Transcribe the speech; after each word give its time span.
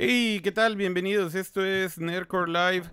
Hey, 0.00 0.40
¿qué 0.44 0.52
tal? 0.52 0.76
Bienvenidos. 0.76 1.34
Esto 1.34 1.64
es 1.64 1.98
Nerdcore 1.98 2.52
Live. 2.52 2.90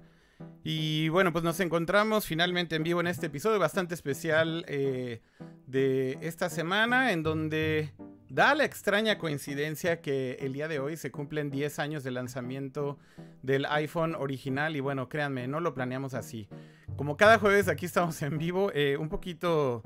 Y 0.64 1.10
bueno, 1.10 1.32
pues 1.32 1.44
nos 1.44 1.60
encontramos 1.60 2.26
finalmente 2.26 2.76
en 2.76 2.84
vivo 2.84 3.00
en 3.00 3.08
este 3.08 3.28
episodio 3.28 3.60
bastante 3.60 3.94
especial 3.94 4.66
eh, 4.68 5.22
de 5.68 6.18
esta 6.22 6.50
semana, 6.50 7.12
en 7.12 7.22
donde 7.22 7.94
da 8.30 8.56
la 8.56 8.66
extraña 8.66 9.18
coincidencia 9.18 10.02
que 10.02 10.38
el 10.42 10.54
día 10.54 10.68
de 10.68 10.80
hoy 10.80 10.98
se 10.98 11.12
cumplen 11.12 11.52
10 11.52 11.80
años 11.80 12.04
de 12.04 12.12
lanzamiento 12.12 12.98
del 13.44 13.66
iPhone 13.68 14.16
original. 14.16 14.76
Y 14.76 14.80
bueno, 14.80 15.08
créanme, 15.08 15.48
no 15.48 15.60
lo 15.60 15.74
planeamos 15.74 16.14
así. 16.14 16.48
Como 16.96 17.16
cada 17.18 17.38
jueves 17.38 17.68
aquí 17.68 17.86
estamos 17.86 18.22
en 18.22 18.38
vivo, 18.38 18.72
eh, 18.74 18.98
un 18.98 19.10
poquito 19.10 19.84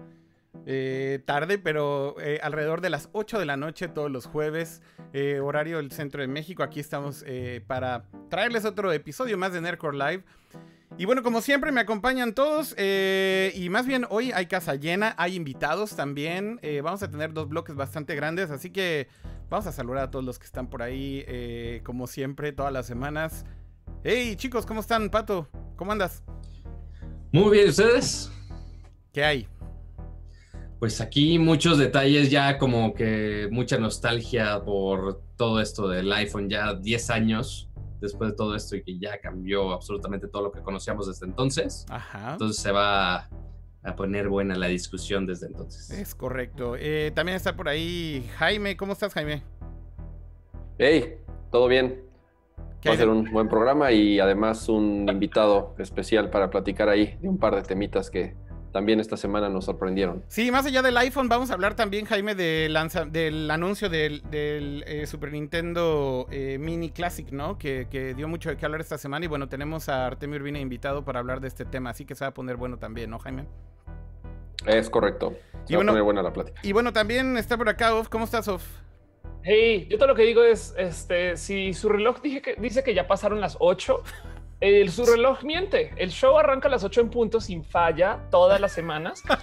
eh, 0.66 1.22
tarde, 1.26 1.58
pero 1.58 2.16
eh, 2.20 2.40
alrededor 2.44 2.82
de 2.82 2.90
las 2.90 3.10
8 3.14 3.40
de 3.40 3.46
la 3.46 3.58
noche 3.58 3.88
todos 3.88 4.12
los 4.12 4.26
jueves, 4.26 4.82
eh, 5.14 5.40
horario 5.40 5.78
del 5.78 5.92
centro 5.92 6.22
de 6.22 6.28
México. 6.28 6.64
Aquí 6.64 6.80
estamos 6.80 7.24
para 7.68 8.06
traerles 8.30 8.66
otro 8.66 8.92
episodio 8.92 9.38
más 9.38 9.54
de 9.54 9.62
Nerdcore 9.62 9.98
Live. 9.98 10.24
Y 10.98 11.06
bueno, 11.06 11.24
como 11.24 11.42
siempre 11.42 11.72
me 11.72 11.82
acompañan 11.82 12.34
todos 12.34 12.76
y 12.78 13.68
más 13.70 13.86
bien 13.86 14.06
hoy 14.10 14.32
hay 14.32 14.48
casa 14.48 14.76
llena, 14.76 15.14
hay 15.18 15.36
invitados 15.36 15.96
también. 15.96 16.60
vamos 16.84 17.04
a 17.04 17.10
tener 17.10 17.32
dos 17.34 17.48
bloques 17.48 17.76
bastante 17.76 18.16
grandes, 18.16 18.52
así 18.52 18.72
que 18.72 19.08
vamos 19.50 19.68
a 19.68 19.72
saludar 19.72 20.06
a 20.06 20.12
todos 20.12 20.26
los 20.26 20.40
que 20.40 20.46
están 20.46 20.68
por 20.68 20.82
ahí, 20.82 21.80
como 21.84 22.08
siempre, 22.08 22.52
todas 22.52 22.74
las 22.74 22.86
semanas. 22.88 23.46
Hey 24.04 24.36
chicos, 24.36 24.66
¿cómo 24.66 24.82
están, 24.82 25.10
Pato? 25.10 25.48
¿Cómo 25.78 25.92
andas? 25.92 26.24
Muy 27.32 27.52
bien, 27.52 27.70
¿ustedes? 27.70 28.32
¿Qué 29.14 29.24
hay? 29.24 29.48
Pues 30.80 31.02
aquí 31.02 31.38
muchos 31.40 31.78
detalles, 31.78 32.32
ya 32.32 32.58
como 32.58 32.94
que 32.94 33.50
mucha 33.52 33.78
nostalgia 33.78 34.64
por 34.64 35.22
todo 35.36 35.60
esto 35.60 35.90
del 35.90 36.12
iPhone, 36.14 36.50
ya 36.50 36.74
10 36.74 37.10
años 37.10 37.70
después 38.00 38.32
de 38.32 38.36
todo 38.38 38.56
esto 38.56 38.78
y 38.78 38.84
que 38.84 38.98
ya 38.98 39.20
cambió 39.20 39.74
absolutamente 39.74 40.30
todo 40.30 40.44
lo 40.44 40.52
que 40.54 40.62
conocíamos 40.62 41.08
desde 41.08 41.26
entonces. 41.26 41.86
Ajá. 41.90 42.32
Entonces 42.32 42.62
se 42.62 42.72
va 42.72 43.30
a 43.84 43.96
poner 43.96 44.30
buena 44.30 44.56
la 44.56 44.68
discusión 44.68 45.26
desde 45.26 45.48
entonces. 45.48 45.90
Es 45.92 46.16
correcto. 46.16 46.76
Eh, 46.78 47.12
también 47.14 47.36
está 47.36 47.58
por 47.58 47.68
ahí 47.68 48.26
Jaime. 48.38 48.78
¿Cómo 48.78 48.94
estás, 48.94 49.14
Jaime? 49.14 49.44
Hey, 50.78 51.16
¿todo 51.52 51.68
bien? 51.68 52.06
¿Qué 52.80 52.88
Va 52.88 52.96
a 52.96 52.98
ser 52.98 53.10
un 53.10 53.30
buen 53.30 53.50
programa 53.50 53.92
y 53.92 54.22
además 54.22 54.70
un 54.70 55.08
invitado 55.10 55.76
especial 55.78 56.30
para 56.30 56.50
platicar 56.50 56.88
ahí 56.88 57.18
de 57.22 57.28
un 57.28 57.38
par 57.38 57.56
de 57.56 57.64
temitas 57.64 58.10
que 58.10 58.36
también 58.72 59.00
esta 59.00 59.18
semana 59.18 59.50
nos 59.50 59.66
sorprendieron. 59.66 60.24
Sí, 60.28 60.52
más 60.52 60.66
allá 60.66 60.82
del 60.82 60.96
iPhone, 60.98 61.28
vamos 61.30 61.52
a 61.52 61.54
hablar 61.54 61.76
también, 61.76 62.06
Jaime, 62.06 62.36
de 62.36 62.68
lanza- 62.70 63.06
del 63.06 63.50
anuncio 63.50 63.90
del, 63.90 64.22
del, 64.30 64.84
eh, 64.88 65.06
Super 65.08 65.32
Nintendo 65.32 66.28
eh, 66.32 66.58
Mini 66.60 66.90
Classic, 66.92 67.30
¿no? 67.32 67.58
Que, 67.58 67.88
que 67.90 68.14
dio 68.14 68.28
mucho 68.28 68.50
de 68.50 68.58
qué 68.58 68.66
hablar 68.66 68.82
esta 68.82 68.98
semana. 68.98 69.26
Y 69.26 69.28
bueno, 69.28 69.50
tenemos 69.50 69.90
a 69.90 70.06
Artemio 70.06 70.38
Urbina 70.40 70.60
invitado 70.60 71.04
para 71.04 71.20
hablar 71.20 71.42
de 71.42 71.48
este 71.48 71.66
tema, 71.66 71.90
así 71.90 72.06
que 72.06 72.16
se 72.16 72.24
va 72.26 72.30
a 72.30 72.34
poner 72.34 72.58
bueno 72.58 72.78
también, 72.78 73.10
¿no, 73.10 73.20
Jaime? 73.20 73.46
Es 74.66 74.90
correcto. 74.90 75.34
Se 75.66 75.74
Y 75.74 75.76
va 75.76 75.78
bueno- 75.78 75.92
a 75.92 75.94
poner 75.94 76.04
buena 76.04 76.22
la 76.24 76.34
plática. 76.34 76.60
Y 76.64 76.72
bueno, 76.74 76.92
también 76.94 77.38
está 77.38 77.58
por 77.58 77.70
acá, 77.70 77.96
Of. 77.96 78.10
¿Cómo 78.10 78.26
estás, 78.26 78.48
Of? 78.48 78.64
Hey, 79.42 79.88
yo 79.90 79.98
todo 79.98 80.10
lo 80.10 80.16
que 80.16 80.24
digo 80.24 80.44
es, 80.44 80.74
este, 80.78 81.38
si 81.38 81.74
su 81.74 81.88
reloj 81.88 82.22
dije 82.22 82.42
que, 82.42 82.56
dice 82.56 82.84
que 82.84 82.94
ya 82.94 83.08
pasaron 83.08 83.40
las 83.40 83.56
8, 83.62 84.04
el, 84.62 84.92
su 84.92 85.06
reloj 85.06 85.44
miente. 85.44 85.94
El 85.98 86.10
show 86.12 86.38
arranca 86.38 86.68
a 86.68 86.72
las 86.72 86.84
8 86.84 87.02
en 87.02 87.10
punto 87.10 87.40
sin 87.42 87.64
falla 87.64 88.20
todas 88.32 88.60
las 88.62 88.72
semanas. 88.72 89.24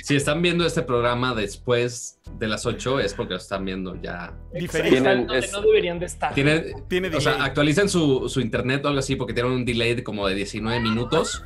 Si 0.00 0.14
están 0.14 0.40
viendo 0.42 0.64
este 0.64 0.82
programa 0.82 1.34
después 1.34 2.20
de 2.38 2.46
las 2.46 2.66
8 2.66 3.00
es 3.00 3.14
porque 3.14 3.32
lo 3.34 3.38
están 3.40 3.64
viendo 3.64 4.00
ya. 4.00 4.32
Tienen- 4.52 5.26
donde 5.26 5.38
es- 5.40 5.52
no 5.52 5.60
deberían 5.60 5.98
de 5.98 6.06
estar. 6.06 6.32
Tiene, 6.34 6.72
Tiene 6.88 7.08
o 7.08 7.20
sea, 7.20 7.32
delay. 7.32 7.48
actualicen 7.48 7.88
su, 7.88 8.28
su 8.28 8.40
internet 8.40 8.84
o 8.84 8.88
algo 8.88 9.00
así 9.00 9.16
porque 9.16 9.32
tienen 9.34 9.50
un 9.50 9.64
delay 9.64 9.94
de 9.96 10.04
como 10.04 10.28
de 10.28 10.36
19 10.36 10.78
minutos, 10.78 11.42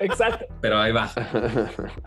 Exacto. 0.00 0.46
pero 0.60 0.78
ahí 0.78 0.92
va. 0.92 1.10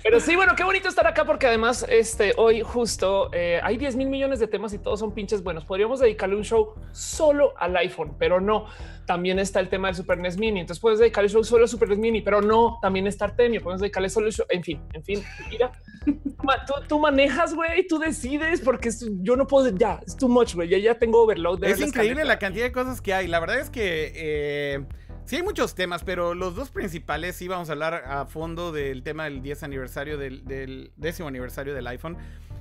Pero 0.03 0.19
sí, 0.19 0.35
bueno, 0.35 0.55
qué 0.55 0.63
bonito 0.63 0.88
estar 0.88 1.05
acá 1.07 1.25
porque 1.25 1.47
además 1.47 1.85
este, 1.89 2.33
hoy 2.38 2.61
justo 2.61 3.29
eh, 3.33 3.59
hay 3.63 3.78
10 3.78 3.95
mil 3.95 4.09
millones 4.09 4.39
de 4.39 4.47
temas 4.47 4.73
y 4.73 4.79
todos 4.79 5.00
son 5.00 5.13
pinches 5.13 5.44
buenos. 5.44 5.66
Podríamos 5.66 6.00
dedicarle 6.00 6.35
un 6.35 6.44
show 6.44 6.73
solo 6.91 7.53
al 7.57 7.75
iPhone, 7.77 8.16
pero 8.17 8.39
no. 8.39 8.66
También 9.06 9.39
está 9.39 9.59
el 9.61 9.69
tema 9.69 9.88
del 9.88 9.95
Super 9.95 10.17
NES 10.17 10.38
Mini. 10.38 10.59
Entonces 10.61 10.81
puedes 10.81 11.00
dedicarle 11.00 11.27
el 11.27 11.33
show 11.33 11.44
solo 11.44 11.63
al 11.63 11.69
Super 11.69 11.89
NES 11.89 11.97
Mini, 12.00 12.22
pero 12.22 12.41
no. 12.41 12.77
También 12.81 13.07
está 13.07 13.25
Artemio. 13.25 13.61
Podemos 13.61 13.81
dedicarle 13.81 14.09
solo 14.09 14.27
el 14.27 14.33
show. 14.33 14.45
En 14.50 14.63
fin, 14.63 14.81
en 14.94 15.03
fin, 15.03 15.23
mira. 15.50 15.72
Tú, 16.06 16.73
tú 16.88 17.00
manejas, 17.00 17.53
güey, 17.53 17.85
tú 17.88 18.00
decides 18.00 18.61
porque 18.61 18.89
es- 18.89 19.09
yo 19.22 19.35
no 19.35 19.47
puedo. 19.47 19.69
Ya, 19.75 20.00
es 20.06 20.16
too 20.16 20.27
much, 20.29 20.56
güey. 20.56 20.69
Ya, 20.69 20.77
ya 20.77 20.95
tengo 21.00 21.23
overload. 21.23 21.59
de 21.59 21.67
Es 21.72 21.79
increíble 21.81 22.22
escaleta. 22.22 22.27
la 22.27 22.39
cantidad 22.39 22.66
de 22.66 22.72
cosas 22.72 23.01
que 23.01 23.13
hay. 23.13 23.27
La 23.27 23.39
verdad 23.39 23.59
es 23.59 23.69
que 23.69 24.11
eh, 24.16 24.85
sí 25.27 25.35
hay 25.35 25.43
muchos 25.43 25.75
temas, 25.75 26.03
pero 26.03 26.33
los 26.33 26.55
dos 26.55 26.71
principales 26.71 27.35
sí 27.35 27.47
vamos 27.47 27.69
a 27.69 27.73
hablar 27.73 27.93
a 28.07 28.25
fondo 28.25 28.71
del 28.71 29.03
tema 29.03 29.25
del 29.25 29.43
10 29.43 29.61
aniversario 29.61 30.17
del, 30.17 30.43
del 30.45 30.91
décimo 30.97 31.27
aniversario 31.27 31.75
del 31.75 31.85
iPhone. 31.85 32.17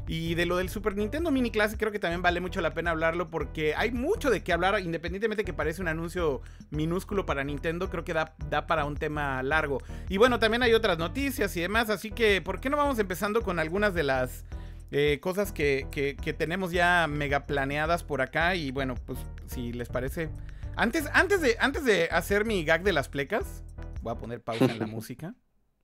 Y 0.08 0.36
de 0.36 0.46
lo 0.46 0.56
del 0.58 0.68
Super 0.68 0.94
Nintendo 0.96 1.32
Mini 1.32 1.50
Classic 1.50 1.76
creo 1.76 1.90
que 1.90 1.98
también 1.98 2.22
vale 2.22 2.38
mucho 2.40 2.60
la 2.60 2.72
pena 2.74 2.92
hablarlo 2.92 3.28
porque 3.28 3.74
hay 3.74 3.90
mucho 3.90 4.30
de 4.30 4.40
qué 4.44 4.52
hablar, 4.52 4.78
independientemente 4.78 5.42
que 5.42 5.52
parece 5.52 5.82
un 5.82 5.88
anuncio 5.88 6.42
minúsculo 6.70 7.26
para 7.26 7.42
Nintendo, 7.42 7.90
creo 7.90 8.04
que 8.04 8.12
da, 8.12 8.36
da 8.48 8.68
para 8.68 8.84
un 8.84 8.94
tema 8.96 9.42
largo. 9.42 9.82
Y 10.08 10.18
bueno, 10.18 10.38
también 10.38 10.62
hay 10.62 10.74
otras 10.74 10.96
noticias 10.98 11.56
y 11.56 11.60
demás, 11.60 11.90
así 11.90 12.12
que 12.12 12.40
¿por 12.40 12.60
qué 12.60 12.70
no 12.70 12.76
vamos 12.76 13.00
empezando 13.00 13.42
con 13.42 13.58
algunas 13.58 13.94
de 13.94 14.04
las 14.04 14.44
eh, 14.92 15.18
cosas 15.20 15.50
que, 15.50 15.88
que- 15.90 16.14
que 16.14 16.32
tenemos 16.32 16.70
ya 16.70 17.08
mega 17.08 17.46
planeadas 17.46 18.04
por 18.04 18.20
acá? 18.22 18.54
Y 18.54 18.70
bueno, 18.70 18.94
pues 19.06 19.18
si 19.48 19.72
les 19.72 19.88
parece... 19.88 20.28
Antes, 20.76 21.08
antes, 21.12 21.40
de, 21.40 21.56
antes 21.58 21.84
de 21.84 22.08
hacer 22.10 22.44
mi 22.44 22.64
gag 22.64 22.82
de 22.82 22.92
las 22.92 23.08
plecas, 23.08 23.64
voy 24.02 24.12
a 24.12 24.18
poner 24.18 24.42
pausa 24.42 24.66
en 24.66 24.78
la 24.78 24.86
música. 24.86 25.34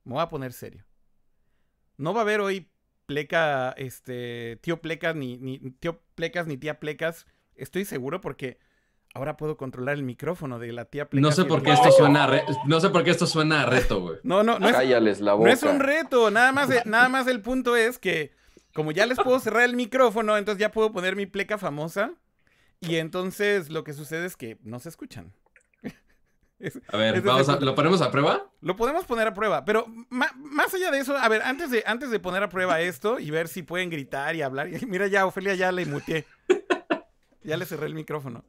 Me 0.04 0.12
voy 0.14 0.22
a 0.22 0.28
poner 0.28 0.52
serio. 0.52 0.84
No 1.96 2.12
va 2.12 2.20
a 2.20 2.22
haber 2.22 2.40
hoy 2.40 2.70
pleca, 3.06 3.70
este, 3.76 4.58
tío 4.62 4.80
plecas, 4.82 5.14
ni, 5.16 5.38
ni 5.38 5.58
tío 5.58 6.00
plecas, 6.14 6.46
ni 6.46 6.56
tía 6.56 6.78
plecas. 6.80 7.26
Estoy 7.54 7.84
seguro 7.84 8.20
porque 8.20 8.58
ahora 9.14 9.36
puedo 9.36 9.56
controlar 9.56 9.94
el 9.94 10.02
micrófono 10.02 10.58
de 10.58 10.72
la 10.72 10.84
tía 10.86 11.08
plecas. 11.08 11.22
No 11.22 11.32
sé 11.32 11.44
por 11.48 11.62
qué 11.62 11.72
esto 11.72 11.90
suena 11.92 12.24
a 12.24 12.26
re- 12.26 12.44
no 12.66 12.80
sé 12.80 12.90
por 12.90 13.04
qué 13.04 13.10
esto 13.10 13.26
suena 13.26 13.62
a 13.62 13.66
reto, 13.66 14.00
güey. 14.00 14.18
No, 14.24 14.42
no, 14.42 14.58
no 14.58 14.68
es, 14.68 14.74
Cállales 14.74 15.20
la 15.20 15.32
no 15.32 15.38
boca. 15.38 15.52
es 15.52 15.62
un 15.62 15.80
reto. 15.80 16.30
Nada 16.30 16.52
más, 16.52 16.68
nada 16.86 17.08
más 17.08 17.26
el 17.28 17.40
punto 17.40 17.76
es 17.76 17.98
que 17.98 18.32
como 18.74 18.90
ya 18.92 19.06
les 19.06 19.18
puedo 19.18 19.38
cerrar 19.38 19.62
el 19.64 19.76
micrófono, 19.76 20.36
entonces 20.36 20.60
ya 20.60 20.70
puedo 20.70 20.92
poner 20.92 21.14
mi 21.16 21.26
pleca 21.26 21.56
famosa. 21.58 22.12
Y 22.82 22.96
entonces 22.96 23.70
lo 23.70 23.84
que 23.84 23.92
sucede 23.92 24.26
es 24.26 24.36
que 24.36 24.58
no 24.62 24.78
se 24.80 24.88
escuchan. 24.90 25.32
Es- 26.58 26.80
A 26.92 26.96
ver, 26.96 27.16
es 27.16 27.24
vamos 27.24 27.48
a-. 27.48 27.58
¿lo 27.58 27.74
ponemos 27.74 28.00
a 28.02 28.10
prueba? 28.12 28.48
Lo 28.60 28.76
podemos 28.76 29.04
poner 29.04 29.26
a 29.26 29.34
prueba, 29.34 29.64
pero 29.64 29.84
más 30.10 30.72
allá 30.74 30.92
de 30.92 31.00
eso, 31.00 31.16
a 31.16 31.28
ver, 31.28 31.42
antes 31.42 31.70
de, 31.72 31.82
antes 31.86 32.10
de 32.10 32.20
poner 32.20 32.42
a 32.44 32.48
prueba 32.48 32.80
esto 32.80 33.18
y 33.18 33.30
ver 33.32 33.48
si 33.48 33.62
pueden 33.64 33.90
gritar 33.90 34.36
y 34.36 34.42
hablar, 34.42 34.68
mira 34.86 35.08
ya, 35.08 35.26
Ofelia 35.26 35.54
ya 35.54 35.72
le 35.72 35.86
muteé. 35.86 36.24
Ya 37.44 37.56
le 37.56 37.66
cerré 37.66 37.86
el 37.86 37.94
micrófono. 37.94 38.44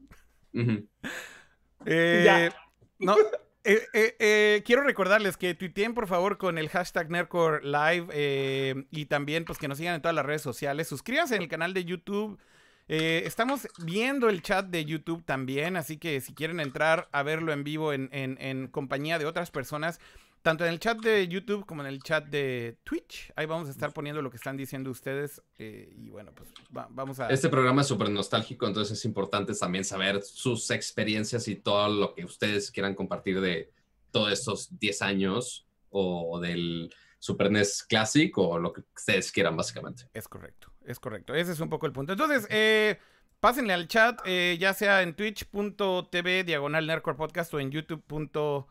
Eh, 0.54 2.22
Ya. 2.24 2.56
No, 3.00 3.16
eh, 3.64 3.82
eh, 3.94 4.16
eh, 4.20 4.64
quiero 4.66 4.84
recordarles 4.84 5.36
que 5.36 5.56
tuiteen 5.56 5.94
por 5.96 6.08
favor 6.08 6.38
con 6.38 6.58
el 6.60 6.70
hashtag 6.70 7.10
Nerdcore 7.10 7.62
Live 7.64 8.08
eh, 8.12 8.86
y 8.92 9.06
también 9.08 9.46
pues 9.46 9.58
que 9.58 9.68
nos 9.68 9.80
sigan 9.80 9.96
en 9.96 10.02
todas 10.04 10.14
las 10.16 10.26
redes 10.26 10.44
sociales. 10.44 10.88
Suscríbanse 10.88 11.36
en 11.36 11.42
el 11.42 11.48
canal 11.48 11.74
de 11.74 11.86
YouTube. 11.86 12.40
Eh, 12.88 13.24
estamos 13.26 13.68
viendo 13.86 14.30
el 14.30 14.42
chat 14.42 14.66
de 14.68 14.84
YouTube 14.86 15.24
también, 15.24 15.78
así 15.78 15.98
que 15.98 16.20
si 16.22 16.34
quieren 16.34 16.60
entrar 16.60 17.08
a 17.12 17.24
verlo 17.24 17.54
en 17.54 17.64
vivo 17.64 17.94
en, 17.94 18.10
en- 18.12 18.38
en 18.42 18.68
compañía 18.68 19.18
de 19.20 19.26
otras 19.26 19.52
personas, 19.52 20.00
tanto 20.42 20.66
en 20.66 20.72
el 20.74 20.80
chat 20.80 21.00
de 21.00 21.26
YouTube 21.30 21.66
como 21.66 21.82
en 21.84 21.88
el 21.88 22.04
chat 22.04 22.26
de 22.26 22.78
Twitch, 22.84 23.32
ahí 23.38 23.46
vamos 23.46 23.70
a 23.70 23.72
estar 23.72 23.94
poniendo 23.94 24.22
lo 24.22 24.30
que 24.30 24.36
están 24.36 24.58
diciendo 24.58 24.92
ustedes. 24.92 25.42
eh, 25.58 25.94
y 25.96 26.10
bueno, 26.10 26.34
pues 26.36 26.50
va- 26.76 26.90
vamos 26.92 27.18
a... 27.22 27.30
Este 27.30 27.48
programa 27.48 27.82
es 27.82 27.88
súper 27.88 28.10
nostálgico, 28.10 28.68
entonces 28.68 28.98
es 29.00 29.06
importante 29.06 29.54
también 29.54 29.86
saber 29.86 30.22
sus 30.22 30.70
experiencias 30.72 31.48
y 31.48 31.56
todo 31.56 31.88
lo 31.88 32.14
que 32.14 32.26
ustedes 32.26 32.70
quieran 32.72 32.94
compartir 32.96 33.40
de 33.40 33.72
todos 34.12 34.34
estos 34.34 34.78
10 34.78 35.02
años 35.02 35.66
o 35.90 36.38
del 36.42 36.94
Super 37.20 37.50
NES 37.50 37.84
Classic 37.88 38.38
o 38.38 38.60
lo 38.60 38.74
que 38.74 38.82
ustedes 38.98 39.32
quieran, 39.32 39.56
básicamente. 39.56 40.10
Es 40.14 40.28
correcto, 40.28 40.73
es 40.86 41.00
correcto. 41.00 41.34
Ese 41.36 41.52
es 41.52 41.60
un 41.60 41.70
poco 41.70 41.86
el 41.86 41.92
punto. 41.94 42.14
Entonces, 42.14 42.48
eh, 42.50 42.98
pásenle 43.40 43.74
al 43.74 43.88
chat, 43.88 44.20
eh, 44.26 44.58
ya 44.60 44.74
sea 44.74 45.02
en 45.02 45.16
twitch.tv 45.16 46.44
diagonal 46.44 46.88
Nerdcore 46.88 47.18
Podcast 47.18 47.54
o 47.54 47.60
en 47.60 47.72
youtube.com 47.72 48.66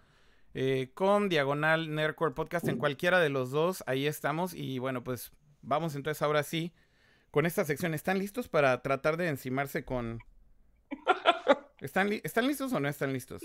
diagonal 1.28 1.94
Nerdcore 1.94 2.34
Podcast, 2.34 2.68
en 2.68 2.78
cualquiera 2.78 3.20
de 3.20 3.28
los 3.30 3.50
dos, 3.50 3.82
ahí 3.86 4.06
estamos. 4.06 4.54
Y 4.54 4.78
bueno, 4.78 5.02
pues 5.04 5.32
vamos 5.62 5.94
entonces 5.94 6.22
ahora 6.22 6.42
sí 6.42 6.72
con 7.30 7.46
esta 7.46 7.64
sección. 7.64 7.94
¿Están 7.94 8.18
listos 8.18 8.48
para 8.48 8.82
tratar 8.82 9.16
de 9.16 9.28
encimarse 9.28 9.84
con 9.84 10.18
¿Están, 11.80 12.10
li- 12.10 12.20
¿Están 12.24 12.46
listos 12.46 12.72
o 12.72 12.80
no 12.80 12.88
están 12.88 13.12
listos? 13.12 13.42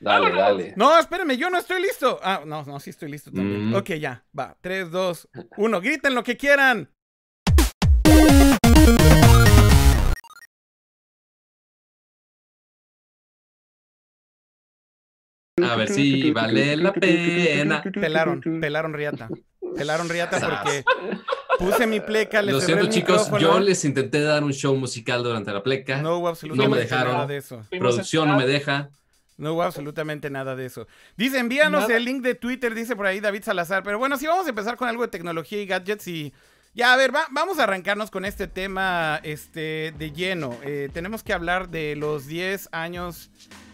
Dale, 0.00 0.32
dale. 0.32 0.74
No, 0.76 0.98
espérenme, 0.98 1.36
yo 1.36 1.48
no 1.48 1.58
estoy 1.58 1.80
listo. 1.80 2.18
Ah, 2.22 2.42
no, 2.44 2.64
no, 2.64 2.80
sí 2.80 2.90
estoy 2.90 3.08
listo 3.10 3.30
también. 3.30 3.70
Mm. 3.70 3.74
Ok, 3.76 3.90
ya, 3.92 4.24
va. 4.38 4.56
3, 4.60 4.90
2, 4.90 5.28
1. 5.56 5.80
Griten 5.80 6.14
lo 6.14 6.22
que 6.24 6.36
quieran. 6.36 6.90
A 15.64 15.76
ver 15.76 15.88
si 15.88 16.30
vale 16.30 16.76
la 16.76 16.92
pena. 16.92 17.82
Pelaron, 17.82 18.40
pelaron 18.60 18.92
riata. 18.94 19.28
Pelaron 19.76 20.08
riata 20.08 20.38
porque 20.38 20.84
puse 21.58 21.86
mi 21.86 22.00
pleca, 22.00 22.42
les 22.42 22.54
Lo 22.54 22.60
siento, 22.60 22.84
el 22.84 22.90
chicos. 22.90 23.30
Yo 23.40 23.58
les 23.60 23.84
intenté 23.84 24.20
dar 24.20 24.44
un 24.44 24.52
show 24.52 24.74
musical 24.76 25.22
durante 25.22 25.50
la 25.52 25.62
pleca. 25.62 26.02
No 26.02 26.18
hubo 26.18 26.28
absolutamente 26.28 26.80
dejaron. 26.80 27.12
nada 27.14 27.26
de 27.26 27.36
eso. 27.38 27.64
Producción 27.70 28.28
no 28.28 28.36
me 28.36 28.46
deja. 28.46 28.90
No 29.38 29.54
hubo 29.54 29.62
absolutamente 29.62 30.28
nada 30.30 30.54
de 30.54 30.66
eso. 30.66 30.86
Dice, 31.16 31.38
envíanos 31.38 31.82
Nada. 31.82 31.96
el 31.96 32.04
link 32.04 32.22
de 32.22 32.34
Twitter, 32.34 32.74
dice 32.74 32.94
por 32.94 33.06
ahí 33.06 33.18
David 33.18 33.42
Salazar. 33.42 33.82
Pero 33.82 33.98
bueno, 33.98 34.16
sí, 34.18 34.26
vamos 34.26 34.46
a 34.46 34.50
empezar 34.50 34.76
con 34.76 34.88
algo 34.88 35.02
de 35.02 35.08
tecnología 35.08 35.60
y 35.60 35.66
gadgets 35.66 36.06
y... 36.06 36.32
Ya, 36.74 36.92
a 36.94 36.96
ver, 36.96 37.14
va- 37.14 37.26
vamos 37.30 37.58
a 37.58 37.64
arrancarnos 37.64 38.10
con 38.10 38.24
este 38.24 38.46
tema 38.46 39.20
este, 39.24 39.92
de 39.98 40.12
lleno. 40.12 40.56
Eh, 40.62 40.88
tenemos 40.92 41.22
que 41.22 41.32
hablar 41.32 41.68
de 41.70 41.96
los 41.96 42.26
10 42.26 42.68
años 42.72 43.30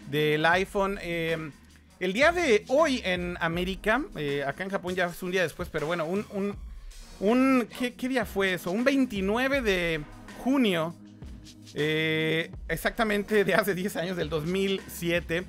del 0.09 0.45
iPhone. 0.45 0.97
Eh, 1.01 1.51
el 1.99 2.13
día 2.13 2.31
de 2.31 2.63
hoy 2.69 3.01
en 3.03 3.37
América, 3.41 4.01
eh, 4.15 4.43
acá 4.45 4.63
en 4.63 4.69
Japón 4.69 4.95
ya 4.95 5.07
es 5.07 5.21
un 5.21 5.31
día 5.31 5.43
después, 5.43 5.69
pero 5.69 5.87
bueno, 5.87 6.05
un... 6.05 6.55
un, 7.19 7.67
¿qué, 7.77 8.07
día 8.07 8.25
fue 8.25 8.53
eso? 8.53 8.71
Un 8.71 8.83
29 8.83 9.61
de 9.61 10.01
junio 10.41 10.95
eh, 11.73 12.51
exactamente 12.69 13.43
de 13.43 13.53
hace 13.53 13.75
10 13.75 13.95
años, 13.97 14.17
del 14.17 14.29
2007. 14.29 15.43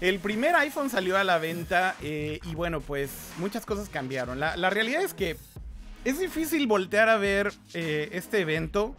El 0.00 0.18
primer 0.18 0.56
iPhone 0.56 0.90
salió 0.90 1.16
a 1.16 1.22
la 1.22 1.38
venta 1.38 1.94
eh, 2.02 2.40
y 2.50 2.54
bueno, 2.56 2.80
pues 2.80 3.10
muchas 3.38 3.64
cosas 3.64 3.88
cambiaron. 3.88 4.40
La, 4.40 4.70
realidad 4.70 5.02
es 5.02 5.14
que 5.14 5.36
es 6.04 6.18
difícil 6.18 6.66
voltear 6.66 7.08
a 7.08 7.16
ver 7.16 7.52
este 7.72 8.40
evento 8.40 8.96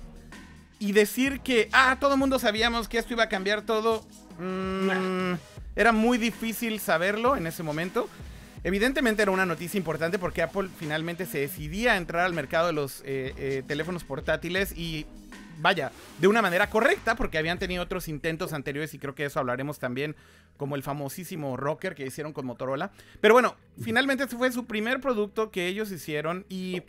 y 0.80 0.92
decir 0.92 1.40
que, 1.40 1.70
ah, 1.72 1.98
todo 2.00 2.14
el 2.14 2.20
mundo 2.20 2.40
sabíamos 2.40 2.90
que 2.90 2.98
esto 2.98 3.14
iba 3.14 3.24
a 3.24 3.30
cambiar 3.30 3.62
todo. 3.62 4.06
Mm, 4.40 5.34
era 5.76 5.92
muy 5.92 6.18
difícil 6.18 6.80
saberlo 6.80 7.36
en 7.36 7.48
ese 7.48 7.64
momento. 7.64 8.10
Evidentemente 8.64 9.22
era 9.22 9.32
una 9.32 9.46
noticia 9.46 9.78
importante 9.78 10.18
porque 10.20 10.42
Apple 10.42 10.70
finalmente 10.78 11.26
se 11.26 11.40
decidía 11.40 11.94
a 11.94 11.98
entrar 11.98 12.26
al 12.26 12.34
mercado 12.34 12.68
de 12.68 12.74
los 12.74 13.02
eh, 13.02 13.34
eh, 13.38 13.64
teléfonos 13.68 14.04
portátiles 14.06 14.72
y 14.78 15.06
vaya, 15.60 15.92
de 16.20 16.28
una 16.28 16.42
manera 16.42 16.70
correcta, 16.70 17.16
porque 17.16 17.38
habían 17.38 17.60
tenido 17.60 17.84
otros 17.84 18.08
intentos 18.08 18.54
anteriores 18.54 18.94
y 18.94 19.00
creo 19.00 19.16
que 19.16 19.26
eso 19.26 19.40
hablaremos 19.40 19.80
también, 19.80 20.16
como 20.58 20.76
el 20.76 20.84
famosísimo 20.84 21.58
Rocker 21.58 21.96
que 21.96 22.06
hicieron 22.06 22.34
con 22.34 22.46
Motorola. 22.46 22.92
Pero 23.22 23.34
bueno, 23.34 23.56
finalmente 23.82 24.24
este 24.24 24.36
fue 24.36 24.52
su 24.52 24.66
primer 24.66 25.00
producto 25.02 25.52
que 25.52 25.68
ellos 25.68 25.92
hicieron 25.92 26.46
y 26.50 26.84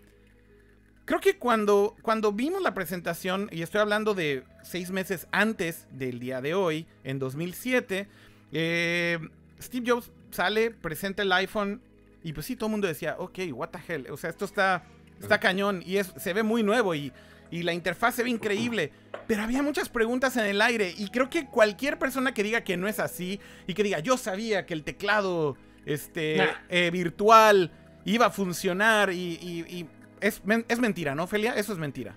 creo 1.05 1.21
que 1.21 1.37
cuando, 1.39 1.97
cuando 2.03 2.33
vimos 2.33 2.62
la 2.62 2.75
presentación, 2.75 3.49
y 3.53 3.62
estoy 3.62 3.81
hablando 3.81 4.15
de 4.15 4.45
seis 4.62 4.91
meses 4.91 5.27
antes 5.33 5.87
del 5.91 6.19
día 6.21 6.41
de 6.41 6.55
hoy, 6.55 6.87
en 7.05 7.19
2007, 7.19 8.09
eh, 8.53 9.19
Steve 9.61 9.91
Jobs 9.91 10.11
sale, 10.31 10.71
presenta 10.71 11.23
el 11.23 11.33
iPhone 11.33 11.81
y 12.23 12.33
pues 12.33 12.47
sí, 12.47 12.56
todo 12.56 12.67
el 12.69 12.73
mundo 12.73 12.89
decía, 12.89 13.17
ok, 13.19 13.39
what 13.53 13.69
the 13.71 13.79
hell, 13.93 14.06
o 14.11 14.17
sea, 14.17 14.31
esto 14.31 14.45
está, 14.45 14.85
está 15.21 15.39
cañón 15.41 15.83
y 15.85 15.97
es, 15.99 16.12
se 16.17 16.33
ve 16.33 16.43
muy 16.43 16.62
nuevo 16.62 16.95
y 16.95 17.12
y 17.50 17.62
la 17.62 17.73
interfaz 17.73 18.17
se 18.17 18.25
ve 18.25 18.31
increíble. 18.31 18.91
Pero 19.29 19.43
había 19.43 19.62
muchas 19.62 19.89
preguntas 19.89 20.37
en 20.39 20.47
el 20.47 20.61
aire 20.61 20.93
y 20.99 21.09
creo 21.11 21.31
que 21.31 21.47
cualquier 21.47 22.00
persona 22.00 22.35
que 22.35 22.43
diga 22.43 22.62
que 22.65 22.77
no 22.77 22.89
es 22.89 22.99
así 22.99 23.39
y 23.69 23.75
que 23.75 23.85
diga 23.85 24.00
yo 24.00 24.17
sabía 24.17 24.67
que 24.67 24.75
el 24.75 24.83
teclado 24.83 25.57
este, 25.87 26.39
Nah. 26.39 26.47
eh, 26.69 26.91
virtual 26.91 27.71
iba 28.07 28.27
a 28.27 28.31
funcionar 28.31 29.12
y, 29.12 29.39
y- 29.41 29.65
y 29.79 29.87
es, 30.26 30.44
men- 30.44 30.65
es 30.69 30.79
mentira, 30.79 31.15
¿no, 31.15 31.26
Felia? 31.26 31.55
Eso 31.55 31.73
es 31.73 31.79
mentira. 31.79 32.15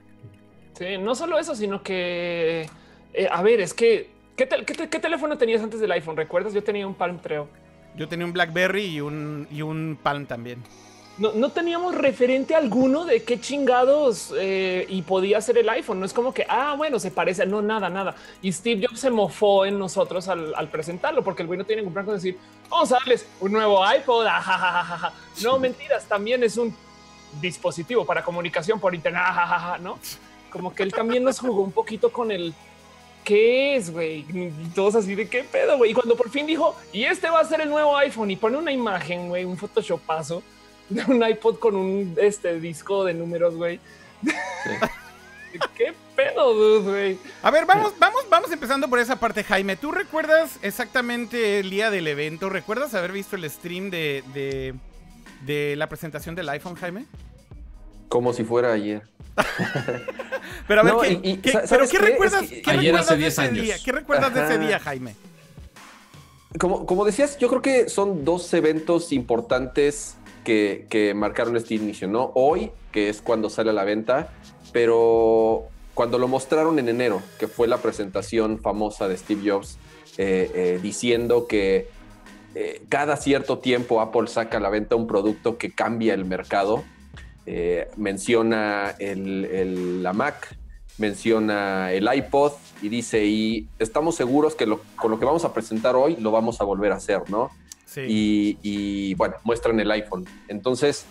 Sí, 0.77 0.97
no 0.99 1.15
solo 1.15 1.39
eso, 1.39 1.55
sino 1.55 1.81
que, 1.83 2.69
eh, 3.13 3.27
a 3.31 3.41
ver, 3.41 3.61
es 3.61 3.73
que, 3.73 4.09
¿qué, 4.35 4.45
te- 4.45 4.63
qué 4.65 4.99
teléfono 4.99 5.37
tenías 5.37 5.61
antes 5.61 5.79
del 5.79 5.91
iPhone? 5.91 6.15
¿Recuerdas? 6.15 6.53
Yo 6.53 6.63
tenía 6.63 6.85
un 6.87 6.93
Palm 6.95 7.19
Treo. 7.19 7.47
Yo 7.95 8.07
tenía 8.07 8.25
un 8.25 8.33
BlackBerry 8.33 8.85
y 8.85 9.01
un, 9.01 9.47
y 9.51 9.61
un 9.63 9.97
Palm 10.01 10.25
también. 10.27 10.63
No, 11.17 11.31
no 11.33 11.49
teníamos 11.49 11.95
referente 11.95 12.53
alguno 12.53 13.03
de 13.03 13.23
qué 13.23 13.39
chingados 13.41 14.31
eh, 14.37 14.85
y 14.87 15.01
podía 15.01 15.41
ser 15.41 15.57
el 15.57 15.67
iPhone. 15.67 15.99
No 15.99 16.05
es 16.05 16.13
como 16.13 16.31
que, 16.31 16.45
ah, 16.47 16.75
bueno, 16.77 16.99
se 16.99 17.09
parece. 17.09 17.43
No, 17.47 17.59
nada, 17.63 17.89
nada. 17.89 18.13
Y 18.43 18.51
Steve 18.51 18.85
Jobs 18.87 18.99
se 18.99 19.09
mofó 19.09 19.65
en 19.65 19.79
nosotros 19.79 20.27
al, 20.27 20.53
al 20.53 20.69
presentarlo, 20.69 21.23
porque 21.23 21.41
el 21.41 21.47
güey 21.47 21.57
no 21.57 21.65
tiene 21.65 21.81
ningún 21.81 21.93
plan 21.95 22.05
con 22.05 22.13
decir, 22.13 22.37
vamos 22.69 22.91
a 22.91 22.99
darles 22.99 23.27
un 23.39 23.51
nuevo 23.51 23.79
iPod. 23.91 24.27
ajajajaja". 24.27 25.11
No, 25.43 25.57
mentiras, 25.57 26.05
también 26.05 26.43
es 26.43 26.55
un 26.55 26.75
dispositivo 27.41 28.05
para 28.05 28.23
comunicación 28.23 28.79
por 28.79 28.93
internet. 28.95 29.23
ajajaja, 29.25 29.77
¿no? 29.77 29.99
Como 30.51 30.73
que 30.73 30.83
él 30.83 30.91
también 30.91 31.23
nos 31.23 31.39
jugó 31.39 31.61
un 31.61 31.71
poquito 31.71 32.11
con 32.11 32.31
el 32.31 32.53
¿qué 33.27 33.75
es, 33.75 33.91
güey? 33.91 34.25
Todos 34.73 34.95
así 34.95 35.13
de 35.13 35.27
qué 35.27 35.43
pedo, 35.43 35.75
güey. 35.77 35.91
Y 35.91 35.93
cuando 35.93 36.15
por 36.15 36.29
fin 36.29 36.47
dijo, 36.47 36.77
y 36.93 37.03
este 37.03 37.29
va 37.29 37.41
a 37.41 37.45
ser 37.45 37.59
el 37.59 37.69
nuevo 37.69 37.97
iPhone, 37.97 38.31
y 38.31 38.37
pone 38.37 38.57
una 38.57 38.71
imagen, 38.71 39.27
güey, 39.27 39.43
un 39.43 39.57
photoshopazo 39.57 40.41
de 40.87 41.03
un 41.03 41.21
iPod 41.21 41.59
con 41.59 41.75
un 41.75 42.15
este 42.21 42.57
disco 42.61 43.03
de 43.03 43.13
números, 43.13 43.55
güey. 43.55 43.81
¿Qué 45.75 45.93
pedo, 46.15 46.83
güey? 46.83 47.17
A 47.41 47.51
ver, 47.51 47.65
vamos, 47.65 47.93
vamos, 47.99 48.21
vamos 48.29 48.49
empezando 48.49 48.87
por 48.87 48.99
esa 48.99 49.17
parte, 49.17 49.43
Jaime. 49.43 49.75
¿Tú 49.75 49.91
recuerdas 49.91 50.57
exactamente 50.61 51.59
el 51.59 51.69
día 51.69 51.91
del 51.91 52.07
evento? 52.07 52.49
¿Recuerdas 52.49 52.93
haber 52.93 53.11
visto 53.11 53.35
el 53.35 53.49
stream 53.49 53.89
de, 53.89 54.23
de, 54.33 54.73
de 55.45 55.75
la 55.75 55.89
presentación 55.89 56.33
del 56.33 56.47
iPhone, 56.47 56.75
Jaime? 56.75 57.05
Como 58.09 58.33
si 58.33 58.43
fuera 58.43 58.73
ayer. 58.73 59.01
Pero 60.67 60.81
a 60.81 60.83
ver, 60.83 60.93
No, 60.93 61.01
¿qué, 61.01 61.11
y- 61.23 61.29
y, 61.31 61.37
qué- 61.37 61.51
sa- 61.51 61.59
pero 61.59 61.67
¿sabes 61.67 61.91
¿qué 61.91 61.97
qué? 61.97 62.03
recuerdas, 62.05 62.43
Es 62.43 62.49
que 62.49 62.61
qué 62.61 62.71
ayer 62.71 62.81
recuerdas 62.95 63.05
hace 63.05 63.13
de 63.15 63.19
10 63.19 63.33
ese 63.33 63.41
años. 63.41 63.63
día? 63.63 63.75
¿Qué 63.83 63.91
recuerdas 63.91 64.33
de 64.33 64.43
ese 64.45 64.57
día, 64.59 64.79
Jaime? 64.79 65.15
Como, 66.59 66.85
como 66.85 67.05
decías, 67.05 67.37
yo 67.37 67.47
creo 67.49 67.61
que 67.61 67.89
son 67.89 68.25
dos 68.25 68.51
eventos 68.53 69.11
importantes 69.11 70.15
que, 70.43 70.87
que 70.89 71.13
marcaron 71.13 71.55
este 71.57 71.75
inicio, 71.75 72.07
¿no? 72.07 72.31
Hoy, 72.35 72.71
que 72.91 73.09
es 73.09 73.21
cuando 73.21 73.49
sale 73.49 73.69
a 73.69 73.73
la 73.73 73.83
venta, 73.83 74.29
pero 74.73 75.63
cuando 75.93 76.17
lo 76.17 76.27
mostraron 76.27 76.79
en 76.79 76.89
enero, 76.89 77.21
que 77.39 77.47
fue 77.47 77.67
la 77.67 77.77
presentación 77.77 78.59
famosa 78.59 79.07
de 79.07 79.17
Steve 79.17 79.49
Jobs, 79.51 79.77
eh, 80.17 80.49
eh, 80.53 80.79
diciendo 80.81 81.47
que 81.47 81.89
eh, 82.55 82.81
cada 82.89 83.17
cierto 83.17 83.59
tiempo 83.59 84.01
Apple 84.01 84.27
saca 84.27 84.57
a 84.57 84.59
la 84.61 84.69
venta 84.69 84.95
un 84.95 85.05
producto 85.07 85.57
que 85.57 85.71
cambia 85.73 86.13
el 86.13 86.25
mercado. 86.25 86.83
Eh, 87.49 87.87
menciona 87.95 88.93
el- 88.99 89.45
el- 89.45 90.03
la 90.03 90.11
Mac, 90.11 90.53
menciona 90.97 91.93
el 91.93 92.09
iPod 92.13 92.51
y 92.81 92.89
dice, 92.89 93.23
y 93.25 93.67
estamos 93.79 94.15
seguros 94.15 94.53
que 94.53 94.65
lo- 94.65 94.81
con 94.97 95.11
lo 95.11 95.17
que 95.19 95.23
vamos 95.25 95.45
a 95.45 95.53
presentar 95.53 95.95
hoy 95.95 96.17
lo 96.17 96.31
vamos 96.31 96.59
a 96.59 96.65
volver 96.65 96.91
a 96.91 96.95
hacer, 96.95 97.21
¿no? 97.29 97.49
Sí. 97.85 98.01
Y, 98.05 98.57
y, 98.63 99.13
bueno, 99.13 99.35
muestran 99.45 99.79
el 99.79 99.89
iPhone. 99.91 100.25
Entonces, 100.49 101.05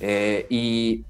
eh, 0.00 0.46
y 0.48 1.04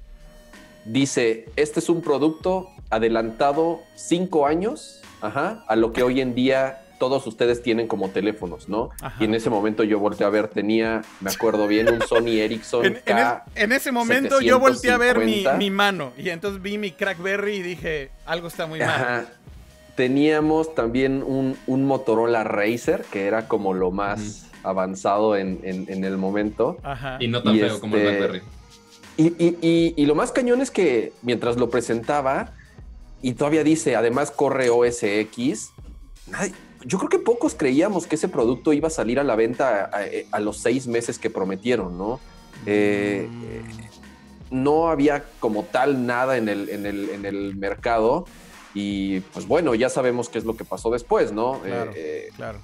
dice, 0.85 1.47
este 1.54 1.78
es 1.78 1.88
un 1.88 2.02
producto 2.02 2.69
adelantado 2.90 3.81
cinco 3.95 4.45
años 4.47 5.00
ajá, 5.21 5.64
a 5.69 5.76
lo 5.76 5.93
que 5.93 6.02
hoy 6.02 6.21
en 6.21 6.35
día 6.35 6.84
todos 7.09 7.27
ustedes 7.27 7.63
tienen 7.63 7.87
como 7.87 8.09
teléfonos, 8.09 8.67
¿no? 8.69 8.89
Ajá. 9.03 9.17
Y 9.21 9.25
en 9.27 9.35
ese 9.35 9.51
momento 9.51 9.85
yo 9.85 9.99
volteé 9.99 10.25
a 10.27 10.31
ver, 10.31 10.49
tenía, 10.49 11.03
me 11.21 11.31
acuerdo 11.31 11.67
bien, 11.67 11.93
un 11.93 12.01
Sony 12.01 12.39
Ericsson 12.41 12.87
En, 12.87 12.95
en 12.97 13.03
K. 13.05 13.45
es- 13.55 13.63
en 13.63 13.73
ese 13.73 13.93
momento 13.93 14.41
yo 14.41 14.59
volteé 14.59 14.91
a 14.91 14.97
ver 14.97 15.19
mi, 15.19 15.43
750. 15.43 15.59
mi 15.59 15.71
mano 15.71 16.13
y 16.17 16.31
entonces 16.31 16.63
vi 16.63 16.79
mi 16.79 16.93
Crackberry 16.93 17.57
y 17.57 17.63
dije, 17.63 18.11
algo 18.25 18.49
está 18.49 18.67
muy 18.67 18.79
mal. 18.79 18.89
Ajá. 18.89 19.25
Teníamos 19.95 20.75
también 20.75 21.23
un, 21.23 21.57
un 21.67 21.85
Motorola 21.85 22.43
Racer, 22.43 23.05
que 23.13 23.27
era 23.27 23.47
como 23.47 23.75
lo 23.75 23.91
más 23.91 24.47
avanzado 24.63 25.37
en, 25.37 25.61
en- 25.63 25.85
en 25.89 26.05
el 26.05 26.17
momento. 26.17 26.79
Ajá. 26.83 27.19
Y 27.21 27.29
no 27.29 27.43
tan 27.43 27.55
Y 27.55 27.61
feo 27.61 27.79
como 27.81 27.97
el 27.97 28.03
este- 28.07 28.17
BlackBerry. 28.17 28.43
Y, 29.17 29.27
y- 29.45 29.59
y- 29.61 29.95
y 29.97 30.07
lo 30.07 30.15
más 30.15 30.33
cañón 30.33 30.61
es 30.63 30.71
que 30.71 31.13
mientras 31.23 31.57
lo 31.59 31.69
presentaba, 31.71 32.53
y 33.23 33.35
todavía 33.35 33.63
dice, 33.63 33.95
además 33.97 34.31
corre 34.33 34.69
OS 34.71 35.03
X, 35.05 35.71
nadie- 36.27 36.53
yo 36.85 36.99
creo 36.99 37.09
que 37.09 37.19
pocos 37.19 37.55
creíamos 37.55 38.07
que 38.07 38.14
ese 38.17 38.29
producto 38.29 38.73
iba 38.73 38.88
a 38.88 38.91
salir 38.91 39.19
a 39.21 39.25
la 39.25 39.37
venta 39.37 39.85
a, 39.93 39.99
a- 39.99 40.05
a 40.33 40.41
los 40.41 40.59
seis 40.59 40.87
meses 40.87 41.19
que 41.19 41.31
prometieron, 41.31 41.97
¿no? 41.99 42.21
Eh, 42.67 43.29
no 44.50 44.88
había 44.88 45.25
como 45.41 45.64
tal 45.64 46.07
nada 46.07 46.37
en 46.37 46.49
el, 46.49 46.69
en 46.69 46.87
el, 46.87 47.11
en 47.11 47.25
el 47.26 47.57
mercado. 47.57 48.26
Y 48.75 49.21
pues 49.21 49.47
bueno, 49.47 49.75
ya 49.75 49.88
sabemos 49.88 50.29
qué 50.29 50.38
es 50.38 50.45
lo 50.45 50.57
que 50.57 50.64
pasó 50.64 50.91
después, 50.91 51.33
¿no? 51.33 51.61
Claro. 51.61 51.91
Eh, 51.93 52.29
eh, 52.29 52.33
Claro. 52.37 52.59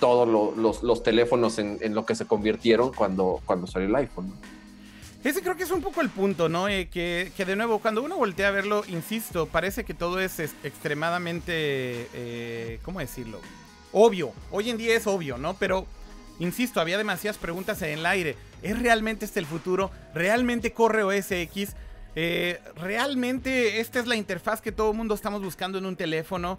todos 0.00 0.28
lo- 0.28 0.54
los, 0.60 0.82
los 0.82 1.02
teléfonos 1.02 1.58
en, 1.58 1.78
en 1.80 1.94
lo 1.94 2.04
que 2.04 2.14
se 2.14 2.26
convirtieron 2.26 2.92
cuando, 2.92 3.40
cuando 3.46 3.66
salió 3.66 3.88
el 3.88 3.96
iPhone. 3.96 4.28
¿no? 4.28 4.34
Ese 5.28 5.40
creo 5.40 5.56
que 5.56 5.62
es 5.62 5.70
un 5.70 5.80
poco 5.80 6.02
el 6.02 6.10
punto, 6.10 6.50
¿no? 6.50 6.68
Eh, 6.68 6.88
que, 6.92 7.32
que 7.34 7.46
de 7.46 7.56
nuevo, 7.56 7.78
cuando 7.78 8.02
uno 8.02 8.16
voltea 8.18 8.48
a 8.48 8.50
verlo, 8.50 8.82
insisto, 8.88 9.46
parece 9.46 9.84
que 9.84 9.94
todo 9.94 10.20
es, 10.20 10.38
es 10.38 10.52
extremadamente, 10.64 12.08
eh, 12.12 12.78
¿cómo 12.84 13.00
decirlo? 13.00 13.40
Obvio, 13.94 14.32
hoy 14.50 14.68
en 14.68 14.76
día 14.76 14.94
es 14.94 15.06
obvio, 15.06 15.38
¿no? 15.38 15.54
Pero, 15.54 15.86
insisto, 16.38 16.80
había 16.80 16.98
demasiadas 16.98 17.38
preguntas 17.38 17.80
en 17.80 17.98
el 18.00 18.04
aire. 18.06 18.36
¿Es 18.62 18.78
realmente 18.78 19.24
este 19.24 19.40
el 19.40 19.46
futuro? 19.46 19.90
¿Realmente 20.12 20.72
corre 20.72 21.04
OS 21.04 21.30
X? 21.30 21.74
Eh, 22.16 22.60
¿Realmente 22.76 23.80
esta 23.80 24.00
es 24.00 24.06
la 24.06 24.16
interfaz 24.16 24.60
que 24.60 24.72
todo 24.72 24.90
el 24.90 24.96
mundo 24.96 25.14
estamos 25.14 25.42
buscando 25.42 25.78
en 25.78 25.86
un 25.86 25.96
teléfono? 25.96 26.58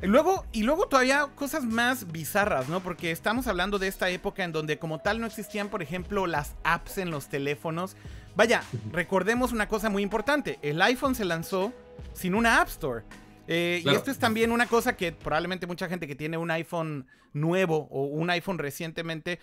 Luego, 0.00 0.44
y 0.52 0.64
luego 0.64 0.86
todavía 0.86 1.28
cosas 1.36 1.64
más 1.64 2.10
bizarras, 2.10 2.68
¿no? 2.68 2.80
Porque 2.80 3.12
estamos 3.12 3.46
hablando 3.46 3.78
de 3.78 3.86
esta 3.86 4.08
época 4.10 4.42
en 4.42 4.50
donde 4.50 4.78
como 4.78 4.98
tal 4.98 5.20
no 5.20 5.26
existían, 5.26 5.68
por 5.68 5.80
ejemplo, 5.82 6.26
las 6.26 6.54
apps 6.64 6.98
en 6.98 7.10
los 7.10 7.28
teléfonos. 7.28 7.96
Vaya, 8.34 8.64
recordemos 8.90 9.52
una 9.52 9.68
cosa 9.68 9.90
muy 9.90 10.02
importante. 10.02 10.58
El 10.62 10.82
iPhone 10.82 11.14
se 11.14 11.24
lanzó 11.24 11.72
sin 12.14 12.34
una 12.34 12.60
App 12.60 12.68
Store. 12.68 13.04
Eh, 13.48 13.82
y 13.84 13.88
esto 13.90 14.10
es 14.10 14.18
también 14.18 14.52
una 14.52 14.66
cosa 14.66 14.96
que 14.96 15.12
probablemente 15.12 15.66
mucha 15.66 15.88
gente 15.88 16.06
que 16.06 16.14
tiene 16.14 16.36
un 16.36 16.50
iPhone 16.50 17.06
nuevo 17.32 17.88
o 17.90 18.04
un 18.04 18.30
iPhone 18.30 18.58
recientemente 18.58 19.38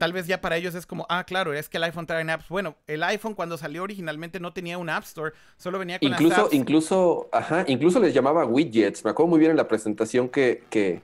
tal 0.00 0.14
vez 0.14 0.26
ya 0.26 0.40
para 0.40 0.56
ellos 0.56 0.74
es 0.74 0.86
como, 0.86 1.06
ah, 1.10 1.24
claro, 1.24 1.52
es 1.52 1.68
que 1.68 1.76
el 1.76 1.84
iPhone 1.84 2.06
trae 2.06 2.28
apps. 2.30 2.48
Bueno, 2.48 2.74
el 2.86 3.02
iPhone 3.02 3.34
cuando 3.34 3.58
salió 3.58 3.82
originalmente 3.82 4.40
no 4.40 4.52
tenía 4.54 4.78
un 4.78 4.88
App 4.88 5.04
Store, 5.04 5.34
solo 5.58 5.78
venía 5.78 5.98
con 5.98 6.08
incluso, 6.08 6.30
las 6.30 6.46
apps. 6.46 6.54
Incluso, 6.54 7.28
ajá, 7.32 7.64
incluso 7.68 8.00
les 8.00 8.14
llamaba 8.14 8.46
widgets. 8.46 9.04
Me 9.04 9.10
acuerdo 9.10 9.28
muy 9.28 9.38
bien 9.38 9.50
en 9.50 9.58
la 9.58 9.68
presentación 9.68 10.30
que, 10.30 10.64
que 10.70 11.02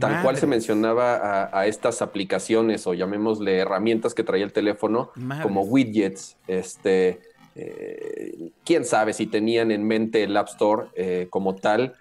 tal 0.00 0.20
cual 0.22 0.36
se 0.36 0.48
mencionaba 0.48 1.48
a, 1.56 1.66
estas 1.66 2.02
aplicaciones 2.02 2.86
o 2.88 2.94
llamémosle 2.94 3.58
herramientas 3.58 4.14
que 4.14 4.24
traía 4.24 4.44
el 4.44 4.52
teléfono 4.52 5.12
como 5.42 5.62
widgets. 5.62 6.36
Este, 6.48 7.20
eh, 7.56 8.50
quién 8.64 8.84
sabe 8.84 9.12
si 9.12 9.26
tenían 9.26 9.70
en 9.70 9.86
mente 9.86 10.24
el 10.24 10.36
App 10.36 10.48
Store 10.48 10.88
eh, 10.94 11.26
como 11.30 11.54
tal 11.54 11.94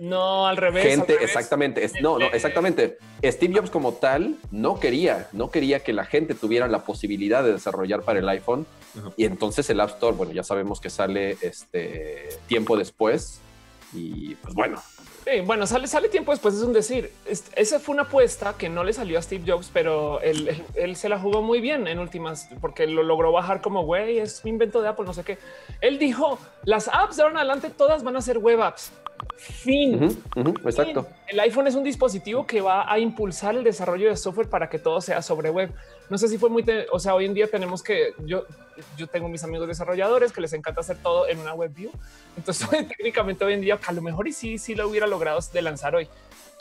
no, 0.00 0.46
al 0.46 0.56
revés. 0.56 0.84
Gente, 0.84 1.16
exactamente. 1.22 1.88
no, 2.00 2.18
no, 2.18 2.26
exactamente. 2.26 2.98
Steve 3.22 3.54
Jobs 3.54 3.70
como 3.70 3.94
tal 3.94 4.36
no 4.50 4.80
quería, 4.80 5.28
no 5.32 5.50
quería 5.50 5.80
que 5.80 5.92
la 5.92 6.04
gente 6.04 6.34
tuviera 6.34 6.68
la 6.68 6.84
posibilidad 6.84 7.44
de 7.44 7.52
desarrollar 7.52 8.02
para 8.02 8.18
el 8.18 8.28
iPhone. 8.28 8.66
Y 9.16 9.24
entonces 9.24 9.68
el 9.70 9.80
App 9.80 9.90
Store, 9.90 10.16
bueno, 10.16 10.32
ya 10.32 10.42
sabemos 10.42 10.80
que 10.80 10.90
sale 10.90 11.36
este 11.42 12.28
tiempo 12.46 12.76
después. 12.76 13.40
Y 13.92 14.34
pues 14.36 14.54
bueno. 14.54 14.82
Sí, 15.24 15.40
bueno, 15.40 15.66
sale, 15.66 15.88
sale 15.88 16.08
tiempo 16.08 16.30
después, 16.30 16.54
es 16.54 16.62
un 16.62 16.72
decir. 16.72 17.12
esa 17.26 17.80
fue 17.80 17.94
una 17.94 18.04
apuesta 18.04 18.54
que 18.56 18.68
no 18.68 18.84
le 18.84 18.92
salió 18.92 19.18
a 19.18 19.22
Steve 19.22 19.44
Jobs, 19.44 19.70
pero 19.72 20.20
él, 20.20 20.64
él, 20.74 20.94
se 20.94 21.08
la 21.08 21.18
jugó 21.18 21.42
muy 21.42 21.60
bien 21.60 21.88
en 21.88 21.98
últimas, 21.98 22.48
porque 22.60 22.86
lo 22.86 23.02
logró 23.02 23.32
bajar 23.32 23.60
como 23.60 23.82
güey, 23.84 24.18
es 24.18 24.42
un 24.44 24.50
invento 24.50 24.80
de 24.80 24.88
Apple, 24.88 25.04
no 25.04 25.12
sé 25.12 25.24
qué. 25.24 25.38
Él 25.80 25.98
dijo: 25.98 26.38
las 26.64 26.88
apps 26.88 27.16
de 27.16 27.22
ahora 27.22 27.32
en 27.32 27.38
adelante 27.38 27.70
todas 27.70 28.04
van 28.04 28.16
a 28.16 28.20
ser 28.20 28.38
web 28.38 28.62
apps. 28.62 28.92
Fin. 29.36 30.18
exacto. 30.64 31.06
El 31.28 31.40
iPhone 31.40 31.66
es 31.66 31.74
un 31.74 31.84
dispositivo 31.84 32.46
que 32.46 32.60
va 32.60 32.90
a 32.90 32.98
impulsar 32.98 33.54
el 33.54 33.64
desarrollo 33.64 34.08
de 34.08 34.16
software 34.16 34.48
para 34.48 34.68
que 34.68 34.78
todo 34.78 35.00
sea 35.00 35.22
sobre 35.22 35.50
web. 35.50 35.72
No 36.08 36.18
sé 36.18 36.28
si 36.28 36.38
fue 36.38 36.48
muy, 36.48 36.64
o 36.92 36.98
sea, 36.98 37.14
hoy 37.14 37.26
en 37.26 37.34
día 37.34 37.46
tenemos 37.48 37.82
que 37.82 38.14
yo, 38.24 38.44
yo 38.96 39.06
tengo 39.06 39.28
mis 39.28 39.42
amigos 39.44 39.68
desarrolladores 39.68 40.32
que 40.32 40.40
les 40.40 40.52
encanta 40.52 40.80
hacer 40.80 40.98
todo 40.98 41.28
en 41.28 41.38
una 41.38 41.54
web 41.54 41.72
view. 41.72 41.90
Entonces, 42.36 42.68
técnicamente 42.96 43.44
hoy 43.44 43.54
en 43.54 43.60
día, 43.60 43.78
a 43.84 43.92
lo 43.92 44.02
mejor 44.02 44.28
y 44.28 44.32
sí, 44.32 44.58
sí 44.58 44.74
lo 44.74 44.88
hubiera 44.88 45.06
logrado 45.06 45.40
de 45.52 45.62
lanzar 45.62 45.94
hoy. 45.94 46.08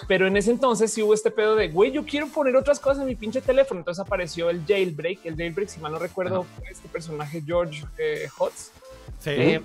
Pero 0.07 0.27
en 0.27 0.35
ese 0.35 0.51
entonces 0.51 0.91
sí 0.91 1.01
hubo 1.01 1.13
este 1.13 1.31
pedo 1.31 1.55
de 1.55 1.69
güey, 1.69 1.91
yo 1.91 2.05
quiero 2.05 2.27
poner 2.27 2.55
otras 2.57 2.79
cosas 2.79 3.01
en 3.01 3.07
mi 3.07 3.15
pinche 3.15 3.41
teléfono. 3.41 3.79
Entonces 3.79 4.03
apareció 4.05 4.50
el 4.50 4.65
jailbreak. 4.65 5.25
El 5.25 5.38
jailbreak, 5.38 5.69
si 5.69 5.79
mal 5.79 5.93
no 5.93 6.00
recuerdo, 6.00 6.45
este 6.69 6.89
personaje 6.89 7.41
George 7.45 7.85
eh, 7.97 8.27
Hotz. 8.38 8.71
Sí. 9.19 9.29
Eh, 9.29 9.62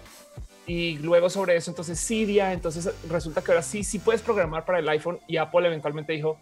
y 0.67 0.99
luego 0.99 1.31
sobre 1.31 1.57
eso, 1.57 1.71
entonces 1.71 2.05
Cydia, 2.05 2.53
entonces 2.53 2.93
resulta 3.09 3.43
que 3.43 3.53
ahora 3.53 3.63
sí, 3.63 3.83
sí 3.83 3.99
puedes 3.99 4.23
programar 4.23 4.65
para 4.65 4.79
el 4.79 4.89
iPhone 4.89 5.19
y 5.27 5.37
Apple 5.37 5.67
eventualmente 5.67 6.13
dijo, 6.13 6.39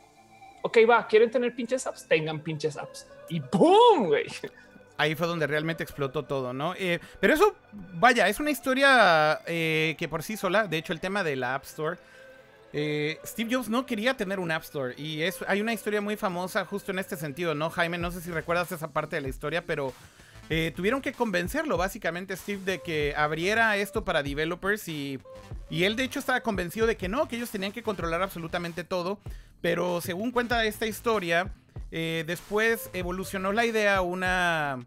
ok, 0.63 0.79
va, 0.89 1.07
quieren 1.07 1.31
tener 1.31 1.55
pinches 1.55 1.87
apps, 1.87 2.07
tengan 2.07 2.41
pinches 2.41 2.77
apps. 2.77 3.07
Y 3.29 3.41
¡boom! 3.41 4.07
Güey. 4.09 4.27
Ahí 4.97 5.15
fue 5.15 5.29
donde 5.29 5.47
realmente 5.47 5.85
explotó 5.85 6.25
todo, 6.25 6.53
¿no? 6.53 6.75
Eh, 6.77 6.99
pero 7.21 7.33
eso, 7.33 7.55
vaya, 7.73 8.29
es 8.29 8.41
una 8.41 8.51
historia 8.51 9.41
eh, 9.47 9.95
que 9.97 10.09
por 10.09 10.23
sí 10.23 10.37
sola, 10.37 10.67
de 10.67 10.77
hecho 10.77 10.93
el 10.93 11.01
tema 11.01 11.23
de 11.23 11.37
la 11.37 11.55
App 11.55 11.65
Store, 11.65 11.99
eh, 12.73 13.19
Steve 13.25 13.55
Jobs 13.55 13.69
no 13.69 13.87
quería 13.87 14.15
tener 14.15 14.41
un 14.41 14.51
App 14.51 14.65
Store 14.65 14.95
y 14.99 15.23
es, 15.23 15.39
hay 15.47 15.61
una 15.61 15.73
historia 15.73 16.01
muy 16.01 16.17
famosa 16.17 16.65
justo 16.65 16.91
en 16.91 16.99
este 16.99 17.17
sentido, 17.17 17.55
¿no? 17.55 17.71
Jaime, 17.71 17.97
no 17.97 18.11
sé 18.11 18.21
si 18.21 18.31
recuerdas 18.31 18.73
esa 18.73 18.89
parte 18.89 19.17
de 19.17 19.23
la 19.23 19.29
historia, 19.29 19.65
pero 19.65 19.95
eh, 20.51 20.73
tuvieron 20.75 21.03
que 21.03 21.13
convencerlo 21.13 21.77
básicamente 21.77 22.37
Steve 22.37 22.63
de 22.65 22.81
que 22.81 23.15
abriera 23.17 23.77
esto 23.77 24.05
para 24.05 24.23
developers 24.23 24.89
y, 24.89 25.19
y 25.69 25.85
él 25.85 25.97
de 25.97 26.05
hecho 26.05 26.19
estaba 26.19 26.41
convencido 26.41 26.87
de 26.87 26.97
que 26.97 27.09
no, 27.09 27.29
que 27.29 27.37
ellos 27.37 27.51
tenían 27.51 27.73
que 27.73 27.83
controlar 27.83 28.23
absolutamente 28.23 28.85
todo, 28.85 29.19
pero 29.61 30.01
según 30.01 30.31
cuenta 30.31 30.65
esta 30.65 30.87
historia, 30.87 31.53
eh, 31.91 32.25
después 32.27 32.91
evolucionó 32.93 33.53
la 33.53 33.65
idea 33.65 33.97
a 33.97 34.01
una, 34.03 34.85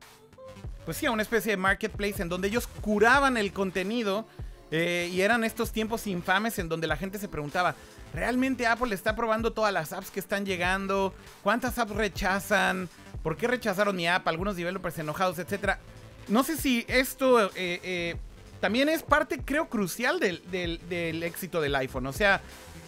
pues 0.85 0.97
sí, 0.97 1.05
a 1.05 1.11
una 1.11 1.23
especie 1.23 1.51
de 1.51 1.57
marketplace 1.57 2.21
en 2.21 2.29
donde 2.29 2.47
ellos 2.47 2.67
curaban 2.67 3.37
el 3.37 3.53
contenido 3.53 4.25
eh, 4.71 5.09
y 5.11 5.21
eran 5.21 5.43
estos 5.43 5.71
tiempos 5.71 6.07
infames 6.07 6.57
en 6.59 6.69
donde 6.69 6.87
la 6.87 6.97
gente 6.97 7.19
se 7.19 7.27
preguntaba, 7.27 7.75
¿realmente 8.13 8.67
Apple 8.67 8.93
está 8.93 9.15
probando 9.15 9.53
todas 9.53 9.73
las 9.73 9.93
apps 9.93 10.11
que 10.11 10.19
están 10.19 10.45
llegando? 10.45 11.13
¿Cuántas 11.43 11.77
apps 11.77 11.95
rechazan? 11.95 12.89
¿Por 13.23 13.37
qué 13.37 13.47
rechazaron 13.47 13.95
mi 13.95 14.07
app? 14.07 14.27
Algunos 14.27 14.55
developers 14.55 14.97
enojados, 14.99 15.39
etcétera. 15.39 15.79
No 16.27 16.43
sé 16.43 16.57
si 16.57 16.85
esto 16.87 17.47
eh, 17.47 17.51
eh, 17.55 18.15
también 18.59 18.89
es 18.89 19.03
parte, 19.03 19.39
creo, 19.43 19.69
crucial 19.69 20.19
del, 20.19 21.23
éxito 21.23 21.61
del 21.61 21.75
iPhone. 21.75 22.05
O 22.07 22.13
sea, 22.13 22.41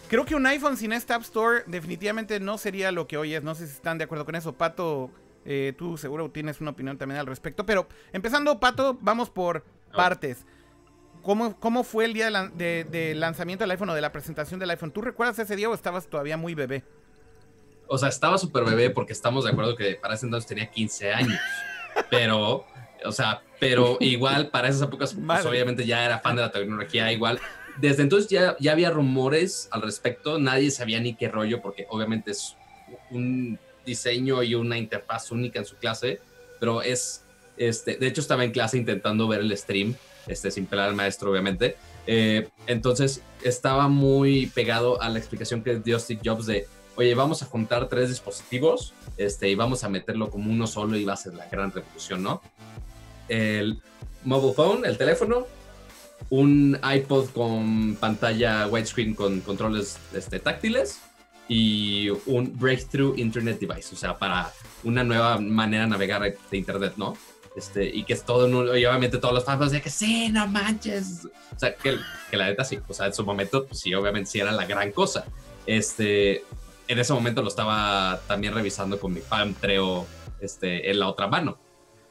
creo 0.08 0.24
que 0.24 0.34
un 0.34 0.46
iPhone 0.46 0.76
sin 0.76 0.92
esta 0.92 1.16
App 1.16 1.22
Store 1.22 1.64
definitivamente 1.66 2.40
no 2.40 2.58
sería 2.58 2.92
lo 2.92 3.06
que 3.06 3.16
hoy 3.16 3.34
es. 3.34 3.42
No 3.42 3.54
sé 3.54 3.66
si 3.66 3.74
están 3.74 3.98
de 3.98 4.04
acuerdo 4.04 4.24
con 4.24 4.34
eso. 4.34 4.52
Pato, 4.52 5.10
eh, 5.44 5.74
tú 5.76 5.98
seguro 5.98 6.30
tienes 6.30 6.60
una 6.60 6.70
opinión 6.70 6.96
también 6.96 7.20
al 7.20 7.26
respecto. 7.26 7.66
Pero 7.66 7.88
empezando, 8.12 8.58
Pato, 8.60 8.96
vamos 9.00 9.30
por 9.30 9.64
partes. 9.94 10.46
¿Cómo, 11.24 11.58
¿Cómo, 11.58 11.84
fue 11.84 12.04
el 12.04 12.12
día 12.12 12.30
de, 12.30 13.14
lanzamiento 13.16 13.62
del 13.62 13.70
iPhone 13.70 13.90
o 13.90 13.94
de 13.94 14.00
la 14.00 14.12
presentación 14.12 14.60
del 14.60 14.70
iPhone? 14.70 14.92
¿Tú 14.92 15.00
recuerdas 15.00 15.38
ese 15.38 15.56
día 15.56 15.68
o 15.68 15.74
estabas 15.74 16.06
todavía 16.06 16.36
muy 16.36 16.54
bebé? 16.54 16.84
o 17.86 17.98
sea, 17.98 18.08
estaba 18.08 18.38
súper 18.38 18.64
bebé 18.64 18.90
porque 18.90 19.12
estamos 19.12 19.44
de 19.44 19.50
acuerdo 19.50 19.76
que 19.76 19.96
para 19.96 20.14
ese 20.14 20.26
entonces 20.26 20.48
tenía 20.48 20.70
15 20.70 21.12
años, 21.12 21.38
pero, 22.10 22.66
o 23.04 23.12
sea, 23.12 23.42
pero 23.60 23.96
igual 24.00 24.48
para 24.48 24.68
esas 24.68 24.82
épocas, 24.82 25.14
pues, 25.14 25.46
obviamente 25.46 25.86
ya 25.86 26.04
era 26.04 26.18
fan 26.18 26.36
de 26.36 26.42
la 26.42 26.50
tecnología, 26.50 27.12
igual. 27.12 27.40
Desde 27.76 28.02
entonces 28.02 28.30
ya, 28.30 28.56
ya 28.60 28.72
había 28.72 28.90
rumores 28.90 29.68
al 29.70 29.82
respecto, 29.82 30.38
nadie 30.38 30.70
sabía 30.70 31.00
ni 31.00 31.14
qué 31.14 31.28
rollo, 31.28 31.60
porque 31.60 31.86
obviamente 31.90 32.30
es 32.30 32.56
un 33.10 33.58
diseño 33.84 34.42
y 34.42 34.54
una 34.54 34.78
interfaz 34.78 35.30
única 35.30 35.58
en 35.58 35.64
su 35.64 35.76
clase, 35.76 36.20
pero 36.60 36.82
es, 36.82 37.24
este, 37.56 37.96
de 37.96 38.06
hecho 38.06 38.20
estaba 38.20 38.44
en 38.44 38.52
clase 38.52 38.78
intentando 38.78 39.28
ver 39.28 39.40
el 39.40 39.56
stream, 39.56 39.94
este, 40.26 40.50
sin 40.50 40.66
pelar 40.66 40.88
al 40.88 40.94
maestro, 40.94 41.30
obviamente. 41.30 41.76
Eh, 42.06 42.48
entonces 42.66 43.22
estaba 43.42 43.88
muy 43.88 44.46
pegado 44.46 45.00
a 45.00 45.08
la 45.08 45.18
explicación 45.18 45.62
que 45.62 45.76
dio 45.76 45.98
Steve 45.98 46.20
Jobs 46.24 46.46
de 46.46 46.66
oye, 46.96 47.14
vamos 47.14 47.42
a 47.42 47.46
juntar 47.46 47.88
tres 47.88 48.08
dispositivos 48.08 48.94
este, 49.16 49.48
y 49.48 49.54
vamos 49.54 49.84
a 49.84 49.88
meterlo 49.88 50.30
como 50.30 50.50
uno 50.50 50.66
solo 50.66 50.96
y 50.96 51.04
va 51.04 51.14
a 51.14 51.16
ser 51.16 51.34
la 51.34 51.46
gran 51.48 51.72
revolución, 51.72 52.22
¿no? 52.22 52.40
El 53.28 53.80
mobile 54.24 54.54
phone, 54.54 54.84
el 54.84 54.96
teléfono, 54.96 55.46
un 56.30 56.78
iPod 56.82 57.30
con 57.30 57.96
pantalla 57.96 58.66
widescreen 58.68 59.14
con 59.14 59.40
controles 59.40 59.98
este, 60.14 60.40
táctiles 60.40 61.00
y 61.48 62.08
un 62.26 62.56
breakthrough 62.58 63.18
internet 63.18 63.58
device, 63.60 63.94
o 63.94 63.98
sea, 63.98 64.18
para 64.18 64.50
una 64.82 65.04
nueva 65.04 65.38
manera 65.38 65.84
de 65.84 65.90
navegar 65.90 66.22
de 66.22 66.56
internet, 66.56 66.94
¿no? 66.96 67.16
Este, 67.56 67.84
y 67.84 68.02
que 68.04 68.14
es 68.14 68.24
todo, 68.24 68.48
y 68.76 68.84
obviamente 68.84 69.18
todos 69.18 69.32
los 69.32 69.44
fans 69.44 69.70
de 69.70 69.80
que 69.80 69.90
sí, 69.90 70.28
no 70.30 70.46
manches. 70.48 71.28
O 71.54 71.58
sea, 71.58 71.74
que, 71.76 71.98
que 72.30 72.36
la 72.36 72.46
neta 72.46 72.64
sí, 72.64 72.80
o 72.88 72.92
sea, 72.92 73.06
en 73.06 73.14
su 73.14 73.24
momento, 73.24 73.64
pues 73.66 73.80
sí, 73.80 73.94
obviamente 73.94 74.30
sí 74.30 74.40
era 74.40 74.50
la 74.50 74.66
gran 74.66 74.90
cosa. 74.90 75.24
Este, 75.66 76.44
en 76.88 76.98
ese 76.98 77.12
momento 77.12 77.42
lo 77.42 77.48
estaba 77.48 78.20
también 78.26 78.54
revisando 78.54 78.98
con 78.98 79.12
mi 79.12 79.20
Palm 79.20 79.54
Treo 79.54 80.06
este, 80.40 80.90
en 80.90 80.98
la 80.98 81.08
otra 81.08 81.28
mano. 81.28 81.58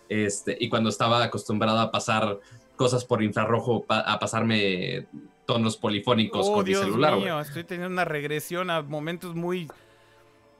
Este, 0.07 0.57
y 0.59 0.69
cuando 0.69 0.89
estaba 0.89 1.23
acostumbrado 1.23 1.79
a 1.79 1.91
pasar 1.91 2.39
cosas 2.75 3.03
por 3.03 3.21
infrarrojo, 3.21 3.85
a 3.89 4.17
pasarme 4.19 5.07
tonos 5.45 5.77
polifónicos 5.77 6.47
oh, 6.47 6.53
con 6.53 6.65
mi 6.65 6.73
celular. 6.73 7.17
Mío, 7.17 7.39
estoy 7.39 7.63
teniendo 7.63 7.91
una 7.93 8.05
regresión 8.05 8.69
a 8.69 8.81
momentos 8.81 9.35
muy, 9.35 9.69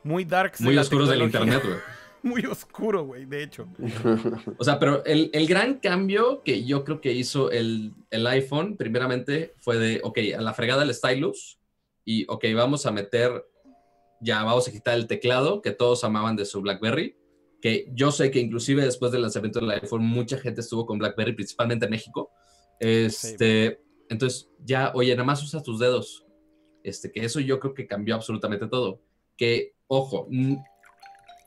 muy 0.04 0.26
darks. 0.26 0.62
Muy 0.62 0.78
oscuros 0.78 1.10
del 1.10 1.22
internet, 1.22 1.62
güey. 1.64 1.78
muy 2.24 2.46
oscuro, 2.46 3.06
güey, 3.06 3.26
de 3.26 3.44
hecho. 3.44 3.68
o 4.58 4.64
sea, 4.64 4.80
pero 4.80 5.04
el, 5.06 5.30
el, 5.34 5.46
gran 5.46 5.76
cambio 5.80 6.42
que 6.44 6.64
yo 6.64 6.84
creo 6.84 7.02
que 7.02 7.14
hizo 7.14 7.52
el, 7.52 7.94
el, 8.10 8.26
iPhone, 8.28 8.78
primeramente, 8.78 9.54
fue 9.60 9.78
de, 9.78 10.02
ok, 10.04 10.20
a 10.38 10.42
la 10.42 10.54
fregada 10.54 10.84
el 10.84 10.94
stylus 10.94 11.60
y, 12.06 12.26
ok, 12.28 12.46
vamos 12.56 12.86
a 12.86 12.92
meter 12.92 13.46
ya 14.24 14.44
vamos 14.44 14.68
a 14.68 14.72
quitar 14.72 14.98
el 14.98 15.08
teclado 15.08 15.62
que 15.62 15.72
todos 15.72 16.04
amaban 16.04 16.36
de 16.36 16.46
su 16.46 16.62
BlackBerry, 16.62 17.16
que 17.62 17.90
yo 17.94 18.12
sé 18.12 18.32
que 18.32 18.40
inclusive 18.40 18.84
después 18.84 19.12
del 19.12 19.22
lanzamiento 19.22 19.60
del 19.60 19.72
iPhone 19.72 20.04
mucha 20.04 20.38
gente 20.38 20.62
estuvo 20.62 20.86
con 20.86 20.98
BlackBerry, 20.98 21.34
principalmente 21.34 21.86
en 21.86 21.92
México. 21.92 22.32
Este, 22.80 23.82
Entonces 24.10 24.50
ya, 24.64 24.92
oye, 24.96 25.14
nada 25.14 25.26
más 25.26 25.44
usa 25.44 25.62
tus 25.62 25.80
dedos. 25.80 26.26
Este, 26.84 27.12
que 27.12 27.24
eso 27.24 27.40
yo 27.40 27.60
creo 27.60 27.74
que 27.74 27.88
cambió 27.88 28.16
absolutamente 28.16 28.68
todo. 28.68 29.02
que, 29.38 29.74
ojo, 29.88 30.28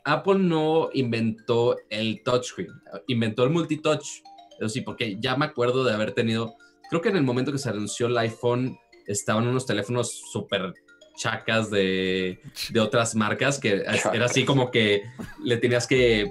Apple 0.07 0.39
no 0.39 0.89
inventó 0.95 1.77
el 1.91 2.23
touchscreen, 2.25 2.71
inventó 3.09 3.43
el 3.45 3.51
multitouch. 3.51 4.23
Eso 4.59 4.69
sí, 4.69 4.81
porque 4.81 5.17
ya 5.21 5.37
me 5.37 5.45
acuerdo 5.45 5.85
de 5.85 5.93
haber 5.93 6.13
tenido, 6.13 6.55
creo 6.89 7.03
que 7.03 7.09
en 7.11 7.17
el 7.17 7.25
momento 7.25 7.51
que 7.53 7.59
se 7.59 7.69
anunció 7.69 8.07
el 8.07 8.17
iPhone, 8.17 8.79
estaban 9.07 9.47
unos 9.47 9.67
teléfonos 9.67 10.11
súper 10.33 10.73
chacas 11.17 11.71
de, 11.71 12.39
de 12.71 12.81
otras 12.81 13.15
marcas 13.15 13.59
que 13.59 13.85
era 14.13 14.25
así 14.27 14.45
como 14.45 14.71
que 14.71 15.03
le 15.43 15.57
tenías 15.57 15.87
que 15.87 16.31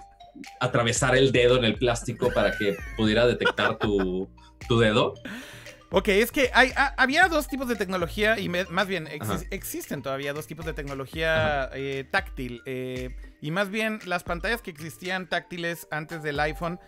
atravesar 0.59 1.15
el 1.15 1.31
dedo 1.31 1.57
en 1.57 1.65
el 1.65 1.75
plástico 1.75 2.31
para 2.33 2.51
que 2.51 2.77
pudiera 2.97 3.25
detectar 3.27 3.77
tu, 3.79 4.29
tu 4.67 4.79
dedo. 4.79 5.13
Ok, 5.91 6.09
es 6.09 6.31
que 6.31 6.49
hay, 6.53 6.71
ha- 6.75 6.93
había 6.97 7.27
dos 7.27 7.47
tipos 7.47 7.67
de 7.67 7.75
tecnología 7.75 8.37
y 8.39 8.49
me- 8.49 8.65
más 8.65 8.87
bien 8.87 9.07
existen 9.51 10.01
todavía 10.01 10.33
dos 10.33 10.47
tipos 10.47 10.65
de 10.65 10.73
tecnología 10.73 11.69
eh, 11.73 12.05
táctil. 12.11 12.61
eh, 12.65 13.09
y 13.45 13.51
más 13.51 13.69
bien 13.69 13.99
las 14.05 14.23
pantallas 14.23 14.63
que 14.63 14.71
existían 14.71 15.29
táctiles 15.29 15.87
antes 15.91 16.23
del 16.23 16.39
iPhone. 16.39 16.79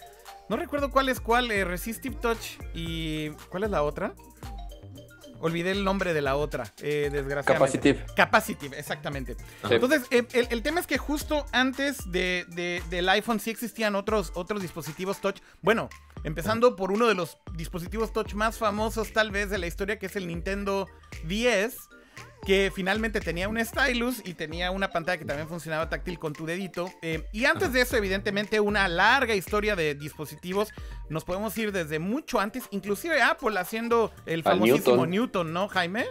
No 0.50 0.58
recuerdo 0.58 0.90
cuál 0.90 1.08
es 1.08 1.20
cuál, 1.20 1.52
eh, 1.52 1.64
Resistive 1.66 2.16
Touch 2.16 2.58
y... 2.74 3.30
¿Cuál 3.50 3.66
es 3.66 3.70
la 3.70 3.84
otra? 3.84 4.16
Olvidé 5.40 5.70
el 5.70 5.84
nombre 5.84 6.16
de 6.16 6.22
la 6.24 6.36
otra, 6.36 6.64
eh, 6.82 7.10
desgraciadamente. 7.12 7.78
Capacitive. 7.78 8.06
Capacitive, 8.16 8.80
exactamente. 8.80 9.36
Sí. 9.36 9.76
Entonces, 9.76 10.02
eh, 10.10 10.26
el, 10.34 10.48
el 10.50 10.64
tema 10.64 10.80
es 10.80 10.88
que 10.88 10.98
justo 10.98 11.46
antes 11.52 12.12
de, 12.12 12.46
de- 12.50 12.82
del 12.90 13.08
iPhone 13.10 13.40
sí 13.40 13.52
existían 13.52 13.94
otros, 13.94 14.32
otros 14.34 14.64
dispositivos 14.64 15.22
touch. 15.22 15.38
Bueno, 15.62 15.90
empezando 16.24 16.76
por 16.76 16.92
uno 16.92 17.06
de 17.08 17.14
los 17.14 17.38
dispositivos 17.54 18.14
touch 18.14 18.34
más 18.34 18.58
famosos 18.58 19.14
tal 19.14 19.30
vez 19.30 19.52
de 19.52 19.60
la 19.60 19.68
historia, 19.68 20.00
que 20.00 20.08
es 20.08 20.16
el 20.16 20.26
Nintendo 20.26 20.88
10, 21.26 21.78
que 22.46 22.72
finalmente 22.74 23.20
tenía 23.20 23.50
un 23.50 23.64
stylus 23.64 24.22
y 24.26 24.34
tenía 24.34 24.72
una 24.72 24.90
pantalla 24.92 25.18
que 25.18 25.26
también 25.26 25.48
funcionaba 25.50 25.90
táctil 25.90 26.18
con 26.20 26.34
tu 26.34 26.46
dedito. 26.46 26.92
Eh, 27.02 27.24
y 27.34 27.46
antes 27.46 27.74
de 27.74 27.82
eso, 27.82 27.98
evidentemente, 27.98 28.60
una 28.60 28.88
larga 28.88 29.36
historia 29.36 29.76
de 29.76 29.96
dispositivos. 29.96 30.70
Nos 31.10 31.26
podemos 31.26 31.58
ir 31.58 31.72
desde 31.72 32.00
mucho 32.00 32.40
antes, 32.40 32.64
inclusive 32.72 33.22
Apple 33.22 33.58
haciendo 33.60 34.12
el 34.26 34.44
famosísimo 34.44 35.06
Newton. 35.06 35.10
Newton, 35.10 35.54
¿no, 35.54 35.68
Jaime? 35.68 36.06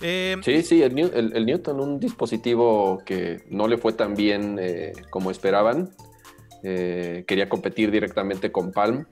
Eh, 0.00 0.36
Sí, 0.44 0.62
sí, 0.62 0.82
el, 0.82 0.94
New- 0.94 1.10
el- 1.12 1.34
el 1.36 1.44
Newton, 1.44 1.80
un 1.80 1.98
dispositivo 2.00 3.02
que 3.04 3.42
no 3.50 3.66
le 3.68 3.76
fue 3.78 3.92
tan 3.92 4.14
bien 4.14 4.58
eh, 4.60 4.92
como 5.10 5.30
esperaban. 5.30 5.90
Quería 6.62 7.48
competir 7.48 7.90
directamente 7.90 8.50
con 8.50 8.72
Palm, 8.72 9.06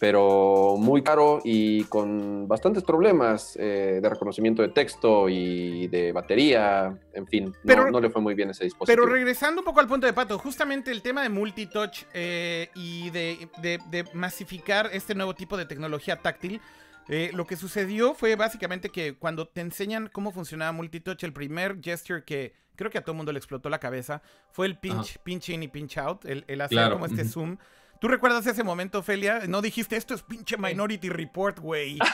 pero 0.00 0.76
muy 0.78 1.02
caro 1.02 1.40
y 1.44 1.84
con 1.84 2.46
bastantes 2.46 2.84
problemas 2.84 3.56
eh, 3.60 3.98
de 4.00 4.08
reconocimiento 4.08 4.62
de 4.62 4.68
texto 4.68 5.28
y 5.28 5.88
de 5.88 6.12
batería. 6.12 6.96
En 7.12 7.26
fin, 7.26 7.46
no, 7.46 7.52
Pero- 7.64 7.90
no 7.90 8.00
le 8.00 8.08
fue 8.10 8.22
muy 8.22 8.34
bien 8.34 8.50
ese 8.50 8.64
dispositivo. 8.64 9.02
Pero 9.02 9.12
regresando 9.12 9.60
un 9.60 9.64
poco 9.64 9.80
al 9.80 9.88
punto 9.88 10.06
de 10.06 10.12
Pato, 10.12 10.38
justamente 10.38 10.90
el 10.92 11.02
tema 11.02 11.22
de 11.22 11.28
multitouch 11.28 12.04
eh, 12.14 12.70
y 12.74 13.10
de, 13.10 13.48
de- 13.60 13.78
de 13.90 14.04
masificar 14.14 14.90
este 14.92 15.14
nuevo 15.14 15.34
tipo 15.34 15.56
de 15.56 15.66
tecnología 15.66 16.16
táctil, 16.20 16.60
eh, 17.08 17.30
lo 17.34 17.46
que 17.46 17.56
sucedió 17.56 18.14
fue 18.14 18.36
básicamente 18.36 18.90
que 18.90 19.16
cuando 19.16 19.48
te 19.48 19.62
enseñan 19.62 20.10
cómo 20.12 20.30
funcionaba 20.30 20.72
multitouch, 20.72 21.24
el 21.24 21.32
primer 21.32 21.80
gesture 21.82 22.22
que 22.22 22.52
creo 22.76 22.90
que 22.90 22.98
a 22.98 23.00
todo 23.00 23.12
el 23.12 23.16
mundo 23.16 23.32
le 23.32 23.38
explotó 23.38 23.68
la 23.70 23.80
cabeza 23.80 24.22
fue 24.52 24.66
el 24.66 24.78
pinch, 24.78 25.18
pinch 25.24 25.48
in 25.48 25.62
y 25.64 25.68
pinch 25.68 25.98
out, 25.98 26.24
el, 26.26 26.44
el 26.46 26.60
hacer 26.60 26.76
Claro, 26.76 26.94
como 26.94 27.06
este 27.06 27.24
zoom. 27.24 27.56
¿Tú 27.98 28.06
recuerdas 28.06 28.46
ese 28.46 28.62
momento, 28.62 29.02
Felia? 29.02 29.40
No 29.48 29.60
dijiste 29.60 29.96
esto 29.96 30.14
es 30.14 30.22
pinche 30.22 30.56
Minority 30.56 31.08
Report, 31.08 31.58
güey. 31.58 31.98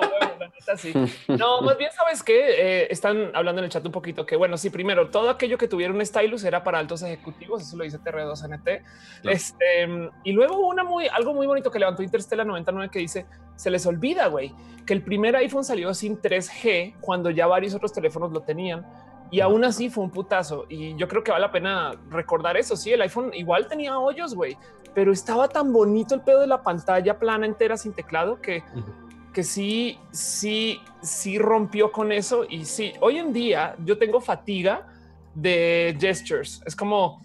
Bueno, 0.00 0.34
la 0.40 0.48
neta 0.48 0.76
sí. 0.76 0.92
No, 1.28 1.60
más 1.62 1.78
bien, 1.78 1.90
¿sabes 1.92 2.22
qué? 2.22 2.82
Eh, 2.82 2.86
están 2.90 3.30
hablando 3.34 3.60
en 3.60 3.66
el 3.66 3.70
chat 3.70 3.84
un 3.86 3.92
poquito 3.92 4.26
que, 4.26 4.34
bueno, 4.34 4.56
sí, 4.56 4.70
primero, 4.70 5.08
todo 5.10 5.30
aquello 5.30 5.56
que 5.56 5.68
tuviera 5.68 5.92
un 5.92 6.04
stylus 6.04 6.42
era 6.42 6.64
para 6.64 6.80
altos 6.80 7.02
ejecutivos, 7.02 7.62
eso 7.62 7.76
lo 7.76 7.84
dice 7.84 8.00
TR2NT. 8.00 8.82
Este, 9.24 10.10
y 10.24 10.32
luego 10.32 10.66
una 10.66 10.82
muy, 10.82 11.06
algo 11.06 11.32
muy 11.32 11.46
bonito 11.46 11.70
que 11.70 11.78
levantó 11.78 12.02
Interstellar 12.02 12.46
99 12.46 12.90
que 12.90 12.98
dice, 12.98 13.26
se 13.54 13.70
les 13.70 13.86
olvida, 13.86 14.26
güey, 14.26 14.52
que 14.84 14.94
el 14.94 15.02
primer 15.02 15.36
iPhone 15.36 15.64
salió 15.64 15.94
sin 15.94 16.20
3G 16.20 16.96
cuando 17.00 17.30
ya 17.30 17.46
varios 17.46 17.74
otros 17.74 17.92
teléfonos 17.92 18.32
lo 18.32 18.40
tenían. 18.42 18.84
Y 19.34 19.40
aún 19.40 19.64
así 19.64 19.90
fue 19.90 20.04
un 20.04 20.10
putazo. 20.10 20.64
Y 20.68 20.94
yo 20.94 21.08
creo 21.08 21.24
que 21.24 21.32
vale 21.32 21.42
la 21.42 21.50
pena 21.50 21.90
recordar 22.08 22.56
eso. 22.56 22.76
Sí, 22.76 22.92
el 22.92 23.02
iPhone 23.02 23.34
igual 23.34 23.66
tenía 23.66 23.98
hoyos, 23.98 24.32
güey, 24.32 24.56
pero 24.94 25.10
estaba 25.10 25.48
tan 25.48 25.72
bonito 25.72 26.14
el 26.14 26.20
pedo 26.20 26.38
de 26.38 26.46
la 26.46 26.62
pantalla 26.62 27.18
plana 27.18 27.44
entera 27.44 27.76
sin 27.76 27.92
teclado 27.94 28.40
que 28.40 28.62
que 29.32 29.42
sí, 29.42 29.98
sí, 30.12 30.80
sí 31.02 31.36
rompió 31.36 31.90
con 31.90 32.12
eso. 32.12 32.46
Y 32.48 32.64
sí, 32.64 32.92
hoy 33.00 33.18
en 33.18 33.32
día 33.32 33.74
yo 33.84 33.98
tengo 33.98 34.20
fatiga 34.20 34.86
de 35.34 35.96
gestures. 35.98 36.62
Es 36.64 36.76
como 36.76 37.20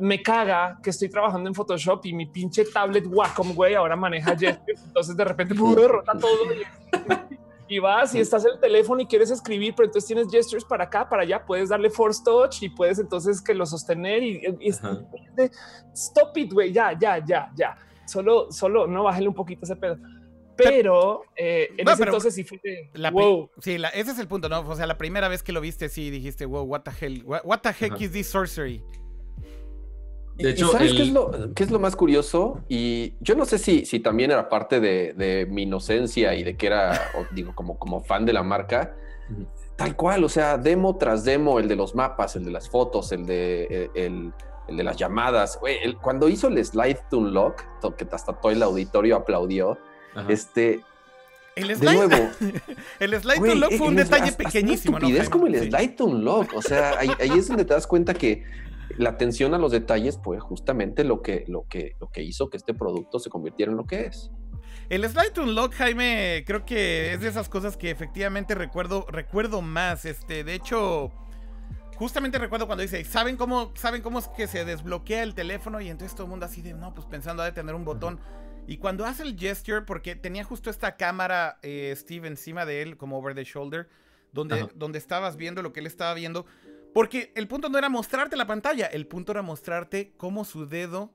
me 0.00 0.22
caga 0.22 0.78
que 0.82 0.88
estoy 0.88 1.10
trabajando 1.10 1.50
en 1.50 1.54
Photoshop 1.54 2.06
y 2.06 2.14
mi 2.14 2.24
pinche 2.24 2.64
tablet 2.64 3.04
Wacom, 3.06 3.52
güey, 3.52 3.74
ahora 3.74 3.94
maneja 3.94 4.34
gestures. 4.38 4.82
Entonces 4.86 5.14
de 5.14 5.24
repente 5.26 5.52
rota 5.86 6.12
todo. 6.18 6.54
Y, 6.54 7.36
y 7.72 7.78
vas 7.78 8.14
y 8.14 8.20
estás 8.20 8.44
en 8.44 8.52
el 8.52 8.60
teléfono 8.60 9.00
y 9.00 9.06
quieres 9.06 9.30
escribir, 9.30 9.74
pero 9.76 9.86
entonces 9.86 10.06
tienes 10.06 10.30
gestures 10.30 10.64
para 10.64 10.84
acá, 10.84 11.08
para 11.08 11.22
allá. 11.22 11.44
Puedes 11.44 11.68
darle 11.70 11.90
force 11.90 12.22
touch 12.24 12.62
y 12.62 12.68
puedes 12.68 12.98
entonces 12.98 13.40
que 13.42 13.54
lo 13.54 13.64
sostener 13.66 14.22
y, 14.22 14.42
y 14.60 14.70
stop 15.94 16.36
it, 16.36 16.52
güey, 16.52 16.72
ya, 16.72 16.96
ya, 16.98 17.24
ya, 17.24 17.50
ya. 17.56 17.76
Solo, 18.06 18.50
solo, 18.50 18.86
no 18.86 19.04
bájale 19.04 19.28
un 19.28 19.34
poquito 19.34 19.64
ese 19.64 19.76
pedo. 19.76 19.96
Pero 20.56 21.22
eh, 21.34 21.68
en 21.78 21.84
No, 21.86 21.92
ese 21.92 21.98
pero 22.00 22.10
entonces 22.10 22.34
sí 22.34 22.44
fue 22.44 22.60
de, 22.62 22.90
La 22.94 23.10
wow. 23.10 23.50
Sí, 23.60 23.78
la- 23.78 23.88
ese 23.88 24.10
es 24.10 24.18
el 24.18 24.28
punto, 24.28 24.48
¿no? 24.48 24.60
O 24.60 24.76
sea, 24.76 24.86
la 24.86 24.98
primera 24.98 25.28
vez 25.28 25.42
que 25.42 25.50
lo 25.52 25.60
viste, 25.60 25.88
sí 25.88 26.10
dijiste, 26.10 26.44
wow, 26.44 26.62
what 26.64 26.82
the 26.82 26.90
hell, 27.00 27.22
what, 27.24 27.40
what 27.44 27.60
the 27.60 27.70
heck 27.70 27.92
Ajá. 27.92 28.04
is 28.04 28.12
this 28.12 28.28
sorcery? 28.28 28.82
Y- 30.42 30.44
De 30.44 30.50
y 30.50 30.52
hecho, 30.54 30.68
¿sabes 30.72 30.90
el- 30.90 30.96
qué, 30.96 31.02
es 31.04 31.12
lo, 31.12 31.54
qué 31.54 31.62
es 31.64 31.70
lo 31.70 31.78
más 31.78 31.94
curioso? 31.96 32.60
Y 32.68 33.14
yo 33.20 33.34
no 33.36 33.44
sé 33.44 33.58
si, 33.58 33.84
si 33.86 34.00
también 34.00 34.30
era 34.32 34.48
parte 34.48 34.80
de, 34.80 35.12
de 35.14 35.46
mi 35.46 35.62
inocencia 35.62 36.34
y 36.34 36.42
de 36.42 36.56
que 36.56 36.66
era, 36.66 37.00
digo, 37.32 37.54
como, 37.54 37.78
como 37.78 38.02
fan 38.02 38.26
de 38.26 38.32
la 38.32 38.42
marca. 38.42 38.94
Tal 39.76 39.96
cual, 39.96 40.22
o 40.24 40.28
sea, 40.28 40.58
demo 40.58 40.96
tras 40.98 41.24
demo, 41.24 41.58
el 41.58 41.68
de 41.68 41.76
los 41.76 41.94
mapas, 41.94 42.36
el 42.36 42.44
de 42.44 42.50
las 42.50 42.68
fotos, 42.68 43.10
el 43.12 43.24
de, 43.26 43.90
el, 43.94 44.32
el 44.68 44.76
de 44.76 44.84
las 44.84 44.96
llamadas. 44.96 45.58
El- 45.82 45.96
cuando 45.98 46.28
hizo 46.28 46.48
el 46.48 46.62
slide 46.64 46.98
to 47.10 47.18
unlock, 47.18 47.62
to- 47.80 47.94
que 47.96 48.06
hasta 48.12 48.32
todo 48.34 48.52
el 48.52 48.62
auditorio 48.62 49.16
aplaudió, 49.16 49.78
Ajá. 50.14 50.26
este, 50.30 50.80
El 51.56 51.68
de 51.68 51.76
slide, 51.76 51.94
nuevo, 51.94 52.28
el 53.00 53.20
slide 53.20 53.38
Güey, 53.38 53.52
to 53.52 53.58
lock 53.58 53.72
el- 53.72 53.78
fue 53.78 53.86
un 53.88 53.98
el- 53.98 54.04
detalle 54.04 54.24
hasta- 54.24 54.42
hasta 54.44 54.44
pequeñísimo, 54.44 54.96
Una 54.98 55.08
¿no? 55.08 55.30
como 55.30 55.46
el 55.46 55.58
Sí. 55.60 55.66
slide 55.70 55.96
to 55.96 56.04
unlock. 56.04 56.52
O 56.54 56.62
sea, 56.62 56.98
ahí, 56.98 57.10
ahí 57.20 57.30
es 57.38 57.48
donde 57.48 57.64
te 57.64 57.72
das 57.74 57.86
cuenta 57.86 58.12
que 58.14 58.44
la 58.98 59.10
atención 59.10 59.54
a 59.54 59.58
los 59.58 59.72
detalles 59.72 60.18
fue 60.22 60.38
justamente 60.40 61.04
lo 61.04 61.22
que, 61.22 61.44
lo 61.48 61.66
que, 61.68 61.96
lo 62.00 62.10
que 62.10 62.22
hizo 62.22 62.50
que 62.50 62.56
este 62.56 62.74
producto 62.74 63.18
se 63.18 63.30
convirtiera 63.30 63.70
en 63.70 63.78
lo 63.78 63.84
que 63.84 64.06
es. 64.06 64.30
El 64.88 65.08
slide 65.08 65.32
to 65.32 65.42
unlock, 65.42 65.74
Jaime, 65.74 66.44
creo 66.46 66.64
que 66.64 67.14
es 67.14 67.20
de 67.20 67.28
esas 67.28 67.48
cosas 67.48 67.76
que 67.76 67.90
efectivamente 67.90 68.54
recuerdo, 68.54 69.06
recuerdo 69.08 69.62
más. 69.62 70.04
Este, 70.04 70.44
de 70.44 70.54
hecho, 70.54 71.10
justamente 71.96 72.38
recuerdo 72.38 72.66
cuando 72.66 72.82
dice, 72.82 73.04
¿saben 73.04 73.36
cómo, 73.36 73.72
¿saben 73.74 74.02
cómo 74.02 74.18
es 74.18 74.28
que 74.28 74.46
se 74.46 74.64
desbloquea 74.64 75.22
el 75.22 75.34
teléfono? 75.34 75.80
Y 75.80 75.88
entonces 75.88 76.14
todo 76.14 76.24
el 76.24 76.30
mundo 76.30 76.46
así 76.46 76.62
de, 76.62 76.74
no, 76.74 76.94
pues 76.94 77.06
pensando 77.06 77.42
de 77.42 77.52
tener 77.52 77.74
un 77.74 77.84
botón. 77.84 78.20
Y 78.66 78.76
cuando 78.76 79.04
hace 79.04 79.22
el 79.22 79.38
gesture, 79.38 79.82
porque 79.82 80.14
tenía 80.14 80.44
justo 80.44 80.70
esta 80.70 80.96
cámara, 80.96 81.58
eh, 81.62 81.94
Steve, 81.96 82.28
encima 82.28 82.64
de 82.66 82.82
él, 82.82 82.96
como 82.96 83.18
over 83.18 83.34
the 83.34 83.44
shoulder, 83.44 83.88
donde, 84.32 84.56
Ajá. 84.56 84.68
donde 84.74 84.98
estabas 84.98 85.36
viendo 85.36 85.62
lo 85.62 85.72
que 85.72 85.80
él 85.80 85.86
estaba 85.86 86.14
viendo. 86.14 86.46
Porque 86.94 87.32
el 87.34 87.48
punto 87.48 87.68
no 87.68 87.78
era 87.78 87.88
mostrarte 87.88 88.36
la 88.36 88.46
pantalla, 88.46 88.86
el 88.86 89.06
punto 89.06 89.32
era 89.32 89.42
mostrarte 89.42 90.12
cómo 90.16 90.44
su 90.44 90.66
dedo 90.68 91.10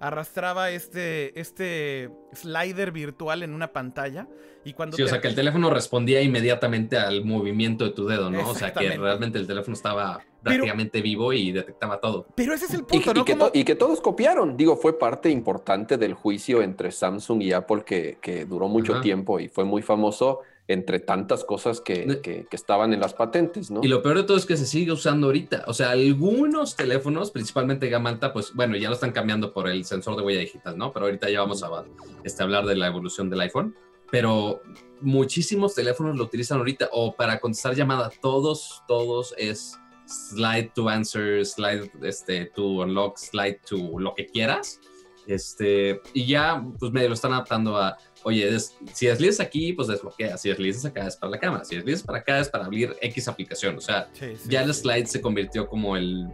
arrastraba 0.00 0.70
este, 0.70 1.38
este 1.38 2.10
slider 2.32 2.90
virtual 2.90 3.44
en 3.44 3.52
una 3.54 3.72
pantalla. 3.72 4.26
Y 4.64 4.72
cuando 4.72 4.96
Sí, 4.96 5.02
o 5.04 5.08
sea, 5.08 5.20
que 5.20 5.28
el 5.28 5.34
teléfono 5.36 5.70
respondía 5.70 6.20
inmediatamente 6.22 6.96
al 6.98 7.24
movimiento 7.24 7.84
de 7.84 7.90
tu 7.90 8.06
dedo, 8.06 8.28
¿no? 8.30 8.48
O 8.48 8.54
sea, 8.54 8.72
que 8.72 8.96
realmente 8.96 9.38
el 9.38 9.46
teléfono 9.46 9.74
estaba 9.74 10.20
prácticamente 10.42 11.00
vivo 11.02 11.32
y 11.32 11.52
detectaba 11.52 12.00
todo. 12.00 12.26
Pero 12.34 12.52
ese 12.52 12.64
es 12.64 12.74
el 12.74 12.80
Y, 12.80 12.82
punto, 12.82 13.10
y 13.12 13.14
¿no? 13.14 13.24
que 13.24 13.32
Como- 13.34 13.46
to- 13.52 13.56
y 13.58 13.64
que 13.64 13.76
todos 13.76 14.00
copiaron. 14.00 14.56
Digo, 14.56 14.76
fue 14.76 14.98
parte 14.98 15.30
importante 15.30 15.96
del 15.98 16.14
juicio 16.14 16.62
entre 16.62 16.90
Samsung 16.90 17.40
y 17.42 17.52
Apple 17.52 17.84
que, 17.84 18.18
que 18.20 18.44
duró 18.44 18.66
mucho 18.66 18.94
Ajá. 18.94 19.02
tiempo 19.02 19.38
y 19.38 19.48
fue 19.48 19.64
muy 19.64 19.82
famoso 19.82 20.40
entre 20.68 21.00
tantas 21.00 21.44
cosas 21.44 21.80
que, 21.80 22.20
que- 22.22 22.46
que 22.48 22.56
estaban 22.56 22.92
en 22.94 23.00
las 23.00 23.14
patentes, 23.14 23.70
¿no? 23.70 23.80
Y 23.82 23.88
lo 23.88 24.00
peor 24.02 24.18
de 24.18 24.22
todo 24.22 24.36
es 24.36 24.46
que 24.46 24.56
se 24.56 24.64
sigue 24.66 24.92
usando 24.92 25.26
ahorita. 25.26 25.64
O 25.66 25.74
sea, 25.74 25.90
algunos 25.90 26.76
teléfonos, 26.76 27.30
principalmente 27.30 27.88
gama 27.88 28.10
alta, 28.10 28.32
pues 28.32 28.54
bueno, 28.54 28.76
ya 28.76 28.88
lo 28.88 28.94
están 28.94 29.12
cambiando 29.12 29.52
por 29.52 29.68
el 29.68 29.84
sensor 29.84 30.16
de 30.16 30.22
huella 30.22 30.40
digital, 30.40 30.78
¿no? 30.78 30.92
Pero 30.92 31.06
ahorita 31.06 31.28
ya 31.28 31.40
vamos 31.40 31.62
a 31.62 31.84
este, 32.24 32.42
hablar 32.42 32.64
de 32.64 32.76
la 32.76 32.86
evolución 32.86 33.28
del 33.28 33.40
iPhone. 33.40 33.74
Pero 34.10 34.62
muchísimos 35.00 35.74
teléfonos 35.74 36.16
lo 36.16 36.24
utilizan 36.24 36.58
ahorita 36.58 36.88
o 36.92 37.14
para 37.14 37.40
contestar 37.40 37.74
llamadas. 37.74 38.14
Todos, 38.20 38.82
todos 38.86 39.34
es 39.38 39.78
slide 40.06 40.70
to 40.74 40.88
answer, 40.88 41.44
slide 41.44 41.90
este, 42.02 42.46
to 42.54 42.62
unlock, 42.82 43.16
slide 43.18 43.58
to 43.68 43.98
lo 43.98 44.14
que 44.14 44.26
quieras. 44.26 44.80
Este, 45.26 46.00
y 46.12 46.26
ya, 46.26 46.64
pues 46.78 46.92
medio 46.92 47.08
lo 47.08 47.14
están 47.14 47.32
adaptando 47.32 47.76
a 47.76 47.96
oye, 48.24 48.58
si 48.92 49.06
deslizas 49.06 49.40
aquí, 49.40 49.72
pues 49.72 49.88
desbloquea. 49.88 50.36
Si 50.36 50.48
deslizas 50.48 50.84
acá 50.84 51.06
es 51.06 51.16
para 51.16 51.30
la 51.30 51.38
cámara. 51.38 51.64
Si 51.64 51.76
deslizas 51.76 52.02
para 52.02 52.18
acá 52.18 52.38
es 52.38 52.48
para 52.48 52.64
abrir 52.64 52.96
X 53.00 53.28
aplicación. 53.28 53.76
O 53.76 53.80
sea, 53.80 54.08
ya 54.46 54.62
el 54.62 54.72
slide 54.72 55.06
se 55.06 55.20
convirtió 55.20 55.66
como 55.66 55.96
el 55.96 56.28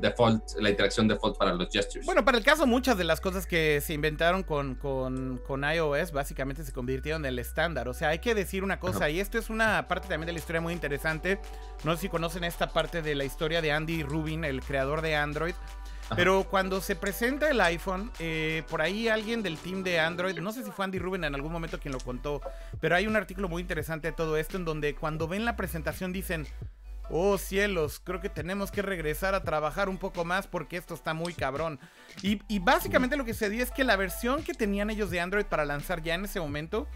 default, 0.00 0.42
la 0.60 0.70
interacción 0.70 1.08
default 1.08 1.36
para 1.36 1.52
los 1.54 1.68
gestures. 1.70 2.06
Bueno, 2.06 2.24
para 2.24 2.38
el 2.38 2.44
caso, 2.44 2.66
muchas 2.66 2.96
de 2.98 3.04
las 3.04 3.20
cosas 3.20 3.46
que 3.46 3.80
se 3.80 3.94
inventaron 3.94 4.42
con, 4.42 4.74
con, 4.76 5.38
con 5.46 5.64
iOS 5.64 6.12
básicamente 6.12 6.64
se 6.64 6.72
convirtieron 6.72 7.24
en 7.24 7.32
el 7.32 7.38
estándar. 7.38 7.88
O 7.88 7.94
sea, 7.94 8.08
hay 8.08 8.18
que 8.18 8.34
decir 8.34 8.64
una 8.64 8.78
cosa, 8.78 9.10
y 9.10 9.20
esto 9.20 9.38
es 9.38 9.50
una 9.50 9.88
parte 9.88 10.08
también 10.08 10.26
de 10.26 10.32
la 10.32 10.38
historia 10.38 10.60
muy 10.60 10.72
interesante. 10.72 11.40
No 11.84 11.94
sé 11.94 12.02
si 12.02 12.08
conocen 12.08 12.44
esta 12.44 12.72
parte 12.72 13.02
de 13.02 13.14
la 13.14 13.24
historia 13.24 13.62
de 13.62 13.72
Andy 13.72 14.02
Rubin, 14.02 14.44
el 14.44 14.62
creador 14.62 15.02
de 15.02 15.16
Android. 15.16 15.54
Pero 16.16 16.44
cuando 16.44 16.80
se 16.80 16.96
presenta 16.96 17.50
el 17.50 17.60
iPhone, 17.60 18.10
eh, 18.18 18.62
por 18.68 18.80
ahí 18.80 19.08
alguien 19.08 19.42
del 19.42 19.58
team 19.58 19.82
de 19.82 20.00
Android, 20.00 20.38
no 20.38 20.52
sé 20.52 20.64
si 20.64 20.70
fue 20.70 20.84
Andy 20.84 20.98
Rubin 20.98 21.24
en 21.24 21.34
algún 21.34 21.52
momento 21.52 21.78
quien 21.78 21.92
lo 21.92 22.00
contó, 22.00 22.40
pero 22.80 22.96
hay 22.96 23.06
un 23.06 23.16
artículo 23.16 23.48
muy 23.48 23.62
interesante 23.62 24.08
de 24.08 24.12
todo 24.12 24.36
esto 24.36 24.56
en 24.56 24.64
donde 24.64 24.94
cuando 24.94 25.28
ven 25.28 25.44
la 25.44 25.56
presentación 25.56 26.12
dicen, 26.12 26.46
oh 27.10 27.36
cielos, 27.38 28.00
creo 28.02 28.20
que 28.20 28.28
tenemos 28.28 28.70
que 28.70 28.82
regresar 28.82 29.34
a 29.34 29.42
trabajar 29.42 29.88
un 29.88 29.98
poco 29.98 30.24
más 30.24 30.46
porque 30.46 30.76
esto 30.76 30.94
está 30.94 31.14
muy 31.14 31.34
cabrón. 31.34 31.78
Y, 32.22 32.58
básicamente 32.58 33.16
lo 33.16 33.24
que 33.24 33.34
se 33.34 33.50
dio 33.50 33.62
es 33.62 33.70
que 33.70 33.84
la 33.84 33.96
versión 33.96 34.42
que 34.42 34.54
tenían 34.54 34.90
ellos 34.90 35.10
de 35.10 35.20
Android 35.20 35.46
para 35.46 35.64
lanzar 35.64 36.02
ya 36.02 36.14
en 36.14 36.24
ese 36.24 36.40
momento, 36.40 36.86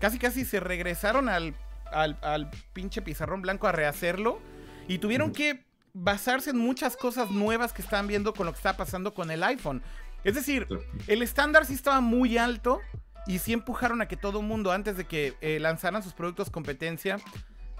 casi 0.00 0.18
casi 0.18 0.44
se 0.44 0.60
regresaron 0.60 1.28
al, 1.28 1.54
al, 1.92 2.18
al 2.22 2.50
pinche 2.72 3.02
pizarrón 3.02 3.42
blanco 3.42 3.68
a 3.68 3.72
rehacerlo 3.72 4.40
y 4.88 4.98
tuvieron 4.98 5.32
que 5.32 5.67
basarse 5.94 6.50
en 6.50 6.58
muchas 6.58 6.96
cosas 6.96 7.30
nuevas 7.30 7.72
que 7.72 7.82
están 7.82 8.06
viendo 8.06 8.32
con 8.32 8.46
lo 8.46 8.52
que 8.52 8.58
está 8.58 8.76
pasando 8.76 9.14
con 9.14 9.30
el 9.30 9.42
iPhone. 9.42 9.82
Es 10.24 10.34
decir, 10.34 10.66
el 11.06 11.22
estándar 11.22 11.64
sí 11.64 11.74
estaba 11.74 12.00
muy 12.00 12.38
alto 12.38 12.80
y 13.26 13.38
sí 13.38 13.52
empujaron 13.52 14.02
a 14.02 14.08
que 14.08 14.16
todo 14.16 14.40
el 14.40 14.46
mundo, 14.46 14.72
antes 14.72 14.96
de 14.96 15.04
que 15.04 15.34
eh, 15.40 15.58
lanzaran 15.60 16.02
sus 16.02 16.14
productos 16.14 16.50
competencia, 16.50 17.18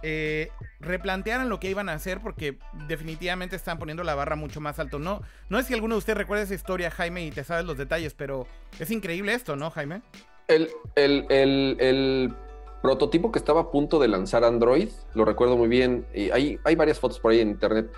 eh, 0.03 0.51
replantearan 0.79 1.49
lo 1.49 1.59
que 1.59 1.71
iban 1.71 1.89
a 1.89 1.95
hacer 1.95 2.21
porque 2.21 2.59
definitivamente 2.87 3.57
están 3.57 3.79
poniendo 3.79 4.05
la 4.05 4.15
barra 4.15 4.37
mucho 4.37 4.61
más 4.61 4.79
alto. 4.79 4.99
No, 4.99 5.23
no 5.49 5.59
es 5.59 5.67
si 5.67 5.75
alguno 5.75 5.97
de 5.97 5.99
ustedes 5.99 6.19
recuerda 6.19 6.45
esa 6.45 6.55
historia, 6.55 6.91
Jaime, 6.91 7.25
y 7.25 7.31
te 7.31 7.43
sabes 7.43 7.65
los 7.65 7.77
detalles, 7.77 8.15
pero 8.15 8.47
es 8.79 8.91
increíble 8.91 9.35
esto, 9.35 9.57
¿no, 9.57 9.71
Jaime? 9.71 10.03
El, 10.47 10.71
el, 10.95 11.27
el, 11.29 11.77
el 11.81 12.35
prototipo 12.83 13.33
que 13.33 13.39
estaba 13.39 13.63
a 13.63 13.71
punto 13.71 13.99
de 13.99 14.09
lanzar 14.09 14.45
Android, 14.45 14.89
lo 15.15 15.25
recuerdo 15.25 15.57
muy 15.57 15.69
bien, 15.69 16.07
hay, 16.33 16.59
varias 16.77 16.99
fotos 16.99 17.19
por 17.19 17.33
ahí 17.33 17.41
en 17.41 17.51
internet, 17.51 17.91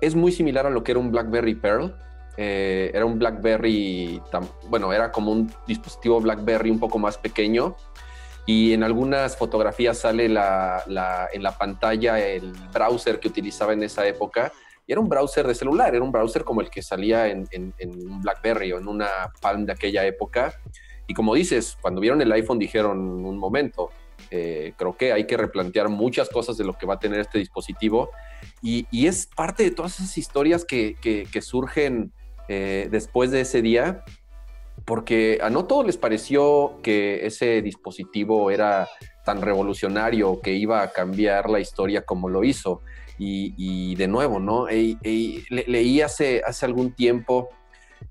es 0.00 0.14
muy 0.14 0.32
similar 0.32 0.66
a 0.66 0.70
lo 0.70 0.84
que 0.84 0.92
era 0.92 1.00
un 1.00 1.10
BlackBerry 1.10 1.54
Pearl. 1.54 1.96
Eh, 2.38 2.90
era 2.92 3.06
un 3.06 3.18
BlackBerry, 3.18 4.20
bueno, 4.68 4.92
era 4.92 5.10
como 5.10 5.32
un 5.32 5.50
dispositivo 5.66 6.20
BlackBerry 6.20 6.70
un 6.70 6.78
poco 6.78 6.98
más 6.98 7.16
pequeño. 7.16 7.76
Y 8.44 8.74
en 8.74 8.84
algunas 8.84 9.36
fotografías 9.36 9.98
sale 9.98 10.28
la, 10.28 10.84
en 11.32 11.42
la 11.42 11.58
pantalla 11.58 12.20
el 12.20 12.52
browser 12.72 13.18
que 13.18 13.28
utilizaba 13.28 13.72
en 13.72 13.82
esa 13.82 14.06
época. 14.06 14.52
Y 14.86 14.92
era 14.92 15.00
un 15.00 15.08
browser 15.08 15.46
de 15.46 15.54
celular, 15.54 15.94
era 15.94 16.04
un 16.04 16.12
browser 16.12 16.44
como 16.44 16.60
el 16.60 16.70
que 16.70 16.82
salía 16.82 17.26
en 17.26 17.48
un 17.80 18.20
BlackBerry 18.20 18.72
o 18.72 18.78
en 18.78 18.86
una 18.86 19.08
Palm 19.40 19.64
de 19.64 19.72
aquella 19.72 20.04
época. 20.04 20.54
Y 21.06 21.14
como 21.14 21.34
dices, 21.34 21.76
cuando 21.80 22.00
vieron 22.00 22.20
el 22.20 22.32
iPhone 22.32 22.58
dijeron, 22.58 22.98
un 22.98 23.38
momento, 23.38 23.90
eh, 24.30 24.72
creo 24.76 24.96
que 24.96 25.12
hay 25.12 25.26
que 25.26 25.36
replantear 25.36 25.88
muchas 25.88 26.28
cosas 26.28 26.56
de 26.56 26.64
lo 26.64 26.74
que 26.74 26.86
va 26.86 26.94
a 26.94 26.98
tener 26.98 27.20
este 27.20 27.38
dispositivo 27.38 28.10
y, 28.62 28.86
es 29.06 29.26
parte 29.26 29.62
de 29.62 29.70
todas 29.70 30.00
esas 30.00 30.18
historias 30.18 30.64
que, 30.64 30.96
surgen 31.40 32.12
eh, 32.48 32.88
después 32.90 33.30
de 33.30 33.42
ese 33.42 33.62
día, 33.62 34.04
porque 34.84 35.38
a 35.42 35.50
no 35.50 35.66
todos 35.66 35.86
les 35.86 35.96
pareció 35.96 36.78
que 36.82 37.26
ese 37.26 37.62
dispositivo 37.62 38.50
era 38.50 38.88
tan 39.24 39.42
revolucionario 39.42 40.40
que 40.40 40.54
iba 40.54 40.82
a 40.82 40.92
cambiar 40.92 41.50
la 41.50 41.60
historia 41.60 42.02
como 42.02 42.28
lo 42.28 42.44
hizo. 42.44 42.82
Y, 43.18 43.94
de 43.94 44.08
nuevo, 44.08 44.40
¿no? 44.40 44.66
leí 44.68 46.00
hace, 46.02 46.42
hace 46.44 46.66
algún 46.66 46.92
tiempo 46.92 47.48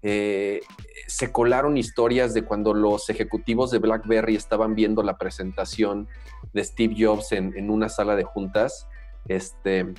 eh, 0.01 0.61
se 1.07 1.31
colaron 1.31 1.77
historias 1.77 2.33
de 2.33 2.43
cuando 2.43 2.73
los 2.73 3.09
ejecutivos 3.09 3.71
de 3.71 3.79
BlackBerry 3.79 4.35
estaban 4.35 4.75
viendo 4.75 5.03
la 5.03 5.17
presentación 5.17 6.07
de 6.53 6.63
Steve 6.63 6.95
Jobs 6.97 7.31
en, 7.31 7.69
una 7.69 7.89
sala 7.89 8.15
de 8.15 8.23
juntas, 8.23 8.87
este, 9.27 9.93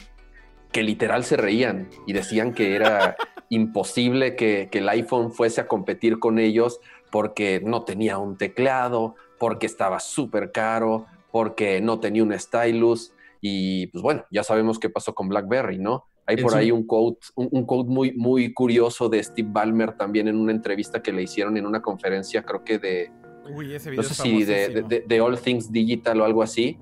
que 0.73 0.83
literal 0.83 1.25
se 1.25 1.37
reían 1.37 1.89
y 2.07 2.13
decían 2.13 2.53
que 2.53 2.75
era 2.75 3.17
imposible 3.49 4.37
que, 4.37 4.69
que 4.71 4.79
el 4.79 4.89
iPhone 4.89 5.33
fuese 5.33 5.61
a 5.61 5.69
competir 5.69 6.19
con 6.19 6.39
ellos 6.39 6.81
porque 7.11 7.61
no 7.65 7.85
tenía 7.85 8.19
un 8.19 8.37
teclado, 8.37 9.15
porque 9.39 9.67
estaba 9.67 10.01
súper 10.01 10.53
caro, 10.53 11.07
porque 11.31 11.81
no 11.81 12.01
tenía 12.01 12.23
un 12.23 12.37
stylus. 12.39 13.13
Y 13.41 13.89
pues 13.89 14.03
bueno, 14.03 14.25
ya 14.31 14.43
sabemos 14.43 14.79
qué 14.79 14.91
pasó 14.91 15.15
con 15.15 15.29
BlackBerry, 15.29 15.79
¿no? 15.79 16.07
Hay 16.27 16.37
por 16.39 16.55
ahí 16.57 16.71
un 16.73 16.85
quote, 16.87 17.27
un, 17.37 17.65
quote 17.65 17.89
muy, 17.89 18.13
muy 18.13 18.53
curioso 18.53 19.09
de 19.09 19.23
Steve 19.23 19.49
Ballmer 19.51 19.93
también 19.93 20.27
en 20.27 20.37
una 20.37 20.53
entrevista 20.53 21.01
que 21.01 21.13
le 21.13 21.23
hicieron 21.23 21.57
en 21.57 21.67
una 21.67 21.81
conferencia, 21.81 22.43
creo 22.43 22.65
que 22.65 22.79
de, 22.79 23.11
Uy, 23.55 23.75
ese 23.75 23.91
video 23.91 24.03
no 24.03 24.09
sé 24.09 24.23
si 24.23 24.45
de, 24.45 25.21
All 25.21 25.39
Things 25.39 25.71
Digital 25.71 26.21
o 26.21 26.25
algo 26.25 26.43
así. 26.43 26.79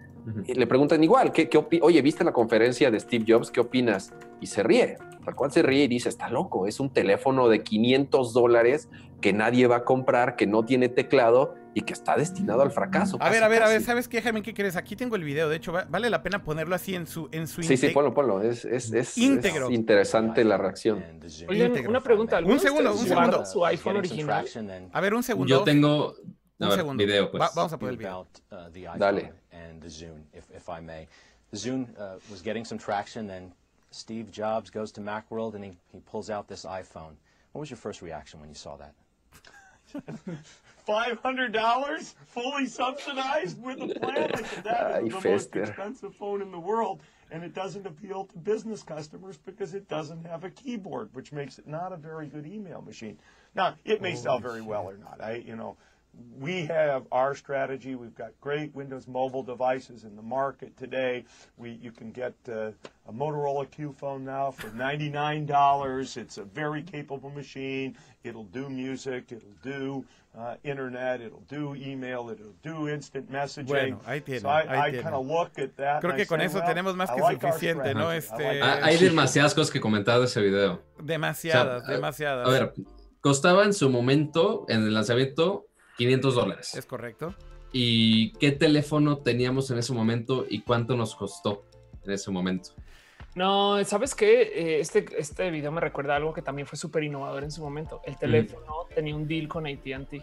y 0.47 0.55
le 0.55 0.67
preguntan 0.67 1.05
igual, 1.05 1.31
¿qué, 1.33 1.51
qué 1.51 1.63
oye, 1.83 2.01
¿viste 2.01 2.25
la 2.25 2.33
conferencia 2.33 2.91
de 2.91 2.99
Steve 2.99 3.27
Jobs? 3.29 3.51
¿Qué 3.51 3.61
opinas? 3.61 4.15
Y 4.41 4.47
se 4.47 4.63
ríe, 4.63 4.97
tal 5.25 5.35
cual 5.35 5.53
se 5.53 5.63
ríe 5.63 5.85
y 5.85 5.89
dice, 5.89 6.09
está 6.09 6.31
loco, 6.31 6.67
es 6.67 6.81
un 6.81 6.91
teléfono 6.91 7.49
de 7.49 7.63
500 7.63 8.33
dólares 8.33 8.89
que 9.21 9.35
nadie 9.35 9.67
va 9.67 9.77
a 9.77 9.85
comprar, 9.85 10.37
que 10.37 10.47
no 10.47 10.65
tiene 10.65 10.89
teclado 10.89 11.55
y 11.75 11.83
que 11.83 11.93
está 11.93 12.17
destinado 12.17 12.63
al 12.63 12.71
fracaso. 12.71 13.17
A 13.21 13.29
ver, 13.29 13.43
a 13.43 13.49
ver, 13.49 13.63
a 13.63 13.69
ver, 13.69 13.83
¿sabes 13.83 14.09
qué, 14.09 14.23
Jaime? 14.23 14.43
¿Qué 14.43 14.55
crees? 14.55 14.77
Aquí 14.77 14.97
tengo 14.97 15.17
el 15.17 15.25
video, 15.25 15.49
de 15.49 15.57
hecho, 15.57 15.73
vale 15.73 16.09
la 16.09 16.23
pena 16.23 16.43
ponerlo 16.43 16.75
así 16.75 16.95
en 16.95 17.07
su 17.07 17.29
en 17.33 17.49
su 17.49 17.63
Sí, 17.63 17.77
sí, 17.77 17.89
ponlo, 17.89 18.15
ponlo, 18.15 18.41
es, 18.43 18.65
es, 18.65 18.93
es, 18.93 19.19
Íntegro. 19.19 19.71
interesante 19.71 20.45
la 20.45 20.57
reacción. 20.57 21.05
Oye, 21.49 21.87
una 21.89 22.01
pregunta, 22.01 22.39
un 22.39 22.61
segundo, 22.61 22.93
un 22.93 23.07
segundo. 23.07 23.45
su 23.45 23.65
iPhone 23.67 23.97
original? 23.97 24.47
A 24.93 25.01
ver, 25.01 25.15
un 25.15 25.23
segundo. 25.23 25.49
Yo 25.49 25.65
tengo 25.65 26.15
un 26.59 26.71
segundo. 26.71 27.05
video, 27.05 27.31
pues. 27.31 27.43
vamos 27.55 27.73
a 27.73 27.79
poner 27.79 27.93
el 27.93 27.99
video. 27.99 28.27
Uh, 28.51 28.99
Dale. 28.99 29.33
The 31.51 31.61
Zune 31.61 31.87
uh, 31.97 32.19
was 32.31 32.43
getting 32.43 32.65
some 32.65 32.79
traction, 32.79 33.31
and 33.31 33.53
Steve 33.93 34.33
Jobs 34.33 34.71
goes 34.71 34.91
to 34.93 35.01
Macworld 35.01 35.55
and 35.55 35.65
he, 35.65 35.77
he 35.93 36.01
pulls 36.01 36.29
out 36.29 36.49
this 36.49 36.65
iPhone. 36.65 37.15
What 37.53 37.61
was 37.61 37.71
your 37.71 37.77
first 37.77 38.03
reaction 38.03 38.41
when 38.41 38.49
you 38.49 38.57
saw 38.57 38.77
that? 38.77 38.95
$500 40.87 42.15
fully 42.27 42.67
subsidized 42.67 43.63
with 43.63 43.81
a 43.81 43.89
plan. 43.99 44.31
Said, 44.35 44.65
that 44.65 45.03
is 45.05 45.13
the 45.13 45.29
most 45.31 45.57
expensive 45.57 46.15
phone 46.15 46.43
in 46.43 46.51
the 46.51 46.61
world. 46.61 47.01
And 47.31 47.43
it 47.43 47.55
doesn't 47.55 47.87
appeal 47.87 48.27
to 48.27 48.39
business 48.39 48.83
customers 48.83 49.39
because 49.39 49.75
it 49.75 49.89
doesn't 49.89 50.25
have 50.27 50.45
a 50.45 50.51
keyboard, 50.51 51.09
which 51.15 51.33
makes 51.33 51.59
it 51.59 51.67
not 51.67 51.93
a 51.93 51.97
very 51.97 52.27
good 52.27 52.47
email 52.47 52.83
machine. 52.83 53.19
Now, 53.55 53.75
it 53.85 54.03
may 54.03 54.15
sell 54.15 54.39
very 54.39 54.61
well 54.61 54.89
or 54.89 54.97
not. 54.97 55.21
I, 55.21 55.37
you 55.37 55.57
know, 55.57 55.77
we 56.39 56.67
have 56.67 57.07
our 57.13 57.35
strategy. 57.35 57.95
We've 57.95 58.15
got 58.15 58.33
great 58.41 58.75
Windows 58.75 59.07
mobile 59.07 59.43
devices 59.43 60.05
in 60.05 60.17
the 60.17 60.23
market 60.23 60.77
today. 60.77 61.25
We, 61.57 61.71
you 61.71 61.91
can 61.91 62.11
get 62.11 62.35
uh, 62.49 62.73
a 63.07 63.13
Motorola 63.13 63.71
Q 63.71 63.95
phone 63.99 64.25
now 64.25 64.51
for 64.51 64.69
$99. 64.71 66.17
It's 66.17 66.39
a 66.39 66.45
very 66.45 66.83
capable 66.83 67.31
machine. 67.31 67.97
It'll 68.25 68.45
do 68.45 68.69
music. 68.69 69.31
It'll 69.31 69.49
do 69.63 70.05
uh, 70.37 70.57
internet. 70.65 71.21
It'll 71.21 71.45
do 71.49 71.75
email. 71.75 72.31
It'll 72.31 72.55
do 72.63 72.89
instant 72.89 73.31
messaging. 73.31 73.67
Bueno, 73.67 74.01
ahí 74.07 74.25
tiene. 74.25 74.41
So 74.41 74.49
I, 74.49 74.67
ahí 74.67 74.79
I 74.79 74.91
tiene. 74.91 75.03
kind 75.03 75.15
of 75.15 75.27
look 75.27 75.59
at 75.59 75.77
that. 75.77 76.03
Creo 76.03 76.17
que 76.17 76.27
con 76.27 76.41
say, 76.41 76.47
eso 76.47 76.59
well, 76.59 76.67
tenemos 76.67 76.97
más 76.97 77.11
que 77.11 77.21
like 77.21 77.41
suficiente, 77.41 77.95
¿no? 77.95 78.11
Este... 78.11 78.43
Like 78.43 78.63
ah, 78.63 78.81
hay 78.83 78.97
demasiadas 78.97 79.55
cosas 79.55 79.71
que 79.71 79.81
comentar 79.81 80.19
de 80.19 80.27
ese 80.27 80.41
video. 80.41 80.83
Demasiadas, 81.03 81.83
o 81.83 81.87
sea, 81.87 81.95
demasiadas. 81.95 82.49
A 82.49 82.51
ver, 82.51 82.75
costaba 83.21 83.65
en 83.65 83.73
su 83.73 83.89
momento, 83.89 84.67
en 84.69 84.83
el 84.83 84.95
lanzamiento, 84.95 85.67
500 85.97 86.35
dólares. 86.35 86.75
Es 86.75 86.87
correcto. 86.87 87.35
¿Y 87.73 88.33
qué 88.35 88.53
teléfono 88.53 89.19
teníamos 89.19 89.71
en 89.71 89.79
ese 89.79 89.93
momento 89.93 90.47
y 90.49 90.61
cuánto 90.61 90.97
nos 90.97 91.15
costó 91.15 91.65
en 92.05 92.13
ese 92.13 92.31
momento? 92.31 92.71
No, 93.35 93.83
¿sabes 93.85 94.15
qué? 94.15 94.43
Eh, 94.43 94.81
este, 94.81 95.05
este 95.19 95.51
video 95.51 95.73
me 95.73 95.81
recuerda 95.81 96.15
algo 96.15 96.33
que 96.33 96.41
también 96.41 96.69
fue 96.69 96.79
súper 96.79 97.03
innovador 97.03 97.43
en 97.43 97.51
su 97.51 97.63
momento. 97.63 98.01
El 98.05 98.17
teléfono 98.17 98.87
tenía 98.95 99.17
un 99.17 99.27
deal 99.27 99.49
con 99.49 99.67
AT&T. 99.67 100.23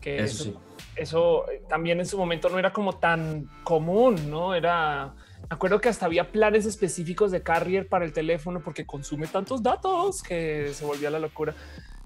Que 0.00 0.18
eso, 0.22 0.44
sí. 0.44 0.54
eso 0.96 1.50
eh, 1.50 1.62
también 1.68 1.98
en 1.98 2.06
su 2.06 2.16
momento 2.16 2.48
no 2.48 2.58
era 2.58 2.72
como 2.72 2.94
tan 2.94 3.50
común, 3.64 4.30
¿no? 4.30 4.54
Era... 4.54 5.14
Me 5.42 5.54
acuerdo 5.54 5.80
que 5.80 5.88
hasta 5.88 6.06
había 6.06 6.30
planes 6.30 6.66
específicos 6.66 7.30
de 7.30 7.42
carrier 7.42 7.86
para 7.86 8.04
el 8.04 8.12
teléfono 8.12 8.60
porque 8.60 8.86
consume 8.86 9.26
tantos 9.26 9.62
datos 9.62 10.22
que 10.22 10.72
se 10.72 10.84
volvía 10.84 11.10
la 11.10 11.18
locura. 11.18 11.54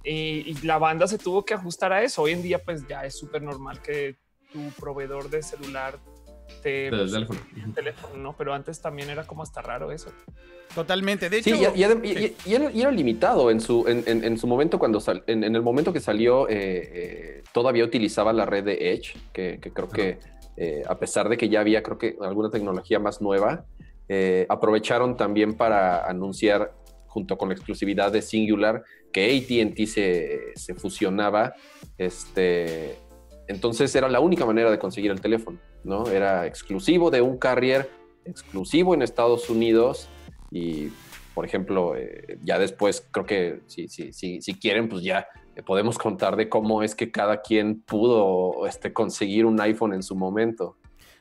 Y, 0.05 0.55
la 0.67 0.79
banda 0.79 1.07
se 1.07 1.19
tuvo 1.19 1.45
que 1.45 1.55
ajustar 1.55 1.93
a 1.93 2.03
eso. 2.03 2.23
Hoy 2.23 2.33
en 2.33 2.43
día, 2.43 2.59
pues 2.59 2.87
ya 2.88 3.05
es 3.05 3.17
súper 3.17 3.43
normal 3.43 3.81
que 3.83 4.17
tu 4.53 4.71
proveedor 4.81 5.31
de 5.31 5.43
celular 5.43 5.99
de, 6.65 6.91
Del 6.91 7.11
teléfono. 7.11 7.41
teléfono, 7.75 8.17
¿no? 8.17 8.37
Pero 8.37 8.53
antes 8.55 8.81
también 8.81 9.11
era 9.11 9.25
como 9.25 9.43
hasta 9.43 9.62
raro 9.62 9.93
eso. 9.93 10.11
Totalmente. 10.75 11.29
De 11.31 11.43
Sí, 11.43 11.51
hecho, 11.53 11.73
y, 11.75 11.81
y 11.81 11.85
adem- 11.85 12.05
y- 12.05 12.51
y 12.51 12.55
era, 12.55 12.71
y 12.71 12.81
era 12.81 12.91
limitado 12.91 13.51
en 13.51 13.61
su, 13.61 13.87
en, 13.87 14.03
en- 14.07 14.25
en 14.25 14.38
su 14.38 14.47
momento 14.47 14.79
cuando 14.79 15.01
sal- 15.01 15.23
en, 15.27 15.45
en 15.45 15.55
el 15.55 15.62
momento 15.62 15.93
que 15.93 16.01
salió, 16.01 16.49
eh, 16.49 16.55
eh, 16.57 17.43
todavía 17.53 17.85
utilizaba 17.85 18.33
la 18.33 18.47
red 18.47 18.65
de 18.65 18.93
Edge, 18.93 19.15
que, 19.33 19.59
que 19.61 19.73
creo 19.73 19.88
que 19.88 20.19
eh, 20.57 20.83
a 20.88 20.99
pesar 20.99 21.29
de 21.29 21.37
que 21.37 21.49
ya 21.49 21.61
había, 21.61 21.83
creo 21.83 21.99
que 21.99 22.17
alguna 22.21 22.51
tecnología 22.51 22.99
más 22.99 23.21
nueva, 23.21 23.65
eh, 24.09 24.47
aprovecharon 24.49 25.17
también 25.17 25.55
para 25.55 26.07
anunciar, 26.07 26.73
junto 27.12 27.37
con 27.37 27.51
la 27.51 27.55
exclusividad 27.55 28.11
de 28.11 28.22
Singular, 28.22 28.83
que 29.12 29.37
ATT 29.37 29.87
se, 29.87 30.53
se 30.55 30.75
fusionaba. 30.75 31.55
Este, 31.98 32.96
entonces 33.48 33.94
era 33.94 34.09
la 34.09 34.20
única 34.20 34.46
manera 34.46 34.70
de 34.70 34.79
conseguir 34.79 35.11
el 35.11 35.20
teléfono, 35.20 35.59
¿no? 35.85 36.07
Era 36.07 36.46
exclusivo 36.46 37.11
de 37.11 37.20
un 37.20 37.37
carrier, 37.37 37.90
exclusivo 38.25 38.94
en 38.94 39.03
Estados 39.03 39.51
Unidos 39.51 40.09
y, 40.51 40.88
por 41.35 41.44
ejemplo, 41.44 41.96
eh, 41.96 42.38
ya 42.42 42.59
después 42.59 43.07
creo 43.11 43.27
que 43.27 43.61
si, 43.66 43.88
si, 43.88 44.12
si, 44.14 44.40
si 44.40 44.55
quieren, 44.55 44.88
pues 44.88 45.03
ya 45.03 45.27
eh, 45.55 45.62
podemos 45.62 45.98
contar 45.98 46.37
de 46.37 46.48
cómo 46.48 46.83
es 46.83 46.94
que 46.94 47.11
cada 47.11 47.42
quien 47.42 47.83
pudo 47.83 48.66
este, 48.66 48.94
conseguir 48.94 49.44
un 49.44 49.61
iPhone 49.61 49.92
en 49.92 50.03
su 50.03 50.16
momento. 50.16 50.79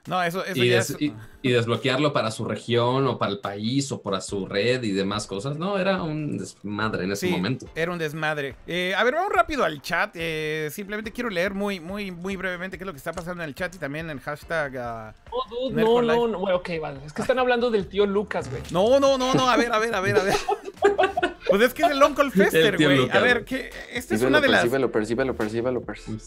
No, 0.08 0.22
eso, 0.24 0.44
eso 0.44 0.64
Y, 0.64 0.70
ya 0.70 0.76
des- 0.78 0.90
es- 0.92 1.02
y- 1.02 1.14
y 1.44 1.52
desbloquearlo 1.52 2.14
para 2.14 2.30
su 2.32 2.46
región 2.46 3.08
o 3.08 3.18
para 3.18 3.32
el 3.32 3.40
país 3.40 3.92
o 3.92 4.02
para 4.02 4.22
su 4.22 4.46
red 4.46 4.84
y 4.84 4.92
demás 4.92 5.26
cosas. 5.28 5.58
No, 5.58 5.78
era 5.80 6.02
un 6.04 6.38
desmadre 6.38 7.04
en 7.06 7.12
ese 7.14 7.28
Sí, 7.28 7.32
momento. 7.34 7.66
Era 7.76 7.92
un 7.92 7.98
desmadre. 7.98 8.56
Eh, 8.68 8.94
a 8.96 9.04
ver, 9.04 9.16
vamos 9.16 9.32
rápido 9.34 9.64
al 9.64 9.82
chat. 9.82 10.12
Eh, 10.16 10.70
simplemente 10.72 11.12
quiero 11.12 11.30
leer 11.30 11.54
muy, 11.54 11.80
muy, 11.80 12.12
muy 12.12 12.36
brevemente 12.36 12.78
qué 12.78 12.84
es 12.84 12.86
lo 12.88 12.94
que 12.94 12.98
está 12.98 13.12
pasando 13.14 13.42
en 13.44 13.50
el 13.50 13.56
chat 13.56 13.74
y 13.76 13.78
también 13.80 14.06
en 14.06 14.18
el 14.18 14.20
hashtag. 14.22 14.78
ah, 14.78 15.14
No, 15.32 15.56
dude, 15.70 15.82
no, 15.84 16.02
no, 16.02 16.02
Live. 16.02 16.28
no, 16.34 16.40
güey, 16.40 16.54
ok, 16.54 16.70
vale. 16.82 17.00
Es 17.06 17.14
que 17.14 17.22
están 17.24 17.40
hablando 17.40 17.72
del 17.72 17.88
tío 17.88 18.06
Lucas, 18.06 18.50
güey. 18.50 18.62
No, 18.72 19.00
no, 19.00 19.18
no, 19.18 19.34
no. 19.34 19.50
A 19.50 19.58
ver, 19.58 19.72
a 19.72 19.80
ver, 19.80 19.96
a 19.96 20.00
ver, 20.00 20.18
a 20.18 20.24
ver. 20.24 20.36
Pues 21.52 21.62
es 21.62 21.74
que 21.74 21.84
es 21.84 21.92
el 21.92 22.02
Uncle 22.02 22.32
Fester, 22.32 22.78
güey. 22.78 23.10
A 23.12 23.20
ver, 23.20 23.46
que 23.46 23.70
esta 23.94 24.16
es 24.16 24.22
una 24.24 24.42
de 24.42 24.48
las. 24.48 24.62
percíbelo, 24.62 24.92
percíbelo, 24.92 25.36
percíbelo, 25.36 25.82
percíbelo. 25.82 26.22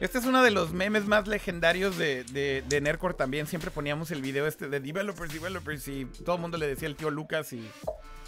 Este 0.00 0.18
es 0.18 0.24
uno 0.26 0.42
de 0.42 0.50
los 0.50 0.72
memes 0.72 1.06
más 1.06 1.26
legendarios 1.28 1.96
de, 1.96 2.24
de, 2.24 2.62
de 2.68 2.80
Nerdcore 2.80 3.14
también. 3.14 3.46
Siempre 3.46 3.70
poníamos 3.70 4.10
el 4.10 4.20
video 4.20 4.46
este 4.46 4.68
de 4.68 4.80
developers, 4.80 5.32
developers 5.32 5.86
y 5.88 6.06
todo 6.24 6.34
el 6.36 6.42
mundo 6.42 6.58
le 6.58 6.66
decía 6.66 6.88
el 6.88 6.96
tío 6.96 7.10
Lucas 7.10 7.52
y... 7.52 7.66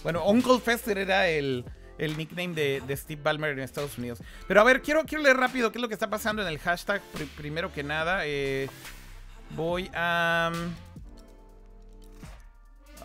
Bueno, 0.03 0.25
Uncle 0.25 0.61
Fester 0.61 0.97
era 0.99 1.27
el, 1.29 1.65
el 1.99 2.17
nickname 2.17 2.55
de, 2.55 2.83
de 2.87 2.97
Steve 2.97 3.21
Ballmer 3.23 3.51
en 3.51 3.59
Estados 3.61 3.99
Unidos. 3.99 4.21
Pero 4.47 4.61
a 4.61 4.65
ver, 4.65 4.81
quiero, 4.83 5.05
quiero 5.05 5.25
leer 5.25 5.37
rápido 5.37 5.73
qué 5.73 5.79
es 5.79 5.83
lo 5.83 5.89
que 5.89 5.95
está 5.95 6.09
pasando 6.09 6.43
en 6.43 6.49
el 6.49 6.59
hashtag. 6.59 7.03
Pri- 7.13 7.27
primero 7.37 7.73
que 7.73 7.83
nada, 7.83 8.21
eh, 8.25 8.69
voy 9.57 9.91
a... 9.95 10.53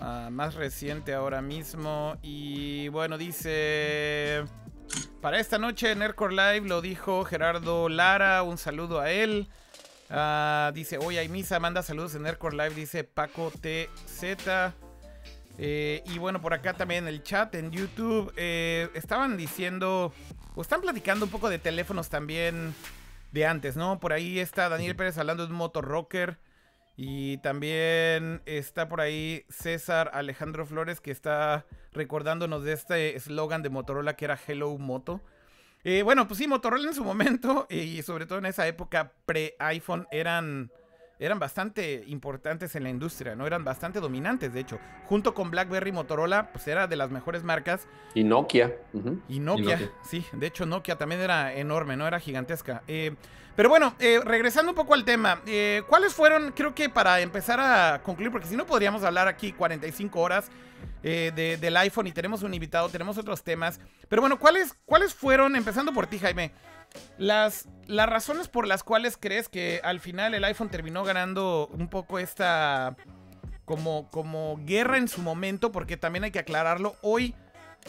a 0.02 0.30
más 0.32 0.56
reciente 0.56 1.14
ahora 1.14 1.42
mismo. 1.42 2.18
Y 2.22 2.88
bueno, 2.90 3.18
dice... 3.18 4.44
Para 5.22 5.40
esta 5.40 5.58
noche 5.58 5.92
en 5.92 6.00
Nerdcore 6.00 6.36
Live 6.36 6.68
lo 6.68 6.82
dijo 6.82 7.24
Gerardo 7.24 7.88
Lara, 7.88 8.44
un 8.44 8.58
saludo 8.58 9.00
a 9.00 9.12
él. 9.12 9.48
Ah, 10.10 10.72
dice, 10.74 10.98
hoy 10.98 11.18
hay 11.18 11.30
misa, 11.30 11.60
manda 11.60 11.84
saludos 11.84 12.16
en 12.16 12.24
Nerdcore 12.24 12.58
Live, 12.58 12.72
dice 12.72 13.04
Paco 13.06 13.52
TZ. 13.52 14.74
Eh, 15.58 16.04
y 16.06 16.18
bueno, 16.18 16.42
por 16.42 16.54
acá 16.54 16.74
también 16.74 17.06
en 17.06 17.14
el 17.14 17.24
chat, 17.24 17.54
en 17.56 17.72
YouTube, 17.72 18.34
eh, 18.36 18.90
estaban 18.96 19.38
diciendo, 19.38 20.12
o 20.56 20.62
están 20.62 20.82
platicando 20.82 21.26
un 21.26 21.32
poco 21.32 21.50
de 21.50 21.60
teléfonos 21.60 22.10
también 22.10 22.74
de 23.32 23.46
antes, 23.46 23.78
¿no? 23.78 24.00
Por 24.00 24.12
ahí 24.12 24.40
está 24.40 24.68
Daniel 24.70 24.96
Pérez 24.96 25.18
hablando 25.18 25.46
de 25.46 25.52
un 25.52 25.58
Moto 25.58 25.82
Rocker. 25.82 26.40
Y 26.98 27.38
también 27.38 28.42
está 28.46 28.88
por 28.90 29.02
ahí 29.02 29.46
César 29.50 30.12
Alejandro 30.14 30.66
Flores 30.66 31.02
que 31.02 31.12
está 31.12 31.66
recordándonos 31.94 32.64
de 32.64 32.74
este 32.74 33.16
eslogan 33.16 33.64
de 33.64 33.70
Motorola 33.70 34.16
que 34.16 34.26
era 34.26 34.40
Hello 34.48 34.78
Moto. 34.78 35.22
Eh, 35.84 36.04
bueno, 36.04 36.28
pues 36.28 36.38
sí, 36.38 36.48
Motorola 36.48 36.88
en 36.88 36.94
su 36.94 37.04
momento 37.04 37.66
y 37.70 38.02
sobre 38.04 38.26
todo 38.26 38.38
en 38.40 38.46
esa 38.46 38.68
época 38.68 39.14
pre-iPhone 39.26 40.06
eran, 40.12 40.70
eran 41.18 41.40
bastante 41.40 42.04
importantes 42.06 42.76
en 42.76 42.84
la 42.84 42.90
industria, 42.90 43.36
¿no? 43.36 43.48
Eran 43.48 43.64
bastante 43.64 44.00
dominantes, 44.00 44.54
de 44.54 44.60
hecho. 44.60 44.80
Junto 45.06 45.34
con 45.34 45.50
BlackBerry, 45.50 45.92
Motorola, 45.92 46.52
pues 46.52 46.68
era 46.68 46.86
de 46.86 46.98
las 46.98 47.10
mejores 47.10 47.44
marcas. 47.44 47.88
Y 48.14 48.24
Nokia. 48.24 48.76
Y 49.28 49.40
Nokia, 49.40 49.78
Nokia. 49.78 49.92
sí, 50.04 50.24
de 50.34 50.46
hecho 50.46 50.68
Nokia 50.68 50.98
también 50.98 51.22
era 51.22 51.54
enorme, 51.56 51.98
¿no? 51.98 52.06
Era 52.06 52.20
gigantesca. 52.20 52.84
Eh, 52.88 53.16
pero 53.56 53.70
bueno, 53.70 53.96
eh, 54.00 54.20
regresando 54.24 54.72
un 54.72 54.76
poco 54.76 54.94
al 54.94 55.04
tema, 55.06 55.42
eh, 55.46 55.84
¿cuáles 55.88 56.14
fueron, 56.14 56.52
creo 56.52 56.74
que 56.74 56.90
para 56.90 57.20
empezar 57.22 57.60
a 57.60 58.02
concluir, 58.04 58.32
porque 58.32 58.48
si 58.48 58.56
no 58.56 58.66
podríamos 58.66 59.04
hablar 59.04 59.28
aquí 59.28 59.52
45 59.52 60.20
horas 60.20 60.50
eh, 61.04 61.32
de- 61.36 61.58
del 61.58 61.78
iPhone 61.78 62.08
y 62.08 62.12
tenemos 62.12 62.44
un 62.44 62.54
invitado, 62.54 62.90
tenemos 62.90 63.18
otros 63.18 63.44
temas, 63.44 63.80
pero 64.08 64.22
bueno, 64.22 64.40
¿cuáles, 64.40 64.76
cuáles 64.86 65.14
fueron, 65.14 65.56
empezando 65.56 65.92
por 65.94 66.08
ti 66.08 66.20
Jaime, 66.20 66.52
las, 67.18 67.68
las 67.88 68.08
razones 68.10 68.48
por 68.48 68.68
las 68.68 68.84
cuales 68.84 69.18
crees 69.20 69.48
que 69.50 69.80
al 69.84 70.00
final 70.00 70.34
el 70.34 70.44
iPhone 70.44 70.70
terminó 70.70 71.04
ganando 71.04 71.68
un 71.72 71.88
poco 71.88 72.20
esta 72.20 72.96
como, 73.66 74.10
como 74.10 74.60
guerra 74.66 74.98
en 74.98 75.08
su 75.08 75.22
momento, 75.22 75.72
porque 75.72 75.98
también 75.98 76.24
hay 76.26 76.32
que 76.32 76.40
aclararlo, 76.40 76.96
hoy 77.02 77.34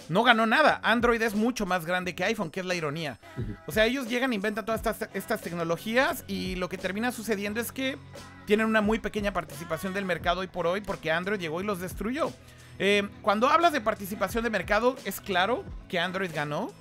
no 0.09 0.23
ganó 0.23 0.47
nada. 0.47 0.81
Android 0.83 1.21
es 1.23 1.35
mucho 1.35 1.67
más 1.67 1.85
grande 1.87 2.15
que 2.15 2.25
iPhone, 2.25 2.51
que 2.51 2.61
es 2.61 2.67
la 2.67 2.75
ironía. 2.75 3.19
O 3.67 3.73
sea, 3.73 3.87
ellos 3.87 4.09
llegan, 4.09 4.33
inventan 4.33 4.65
todas 4.65 4.81
estas, 4.85 5.09
estas 5.15 5.41
tecnologías 5.41 6.25
y 6.27 6.57
lo 6.57 6.69
que 6.69 6.79
termina 6.79 7.13
sucediendo 7.13 7.61
es 7.61 7.73
que 7.73 7.99
tienen 8.47 8.67
una 8.67 8.81
muy 8.81 8.99
pequeña 8.99 9.33
participación 9.33 9.95
del 9.95 10.05
mercado 10.05 10.41
hoy 10.41 10.49
por 10.49 10.67
hoy 10.67 10.81
porque 10.81 11.11
Android 11.13 11.39
llegó 11.41 11.61
y 11.61 11.65
los 11.65 11.79
destruyó. 11.81 12.33
Eh, 12.79 13.09
cuando 13.23 13.49
hablas 13.49 13.73
de 13.73 13.81
participación 13.81 14.43
de 14.45 14.51
mercado, 14.51 14.97
es 15.05 15.21
claro 15.21 15.65
que 15.89 15.99
Android 16.01 16.31
ganó. 16.35 16.73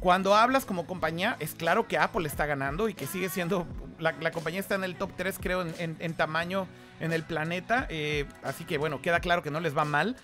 Cuando 0.00 0.34
hablas 0.34 0.64
como 0.64 0.86
compañía, 0.86 1.36
es 1.40 1.54
claro 1.54 1.86
que 1.86 1.98
Apple 1.98 2.26
está 2.26 2.46
ganando 2.46 2.88
y 2.88 2.94
que 2.94 3.06
sigue 3.06 3.28
siendo. 3.28 3.66
La, 3.98 4.12
la 4.12 4.30
compañía 4.30 4.60
está 4.60 4.74
en 4.74 4.84
el 4.84 4.96
top 4.96 5.10
3, 5.16 5.38
creo, 5.40 5.60
en, 5.62 5.74
en- 5.78 5.96
en 5.98 6.14
tamaño 6.14 6.66
en 7.00 7.12
el 7.12 7.22
planeta. 7.22 7.86
eh, 7.90 8.24
así 8.42 8.64
que 8.64 8.78
bueno, 8.78 9.02
queda 9.02 9.20
claro 9.20 9.42
que 9.42 9.50
no 9.50 9.60
les 9.60 9.76
va 9.76 9.84
mal. 9.84 10.16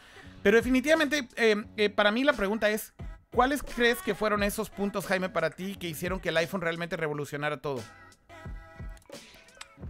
Pero 0.47 0.59
definitivamente, 0.59 1.27
eh, 1.35 1.57
eh, 1.77 1.91
para 1.91 2.13
mí 2.13 2.23
la 2.23 2.33
pregunta 2.33 2.71
es: 2.71 2.95
¿cuáles 3.35 3.65
crees 3.65 4.01
que 4.01 4.15
fueron 4.15 4.45
esos 4.45 4.71
puntos, 4.71 5.05
Jaime, 5.07 5.29
para 5.29 5.51
ti 5.51 5.75
que 5.75 5.89
hicieron 5.89 6.21
que 6.21 6.29
el 6.29 6.37
iPhone 6.37 6.61
realmente 6.61 6.97
revolucionara 6.97 7.57
todo? 7.57 7.81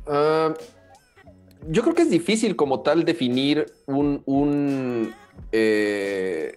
Ah, 0.07 0.55
yo 1.69 1.83
creo 1.83 1.95
que 1.95 2.01
es 2.01 2.11
difícil 2.11 2.57
como 2.57 2.81
tal 2.81 3.05
definir 3.05 3.67
un, 3.85 4.23
un, 4.25 5.15
eh, 5.53 6.57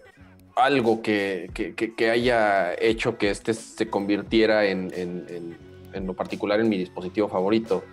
algo 0.56 1.02
que, 1.02 1.50
que- 1.54 2.10
haya 2.10 2.74
hecho 2.76 3.18
que 3.18 3.32
este 3.32 3.54
se 3.54 3.90
convirtiera 3.90 4.64
en, 4.64 4.94
en- 4.96 5.58
en- 5.92 6.08
lo 6.08 6.14
particular 6.14 6.62
en 6.62 6.70
mi 6.70 6.78
dispositivo 6.78 7.28
favorito. 7.28 7.84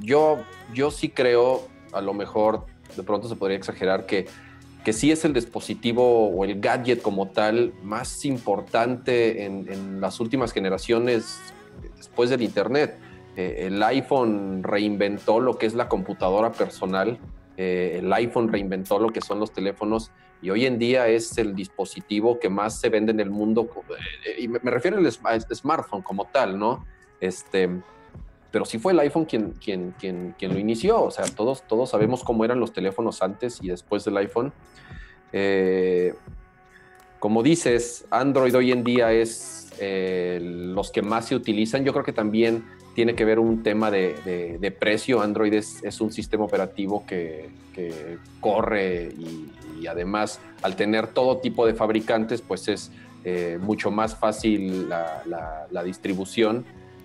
Yo, 0.00 0.44
yo 0.72 0.90
sí 0.90 1.08
creo, 1.08 1.68
a 1.92 2.00
lo 2.00 2.14
mejor 2.14 2.66
de 2.96 3.04
pronto 3.04 3.28
se 3.28 3.36
podría 3.36 3.56
exagerar, 3.56 4.06
que, 4.06 4.26
que 4.84 4.92
sí 4.92 5.10
es 5.10 5.24
el 5.24 5.32
dispositivo 5.32 6.28
o 6.28 6.44
el 6.44 6.60
gadget 6.60 7.00
como 7.00 7.28
tal 7.28 7.72
más 7.82 8.24
importante 8.24 9.44
en, 9.44 10.00
las 10.00 10.20
últimas 10.20 10.52
generaciones 10.52 11.40
después 11.96 12.28
del 12.30 12.42
Internet. 12.42 12.98
Eh, 13.36 13.66
el 13.66 13.82
iPhone 13.82 14.62
reinventó 14.62 15.40
lo 15.40 15.56
que 15.58 15.66
es 15.66 15.74
la 15.74 15.88
computadora 15.88 16.52
personal, 16.52 17.18
eh, 17.56 17.96
el 17.98 18.12
iPhone 18.12 18.52
reinventó 18.52 18.98
lo 18.98 19.10
que 19.10 19.20
son 19.20 19.40
los 19.40 19.52
teléfonos 19.52 20.10
y 20.42 20.50
hoy 20.50 20.66
en 20.66 20.78
día 20.78 21.08
es 21.08 21.38
el 21.38 21.54
dispositivo 21.54 22.38
que 22.38 22.50
más 22.50 22.78
se 22.78 22.90
vende 22.90 23.12
en 23.12 23.20
el 23.20 23.30
mundo. 23.30 23.68
eh, 24.26 24.36
y 24.42 24.48
me, 24.48 24.58
refiero 24.58 24.98
al 24.98 25.40
smartphone 25.54 26.02
como 26.02 26.26
tal, 26.26 26.58
¿no? 26.58 26.84
Este, 27.20 27.70
pero 28.54 28.64
sí 28.64 28.78
fue 28.78 28.92
el 28.92 29.00
iPhone 29.00 29.24
quien, 29.24 29.50
quien, 29.52 29.96
quien, 29.98 30.32
quien 30.38 30.52
lo 30.54 30.60
inició. 30.60 31.02
O 31.02 31.10
sea, 31.10 31.24
todos, 31.24 31.64
todos 31.66 31.90
sabemos 31.90 32.22
cómo 32.22 32.44
eran 32.44 32.60
los 32.60 32.72
teléfonos 32.72 33.20
antes 33.20 33.58
y 33.60 33.66
después 33.66 34.04
del 34.04 34.16
iPhone. 34.16 34.52
Eh, 35.32 36.14
como 37.18 37.42
dices, 37.42 38.06
Android 38.10 38.54
hoy 38.54 38.70
en 38.70 38.84
día 38.84 39.10
es 39.12 39.70
eh, 39.80 40.38
los 40.40 40.92
que 40.92 41.02
más 41.02 41.26
se 41.26 41.34
utilizan. 41.34 41.84
Yo 41.84 41.92
creo 41.92 42.04
que 42.04 42.12
también 42.12 42.64
tiene 42.94 43.16
que 43.16 43.24
ver 43.24 43.40
un 43.40 43.64
tema 43.64 43.90
de, 43.90 44.14
de- 44.60 44.70
precio. 44.70 45.20
Android 45.20 45.52
es, 45.52 45.82
es 45.82 46.00
un 46.00 46.12
sistema 46.12 46.44
operativo 46.44 47.04
que, 47.08 47.50
que 47.74 48.18
corre 48.40 49.08
y, 49.18 49.50
y 49.80 49.86
además 49.88 50.38
al 50.62 50.76
tener 50.76 51.08
todo 51.08 51.38
tipo 51.38 51.66
de 51.66 51.74
fabricantes, 51.74 52.40
pues 52.40 52.68
es 52.68 52.92
eh, 53.24 53.58
mucho 53.60 53.90
más 53.90 54.14
fácil 54.14 54.88
la, 54.88 55.22
la- 55.26 55.66
la 55.72 55.82
distribución. 55.82 56.64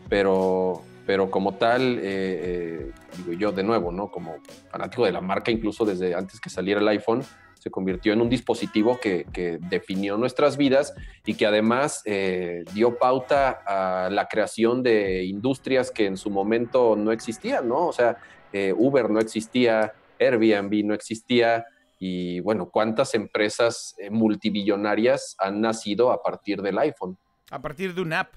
Pero, 0.10 0.84
pero 1.10 1.32
como 1.32 1.56
tal, 1.56 1.98
eh, 1.98 2.02
eh, 2.04 2.92
digo 3.18 3.34
yo 3.34 3.52
de 3.52 3.64
nuevo, 3.64 3.92
¿no? 3.92 4.12
Como 4.12 4.36
fanático 4.70 5.06
de 5.06 5.12
la 5.12 5.22
marca, 5.22 5.50
incluso 5.50 5.84
desde 5.84 6.14
antes 6.14 6.40
que 6.40 6.52
saliera 6.52 6.80
el 6.80 6.88
iPhone, 6.88 7.24
se 7.56 7.72
convirtió 7.72 8.14
en 8.14 8.22
un 8.22 8.30
dispositivo 8.30 9.00
que, 9.00 9.26
que 9.34 9.58
definió 9.60 10.18
nuestras 10.18 10.56
vidas 10.56 10.94
y 11.26 11.34
que 11.34 11.48
además 11.48 12.04
eh, 12.06 12.64
dio 12.76 13.00
pauta 13.00 13.60
a 13.66 14.12
la 14.12 14.28
creación 14.28 14.84
de 14.84 15.24
industrias 15.24 15.90
que 15.90 16.06
en 16.06 16.16
su 16.16 16.30
momento 16.30 16.96
no 16.96 17.12
existían, 17.12 17.68
¿no? 17.68 17.88
O 17.88 17.92
sea, 17.92 18.18
eh, 18.54 18.72
Uber 18.78 19.10
no 19.10 19.20
existía, 19.20 19.92
Airbnb 20.20 20.86
no 20.86 20.94
existía, 20.94 21.66
y 21.98 22.40
bueno, 22.42 22.70
¿cuántas 22.70 23.16
empresas 23.16 23.96
multibillonarias 24.12 25.36
han 25.40 25.60
nacido 25.60 26.12
a 26.12 26.22
partir 26.22 26.62
del 26.62 26.78
iPhone? 26.78 27.18
A 27.50 27.60
partir 27.60 27.96
de 27.96 28.02
una 28.02 28.20
app. 28.20 28.36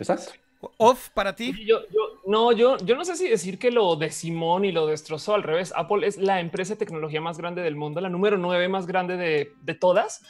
Exacto. 0.00 0.32
Off 0.78 1.10
para 1.10 1.34
ti. 1.34 1.54
Yo, 1.66 1.80
no, 2.26 2.52
yo, 2.52 2.76
yo 2.78 2.96
no 2.96 3.04
sé 3.04 3.16
si 3.16 3.28
decir 3.28 3.58
que 3.58 3.70
lo 3.70 3.96
de 3.96 4.10
Simón 4.10 4.64
y 4.64 4.72
lo 4.72 4.86
destrozó 4.86 5.34
al 5.34 5.42
revés. 5.42 5.72
Apple 5.76 6.06
es 6.06 6.16
la 6.16 6.40
empresa 6.40 6.74
de 6.74 6.78
tecnología 6.78 7.20
más 7.20 7.38
grande 7.38 7.62
del 7.62 7.76
mundo, 7.76 8.00
la 8.00 8.08
número 8.08 8.38
nueve 8.38 8.68
más 8.68 8.86
grande 8.86 9.16
de, 9.16 9.52
de 9.62 9.74
todas. 9.74 10.22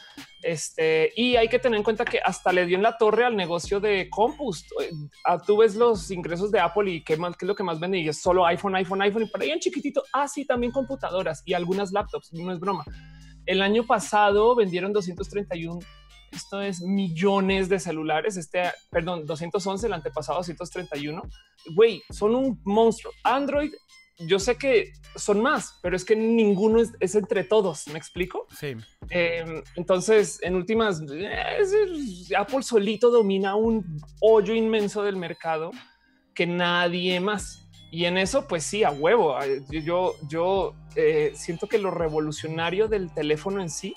Este, 0.43 1.11
y 1.15 1.35
hay 1.35 1.47
que 1.47 1.59
tener 1.59 1.77
en 1.77 1.83
cuenta 1.83 2.05
que 2.05 2.19
hasta 2.19 2.53
le 2.53 2.65
dio 2.65 2.77
en 2.77 2.83
la 2.83 2.97
torre 2.97 3.25
al 3.25 3.35
negocio 3.35 3.79
de 3.79 4.09
Compus. 4.09 4.63
Eh, 4.81 4.91
ah, 5.25 5.39
tú 5.39 5.57
ves 5.57 5.75
los 5.75 6.11
ingresos 6.11 6.51
de 6.51 6.59
Apple 6.59 6.91
y 6.91 7.03
qué, 7.03 7.17
más, 7.17 7.35
qué 7.35 7.45
es 7.45 7.47
lo 7.47 7.55
que 7.55 7.63
más 7.63 7.79
vende 7.79 7.97
y 7.97 8.07
es 8.07 8.21
solo 8.21 8.45
iPhone, 8.45 8.75
iPhone, 8.75 9.01
iPhone 9.01 9.23
y 9.23 9.27
para 9.27 9.43
ahí 9.43 9.51
en 9.51 9.59
chiquitito. 9.59 10.03
Ah, 10.13 10.27
sí, 10.27 10.45
también 10.45 10.71
computadoras 10.71 11.41
y 11.45 11.53
algunas 11.53 11.91
laptops. 11.91 12.33
No 12.33 12.51
es 12.51 12.59
broma. 12.59 12.85
El 13.45 13.61
año 13.61 13.85
pasado 13.85 14.55
vendieron 14.55 14.93
231 14.93 15.79
esto 16.31 16.61
es 16.61 16.81
millones 16.81 17.69
de 17.69 17.79
celulares. 17.79 18.37
Este, 18.37 18.63
perdón, 18.89 19.25
211, 19.25 19.87
el 19.87 19.93
antepasado 19.93 20.39
231. 20.39 21.21
Güey, 21.73 22.03
son 22.09 22.35
un 22.35 22.61
monstruo. 22.63 23.13
Android, 23.23 23.71
yo 24.19 24.39
sé 24.39 24.57
que 24.57 24.93
son 25.15 25.41
más, 25.41 25.79
pero 25.81 25.95
es 25.95 26.03
que 26.03 26.15
ninguno 26.15 26.81
es, 26.99 27.15
entre 27.15 27.43
todos. 27.43 27.87
¿Me 27.87 27.97
explico? 27.97 28.47
Sí. 28.57 28.75
Em, 29.09 29.63
entonces, 29.75 30.39
en 30.41 30.55
últimas, 30.55 31.01
Apple 32.35 32.63
solito 32.63 33.11
domina 33.11 33.55
un 33.55 34.01
hoyo 34.21 34.53
inmenso 34.53 35.03
del 35.03 35.17
mercado 35.17 35.71
que 36.33 36.47
nadie 36.47 37.19
más. 37.19 37.69
Y 37.91 38.05
en 38.05 38.17
eso, 38.17 38.47
pues 38.47 38.63
sí, 38.63 38.83
a 38.83 38.91
huevo. 38.91 39.37
Yo, 39.69 40.15
yo 40.27 40.75
eh, 40.95 41.31
siento 41.35 41.67
que 41.67 41.77
lo 41.77 41.91
revolucionario 41.91 42.87
del 42.87 43.13
teléfono 43.13 43.61
en 43.61 43.69
sí 43.69 43.95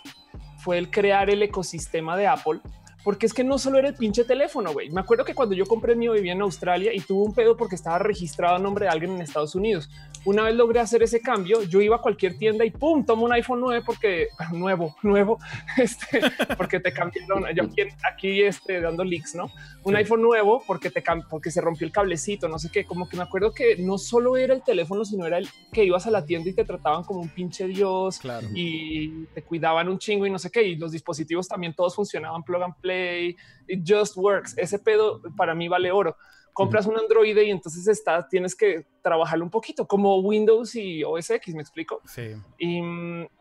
fue 0.60 0.78
el 0.78 0.90
crear 0.90 1.30
el 1.30 1.42
ecosistema 1.42 2.16
de 2.16 2.26
Apple 2.26 2.60
porque 3.02 3.26
es 3.26 3.34
que 3.34 3.44
no 3.44 3.58
solo 3.58 3.78
era 3.78 3.88
el 3.88 3.94
pinche 3.94 4.24
teléfono, 4.24 4.72
güey. 4.72 4.90
Me 4.90 5.00
acuerdo 5.00 5.24
que 5.24 5.34
cuando 5.34 5.54
yo 5.54 5.66
compré 5.66 5.92
el 5.92 5.98
mío 5.98 6.12
vivía 6.12 6.32
en 6.32 6.42
Australia 6.42 6.92
y 6.94 7.00
tuve 7.00 7.26
un 7.26 7.34
pedo 7.34 7.56
porque 7.56 7.74
estaba 7.74 7.98
registrado 7.98 8.56
a 8.56 8.58
nombre 8.58 8.86
de 8.86 8.90
alguien 8.90 9.12
en 9.12 9.22
Estados 9.22 9.54
Unidos. 9.54 9.88
Una 10.24 10.42
vez 10.42 10.54
logré 10.54 10.80
hacer 10.80 11.02
ese 11.02 11.20
cambio, 11.20 11.62
yo 11.62 11.80
iba 11.80 11.96
a 11.96 12.00
cualquier 12.00 12.36
tienda 12.36 12.64
y 12.64 12.70
pum, 12.70 13.04
tomo 13.04 13.24
un 13.24 13.32
iPhone 13.32 13.60
9 13.60 13.82
porque 13.84 14.28
nuevo, 14.52 14.96
nuevo, 15.02 15.38
este, 15.76 16.20
porque 16.56 16.80
te 16.80 16.92
cambiaron. 16.92 17.44
Yo 17.54 17.64
aquí, 17.64 17.82
aquí 18.06 18.42
este, 18.42 18.80
dando 18.80 19.04
leaks, 19.04 19.34
no 19.34 19.50
un 19.84 19.96
iPhone 19.96 20.22
nuevo 20.22 20.62
porque 20.66 20.90
te 20.90 21.02
porque 21.28 21.50
se 21.50 21.60
rompió 21.60 21.86
el 21.86 21.92
cablecito, 21.92 22.48
no 22.48 22.58
sé 22.58 22.70
qué. 22.70 22.84
Como 22.84 23.08
que 23.08 23.16
me 23.16 23.22
acuerdo 23.22 23.52
que 23.52 23.76
no 23.76 23.98
solo 23.98 24.36
era 24.36 24.54
el 24.54 24.62
teléfono, 24.62 25.04
sino 25.04 25.26
era 25.26 25.38
el 25.38 25.48
que 25.72 25.84
ibas 25.84 26.06
a 26.06 26.10
la 26.10 26.24
tienda 26.24 26.50
y 26.50 26.52
te 26.52 26.64
trataban 26.64 27.04
como 27.04 27.20
un 27.20 27.28
pinche 27.28 27.66
dios 27.66 28.18
claro. 28.18 28.46
y 28.54 29.24
te 29.26 29.42
cuidaban 29.42 29.88
un 29.88 29.98
chingo 29.98 30.26
y 30.26 30.30
no 30.30 30.38
sé 30.38 30.50
qué. 30.50 30.62
Y 30.62 30.76
los 30.76 30.92
dispositivos 30.92 31.48
también 31.48 31.74
todos 31.74 31.94
funcionaban 31.94 32.42
plug 32.42 32.62
and 32.62 32.74
play. 32.80 32.89
It 32.90 33.80
just 33.86 34.16
works. 34.16 34.56
Ese 34.56 34.78
pedo 34.78 35.20
para 35.36 35.54
mí 35.54 35.68
vale 35.68 35.92
oro 35.92 36.16
compras 36.52 36.86
un 36.86 36.98
Android 36.98 37.36
y 37.36 37.50
entonces 37.50 37.86
está, 37.88 38.26
tienes 38.28 38.54
que 38.54 38.84
trabajarlo 39.02 39.44
un 39.44 39.50
poquito 39.50 39.86
como 39.86 40.20
Windows 40.20 40.74
y 40.74 41.02
OS 41.02 41.30
X, 41.30 41.54
me 41.54 41.62
explico. 41.62 42.00
Sí. 42.04 42.34
Y, 42.58 42.80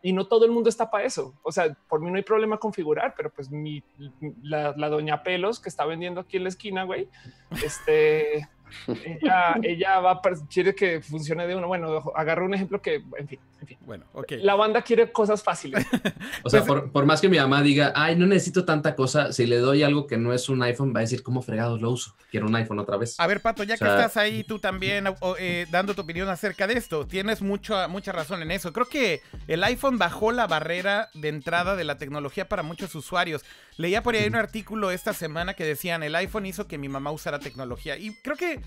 y, 0.02 0.14
no 0.14 0.28
todo 0.28 0.46
el 0.46 0.52
mundo 0.52 0.70
está 0.70 0.90
para 0.90 1.06
eso. 1.06 1.34
O 1.44 1.52
sea, 1.52 1.76
por 1.88 2.02
mí 2.02 2.10
no 2.10 2.16
hay 2.16 2.24
problema 2.24 2.58
configurar, 2.58 3.14
pero 3.18 3.30
pues 3.30 3.50
mi, 3.50 3.84
la, 4.42 4.74
la 4.78 4.90
doña 4.90 5.24
Pelos 5.24 5.60
que 5.60 5.70
está 5.70 5.86
vendiendo 5.86 6.22
aquí 6.22 6.38
en 6.38 6.44
la 6.44 6.50
esquina, 6.50 6.84
güey, 6.84 7.10
este 7.64 8.48
ella, 9.06 9.56
ella 9.64 10.00
va, 10.00 10.22
quiere 10.52 10.76
que 10.76 11.02
funcione 11.02 11.48
de 11.48 11.56
uno. 11.56 11.68
Bueno, 11.68 12.04
agarro 12.16 12.46
un 12.46 12.54
ejemplo 12.54 12.82
que, 12.82 13.04
en 13.18 13.28
fin, 13.28 13.40
en 13.62 13.68
fin. 13.68 13.78
Bueno, 13.86 14.06
ok. 14.14 14.34
La 14.42 14.56
banda 14.56 14.82
quiere 14.82 15.12
cosas 15.12 15.44
fáciles. 15.44 15.86
o 16.44 16.50
sea, 16.50 16.64
por, 16.64 16.92
por, 16.92 17.06
más 17.06 17.22
que 17.22 17.30
mi 17.30 17.38
mamá 17.38 17.62
diga, 17.62 17.92
ay, 17.96 18.16
no 18.16 18.26
necesito 18.26 18.66
tanta 18.66 18.96
cosa, 18.96 19.34
si 19.34 19.46
le 19.46 19.58
doy 19.58 19.84
algo 19.84 20.08
que 20.08 20.18
no 20.18 20.34
es 20.34 20.50
un 20.50 20.62
iPhone, 20.64 20.94
va 20.94 21.00
a 21.00 21.02
decir, 21.02 21.24
¿cómo 21.24 21.42
fregados 21.42 21.82
lo 21.82 21.92
uso? 21.92 22.16
Quiero 22.32 22.48
un 22.48 22.56
iPhone 22.56 22.80
otra 22.80 22.98
vez. 22.98 23.20
A 23.20 23.28
ver, 23.28 23.42
Pato, 23.42 23.64
ya 23.64 23.78
que 23.78 23.86
estás 23.86 24.18
ahí 24.18 24.44
tú 24.44 24.60
también 24.60 25.06
eh, 25.40 25.66
dando 25.72 25.94
tu 25.94 26.02
opinión 26.02 26.30
acerca 26.30 26.68
de 26.68 26.74
esto, 26.74 27.08
tienes 27.08 27.42
mucha, 27.42 27.88
mucha 27.88 28.12
razón 28.12 28.42
en 28.42 28.52
eso. 28.52 28.74
Creo 28.74 28.88
que 28.88 29.22
el 29.48 29.64
iPhone 29.64 29.98
bajó 29.98 30.32
la 30.32 30.48
barrera 30.48 31.10
de 31.14 31.30
entrada 31.30 31.76
de 31.76 31.84
la 31.84 31.98
tecnología 31.98 32.48
para 32.48 32.64
muchos 32.64 32.94
usuarios. 32.96 33.44
Leía 33.78 34.04
por 34.04 34.16
ahí 34.16 34.28
un 34.28 34.36
artículo 34.36 34.92
esta 34.92 35.14
semana 35.14 35.54
que 35.54 35.64
decían, 35.64 36.04
el 36.04 36.16
iPhone 36.16 36.46
hizo 36.46 36.68
que 36.68 36.78
mi 36.78 36.90
mamá 36.90 37.12
usara 37.12 37.40
tecnología. 37.40 37.98
Y 37.98 38.14
creo 38.22 38.36
que, 38.36 38.59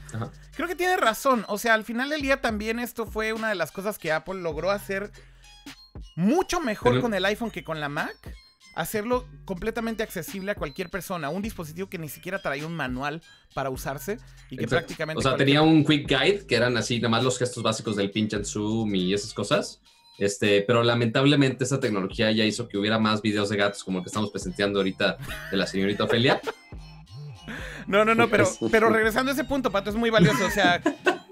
creo 0.54 0.68
que 0.68 0.74
tiene 0.74 0.96
razón. 0.96 1.44
O 1.48 1.58
sea, 1.58 1.74
al 1.74 1.84
final 1.84 2.10
del 2.10 2.22
día 2.22 2.40
también 2.40 2.78
esto 2.78 3.06
fue 3.06 3.32
una 3.32 3.48
de 3.48 3.54
las 3.54 3.72
cosas 3.72 3.98
que 3.98 4.12
Apple 4.12 4.40
logró 4.40 4.70
hacer 4.70 5.10
mucho 6.16 6.60
mejor 6.60 7.00
con 7.00 7.14
el 7.14 7.24
iPhone 7.24 7.50
que 7.50 7.64
con 7.64 7.80
la 7.80 7.88
Mac. 7.88 8.16
Hacerlo 8.74 9.28
completamente 9.44 10.02
accesible 10.02 10.52
a 10.52 10.54
cualquier 10.54 10.88
persona. 10.88 11.28
Un 11.28 11.42
dispositivo 11.42 11.90
que 11.90 11.98
ni 11.98 12.08
siquiera 12.08 12.40
traía 12.40 12.66
un 12.66 12.74
manual 12.74 13.20
para 13.52 13.68
usarse 13.68 14.18
y 14.48 14.56
que 14.56 14.66
prácticamente... 14.66 15.18
O 15.18 15.22
sea, 15.22 15.36
tenía 15.36 15.60
un 15.60 15.84
quick 15.84 16.08
guide 16.08 16.46
que 16.46 16.56
eran 16.56 16.78
así, 16.78 16.96
nada 16.98 17.10
más 17.10 17.22
los 17.22 17.38
gestos 17.38 17.62
básicos 17.62 17.96
del 17.96 18.10
pinch 18.10 18.32
and 18.32 18.46
zoom 18.46 18.94
y 18.94 19.12
esas 19.12 19.34
cosas. 19.34 19.82
Este, 20.18 20.62
pero 20.62 20.82
lamentablemente 20.82 21.64
esa 21.64 21.80
tecnología 21.80 22.30
ya 22.32 22.44
hizo 22.44 22.68
que 22.68 22.78
hubiera 22.78 22.98
más 22.98 23.20
videos 23.20 23.48
de 23.48 23.56
gatos 23.56 23.82
como 23.84 23.98
el 23.98 24.04
que 24.04 24.08
estamos 24.08 24.30
presentando 24.30 24.78
ahorita 24.78 25.18
de 25.50 25.56
la 25.56 25.66
señorita 25.66 26.04
Ofelia. 26.04 26.40
No, 27.86 28.04
no, 28.04 28.14
no, 28.14 28.28
pero, 28.28 28.46
pero 28.70 28.88
regresando 28.90 29.30
a 29.30 29.34
ese 29.34 29.44
punto, 29.44 29.70
Pato, 29.70 29.90
es 29.90 29.96
muy 29.96 30.10
valioso. 30.10 30.44
O 30.44 30.50
sea, 30.50 30.80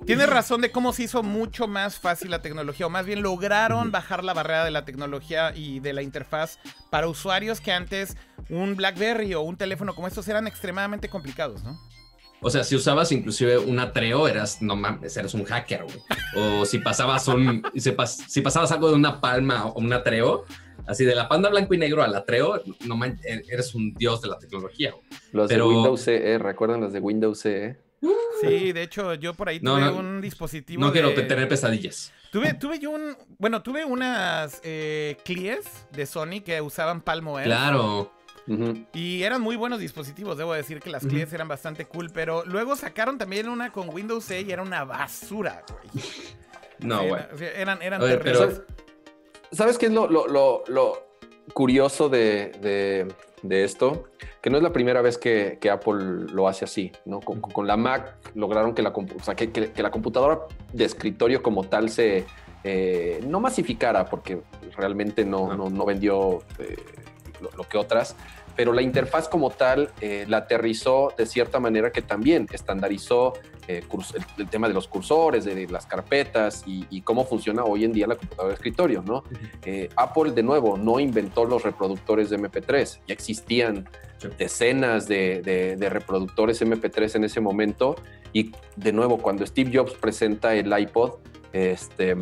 tienes 0.06 0.28
razón 0.28 0.60
de 0.60 0.70
cómo 0.70 0.92
se 0.92 1.04
hizo 1.04 1.22
mucho 1.22 1.66
más 1.66 1.98
fácil 1.98 2.30
la 2.30 2.42
tecnología, 2.42 2.86
o 2.86 2.90
más 2.90 3.06
bien 3.06 3.22
lograron 3.22 3.90
bajar 3.90 4.24
la 4.24 4.34
barrera 4.34 4.64
de 4.64 4.70
la 4.70 4.84
tecnología 4.84 5.52
y 5.54 5.80
de 5.80 5.92
la 5.92 6.02
interfaz 6.02 6.58
para 6.90 7.08
usuarios 7.08 7.60
que 7.60 7.72
antes 7.72 8.16
un 8.48 8.76
BlackBerry 8.76 9.34
o 9.34 9.42
un 9.42 9.56
teléfono 9.56 9.94
como 9.94 10.08
estos 10.08 10.26
eran 10.28 10.46
extremadamente 10.46 11.08
complicados, 11.08 11.62
¿no? 11.62 11.78
O 12.42 12.48
sea, 12.48 12.64
si 12.64 12.74
usabas 12.74 13.12
inclusive 13.12 13.58
un 13.58 13.78
Atreo, 13.78 14.26
eras, 14.26 14.62
no 14.62 14.74
mames, 14.74 15.14
eras 15.16 15.34
un 15.34 15.44
hacker, 15.44 15.84
güey. 15.84 15.98
O 16.34 16.64
si 16.64 16.78
pasabas 16.78 17.28
un, 17.28 17.62
si, 17.76 18.40
pasabas 18.40 18.72
algo 18.72 18.88
de 18.88 18.94
una 18.94 19.20
palma 19.20 19.66
o 19.66 19.78
un 19.78 19.92
Atreo, 19.92 20.44
así 20.86 21.04
de 21.04 21.14
la 21.14 21.28
panda 21.28 21.50
blanco 21.50 21.74
y 21.74 21.78
negro 21.78 22.02
al 22.02 22.14
Atreo, 22.14 22.62
no 22.86 22.96
mames, 22.96 23.24
e-, 23.24 23.42
eres 23.48 23.74
un 23.74 23.94
dios 23.94 24.20
de 24.22 24.28
la 24.28 24.38
tecnología, 24.38 24.92
güey. 24.92 25.04
Los 25.32 25.48
de 25.48 25.62
Windows 25.62 26.00
CE, 26.02 26.38
¿recuerdan 26.38 26.80
los 26.80 26.92
de 26.92 27.00
Windows 27.00 27.38
CE? 27.40 27.78
Sí, 28.40 28.72
de 28.72 28.82
hecho, 28.82 29.14
yo 29.14 29.34
por 29.34 29.48
ahí 29.48 29.60
tuve 29.60 29.90
un 29.90 30.20
dispositivo. 30.20 30.80
No 30.80 30.92
quiero 30.92 31.12
tener 31.12 31.48
pesadillas. 31.48 32.12
Tuve, 32.32 32.54
tuve 32.54 32.78
yo 32.78 32.90
un. 32.90 33.16
Bueno, 33.38 33.62
tuve 33.62 33.84
unas 33.84 34.60
eh, 34.64 35.16
Clies 35.24 35.86
de 35.92 36.06
Sony 36.06 36.40
que 36.44 36.60
usaban 36.60 37.02
Palmo 37.02 37.38
Claro. 37.42 38.12
Y 38.92 39.22
eran 39.22 39.40
muy 39.40 39.54
buenos 39.54 39.78
dispositivos, 39.78 40.36
debo 40.36 40.54
decir 40.54 40.80
que 40.80 40.90
las 40.90 41.06
clientes 41.06 41.32
eran 41.32 41.46
bastante 41.46 41.84
cool, 41.84 42.10
pero 42.12 42.44
luego 42.46 42.74
sacaron 42.74 43.16
también 43.16 43.48
una 43.48 43.70
con 43.70 43.90
Windows 43.90 44.24
6 44.24 44.48
y 44.48 44.50
era 44.50 44.62
una 44.62 44.84
basura, 44.84 45.62
güey. 45.68 46.04
No, 46.80 47.06
güey. 47.06 47.22
eran 47.54 47.80
eran 47.80 48.00
terribles. 48.00 48.62
¿Sabes 49.52 49.78
qué 49.78 49.86
es 49.86 49.92
lo, 49.92 50.62
curioso 51.52 52.08
de, 52.08 53.08
esto? 53.48 54.04
Que 54.40 54.50
no 54.50 54.56
es 54.56 54.62
la 54.62 54.72
primera 54.72 55.02
vez 55.02 55.18
que, 55.18 55.58
Apple 55.70 56.26
lo 56.32 56.48
hace 56.48 56.64
así, 56.64 56.92
¿no? 57.04 57.20
Con, 57.20 57.66
la 57.66 57.76
Mac 57.76 58.16
lograron 58.34 58.74
que 58.74 58.82
la, 58.82 58.92
que, 58.92 59.82
la 59.82 59.90
computadora 59.90 60.40
de 60.72 60.84
escritorio 60.84 61.42
como 61.42 61.64
tal 61.64 61.90
se 61.90 62.24
eh, 62.62 63.20
no 63.26 63.40
masificara, 63.40 64.04
porque 64.04 64.42
realmente 64.76 65.24
no, 65.24 65.54
no, 65.54 65.84
vendió 65.84 66.42
eh, 66.58 66.76
lo, 67.56 67.64
que 67.64 67.78
otras, 67.78 68.14
pero 68.56 68.72
la 68.72 68.82
interfaz 68.82 69.28
como 69.28 69.50
tal 69.50 69.90
eh, 70.00 70.24
la 70.28 70.38
aterrizó 70.38 71.12
de 71.16 71.26
cierta 71.26 71.60
manera 71.60 71.90
que 71.92 72.02
también 72.02 72.46
estandarizó 72.52 73.34
eh, 73.68 73.82
el, 74.38 74.48
tema 74.48 74.68
de 74.68 74.74
los 74.74 74.88
cursores, 74.88 75.44
de, 75.44 75.68
las 75.68 75.86
carpetas 75.86 76.64
y, 76.66 77.00
cómo 77.02 77.24
funciona 77.24 77.64
hoy 77.64 77.84
en 77.84 77.92
día 77.92 78.06
la 78.06 78.16
computadora 78.16 78.48
de 78.48 78.54
escritorio, 78.54 79.02
¿no? 79.02 79.24
Eh, 79.64 79.88
Apple, 79.96 80.32
de 80.32 80.42
nuevo, 80.42 80.76
no 80.76 81.00
inventó 81.00 81.44
los 81.44 81.62
reproductores 81.62 82.30
de 82.30 82.38
MP3, 82.38 83.00
ya 83.06 83.14
existían 83.14 83.88
decenas 84.38 85.08
de, 85.08 85.40
de, 85.78 85.88
reproductores 85.88 86.60
MP3 86.60 87.16
en 87.16 87.24
ese 87.24 87.40
momento 87.40 87.96
y 88.32 88.52
de 88.76 88.92
nuevo, 88.92 89.18
cuando 89.18 89.46
Steve 89.46 89.70
Jobs 89.74 89.94
presenta 89.94 90.54
el 90.54 90.76
iPod, 90.78 91.14
este, 91.52 92.16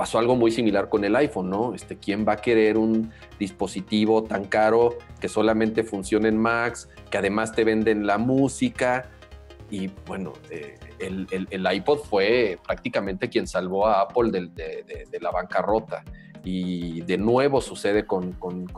pasó 0.00 0.18
algo 0.18 0.34
muy 0.34 0.50
similar 0.50 0.88
con 0.88 1.04
el 1.04 1.14
iPhone, 1.14 1.50
¿no? 1.50 1.74
Este, 1.74 1.98
¿Quién 1.98 2.26
va 2.26 2.32
a 2.32 2.36
querer 2.36 2.78
un 2.78 3.12
dispositivo 3.38 4.24
tan 4.24 4.46
caro 4.46 4.96
que 5.20 5.28
solamente 5.28 5.84
funcione 5.84 6.28
en 6.28 6.38
Macs, 6.38 6.88
que 7.10 7.18
además 7.18 7.52
te 7.52 7.64
venden 7.64 8.06
la 8.06 8.16
música? 8.16 9.10
Y 9.68 9.88
bueno, 10.06 10.32
eh, 10.48 10.78
el, 11.00 11.68
iPod 11.70 11.98
fue 11.98 12.58
prácticamente 12.66 13.28
quien 13.28 13.46
salvó 13.46 13.88
a 13.88 14.00
Apple 14.00 14.30
de, 14.30 15.18
la 15.20 15.30
bancarrota. 15.30 16.02
Y 16.42 17.02
de 17.02 17.18
nuevo 17.18 17.60
sucede 17.60 18.06
con, 18.06 18.36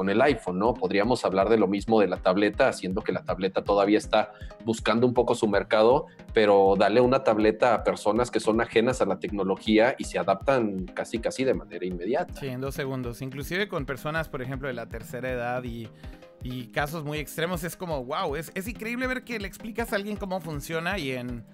el 0.08 0.20
iPhone, 0.22 0.58
¿no? 0.58 0.74
Podríamos 0.74 1.24
hablar 1.24 1.48
de 1.48 1.56
lo 1.56 1.68
mismo 1.68 2.00
de 2.00 2.08
la 2.08 2.16
tableta, 2.16 2.68
haciendo 2.68 3.02
que 3.02 3.12
la 3.12 3.22
tableta 3.22 3.62
todavía 3.62 3.98
está 3.98 4.32
buscando 4.64 5.06
un 5.06 5.14
poco 5.14 5.34
su 5.34 5.46
mercado, 5.46 6.06
pero 6.34 6.74
dale 6.76 7.00
una 7.00 7.22
tableta 7.22 7.74
a 7.74 7.84
personas 7.84 8.30
que 8.30 8.40
son 8.40 8.60
ajenas 8.60 9.00
a 9.00 9.06
la 9.06 9.18
tecnología 9.18 9.94
y 9.98 10.04
se 10.04 10.18
adaptan 10.18 10.86
casi 10.86 11.18
casi 11.18 11.44
de 11.44 11.54
manera 11.54 11.86
inmediata. 11.86 12.40
Sí, 12.40 12.48
en 12.48 12.60
dos 12.60 12.74
segundos. 12.74 13.22
Inclusive 13.22 13.68
con 13.68 13.86
personas, 13.86 14.28
por 14.28 14.42
ejemplo, 14.42 14.68
de 14.68 14.74
la 14.74 14.86
tercera 14.86 15.30
edad 15.30 15.62
y, 15.64 15.88
casos 16.72 17.04
muy 17.04 17.18
extremos, 17.18 17.62
es 17.62 17.76
como, 17.76 18.04
wow, 18.04 18.34
es, 18.34 18.50
es 18.54 18.66
increíble 18.66 19.06
ver 19.06 19.22
que 19.22 19.38
le 19.38 19.46
explicas 19.46 19.92
a 19.92 19.96
alguien 19.96 20.16
cómo 20.16 20.40
funciona 20.40 20.98
y 20.98 21.12
en 21.12 21.44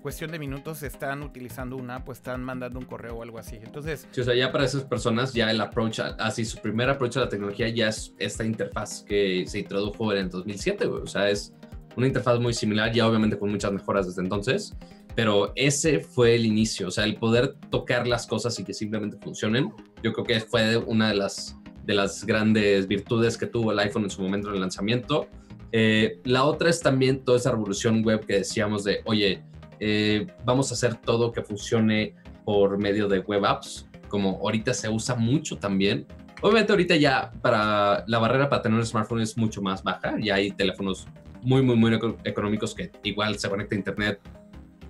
cuestión 0.00 0.30
de 0.30 0.38
minutos 0.38 0.82
están 0.82 1.22
utilizando 1.22 1.76
una 1.76 1.96
app 1.96 2.08
o 2.08 2.12
están 2.12 2.42
mandando 2.42 2.78
un 2.78 2.84
correo 2.84 3.16
o 3.16 3.22
algo 3.22 3.38
así. 3.38 3.56
Entonces... 3.56 4.06
Sí, 4.10 4.20
o 4.20 4.24
sea, 4.24 4.34
ya 4.34 4.52
para 4.52 4.64
esas 4.64 4.84
personas 4.84 5.32
ya 5.32 5.50
el 5.50 5.60
approach, 5.60 6.00
así 6.18 6.44
su 6.44 6.58
primer 6.58 6.88
approach 6.88 7.16
a 7.16 7.20
la 7.20 7.28
tecnología 7.28 7.68
ya 7.68 7.88
es 7.88 8.14
esta 8.18 8.44
interfaz 8.44 9.02
que 9.02 9.44
se 9.46 9.60
introdujo 9.60 10.12
en 10.12 10.18
el 10.18 10.30
2007, 10.30 10.86
O 10.86 11.06
sea, 11.06 11.30
es 11.30 11.52
una 11.96 12.06
interfaz 12.06 12.38
muy 12.38 12.54
similar, 12.54 12.92
ya 12.92 13.06
obviamente 13.08 13.38
con 13.38 13.50
muchas 13.50 13.72
mejoras 13.72 14.06
desde 14.06 14.22
entonces, 14.22 14.76
pero 15.14 15.52
ese 15.56 15.98
fue 15.98 16.36
el 16.36 16.46
inicio, 16.46 16.88
o 16.88 16.90
sea, 16.92 17.04
el 17.04 17.16
poder 17.16 17.56
tocar 17.70 18.06
las 18.06 18.24
cosas 18.26 18.56
y 18.60 18.64
que 18.64 18.72
simplemente 18.72 19.16
funcionen, 19.16 19.72
yo 20.00 20.12
creo 20.12 20.24
que 20.24 20.40
fue 20.40 20.76
una 20.76 21.08
de 21.08 21.16
las, 21.16 21.58
de 21.84 21.94
las 21.94 22.24
grandes 22.24 22.86
virtudes 22.86 23.36
que 23.36 23.46
tuvo 23.46 23.72
el 23.72 23.78
iPhone 23.80 24.04
en 24.04 24.10
su 24.10 24.22
momento 24.22 24.48
en 24.48 24.54
el 24.54 24.60
lanzamiento. 24.60 25.26
Eh, 25.72 26.20
la 26.24 26.44
otra 26.44 26.70
es 26.70 26.80
también 26.80 27.24
toda 27.24 27.38
esa 27.38 27.50
revolución 27.50 28.04
web 28.04 28.24
que 28.24 28.34
decíamos 28.34 28.84
de, 28.84 29.00
oye, 29.06 29.42
eh, 29.80 30.26
vamos 30.44 30.70
a 30.70 30.74
hacer 30.74 30.94
todo 30.96 31.32
que 31.32 31.42
funcione 31.42 32.14
por 32.44 32.78
medio 32.78 33.08
de 33.08 33.20
web 33.20 33.44
apps, 33.44 33.86
como 34.08 34.38
ahorita 34.42 34.72
se 34.74 34.88
usa 34.88 35.14
mucho 35.14 35.58
también. 35.58 36.06
Obviamente 36.40 36.72
ahorita 36.72 36.96
ya 36.96 37.32
para 37.42 38.04
la 38.06 38.18
barrera 38.18 38.48
para 38.48 38.62
tener 38.62 38.78
un 38.78 38.86
smartphone 38.86 39.20
es 39.20 39.36
mucho 39.36 39.60
más 39.60 39.82
baja, 39.82 40.16
ya 40.20 40.36
hay 40.36 40.50
teléfonos 40.52 41.06
muy, 41.42 41.62
muy, 41.62 41.76
muy 41.76 41.98
económicos 42.24 42.74
que 42.74 42.90
igual 43.02 43.38
se 43.38 43.48
conecta 43.48 43.74
a 43.74 43.78
internet, 43.78 44.20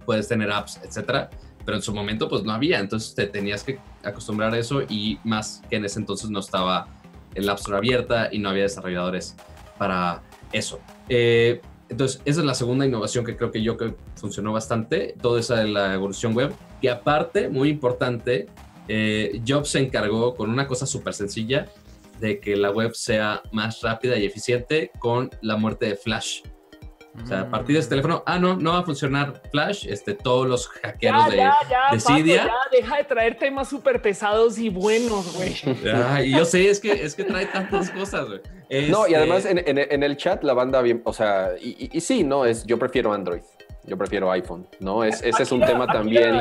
puedes 0.04 0.28
tener 0.28 0.50
apps, 0.50 0.80
etcétera, 0.84 1.30
pero 1.64 1.76
en 1.76 1.82
su 1.82 1.92
momento 1.92 2.28
pues 2.28 2.44
no 2.44 2.52
había, 2.52 2.78
entonces 2.78 3.14
te 3.14 3.26
tenías 3.26 3.62
que 3.62 3.78
acostumbrar 4.02 4.54
a 4.54 4.58
eso 4.58 4.82
y 4.88 5.18
más 5.24 5.62
que 5.68 5.76
en 5.76 5.84
ese 5.84 6.00
entonces 6.00 6.30
no 6.30 6.40
estaba 6.40 6.88
el 7.34 7.48
App 7.48 7.58
Store 7.58 7.76
abierta 7.76 8.28
y 8.32 8.38
no 8.38 8.50
había 8.50 8.62
desarrolladores 8.62 9.36
para 9.76 10.22
eso. 10.52 10.80
Eh, 11.08 11.60
entonces, 11.88 12.20
esa 12.24 12.40
es 12.40 12.46
la 12.46 12.54
segunda 12.54 12.86
innovación 12.86 13.24
que 13.24 13.36
creo 13.36 13.50
que 13.50 13.62
yo 13.62 13.76
que 13.76 13.94
funcionó 14.16 14.52
bastante, 14.52 15.14
toda 15.20 15.40
esa 15.40 15.56
de 15.56 15.68
la 15.68 15.94
evolución 15.94 16.34
web, 16.34 16.52
que 16.80 16.90
aparte, 16.90 17.48
muy 17.48 17.70
importante, 17.70 18.46
eh, 18.88 19.40
Jobs 19.46 19.70
se 19.70 19.80
encargó 19.80 20.34
con 20.34 20.50
una 20.50 20.66
cosa 20.66 20.86
súper 20.86 21.14
sencilla, 21.14 21.66
de 22.20 22.40
que 22.40 22.56
la 22.56 22.70
web 22.70 22.94
sea 22.94 23.42
más 23.52 23.80
rápida 23.82 24.16
y 24.18 24.26
eficiente 24.26 24.90
con 24.98 25.30
la 25.40 25.56
muerte 25.56 25.86
de 25.86 25.96
Flash. 25.96 26.42
O 27.22 27.26
sea, 27.26 27.40
a 27.40 27.50
partir 27.50 27.74
de 27.74 27.80
este 27.80 27.90
teléfono, 27.90 28.22
ah, 28.26 28.38
no, 28.38 28.56
no 28.56 28.72
va 28.72 28.78
a 28.78 28.82
funcionar 28.82 29.42
Flash, 29.50 29.86
este, 29.88 30.14
todos 30.14 30.48
los 30.48 30.68
hackeros 30.68 31.30
de, 31.30 31.36
ya, 31.36 31.56
de 31.92 32.00
Cydia. 32.00 32.46
ya, 32.46 32.56
deja 32.72 32.96
de 32.96 33.04
traer 33.04 33.38
temas 33.38 33.68
súper 33.68 34.00
pesados 34.00 34.58
y 34.58 34.68
buenos, 34.68 35.36
güey. 35.36 35.54
y 36.24 36.30
yo 36.30 36.44
sé, 36.44 36.68
es 36.68 36.80
que, 36.80 36.92
es 36.92 37.14
que 37.14 37.24
trae 37.24 37.46
tantas 37.46 37.90
cosas, 37.90 38.26
güey. 38.28 38.40
No, 38.90 39.08
y 39.08 39.14
además 39.14 39.46
en, 39.46 39.58
en, 39.66 40.02
el 40.02 40.16
chat 40.16 40.42
la 40.44 40.54
banda 40.54 40.82
bien, 40.82 41.00
o 41.04 41.12
sea, 41.12 41.50
y, 41.60 41.90
y, 41.92 42.00
sí, 42.00 42.24
no, 42.24 42.44
es 42.44 42.64
yo 42.64 42.78
prefiero 42.78 43.12
Android. 43.12 43.42
Yo 43.88 43.96
prefiero 43.96 44.30
iPhone, 44.30 44.66
¿no? 44.80 45.02
Es, 45.02 45.22
ese 45.22 45.42
es 45.42 45.52
un 45.52 45.60
tema 45.60 45.86
también 45.86 46.36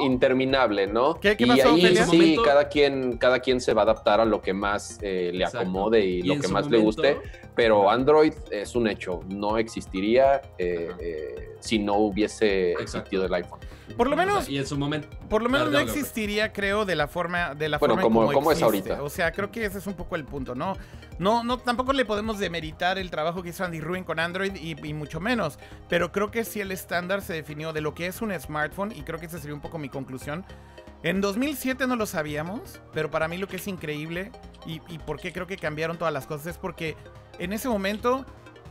interminable, 0.00 0.86
¿no? 0.86 1.18
¿Qué, 1.20 1.36
qué 1.36 1.46
y 1.46 1.60
ahí 1.60 1.96
sí, 1.96 2.36
cada 2.44 2.68
quien, 2.68 3.16
cada 3.18 3.40
quien 3.40 3.60
se 3.60 3.72
va 3.72 3.82
a 3.82 3.84
adaptar 3.84 4.20
a 4.20 4.24
lo 4.24 4.42
que 4.42 4.52
más 4.52 4.98
eh, 5.02 5.30
le 5.32 5.44
acomode 5.44 6.04
y, 6.04 6.22
lo 6.22 6.38
que 6.40 6.48
más 6.48 6.68
le 6.68 6.78
guste, 6.78 7.18
pero 7.54 7.90
Android 7.90 8.32
es 8.50 8.74
un 8.74 8.88
hecho, 8.88 9.20
no 9.28 9.58
existiría 9.58 10.42
eh, 10.58 10.90
eh, 10.98 11.54
si 11.60 11.78
no 11.78 11.94
hubiese 11.96 12.72
existido 12.72 13.24
el 13.24 13.34
iPhone. 13.34 13.60
Por 13.96 14.08
lo 14.08 14.16
menos. 14.16 14.48
Y 14.48 14.58
en 14.58 14.66
su 14.66 14.76
momento. 14.76 15.08
Por 15.28 15.42
lo 15.42 15.48
menos 15.48 15.70
no 15.70 15.78
existiría, 15.78 16.52
creo, 16.52 16.84
de 16.84 16.96
la 16.96 17.08
forma, 17.08 17.54
de 17.54 17.68
la 17.68 17.78
forma 17.78 18.02
como, 18.02 18.32
como 18.32 18.52
es 18.52 18.62
ahorita. 18.62 19.02
O 19.02 19.10
sea, 19.10 19.32
creo 19.32 19.50
que 19.50 19.64
ese 19.64 19.78
es 19.78 19.86
un 19.86 19.94
poco 19.94 20.16
el 20.16 20.24
punto, 20.24 20.54
¿no? 20.54 20.74
No, 21.18 21.42
no, 21.42 21.58
tampoco 21.58 21.92
le 21.92 22.04
podemos 22.04 22.38
demeritar 22.38 22.98
el 22.98 23.10
trabajo 23.10 23.42
que 23.42 23.50
hizo 23.50 23.64
Andy 23.64 23.80
Rubin 23.80 24.04
con 24.04 24.20
Android 24.20 24.54
y, 24.54 24.94
mucho 24.94 25.20
menos. 25.20 25.58
Pero 25.88 26.12
creo 26.12 26.30
que 26.30 26.44
sí 26.44 26.60
el 26.60 26.70
estándar 26.70 27.22
se 27.22 27.32
definió 27.34 27.72
de 27.72 27.80
lo 27.80 27.94
que 27.94 28.06
es 28.06 28.22
un 28.22 28.32
smartphone, 28.38 28.92
y 28.92 29.02
creo 29.02 29.18
que 29.18 29.26
esa 29.26 29.38
sería 29.38 29.54
un 29.54 29.60
poco 29.60 29.78
mi 29.78 29.88
conclusión. 29.88 30.44
En 31.02 31.20
2007 31.20 31.86
no 31.86 31.96
lo 31.96 32.06
sabíamos, 32.06 32.80
pero 32.92 33.10
para 33.10 33.28
mí 33.28 33.36
lo 33.38 33.46
que 33.46 33.56
es 33.56 33.68
increíble 33.68 34.32
y, 34.66 34.80
y 34.88 34.98
por 34.98 35.20
qué 35.20 35.32
creo 35.32 35.46
que 35.46 35.56
cambiaron 35.56 35.96
todas 35.96 36.12
las 36.12 36.26
cosas 36.26 36.48
es 36.48 36.58
porque 36.58 36.96
en 37.38 37.52
ese 37.52 37.68
momento 37.68 38.26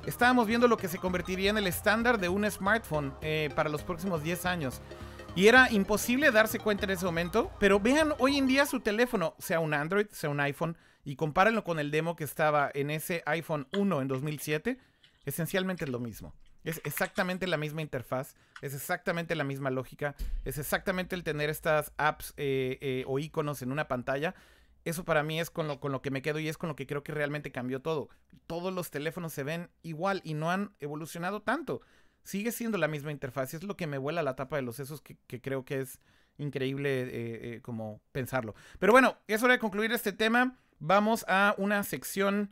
estábamos 0.08 0.48
viendo 0.48 0.68
lo 0.68 0.78
que 0.78 0.88
se 0.88 0.98
convertiría 0.98 1.50
en 1.50 1.58
el 1.58 1.68
estándar 1.68 2.18
de 2.20 2.30
un 2.30 2.50
smartphone 2.50 3.14
eh, 3.22 3.50
para 3.56 3.70
los 3.70 3.84
próximos 3.84 4.24
10 4.24 4.46
años. 4.46 4.82
Y 5.38 5.48
era 5.48 5.72
imposible 5.72 6.32
darse 6.32 6.58
cuenta 6.58 6.86
en 6.86 6.90
ese 6.90 7.06
momento. 7.06 7.52
Pero 7.60 7.80
vean 7.80 8.16
hoy 8.18 8.38
en 8.38 8.48
día 8.48 8.66
su 8.66 8.80
teléfono, 8.80 9.36
sea 9.38 9.60
un 9.60 9.76
Android, 9.76 10.08
sea 10.10 10.32
un 10.32 10.40
iPhone, 10.40 10.76
y 11.06 11.16
compárenlo 11.16 11.64
con 11.64 11.78
el 11.78 11.92
demo 11.92 12.16
que 12.16 12.24
estaba 12.24 12.72
en 12.74 12.90
ese 12.90 13.22
iPhone 13.28 13.68
1 13.78 14.02
en 14.02 14.08
2007. 14.08 14.80
Esencialmente 15.26 15.86
es 15.86 15.92
lo 15.92 16.00
mismo. 16.00 16.34
Es 16.64 16.82
exactamente 16.86 17.46
la 17.46 17.58
misma 17.58 17.84
interfaz, 17.84 18.36
es 18.64 18.74
exactamente 18.74 19.36
la 19.36 19.44
misma 19.44 19.70
lógica, 19.70 20.16
es 20.44 20.58
exactamente 20.58 21.16
el 21.16 21.24
tener 21.24 21.52
estas 21.52 21.94
apps 21.98 22.34
eh, 22.36 22.80
eh, 22.82 23.04
o 23.06 23.20
iconos 23.20 23.62
en 23.62 23.72
una 23.72 23.88
pantalla. 23.88 24.34
Eso 24.86 25.06
para 25.06 25.22
mí 25.22 25.40
es 25.40 25.52
con 25.52 25.68
lo, 25.68 25.80
con 25.80 25.92
lo 25.92 26.02
que 26.02 26.10
me 26.10 26.24
quedo 26.24 26.40
y 26.40 26.50
es 26.50 26.58
con 26.58 26.68
lo 26.68 26.76
que 26.76 26.88
creo 26.88 27.04
que 27.04 27.12
realmente 27.12 27.52
cambió 27.52 27.80
todo. 27.80 28.10
Todos 28.48 28.74
los 28.74 28.90
teléfonos 28.90 29.34
se 29.34 29.44
ven 29.44 29.70
igual 29.84 30.20
y 30.24 30.34
no 30.34 30.50
han 30.50 30.74
evolucionado 30.80 31.44
tanto 31.44 31.82
sigue 32.28 32.52
siendo 32.52 32.78
la 32.78 32.90
misma 32.90 33.12
interfaz. 33.12 33.54
Es 33.54 33.64
lo 33.64 33.78
que 33.78 33.88
me 33.88 33.98
vuela 33.98 34.22
la 34.22 34.36
tapa 34.36 34.58
de 34.58 34.62
los 34.62 34.76
sesos 34.76 35.02
que, 35.02 35.18
creo 35.42 35.64
que 35.64 35.80
es 35.80 36.00
increíble 36.38 37.04
eh, 37.04 37.08
eh, 37.12 37.60
como 37.62 38.02
pensarlo. 38.12 38.54
Pero 38.80 38.92
bueno, 38.92 39.18
es 39.28 39.42
hora 39.44 39.54
de 39.54 39.60
concluir 39.60 39.94
este 39.94 40.12
tema. 40.12 40.58
Vamos 40.80 41.24
a 41.30 41.56
una 41.58 41.82
sección 41.84 42.52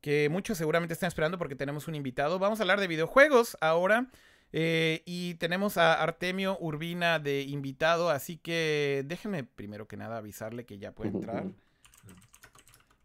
que 0.00 0.28
muchos 0.28 0.58
seguramente 0.58 0.94
están 0.94 1.06
esperando 1.06 1.38
porque 1.38 1.54
tenemos 1.54 1.86
un 1.86 1.94
invitado. 1.94 2.40
Vamos 2.40 2.58
a 2.58 2.64
hablar 2.64 2.80
de 2.80 2.88
videojuegos 2.88 3.56
ahora. 3.60 4.08
Eh, 4.52 5.02
y 5.06 5.34
tenemos 5.34 5.76
a 5.76 6.02
Artemio 6.02 6.56
Urbina 6.58 7.18
de 7.18 7.42
invitado, 7.42 8.08
así 8.08 8.38
que 8.38 9.04
déjenme 9.06 9.44
primero 9.44 9.86
que 9.86 9.98
nada 9.98 10.16
avisarle 10.16 10.64
que 10.64 10.78
ya 10.78 10.92
puede 10.92 11.10
entrar. 11.10 11.44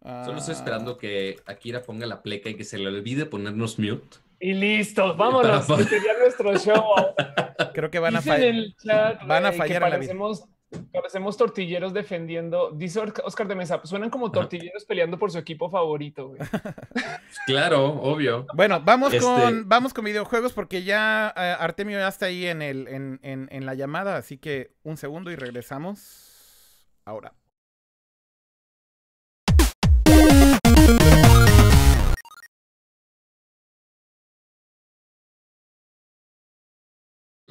Solo 0.01 0.37
estoy 0.37 0.55
esperando 0.55 0.97
que 0.97 1.37
Akira 1.45 1.83
ponga 1.83 2.05
la 2.07 2.23
pleca 2.23 2.49
y 2.49 2.55
que 2.55 2.63
se 2.63 2.77
le 2.77 2.87
olvide 2.87 3.25
ponernos 3.25 3.77
mute. 3.77 4.17
Y 4.43 4.53
listo, 4.53 5.15
vámonos. 5.15 5.65
Sería 5.65 6.17
nuestro 6.19 6.57
show. 6.57 6.83
Creo 7.73 7.89
que 7.89 7.97
van 7.97 8.17
a 8.17 8.21
fallar. 8.21 8.53
Van 9.25 9.45
a 9.45 9.53
fallar 9.53 9.81
parecemos, 9.81 10.43
parecemos 10.91 11.37
tortilleros 11.37 11.93
defendiendo. 11.93 12.71
Dice 12.71 12.99
Oscar 13.23 13.47
de 13.47 13.55
Mesa, 13.55 13.79
suenan 13.85 14.09
como 14.09 14.33
tortilleros 14.33 14.83
peleando 14.83 15.17
por 15.17 15.31
su 15.31 15.37
equipo 15.37 15.69
favorito. 15.69 16.33
claro, 17.47 17.85
obvio. 17.85 18.45
Bueno, 18.53 18.81
vamos, 18.83 19.13
este 19.13 19.25
con, 19.25 19.69
vamos 19.69 19.93
con 19.93 20.03
videojuegos 20.03 20.51
porque 20.51 20.83
ya 20.83 21.33
eh, 21.37 21.55
Artemio 21.57 21.97
ya 21.97 22.09
está 22.09 22.25
ahí 22.25 22.45
en, 22.45 22.61
el, 22.61 22.89
en, 22.89 23.19
en 23.49 23.65
la 23.65 23.75
llamada. 23.75 24.17
Así 24.17 24.37
que 24.37 24.73
un 24.83 24.97
segundo 24.97 25.31
y 25.31 25.37
regresamos 25.37 26.85
ahora. 27.05 27.33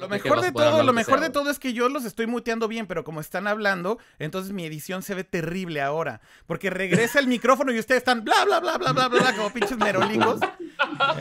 Lo 0.03 0.09
mejor 0.09 0.41
de 0.41 0.51
todo, 0.51 0.83
lo 0.83 0.93
mejor 0.93 1.19
de 1.21 1.29
todo 1.29 1.49
es 1.49 1.59
que 1.59 1.73
yo 1.73 1.89
los 1.89 2.05
estoy 2.05 2.27
muteando 2.27 2.67
bien, 2.67 2.87
pero 2.87 3.03
como 3.03 3.21
están 3.21 3.47
hablando, 3.47 3.97
entonces 4.19 4.51
mi 4.51 4.65
edición 4.65 5.01
se 5.01 5.15
ve 5.15 5.23
terrible 5.23 5.81
ahora. 5.81 6.21
Porque 6.45 6.69
regresa 6.69 7.19
el 7.19 7.27
micrófono 7.27 7.71
y 7.71 7.79
ustedes 7.79 7.99
están 7.99 8.23
bla, 8.23 8.45
bla, 8.45 8.59
bla, 8.59 8.77
bla, 8.77 8.91
bla, 8.91 9.07
bla, 9.07 9.35
como 9.35 9.51
pinches 9.51 9.77
merolicos. 9.77 10.39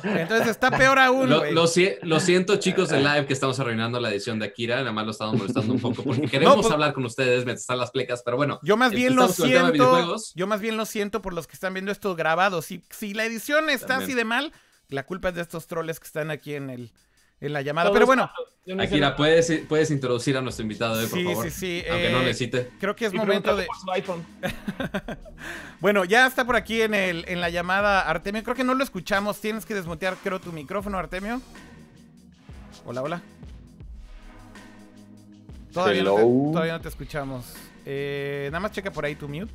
Entonces 0.05 0.49
está 0.49 0.70
peor 0.70 0.99
aún, 0.99 1.30
lo, 1.30 1.45
lo, 1.53 2.20
siento, 2.20 2.57
chicos 2.57 2.89
de 2.89 2.99
live, 2.99 3.26
que 3.26 3.33
estamos 3.33 3.59
arruinando 3.61 4.01
la 4.01 4.11
edición 4.11 4.39
de 4.39 4.47
Akira. 4.47 4.78
Nada 4.78 4.93
más 4.93 5.05
lo 5.05 5.12
estamos 5.12 5.37
molestando 5.37 5.72
un 5.72 5.80
poco 5.80 6.03
porque 6.03 6.22
queremos 6.30 6.57
pues 6.57 6.70
hablar 6.70 6.93
con 6.93 7.05
ustedes 7.05 7.45
mientras 7.45 7.61
están 7.61 7.78
las 7.78 7.91
plecas, 7.91 8.22
pero 8.24 8.37
bueno. 8.37 8.59
Yo 8.62 8.76
más 8.76 8.91
bien 8.91 9.14
lo 9.14 9.28
siento. 9.28 10.16
Yo 10.35 10.47
más 10.47 10.61
bien 10.61 10.76
lo 10.76 10.87
siento 10.87 11.22
por 11.22 11.33
los 11.33 11.47
que 11.47 11.55
están 11.55 11.74
viendo 11.74 11.93
esto 11.93 12.14
grabado. 12.14 12.62
Si, 12.62 12.83
si 12.91 13.14
la 13.14 13.24
edición 13.24 13.70
está 13.70 13.99
así 13.99 14.14
de 14.14 14.24
mal, 14.24 14.53
la 14.89 15.07
culpa 15.07 15.30
es 15.30 15.35
de 15.35 15.43
estos 15.43 15.66
troles 15.66 16.01
que 16.01 16.07
están 16.07 16.30
aquí 16.30 16.55
en 16.55 16.70
el 16.70 16.93
en 17.43 17.53
la 17.53 17.61
llamada. 17.61 17.93
Pero 17.93 18.07
bueno. 18.07 18.30
Akira, 18.78 19.16
¿puedes, 19.16 19.53
puedes 19.68 19.90
introducir 19.90 20.36
a 20.36 20.40
nuestro 20.40 20.62
invitado, 20.62 20.95
por 21.09 21.22
favor? 21.22 21.51
Sí, 21.51 21.51
sí, 21.51 21.84
Aunque 21.90 22.11
no 22.11 22.20
eh, 22.20 22.26
necesite. 22.26 22.70
Creo 22.78 22.95
que 22.95 23.07
es 23.07 23.12
momento 23.12 23.57
de. 23.57 23.66
bueno, 25.80 26.05
ya 26.05 26.26
está 26.28 26.45
por 26.45 26.55
aquí 26.55 26.80
en, 26.80 26.95
el, 26.95 27.24
en 27.26 27.40
la 27.40 27.51
llamada 27.51 28.03
Artemio. 28.03 28.45
Creo 28.45 28.55
que 28.55 28.62
no 28.62 28.74
lo 28.74 28.84
escuchamos. 28.84 29.40
Tienes 29.40 29.66
que 29.66 29.74
desmutear, 29.74 30.16
creo, 30.22 30.40
tu 30.40 30.53
micrófono, 30.53 30.97
Artemio. 30.97 31.43
Hola, 32.86 33.03
hola. 33.03 33.22
Todavía, 35.72 36.05
no 36.05 36.14
te, 36.14 36.22
todavía 36.22 36.72
no 36.74 36.80
te 36.80 36.88
escuchamos. 36.88 37.55
Eh, 37.84 38.49
nada 38.53 38.61
más 38.61 38.70
checa 38.70 38.93
por 38.93 39.05
ahí 39.05 39.16
tu 39.16 39.28
mute. 39.28 39.53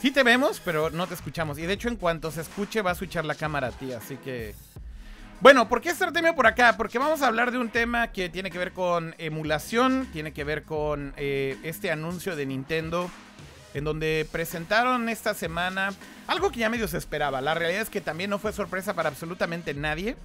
Sí 0.00 0.12
te 0.12 0.22
vemos, 0.22 0.60
pero 0.64 0.90
no 0.90 1.08
te 1.08 1.14
escuchamos. 1.14 1.58
Y 1.58 1.62
de 1.62 1.72
hecho, 1.72 1.88
en 1.88 1.96
cuanto 1.96 2.30
se 2.30 2.42
escuche, 2.42 2.82
va 2.82 2.92
a 2.92 2.94
switchar 2.94 3.24
la 3.24 3.34
cámara 3.34 3.68
a 3.68 3.72
ti. 3.72 3.92
Así 3.92 4.16
que. 4.16 4.54
Bueno, 5.40 5.68
¿por 5.68 5.80
qué 5.80 5.90
está 5.90 6.06
Artemio 6.06 6.34
por 6.34 6.48
acá? 6.48 6.76
Porque 6.76 6.98
vamos 6.98 7.22
a 7.22 7.28
hablar 7.28 7.52
de 7.52 7.58
un 7.58 7.68
tema 7.68 8.08
que 8.08 8.28
tiene 8.28 8.50
que 8.50 8.58
ver 8.58 8.72
con 8.72 9.14
emulación, 9.18 10.08
tiene 10.12 10.32
que 10.32 10.42
ver 10.42 10.64
con 10.64 11.14
eh, 11.16 11.56
este 11.62 11.92
anuncio 11.92 12.34
de 12.34 12.44
Nintendo, 12.44 13.08
en 13.72 13.84
donde 13.84 14.26
presentaron 14.32 15.08
esta 15.08 15.34
semana 15.34 15.90
algo 16.26 16.50
que 16.50 16.58
ya 16.58 16.68
medio 16.68 16.88
se 16.88 16.98
esperaba. 16.98 17.40
La 17.40 17.54
realidad 17.54 17.82
es 17.82 17.88
que 17.88 18.00
también 18.00 18.30
no 18.30 18.40
fue 18.40 18.52
sorpresa 18.52 18.94
para 18.94 19.10
absolutamente 19.10 19.74
nadie. 19.74 20.16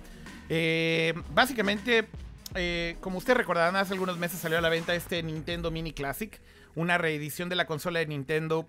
Eh, 0.49 1.13
básicamente, 1.31 2.07
eh, 2.55 2.97
como 2.99 3.19
ustedes 3.19 3.37
recordarán, 3.37 3.75
hace 3.75 3.93
algunos 3.93 4.17
meses 4.17 4.39
salió 4.39 4.57
a 4.57 4.61
la 4.61 4.69
venta 4.69 4.95
este 4.95 5.21
Nintendo 5.21 5.69
Mini 5.69 5.93
Classic, 5.93 6.41
una 6.73 6.97
reedición 6.97 7.49
de 7.49 7.55
la 7.55 7.67
consola 7.67 7.99
de 7.99 8.07
Nintendo, 8.07 8.67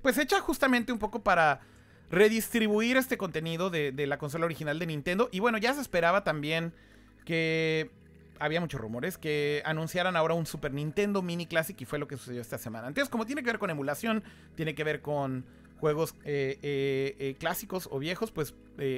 pues 0.00 0.16
hecha 0.16 0.40
justamente 0.40 0.92
un 0.92 0.98
poco 0.98 1.22
para 1.22 1.60
redistribuir 2.12 2.98
este 2.98 3.16
contenido 3.16 3.70
de, 3.70 3.92
la 4.06 4.18
consola 4.18 4.44
original 4.44 4.78
de 4.78 4.86
Nintendo. 4.86 5.28
Y 5.32 5.40
bueno, 5.40 5.58
ya 5.58 5.74
se 5.74 5.80
esperaba 5.80 6.22
también 6.22 6.72
que 7.24 7.90
había 8.38 8.60
muchos 8.60 8.80
rumores 8.80 9.16
que 9.16 9.62
anunciaran 9.64 10.14
ahora 10.14 10.34
un 10.34 10.44
Super 10.44 10.72
Nintendo 10.74 11.22
Mini 11.22 11.46
Classic 11.46 11.80
y 11.80 11.84
fue 11.86 11.98
lo 11.98 12.06
que 12.06 12.18
sucedió 12.18 12.42
esta 12.42 12.58
semana. 12.58 12.86
Entonces, 12.86 13.08
como 13.08 13.24
tiene 13.24 13.42
que 13.42 13.46
ver 13.46 13.58
con 13.58 13.70
emulación, 13.70 14.22
tiene 14.56 14.74
que 14.74 14.84
ver 14.84 15.00
con 15.00 15.44
juegos 15.80 16.14
eh, 16.24 16.58
eh, 16.62 17.16
eh, 17.18 17.34
clásicos 17.38 17.88
o 17.90 17.98
viejos, 17.98 18.30
pues 18.30 18.54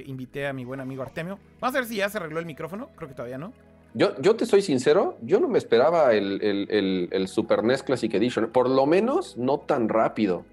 invité 0.07 0.47
a 0.47 0.53
mi 0.53 0.65
buen 0.65 0.81
amigo 0.81 1.03
Artemio. 1.03 1.39
Vamos 1.61 1.77
a 1.77 1.79
ver 1.79 1.89
si 1.89 1.97
ya 1.97 2.09
se 2.09 2.19
arregló 2.19 2.41
el 2.41 2.47
micrófono, 2.47 2.91
creo 2.97 3.09
que 3.09 3.15
todavía 3.15 3.39
no. 3.39 3.53
Yo, 3.95 4.21
yo 4.21 4.35
te 4.35 4.45
soy 4.45 4.61
sincero, 4.61 5.17
yo 5.23 5.39
no 5.39 5.47
me 5.47 5.59
esperaba 5.59 6.15
el, 6.15 7.09
el 7.13 7.29
Super 7.29 7.63
NES 7.63 7.85
Classic 7.85 8.13
Edition, 8.13 8.51
por 8.51 8.69
lo 8.69 8.87
menos 8.87 9.37
no 9.37 9.61
tan 9.61 9.89
rápido. 9.89 10.45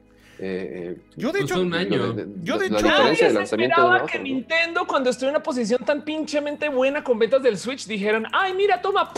Eh, 0.44 0.98
yo 1.16 1.32
de 1.32 1.42
hecho, 1.42 1.62
un 1.62 1.72
año. 1.76 2.16
yo 2.42 2.58
de 2.58 2.66
hecho, 2.66 2.82
nadie 2.82 3.16
se 3.16 3.42
esperaba 3.44 4.08
que 4.08 4.18
Nintendo 4.18 4.88
cuando 4.88 5.12
estuvo 5.12 5.30
en 5.30 5.36
una 5.36 5.44
posición 5.44 5.86
tan 5.86 6.02
pinchemente 6.02 6.68
buena 6.68 7.04
con 7.04 7.20
ventas 7.20 7.44
del 7.44 7.60
Switch 7.60 7.86
dijeran, 7.86 8.26
ay 8.34 8.56
mira, 8.56 8.82
toma 8.82 9.12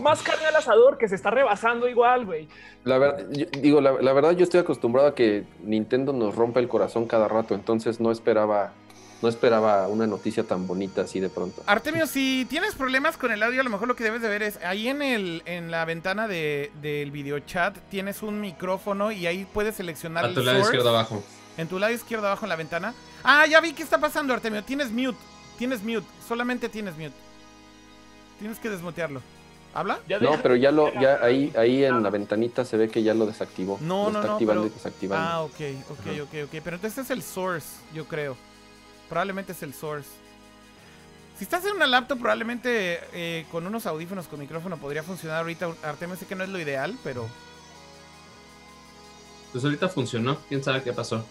más 0.00 0.22
carne 0.22 0.46
al 0.46 0.54
asador 0.54 0.96
que 0.96 1.08
se 1.08 1.16
está 1.16 1.30
rebasando 1.30 1.88
igual, 1.88 2.26
güey. 2.26 2.46
La 2.84 2.96
verdad, 2.98 3.26
digo, 3.60 3.80
la, 3.80 4.00
la, 4.00 4.12
verdad 4.12 4.36
yo 4.36 4.44
estoy 4.44 4.60
acostumbrado 4.60 5.08
a 5.08 5.14
que 5.16 5.42
Nintendo 5.64 6.12
nos 6.12 6.36
rompa 6.36 6.60
el 6.60 6.68
corazón 6.68 7.06
cada 7.06 7.26
rato, 7.26 7.56
entonces 7.56 7.98
no 7.98 8.12
esperaba 8.12 8.72
no 9.20 9.28
esperaba 9.28 9.88
una 9.88 10.06
noticia 10.06 10.44
tan 10.44 10.66
bonita 10.66 11.02
así 11.02 11.20
de 11.20 11.28
pronto. 11.28 11.62
Artemio, 11.66 12.06
si 12.06 12.46
tienes 12.48 12.74
problemas 12.74 13.16
con 13.16 13.32
el 13.32 13.42
audio, 13.42 13.60
a 13.60 13.64
lo 13.64 13.70
mejor 13.70 13.88
lo 13.88 13.96
que 13.96 14.04
debes 14.04 14.22
de 14.22 14.28
ver 14.28 14.42
es 14.42 14.58
ahí 14.64 14.88
en 14.88 15.02
el 15.02 15.42
en 15.46 15.70
la 15.70 15.84
ventana 15.84 16.28
de, 16.28 16.70
del 16.80 17.10
video 17.10 17.38
chat 17.40 17.76
tienes 17.90 18.22
un 18.22 18.40
micrófono 18.40 19.10
y 19.10 19.26
ahí 19.26 19.46
puedes 19.52 19.76
seleccionar 19.76 20.24
a 20.24 20.34
tu 20.34 20.42
lado 20.42 20.60
izquierdo 20.60 20.90
abajo. 20.90 21.22
En 21.56 21.66
tu 21.66 21.78
lado 21.78 21.92
izquierdo 21.92 22.26
abajo 22.26 22.44
en 22.44 22.50
la 22.50 22.56
ventana. 22.56 22.94
Ah, 23.24 23.46
ya 23.46 23.60
vi 23.60 23.72
qué 23.72 23.82
está 23.82 23.98
pasando, 23.98 24.32
Artemio. 24.32 24.62
Tienes 24.62 24.92
mute. 24.92 25.18
Tienes 25.58 25.82
mute. 25.82 26.06
Solamente 26.26 26.68
tienes 26.68 26.94
mute. 26.96 27.14
Tienes 28.38 28.58
que 28.60 28.70
desmutearlo. 28.70 29.20
¿Habla? 29.74 29.98
no, 30.20 30.40
pero 30.42 30.56
ya 30.56 30.70
lo, 30.70 30.92
ya 30.94 31.18
ahí, 31.22 31.52
ahí 31.56 31.84
en 31.84 32.02
la 32.02 32.10
ventanita 32.10 32.64
se 32.64 32.76
ve 32.76 32.88
que 32.88 33.02
ya 33.02 33.12
lo 33.14 33.26
desactivó. 33.26 33.78
No, 33.80 34.10
no, 34.10 34.18
está 34.18 34.28
no. 34.28 34.32
Activando 34.34 34.66
y 34.66 34.70
desactivando. 34.70 35.28
Ah, 35.28 35.42
ok, 35.42 35.60
ok, 35.90 36.06
ok, 36.22 36.34
ok. 36.44 36.60
Pero 36.64 36.76
entonces 36.76 36.98
es 37.04 37.10
el 37.10 37.22
source, 37.22 37.68
yo 37.92 38.06
creo. 38.06 38.36
Probablemente 39.08 39.52
es 39.52 39.62
el 39.62 39.74
source. 39.74 40.08
Si 41.38 41.44
estás 41.44 41.64
en 41.64 41.72
una 41.72 41.86
laptop, 41.86 42.18
probablemente 42.18 43.00
eh, 43.12 43.46
con 43.50 43.66
unos 43.66 43.86
audífonos 43.86 44.26
con 44.26 44.40
micrófono 44.40 44.76
podría 44.76 45.02
funcionar 45.02 45.38
ahorita. 45.38 45.72
Artemis 45.84 46.18
sé 46.18 46.26
que 46.26 46.34
no 46.34 46.44
es 46.44 46.50
lo 46.50 46.58
ideal, 46.58 46.96
pero. 47.04 47.28
Pues 49.52 49.64
ahorita 49.64 49.88
funcionó, 49.88 50.38
quién 50.48 50.62
sabe 50.64 50.82
qué 50.82 50.92
pasó. 50.92 51.24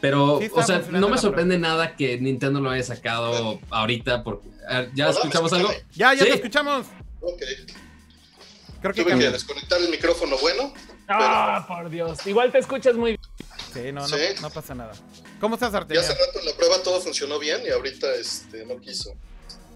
Pero, 0.00 0.40
o 0.52 0.62
sea, 0.64 0.82
no 0.90 1.08
me 1.08 1.16
sorprende 1.16 1.58
nada 1.58 1.94
que 1.94 2.18
Nintendo 2.18 2.60
lo 2.60 2.70
haya 2.70 2.82
sacado 2.82 3.60
ahorita 3.70 4.24
porque. 4.24 4.48
¿Ya 4.94 5.10
escuchamos 5.10 5.52
algo? 5.52 5.70
Ya, 5.94 6.12
ya 6.12 6.24
te 6.24 6.34
escuchamos. 6.34 6.86
Ok. 7.20 7.42
Creo 8.80 8.92
que 8.92 9.04
Tuve 9.04 9.16
que 9.16 9.30
desconectar 9.30 9.80
el 9.80 9.90
micrófono 9.90 10.36
bueno. 10.38 10.74
Ah, 11.06 11.64
por 11.68 11.88
Dios. 11.88 12.26
Igual 12.26 12.50
te 12.50 12.58
escuchas 12.58 12.96
muy 12.96 13.12
bien. 13.12 13.20
Sí, 13.72 13.92
no, 13.92 14.04
no, 14.42 14.50
pasa 14.50 14.74
nada. 14.74 14.92
¿Cómo 15.42 15.56
estás, 15.56 15.74
Artemio? 15.74 16.00
Ya 16.00 16.08
hace 16.08 16.24
rato 16.24 16.38
en 16.38 16.46
la 16.46 16.52
prueba 16.52 16.80
todo 16.84 17.00
funcionó 17.00 17.36
bien 17.40 17.62
y 17.66 17.70
ahorita 17.70 18.14
este, 18.14 18.64
no 18.64 18.80
quiso. 18.80 19.12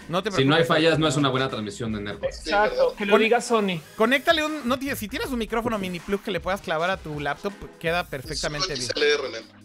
No 0.08 0.22
te 0.22 0.30
si 0.30 0.44
no 0.44 0.54
hay 0.54 0.62
fallas, 0.62 0.96
no 0.96 1.08
es 1.08 1.16
una 1.16 1.28
buena 1.28 1.48
transmisión 1.48 1.92
de 1.92 2.00
Nerdcore. 2.02 2.28
Exacto, 2.28 2.94
que 2.96 3.04
lo 3.04 3.18
diga 3.18 3.40
Sony. 3.40 3.80
Conéctale 3.96 4.44
un. 4.44 4.68
No, 4.68 4.78
si 4.94 5.08
tienes 5.08 5.28
un 5.30 5.38
micrófono 5.40 5.76
mini 5.76 5.98
plug 5.98 6.22
que 6.22 6.30
le 6.30 6.38
puedas 6.38 6.60
clavar 6.60 6.90
a 6.90 6.98
tu 6.98 7.18
laptop, 7.18 7.52
queda 7.80 8.04
perfectamente 8.04 8.74
bien. 8.74 8.88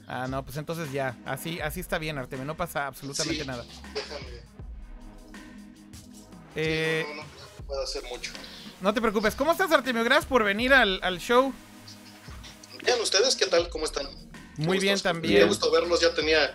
Ah, 0.07 0.25
no, 0.27 0.43
pues 0.43 0.57
entonces 0.57 0.91
ya. 0.91 1.15
Así, 1.23 1.61
así 1.61 1.81
está 1.81 1.99
bien, 1.99 2.17
Artemio. 2.17 2.45
No 2.45 2.57
pasa 2.57 2.87
absolutamente 2.87 3.45
nada. 3.45 3.63
Déjame. 3.93 4.25
Eh, 6.55 7.05
no, 7.15 7.65
puedo 7.67 7.83
hacer 7.83 8.01
mucho. 8.05 8.31
No 8.81 8.91
te 8.91 9.01
preocupes. 9.01 9.35
¿Cómo 9.35 9.51
estás, 9.51 9.71
Artemio? 9.71 10.03
Gracias 10.03 10.25
por 10.25 10.43
venir 10.43 10.73
al, 10.73 10.99
al 11.03 11.19
show. 11.19 11.53
Bien, 12.83 12.99
¿ustedes 12.99 13.35
qué 13.35 13.45
tal? 13.45 13.69
¿Cómo 13.69 13.85
están? 13.85 14.07
Muy 14.57 14.79
bien 14.79 14.99
también. 14.99 15.41
Me 15.41 15.45
gusto 15.45 15.71
verlos, 15.71 16.01
ya 16.01 16.13
tenía 16.13 16.53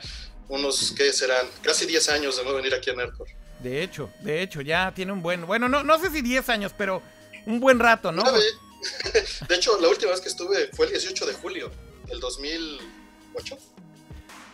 unos, 0.49 0.93
¿qué 0.97 1.13
serán? 1.13 1.47
Casi 1.63 1.87
10 1.87 2.09
años 2.11 2.37
de 2.37 2.45
no 2.45 2.55
venir 2.55 2.75
aquí 2.75 2.91
a 2.91 2.95
Nerdcore. 2.95 3.35
De 3.61 3.83
hecho, 3.83 4.11
de 4.21 4.43
hecho, 4.43 4.61
ya 4.61 4.93
tiene 4.95 5.13
un 5.13 5.23
buen, 5.23 5.47
bueno, 5.47 5.69
no, 5.69 5.83
no 5.83 5.99
sé 5.99 6.11
si 6.11 6.21
10 6.23 6.49
años, 6.51 6.73
pero 6.77 7.03
un 7.47 7.61
buen 7.61 7.79
rato, 7.79 8.13
¿no? 8.13 8.23
De 9.49 9.55
hecho, 9.55 9.81
la 9.81 9.89
última 9.89 10.13
vez 10.13 10.21
que 10.21 10.29
estuve 10.29 10.69
fue 10.73 10.87
el 10.87 10.93
18 10.93 11.27
de 11.27 11.33
julio 11.33 11.71
del 12.07 12.21
2008. 12.21 13.59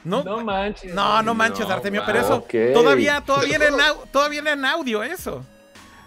No, 0.04 0.22
no 0.24 0.40
manches. 0.40 0.94
No, 0.94 1.22
no 1.22 1.34
manches, 1.34 1.66
Artemio, 1.66 2.02
pero 2.06 2.20
eso 2.20 2.46
todavía, 2.72 3.22
todavía, 3.24 3.56
era 3.56 3.68
en, 3.68 3.76
todavía 4.10 4.40
era 4.40 4.52
en 4.52 4.64
audio 4.64 5.02
eso. 5.02 5.44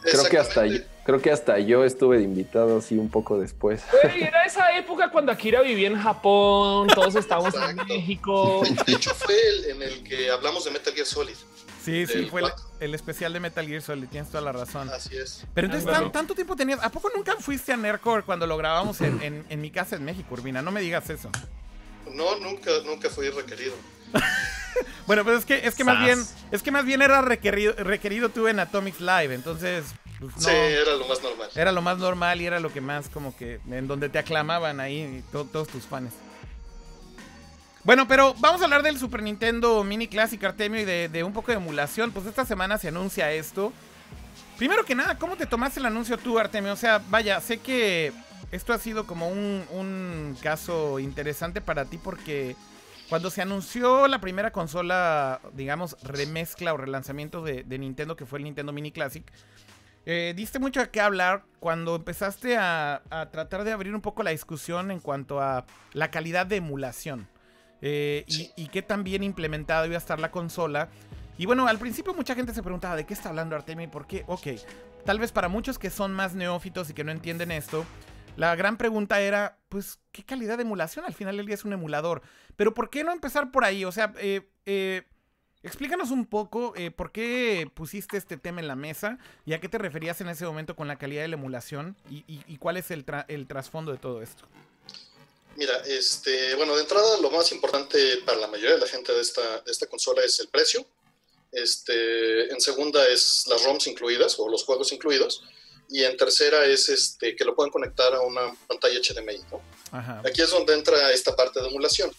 Creo 0.01 0.25
que 0.25 0.38
hasta 0.38 0.61
Creo 1.05 1.21
que 1.21 1.29
hasta 1.29 1.59
yo 1.59 1.85
estuve 1.85 2.17
de 2.17 2.23
invitado 2.23 2.79
así 2.79 2.97
un 2.97 3.09
poco 3.09 3.39
después. 3.39 3.83
era 4.15 4.43
esa 4.43 4.75
época 4.75 5.11
cuando 5.11 5.31
Akira 5.31 5.61
vivía 5.61 5.87
en 5.87 6.01
Japón, 6.01 6.87
todos 6.87 7.13
estábamos 7.15 7.53
en 7.53 7.75
México. 7.85 8.63
De 8.87 8.93
hecho, 8.93 9.13
fue 9.13 9.35
el 9.49 9.65
en 9.65 9.81
el 9.83 10.03
que 10.03 10.31
hablamos 10.31 10.65
de 10.65 10.71
Metal 10.71 10.91
Gear 10.91 11.05
Solid. 11.05 11.35
Sí, 11.83 12.07
sí, 12.07 12.25
fue 12.25 12.41
el, 12.79 12.95
especial 12.95 13.31
de 13.33 13.39
Metal 13.39 13.67
Gear 13.67 13.83
Solid, 13.83 14.07
tienes 14.07 14.31
toda 14.31 14.41
la 14.41 14.51
razón. 14.51 14.89
Así 14.89 15.15
es. 15.15 15.45
Pero 15.53 15.67
entonces, 15.67 16.11
¿tanto 16.11 16.33
tiempo 16.33 16.55
tenías? 16.55 16.83
¿A 16.83 16.89
poco 16.89 17.11
nunca 17.15 17.35
fuiste 17.35 17.71
a 17.71 17.77
Nerdcore 17.77 18.23
cuando 18.23 18.47
lo 18.47 18.57
grabamos 18.57 18.99
en, 19.01 19.45
en, 19.47 19.61
mi 19.61 19.69
casa 19.69 19.97
en 19.97 20.05
México, 20.05 20.33
Urbina? 20.33 20.63
No 20.63 20.71
me 20.71 20.81
digas 20.81 21.07
eso. 21.11 21.29
No, 22.11 22.39
nunca, 22.39 22.71
nunca 22.83 23.11
fui 23.11 23.29
requerido. 23.29 23.75
bueno, 25.05 25.23
pues 25.23 25.37
es 25.39 25.45
que, 25.45 25.67
es 25.67 25.75
que 25.75 25.83
más 25.83 26.03
bien, 26.03 26.19
es 26.51 26.63
que 26.63 26.71
más 26.71 26.83
bien 26.83 27.03
era 27.03 27.21
requerido, 27.21 27.75
requerido 27.75 28.29
tú 28.29 28.47
en 28.47 28.59
Atomic 28.59 28.99
Live, 28.99 29.35
entonces 29.35 29.85
pues, 30.20 30.34
sí, 30.38 30.49
era 30.49 30.95
lo 30.95 31.07
más 31.07 31.22
normal. 31.22 31.49
Era 31.55 31.72
lo 31.72 31.82
más 31.82 31.97
normal 31.97 32.41
y 32.41 32.45
era 32.45 32.59
lo 32.59 32.72
que 32.72 32.82
más 32.82 33.09
como 33.09 33.36
que 33.36 33.59
en 33.70 33.88
donde 33.88 34.09
te 34.09 34.20
aclamaban 34.20 34.80
ahí 34.80 35.24
todos 35.32 35.68
tus 35.68 35.84
fans. 35.84 36.13
Bueno, 37.86 38.07
pero 38.07 38.34
vamos 38.39 38.61
a 38.61 38.63
hablar 38.63 38.82
del 38.82 38.97
Super 38.97 39.22
Nintendo 39.22 39.84
Mini 39.84 40.07
Classic 40.07 40.43
Artemio 40.43 40.82
y 40.82 40.86
de, 40.86 41.24
un 41.24 41.34
poco 41.34 41.51
de 41.51 41.57
emulación. 41.57 42.11
Pues 42.11 42.26
esta 42.26 42.43
semana 42.43 42.80
se 42.80 42.88
anuncia 42.88 43.32
esto. 43.32 43.72
Primero 44.57 44.84
que 44.86 44.95
nada, 44.95 45.20
¿cómo 45.20 45.36
te 45.36 45.45
tomaste 45.45 45.80
el 45.80 45.86
anuncio 45.86 46.18
tú, 46.18 46.39
Artemio? 46.39 46.74
O 46.74 46.78
sea, 46.78 46.99
vaya, 47.09 47.39
sé 47.41 47.59
que 47.59 48.11
esto 48.51 48.74
ha 48.74 48.80
sido 48.80 49.05
como 49.05 49.28
un, 49.28 50.36
caso 50.41 50.97
interesante 50.97 51.61
para 51.61 51.86
ti 51.86 51.99
porque 51.99 52.55
cuando 53.07 53.30
se 53.30 53.43
anunció 53.43 54.07
la 54.07 54.20
primera 54.20 54.51
consola, 54.51 55.39
digamos, 55.53 55.95
remezcla 56.01 56.74
o 56.74 56.78
relanzamiento 56.78 57.43
de, 57.43 57.63
de 57.63 57.78
Nintendo, 57.78 58.16
que 58.16 58.26
fue 58.26 58.39
el 58.39 58.45
Nintendo 58.45 58.74
Mini 58.74 58.91
Classic, 58.91 59.24
eh, 60.05 60.33
diste 60.35 60.59
mucho 60.59 60.81
a 60.81 60.87
qué 60.87 61.01
hablar 61.01 61.45
cuando 61.59 61.95
empezaste 61.95 62.57
a, 62.57 63.01
tratar 63.31 63.63
de 63.63 63.71
abrir 63.71 63.95
un 63.95 64.01
poco 64.01 64.21
la 64.21 64.31
discusión 64.31 64.91
en 64.91 64.99
cuanto 64.99 65.41
a 65.41 65.65
la 65.93 66.11
calidad 66.11 66.45
de 66.45 66.57
emulación 66.57 67.27
eh, 67.81 68.23
y, 68.27 68.67
qué 68.67 68.81
tan 68.81 69.03
bien 69.03 69.23
implementado 69.23 69.85
iba 69.85 69.95
a 69.95 69.97
estar 69.97 70.19
la 70.19 70.31
consola. 70.31 70.89
Y 71.37 71.45
bueno, 71.47 71.67
al 71.67 71.79
principio 71.79 72.13
mucha 72.13 72.35
gente 72.35 72.53
se 72.53 72.61
preguntaba 72.61 72.95
de 72.95 73.05
qué 73.05 73.13
está 73.13 73.29
hablando 73.29 73.55
Artemio 73.55 73.85
y 73.85 73.89
por 73.89 74.07
qué. 74.07 74.23
Ok, 74.27 74.47
tal 75.05 75.19
vez 75.19 75.31
para 75.31 75.49
muchos 75.49 75.79
que 75.79 75.89
son 75.89 76.13
más 76.13 76.35
neófitos 76.35 76.89
y 76.89 76.93
que 76.93 77.03
no 77.03 77.11
entienden 77.11 77.51
esto, 77.51 77.85
la 78.37 78.55
gran 78.55 78.77
pregunta 78.77 79.21
era, 79.21 79.57
pues, 79.69 79.99
¿qué 80.11 80.23
calidad 80.23 80.57
de 80.57 80.63
emulación? 80.63 81.05
Al 81.05 81.13
final 81.13 81.39
el 81.39 81.45
día 81.45 81.55
es 81.55 81.65
un 81.65 81.73
emulador. 81.73 82.21
Pero 82.55 82.73
¿por 82.73 82.89
qué 82.89 83.03
no 83.03 83.11
empezar 83.11 83.51
por 83.51 83.63
ahí? 83.63 83.85
O 83.85 83.91
sea, 83.91 84.13
eh, 84.19 84.49
eh 84.65 85.03
Explícanos 85.66 86.11
un 86.11 86.28
poco 86.28 86.74
eh, 86.76 86.91
por 86.91 87.11
qué 87.11 87.68
pusiste 87.74 88.18
este 88.18 88.38
tema 88.38 88.61
en 88.61 88.68
la 88.68 88.76
mesa 88.76 89.18
y 89.47 89.53
a 89.53 89.59
qué 89.59 89.68
te 89.68 89.80
referías 89.80 90.22
en 90.22 90.30
ese 90.30 90.45
momento 90.45 90.76
con 90.76 90.88
la 90.88 90.99
calidad 90.99 91.24
de 91.24 91.30
la 91.30 91.38
emulación 91.38 91.97
y, 92.07 92.57
cuál 92.57 92.78
es 92.78 92.91
el, 92.91 93.03
trasfondo 93.47 93.91
de 93.91 93.97
todo 93.97 94.22
esto. 94.22 94.45
Mira, 95.55 95.76
este, 95.88 96.53
bueno, 96.53 96.76
de 96.76 96.84
entrada 96.84 97.20
lo 97.20 97.32
más 97.32 97.51
importante 97.51 97.97
para 98.28 98.38
la 98.38 98.47
mayoría 98.47 98.76
de 98.76 98.82
la 98.82 98.88
gente 98.88 99.11
de 99.11 99.22
esta, 99.22 99.61
de 99.61 99.72
esta 99.72 99.88
consola 99.88 100.24
es 100.24 100.39
el 100.39 100.49
precio. 100.49 100.86
Este, 101.51 102.53
en 102.53 102.61
segunda 102.61 103.07
es 103.07 103.45
las 103.47 103.63
ROMs 103.63 103.88
incluidas 103.88 104.36
o 104.38 104.47
los 104.47 104.63
juegos 104.66 104.91
incluidos. 104.91 105.43
y 105.89 106.03
en 106.03 106.16
tercera 106.16 106.63
es 106.66 106.89
este, 106.89 107.36
que 107.36 107.43
lo 107.43 107.55
puedan 107.55 107.72
conectar 107.72 108.13
a 108.13 108.22
una 108.22 108.55
pantalla 108.68 108.99
HDMI. 108.99 109.39
¿no? 109.51 109.61
Aquí 110.24 110.43
es 110.43 110.51
donde 110.51 110.76
entra 110.76 111.11
esta 111.11 111.36
parte 111.36 111.59
de 111.59 111.68
emulación. 111.70 112.11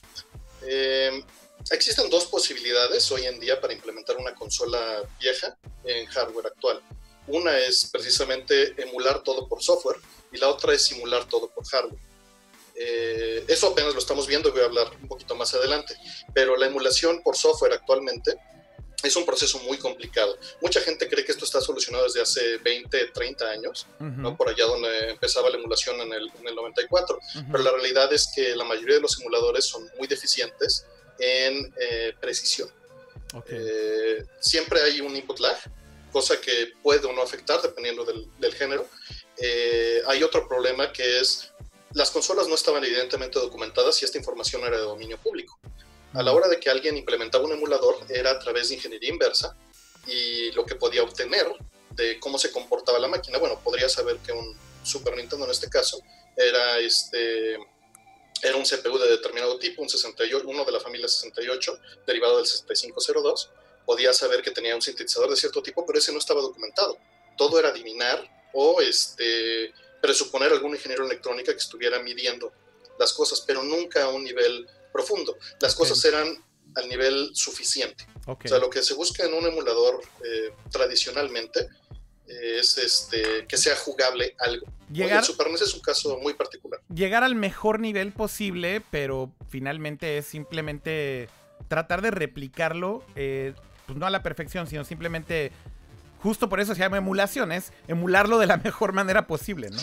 Eh, 0.63 1.23
existen 1.71 2.09
dos 2.11 2.27
posibilidades 2.27 3.11
hoy 3.11 3.27
en 3.27 3.41
día 3.41 3.61
para 3.61 3.73
implementar 3.73 4.17
una 4.17 4.35
consola 4.35 5.03
vieja 5.19 5.57
en 5.85 6.07
hardware 6.07 6.47
actual. 6.47 6.81
Una 7.27 7.59
es 7.59 7.89
precisamente 7.93 8.81
emular 8.81 9.23
todo 9.23 9.49
por 9.49 9.63
software 9.63 9.99
y 10.33 10.39
la 10.39 10.49
otra 10.49 10.75
es 10.75 10.85
simular 10.85 11.27
todo 11.27 11.51
por 11.51 11.67
hardware. 11.67 12.01
Eh, 12.79 13.45
eso 13.49 13.69
apenas 13.69 13.95
lo 13.95 13.99
estamos 13.99 14.27
viendo, 14.27 14.53
voy 14.53 14.61
a 14.61 14.67
hablar 14.67 14.93
un 15.01 15.09
poquito 15.09 15.35
más 15.35 15.55
adelante, 15.55 15.97
pero 16.35 16.57
la 16.57 16.67
emulación 16.67 17.23
por 17.23 17.37
software 17.37 17.73
actualmente 17.73 18.37
es 19.03 19.17
un 19.17 19.25
proceso 19.25 19.59
muy 19.61 19.79
complicado. 19.79 20.39
Mucha 20.61 20.81
gente 20.81 21.09
cree 21.09 21.25
que 21.25 21.33
esto 21.33 21.45
está 21.45 21.61
solucionado 21.61 22.05
desde 22.05 22.21
hace 22.21 22.59
20, 22.59 23.09
30 23.09 23.45
años, 23.47 23.87
¿no? 23.99 24.37
por 24.37 24.49
allá 24.49 24.65
donde 24.67 25.11
empezaba 25.11 25.51
la 25.51 25.57
emulación 25.57 26.01
en 26.01 26.13
el, 26.13 26.31
94, 26.55 27.19
pero 27.51 27.65
la 27.65 27.71
realidad 27.73 28.13
es 28.13 28.29
que 28.35 28.55
la 28.55 28.65
mayoría 28.65 28.97
de 28.97 29.03
los 29.03 29.19
emuladores 29.21 29.67
son 29.67 29.89
muy 29.99 30.07
deficientes 30.07 30.87
en 31.19 31.73
eh, 31.79 32.15
precisión. 32.21 32.71
Eh, 33.49 34.25
siempre 34.41 34.81
hay 34.83 35.01
un 35.01 35.15
input 35.15 35.39
lag, 35.41 35.57
cosa 36.13 36.41
que 36.41 36.73
puede 36.83 37.07
o 37.07 37.13
no 37.13 37.23
afectar 37.23 37.61
dependiendo 37.61 38.05
del, 38.05 38.29
del 38.39 38.55
género. 38.55 38.87
Eh, 39.39 40.03
hay 40.07 40.23
otro 40.23 40.49
problema 40.49 40.93
que 40.93 41.21
es 41.21 41.53
las 41.93 42.11
consolas 42.11 42.47
no 42.49 42.55
estaban 42.55 42.85
evidentemente 42.85 43.39
documentadas 43.39 44.01
y 44.03 44.05
esta 44.05 44.19
información 44.19 44.63
era 44.63 44.77
de 44.77 44.83
dominio 44.83 45.19
público. 45.19 45.59
A 46.13 46.23
la 46.23 46.33
hora 46.33 46.49
de 46.49 46.61
que 46.61 46.71
alguien 46.71 46.97
implementaba 46.97 47.45
un 47.45 47.53
emulador 47.53 47.97
era 48.09 48.33
a 48.33 48.39
través 48.39 48.69
de 48.69 48.75
ingeniería 48.75 49.11
inversa 49.11 49.57
y 50.07 50.51
lo 50.53 50.65
que 50.65 50.75
podía 50.75 51.03
obtener 51.03 51.47
de 51.91 52.21
cómo 52.21 52.39
se 52.39 52.53
comportaba 52.53 52.99
la 52.99 53.09
máquina, 53.09 53.39
bueno, 53.39 53.59
podría 53.63 53.89
saber 53.89 54.19
que 54.19 54.33
un 54.33 54.55
Super 54.83 55.17
Nintendo 55.17 55.47
en 55.47 55.51
este 55.51 55.69
caso 55.69 55.99
era 56.37 56.79
este 56.79 57.59
era 58.43 58.57
un 58.57 58.65
CPU 58.65 58.99
de 58.99 59.09
determinado 59.09 59.59
tipo, 59.59 59.83
un 59.83 59.89
68, 59.89 60.47
uno 60.47 60.65
de 60.65 60.73
la 60.73 60.81
familia 60.81 61.09
68, 61.09 61.79
derivado 62.07 62.39
del 62.39 62.47
6502, 62.47 63.51
podía 63.85 64.13
saber 64.13 64.43
que 64.43 64.51
tenía 64.51 64.75
un 64.75 64.83
sintetizador 64.83 65.31
de 65.31 65.37
cierto 65.37 65.63
tipo, 65.63 65.87
pero 65.87 65.99
ese 65.99 66.13
no 66.13 66.19
estaba 66.19 66.41
documentado. 66.41 66.99
Todo 67.37 67.59
era 67.59 67.69
adivinar 67.69 68.29
o 68.53 68.81
este 68.81 69.73
presuponer 70.01 70.53
algún 70.53 70.73
ingeniero 70.73 71.05
electrónica 71.05 71.53
que 71.53 71.59
estuviera 71.59 71.99
midiendo 72.01 72.53
las 72.99 73.13
cosas, 73.13 73.43
pero 73.47 73.63
nunca 73.63 74.05
a 74.05 74.09
un 74.09 74.25
nivel 74.25 74.67
profundo. 74.93 75.37
Las 75.61 75.75
cosas 75.75 76.05
eran 76.05 76.45
al 76.75 76.89
nivel 76.89 77.31
suficiente. 77.35 78.07
O 78.27 78.37
sea, 78.45 78.59
lo 78.59 78.71
que 78.71 78.83
se 78.83 78.95
busca 78.95 79.25
en 79.25 79.35
un 79.35 79.47
emulador 79.47 80.03
eh, 80.25 80.53
tradicionalmente 80.71 81.69
es 82.29 82.79
este, 82.79 83.47
que 83.49 83.57
sea 83.57 83.77
jugable 83.77 84.35
algo. 84.39 84.67
Llegar, 84.93 85.19
el 85.19 85.25
Super 85.25 85.51
NES 85.51 85.63
es 85.63 85.75
un 85.75 85.81
caso 85.81 86.19
muy 86.19 86.35
particular. 86.35 86.81
Llegar 86.95 87.25
al 87.25 87.35
mejor 87.35 87.81
nivel 87.81 88.13
posible, 88.13 88.83
pero 88.91 89.33
finalmente 89.49 90.19
es 90.19 90.27
simplemente 90.27 91.29
tratar 91.69 92.03
de 92.03 92.11
replicarlo, 92.11 93.05
eh, 93.17 93.53
pues 93.87 93.99
no 93.99 94.07
a 94.07 94.11
la 94.11 94.23
perfección, 94.23 94.67
sino 94.67 94.85
simplemente 94.85 95.53
justo 96.23 96.49
por 96.49 96.61
eso 96.61 96.75
se 96.75 96.81
llama 96.81 96.99
emulación, 96.99 97.53
es 97.53 97.73
emularlo 97.89 98.39
de 98.39 98.47
la 98.47 98.57
mejor 98.65 98.93
manera 98.93 99.27
posible, 99.27 99.71
¿no? 99.71 99.81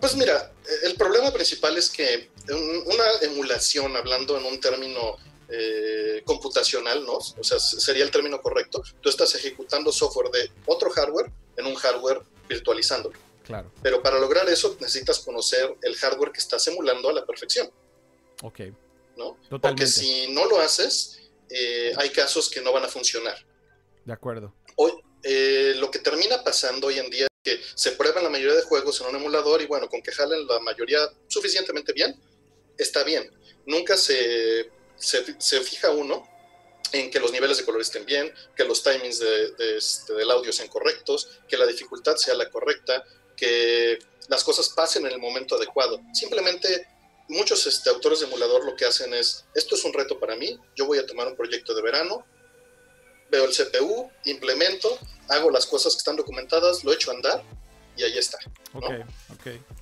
Pues 0.00 0.14
mira, 0.16 0.52
el 0.84 0.94
problema 0.94 1.32
principal 1.32 1.76
es 1.76 1.90
que 1.90 2.30
una 2.48 3.04
emulación, 3.22 3.96
hablando 3.96 4.38
en 4.38 4.44
un 4.44 4.60
término 4.60 5.16
eh, 5.54 6.22
computacional, 6.24 7.04
¿no? 7.04 7.14
O 7.14 7.44
sea, 7.44 7.58
sería 7.58 8.04
el 8.04 8.10
término 8.10 8.40
correcto. 8.40 8.82
Tú 9.02 9.10
estás 9.10 9.34
ejecutando 9.34 9.92
software 9.92 10.30
de 10.30 10.50
otro 10.64 10.88
hardware 10.90 11.30
en 11.58 11.66
un 11.66 11.74
hardware 11.74 12.22
virtualizándolo. 12.48 13.18
Claro. 13.44 13.70
Pero 13.82 14.02
para 14.02 14.18
lograr 14.18 14.48
eso 14.48 14.76
necesitas 14.80 15.18
conocer 15.18 15.76
el 15.82 15.94
hardware 15.96 16.32
que 16.32 16.40
estás 16.40 16.66
emulando 16.68 17.10
a 17.10 17.12
la 17.12 17.26
perfección. 17.26 17.70
Ok. 18.42 18.60
¿No? 19.18 19.36
Porque 19.60 19.86
si 19.86 20.32
no 20.32 20.46
lo 20.46 20.58
haces, 20.58 21.20
eh, 21.50 21.92
hay 21.98 22.08
casos 22.10 22.48
que 22.48 22.62
no 22.62 22.72
van 22.72 22.84
a 22.84 22.88
funcionar. 22.88 23.36
De 24.06 24.12
acuerdo. 24.14 24.54
Hoy, 24.76 24.92
eh, 25.22 25.74
lo 25.76 25.90
que 25.90 25.98
termina 25.98 26.42
pasando 26.42 26.86
hoy 26.86 26.98
en 26.98 27.10
día 27.10 27.26
es 27.26 27.30
que 27.44 27.60
se 27.74 27.92
prueban 27.92 28.24
la 28.24 28.30
mayoría 28.30 28.56
de 28.56 28.62
juegos 28.62 28.98
en 29.02 29.08
un 29.08 29.16
emulador 29.16 29.60
y 29.60 29.66
bueno, 29.66 29.86
con 29.90 30.00
que 30.00 30.12
jalen 30.12 30.46
la 30.46 30.60
mayoría 30.60 31.00
suficientemente 31.28 31.92
bien, 31.92 32.18
está 32.78 33.04
bien. 33.04 33.30
Nunca 33.66 33.98
se, 33.98 34.70
se, 35.02 35.60
fija 35.60 35.90
uno 35.90 36.28
en 36.92 37.10
que 37.10 37.20
los 37.20 37.32
niveles 37.32 37.58
de 37.58 37.64
color 37.64 37.80
estén 37.80 38.04
bien, 38.04 38.32
que 38.56 38.64
los 38.64 38.82
timings 38.82 39.18
de, 39.18 39.76
este, 39.76 40.12
del 40.14 40.30
audio 40.30 40.52
sean 40.52 40.68
correctos, 40.68 41.28
que 41.48 41.56
la 41.56 41.66
dificultad 41.66 42.16
sea 42.16 42.34
la 42.34 42.50
correcta, 42.50 43.02
que 43.36 43.98
las 44.28 44.44
cosas 44.44 44.68
pasen 44.70 45.06
en 45.06 45.12
el 45.12 45.18
momento 45.18 45.56
adecuado. 45.56 46.00
Simplemente 46.12 46.86
muchos 47.28 47.66
este, 47.66 47.90
autores 47.90 48.20
de 48.20 48.26
emulador 48.26 48.64
lo 48.64 48.76
que 48.76 48.84
hacen 48.84 49.14
es, 49.14 49.44
esto 49.54 49.74
es 49.74 49.84
un 49.84 49.92
reto 49.92 50.18
para 50.18 50.36
mí, 50.36 50.58
yo 50.76 50.86
voy 50.86 50.98
a 50.98 51.06
tomar 51.06 51.26
un 51.26 51.36
proyecto 51.36 51.74
de 51.74 51.82
verano, 51.82 52.24
veo 53.30 53.44
el 53.44 53.52
CPU, 53.52 54.10
implemento, 54.24 54.98
hago 55.28 55.50
las 55.50 55.66
cosas 55.66 55.94
que 55.94 55.98
están 55.98 56.16
documentadas, 56.16 56.84
lo 56.84 56.92
echo 56.92 57.10
a 57.10 57.14
andar 57.14 57.42
y 57.96 58.02
ahí 58.02 58.18
está. 58.18 58.38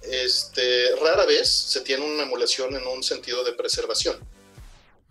Este, 0.03 0.95
rara 0.97 1.27
vez 1.27 1.49
se 1.49 1.81
tiene 1.81 2.05
una 2.05 2.23
emulación 2.23 2.75
en 2.77 2.87
un 2.87 3.03
sentido 3.03 3.45
de 3.45 3.53
preservación, 3.53 4.18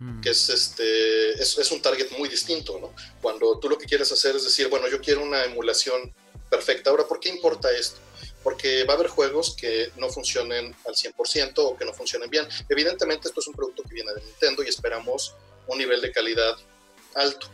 mm. 0.00 0.20
que 0.20 0.30
es, 0.30 0.48
este, 0.48 1.32
es, 1.40 1.70
un 1.70 1.80
target 1.80 2.10
muy 2.18 2.28
distinto. 2.28 2.78
¿no? 2.80 2.92
Cuando 3.22 3.58
tú 3.58 3.68
lo 3.68 3.78
que 3.78 3.86
quieres 3.86 4.10
hacer 4.10 4.34
es 4.36 4.44
decir, 4.44 4.68
bueno, 4.68 4.88
yo 4.88 5.00
quiero 5.00 5.22
una 5.22 5.44
emulación 5.44 6.12
perfecta. 6.48 6.90
Ahora, 6.90 7.06
¿por 7.06 7.20
qué 7.20 7.28
importa 7.28 7.70
esto? 7.70 8.00
Porque 8.42 8.84
va 8.84 8.94
a 8.94 8.96
haber 8.96 9.08
juegos 9.08 9.54
que 9.54 9.92
no 9.96 10.08
funcionen 10.08 10.74
al 10.86 10.94
100% 10.94 11.52
o 11.58 11.76
que 11.76 11.84
no 11.84 11.92
funcionen 11.92 12.28
bien. 12.28 12.48
Evidentemente, 12.68 13.28
esto 13.28 13.40
es 13.40 13.46
un 13.46 13.54
producto 13.54 13.82
que 13.84 13.94
viene 13.94 14.12
de 14.12 14.22
Nintendo 14.22 14.62
y 14.62 14.68
esperamos 14.68 15.34
un 15.66 15.78
nivel 15.78 16.00
de 16.00 16.10
calidad 16.10 16.56
alto. 17.14 17.48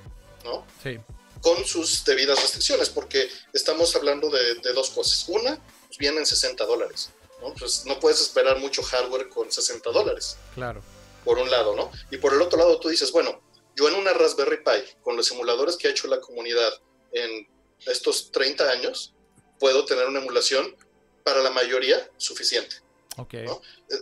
¿no? 0.44 0.66
Sí. 0.82 0.98
Con 1.40 1.64
sus 1.64 2.04
debidas 2.04 2.40
restricciones, 2.40 2.88
porque 2.88 3.28
estamos 3.52 3.94
hablando 3.94 4.30
de, 4.30 4.72
dos 4.72 4.90
cosas. 4.90 5.28
Una, 5.28 5.60
pues 5.86 5.98
vienen 5.98 6.24
60 6.24 6.64
dólares, 6.64 7.10
¿no? 7.40 7.52
Pues 7.54 7.84
no 7.84 8.00
puedes 8.00 8.20
esperar 8.20 8.58
mucho 8.58 8.82
hardware 8.82 9.28
con 9.28 9.50
60 9.52 9.90
dólares. 9.90 10.36
Claro. 10.54 10.82
Por 11.26 11.38
un 11.38 11.50
lado, 11.50 11.76
¿no? 11.76 11.92
Y 12.10 12.16
por 12.16 12.32
el 12.32 12.40
otro 12.40 12.58
lado 12.58 12.80
tú 12.80 12.88
dices, 12.88 13.12
bueno, 13.12 13.42
yo 13.74 13.86
en 13.88 13.94
una 13.96 14.14
Raspberry 14.14 14.64
Pi, 14.64 14.96
con 15.02 15.16
los 15.16 15.30
emuladores 15.30 15.76
que 15.76 15.88
ha 15.88 15.90
hecho 15.90 16.08
la 16.08 16.20
comunidad 16.20 16.72
en 17.12 17.46
estos 17.84 18.32
30 18.32 18.70
años, 18.70 19.12
puedo 19.60 19.84
tener 19.84 20.06
una 20.06 20.20
emulación 20.20 20.74
para 21.22 21.42
la 21.42 21.50
mayoría 21.50 22.10
suficiente. 22.16 22.76
Ok. 23.18 23.34
Eh, 23.34 23.48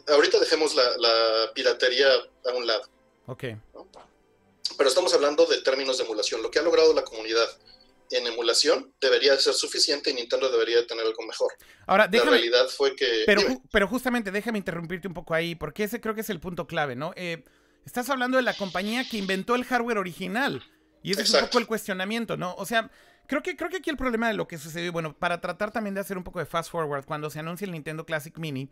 ahorita 0.08 0.38
dejemos 0.38 0.76
la, 0.76 0.96
la, 0.98 1.52
piratería 1.54 2.08
a 2.46 2.52
un 2.52 2.66
lado. 2.66 2.88
Ok. 3.26 3.44
¿no? 3.72 3.88
pero 4.76 4.88
estamos 4.88 5.12
hablando 5.14 5.46
de 5.46 5.60
términos 5.62 5.98
de 5.98 6.04
emulación. 6.04 6.42
Lo 6.42 6.50
que 6.50 6.58
ha 6.58 6.62
logrado 6.62 6.94
la 6.94 7.04
comunidad 7.04 7.48
en 8.16 8.26
emulación 8.26 8.92
debería 9.00 9.36
ser 9.38 9.54
suficiente 9.54 10.10
y 10.10 10.14
Nintendo 10.14 10.50
debería 10.50 10.86
tener 10.86 11.04
algo 11.04 11.22
mejor. 11.26 11.52
Ahora, 11.86 12.08
déjame, 12.08 12.32
la 12.32 12.36
realidad 12.38 12.68
fue 12.68 12.94
que... 12.94 13.24
Pero, 13.26 13.42
pero 13.70 13.88
justamente, 13.88 14.30
déjame 14.30 14.58
interrumpirte 14.58 15.08
un 15.08 15.14
poco 15.14 15.34
ahí, 15.34 15.54
porque 15.54 15.84
ese 15.84 16.00
creo 16.00 16.14
que 16.14 16.22
es 16.22 16.30
el 16.30 16.40
punto 16.40 16.66
clave, 16.66 16.96
¿no? 16.96 17.12
Eh, 17.16 17.44
estás 17.84 18.10
hablando 18.10 18.36
de 18.36 18.42
la 18.42 18.54
compañía 18.54 19.08
que 19.08 19.18
inventó 19.18 19.54
el 19.54 19.64
hardware 19.64 19.98
original. 19.98 20.62
Y 21.02 21.12
ese 21.12 21.22
es 21.22 21.34
un 21.34 21.40
poco 21.40 21.58
el 21.58 21.66
cuestionamiento, 21.66 22.36
¿no? 22.36 22.54
O 22.54 22.64
sea, 22.64 22.90
creo 23.26 23.42
que, 23.42 23.56
creo 23.56 23.68
que 23.68 23.76
aquí 23.76 23.90
el 23.90 23.96
problema 23.96 24.28
de 24.28 24.34
lo 24.34 24.48
que 24.48 24.56
sucedió, 24.56 24.90
bueno, 24.90 25.14
para 25.16 25.40
tratar 25.40 25.70
también 25.70 25.94
de 25.94 26.00
hacer 26.00 26.16
un 26.16 26.24
poco 26.24 26.38
de 26.38 26.46
fast 26.46 26.70
forward, 26.70 27.04
cuando 27.04 27.28
se 27.28 27.40
anuncia 27.40 27.66
el 27.66 27.72
Nintendo 27.72 28.06
Classic 28.06 28.36
Mini, 28.38 28.70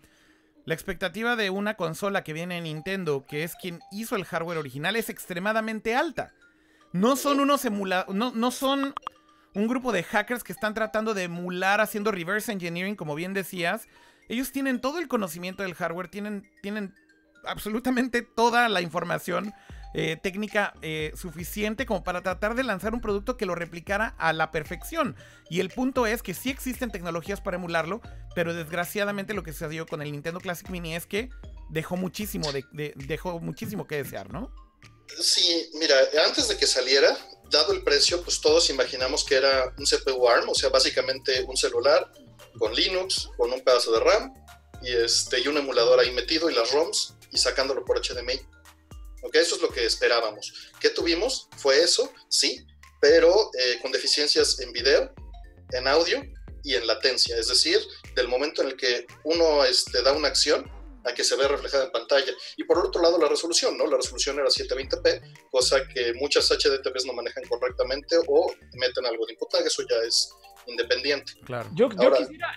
la 0.65 0.75
expectativa 0.75 1.37
de 1.37 1.51
una 1.51 1.75
consola 1.75 2.25
que 2.25 2.33
viene 2.33 2.55
de 2.55 2.61
Nintendo, 2.63 3.27
que 3.29 3.45
es 3.45 3.55
quien 3.55 3.81
hizo 3.91 4.17
el 4.17 4.25
hardware 4.25 4.59
original, 4.59 4.97
es 4.97 5.11
extremadamente 5.11 5.95
alta. 5.95 6.33
No 6.93 7.17
son 7.17 7.41
unos 7.41 7.65
emuladores, 7.65 8.15
no, 8.15 8.33
no 8.33 8.51
son 8.51 8.95
un 9.55 9.69
grupo 9.69 9.93
de 9.93 10.03
hackers 10.03 10.45
que 10.45 10.53
están 10.53 10.75
tratando 10.75 11.15
de 11.15 11.25
emular 11.25 11.81
haciendo 11.81 12.11
reverse 12.11 12.53
engineering, 12.53 12.97
como 12.97 13.15
bien 13.15 13.35
decías. 13.35 13.89
Ellos 14.29 14.53
tienen 14.53 14.81
todo 14.81 14.99
el 14.99 15.09
conocimiento 15.09 15.63
del 15.63 15.75
hardware, 15.75 16.09
tienen, 16.09 16.49
tienen 16.63 16.95
absolutamente 17.45 18.23
toda 18.23 18.69
la 18.69 18.81
información 18.81 19.53
eh, 19.95 20.17
técnica 20.17 20.73
eh, 20.81 21.13
suficiente 21.15 21.85
como 21.85 22.03
para 22.03 22.23
tratar 22.23 22.55
de 22.55 22.65
lanzar 22.65 22.95
un 22.95 23.03
producto 23.03 23.37
que 23.37 23.45
lo 23.45 23.55
replicara 23.55 24.15
a 24.19 24.33
la 24.33 24.51
perfección. 24.51 25.17
Y 25.51 25.61
el 25.61 25.69
punto 25.69 26.07
es 26.07 26.23
que 26.23 26.33
sí 26.33 26.49
existen 26.49 26.91
tecnologías 26.91 27.43
para 27.43 27.59
emularlo, 27.59 28.01
pero 28.35 28.55
desgraciadamente 28.55 29.35
lo 29.35 29.43
que 29.43 29.53
sucedió 29.53 29.85
con 29.87 30.01
el 30.01 30.13
Nintendo 30.13 30.41
Classic 30.41 30.69
Mini 30.71 30.95
es 30.95 31.05
que 31.05 31.29
dejó 31.69 31.99
muchísimo, 31.99 32.51
de, 32.53 32.95
dejó 32.97 33.39
muchísimo 33.41 33.87
que 33.87 33.97
desear, 33.97 34.33
¿no? 34.33 34.51
Sí, 35.21 35.71
mira, 35.79 35.95
antes 36.27 36.49
de 36.49 36.57
que 36.57 36.67
saliera, 36.67 37.15
dado 37.53 37.73
el 37.73 37.85
precio, 37.85 38.23
pues 38.23 38.41
todos 38.41 38.69
imaginamos 38.71 39.25
que 39.25 39.37
era 39.37 39.73
un 39.79 39.85
CPU 39.85 40.27
ARM, 40.27 40.49
o 40.49 40.55
sea, 40.55 40.71
básicamente 40.71 41.45
un 41.47 41.57
celular 41.57 42.11
con 42.59 42.75
Linux, 42.75 43.29
con 43.37 43.53
un 43.53 43.61
pedazo 43.61 43.93
de 43.93 44.01
RAM 44.01 44.35
y, 44.83 44.91
este, 44.93 45.39
y 45.41 45.47
un 45.47 45.59
emulador 45.59 46.01
ahí 46.01 46.11
metido 46.11 46.51
y 46.51 46.55
las 46.55 46.73
ROMs 46.73 47.15
y 47.31 47.39
sacándolo 47.39 47.85
por 47.85 48.01
HDMI. 48.01 48.41
¿ok? 49.23 49.37
Eso 49.37 49.57
es 49.57 49.63
lo 49.63 49.71
que 49.71 49.87
esperábamos. 49.87 50.53
¿Qué 50.81 50.91
tuvimos? 50.91 51.49
Fue 51.57 51.81
eso, 51.83 52.13
sí, 52.29 52.67
pero 53.01 53.51
eh, 53.59 53.79
con 53.81 53.93
deficiencias 53.93 54.59
en 54.61 54.73
video, 54.73 55.13
en 55.71 55.87
audio 55.87 56.23
y 56.65 56.75
en 56.75 56.87
latencia, 56.87 57.37
es 57.37 57.49
decir, 57.49 57.81
del 58.15 58.29
momento 58.29 58.63
en 58.63 58.69
el 58.69 58.77
que 58.77 59.07
uno 59.25 59.65
este, 59.65 60.03
da 60.03 60.13
una 60.13 60.29
acción 60.29 60.71
a 61.05 61.13
que 61.15 61.25
se 61.25 61.37
ve 61.37 61.49
reflejada 61.49 61.85
en 61.85 61.91
pantalla. 61.91 62.33
Y 62.57 62.65
por 62.65 62.79
otro 62.79 63.03
lado, 63.03 63.19
la 63.19 63.29
resolución, 63.29 63.77
¿no? 63.77 63.87
La 63.87 63.97
resolución 63.97 64.39
era 64.39 64.49
720p, 64.49 65.49
cosa 65.51 65.87
que 65.89 66.13
muchas 66.15 66.49
HDTVs 66.51 67.07
no 67.07 67.13
manejan 67.13 67.45
correctamente 67.45 68.17
o 68.27 68.53
meten 68.75 69.07
algo 69.07 69.27
de 69.27 69.33
input 69.33 69.53
eso 69.65 69.83
ya 69.89 69.97
es 70.07 70.33
independiente. 70.67 71.33
Claro. 71.45 71.69
Yo, 71.75 71.89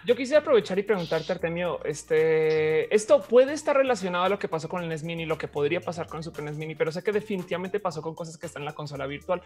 yo, 0.06 0.16
quisiera, 0.16 0.40
aprovechar 0.40 0.78
y 0.80 0.84
preguntarte, 0.84 1.32
Artemio, 1.32 1.84
este, 1.84 2.94
esto 2.94 3.22
puede 3.22 3.54
estar 3.54 3.76
relacionado 3.76 4.26
a 4.26 4.30
lo 4.30 4.40
que 4.40 4.48
pasó 4.48 4.70
con 4.70 4.84
el 4.84 4.90
NES 4.90 5.04
Mini, 5.04 5.26
lo 5.26 5.38
que 5.38 5.48
podría 5.48 5.82
pasar 5.82 6.08
con 6.08 6.18
el 6.18 6.24
Super 6.24 6.44
NES 6.44 6.58
Mini, 6.58 6.76
pero 6.76 6.92
sé 6.92 7.04
que 7.04 7.12
definitivamente 7.12 7.80
pasó 7.80 8.02
con 8.02 8.16
cosas 8.16 8.38
que 8.38 8.46
están 8.46 8.62
en 8.64 8.66
la 8.66 8.74
consola 8.74 9.08
virtual. 9.08 9.42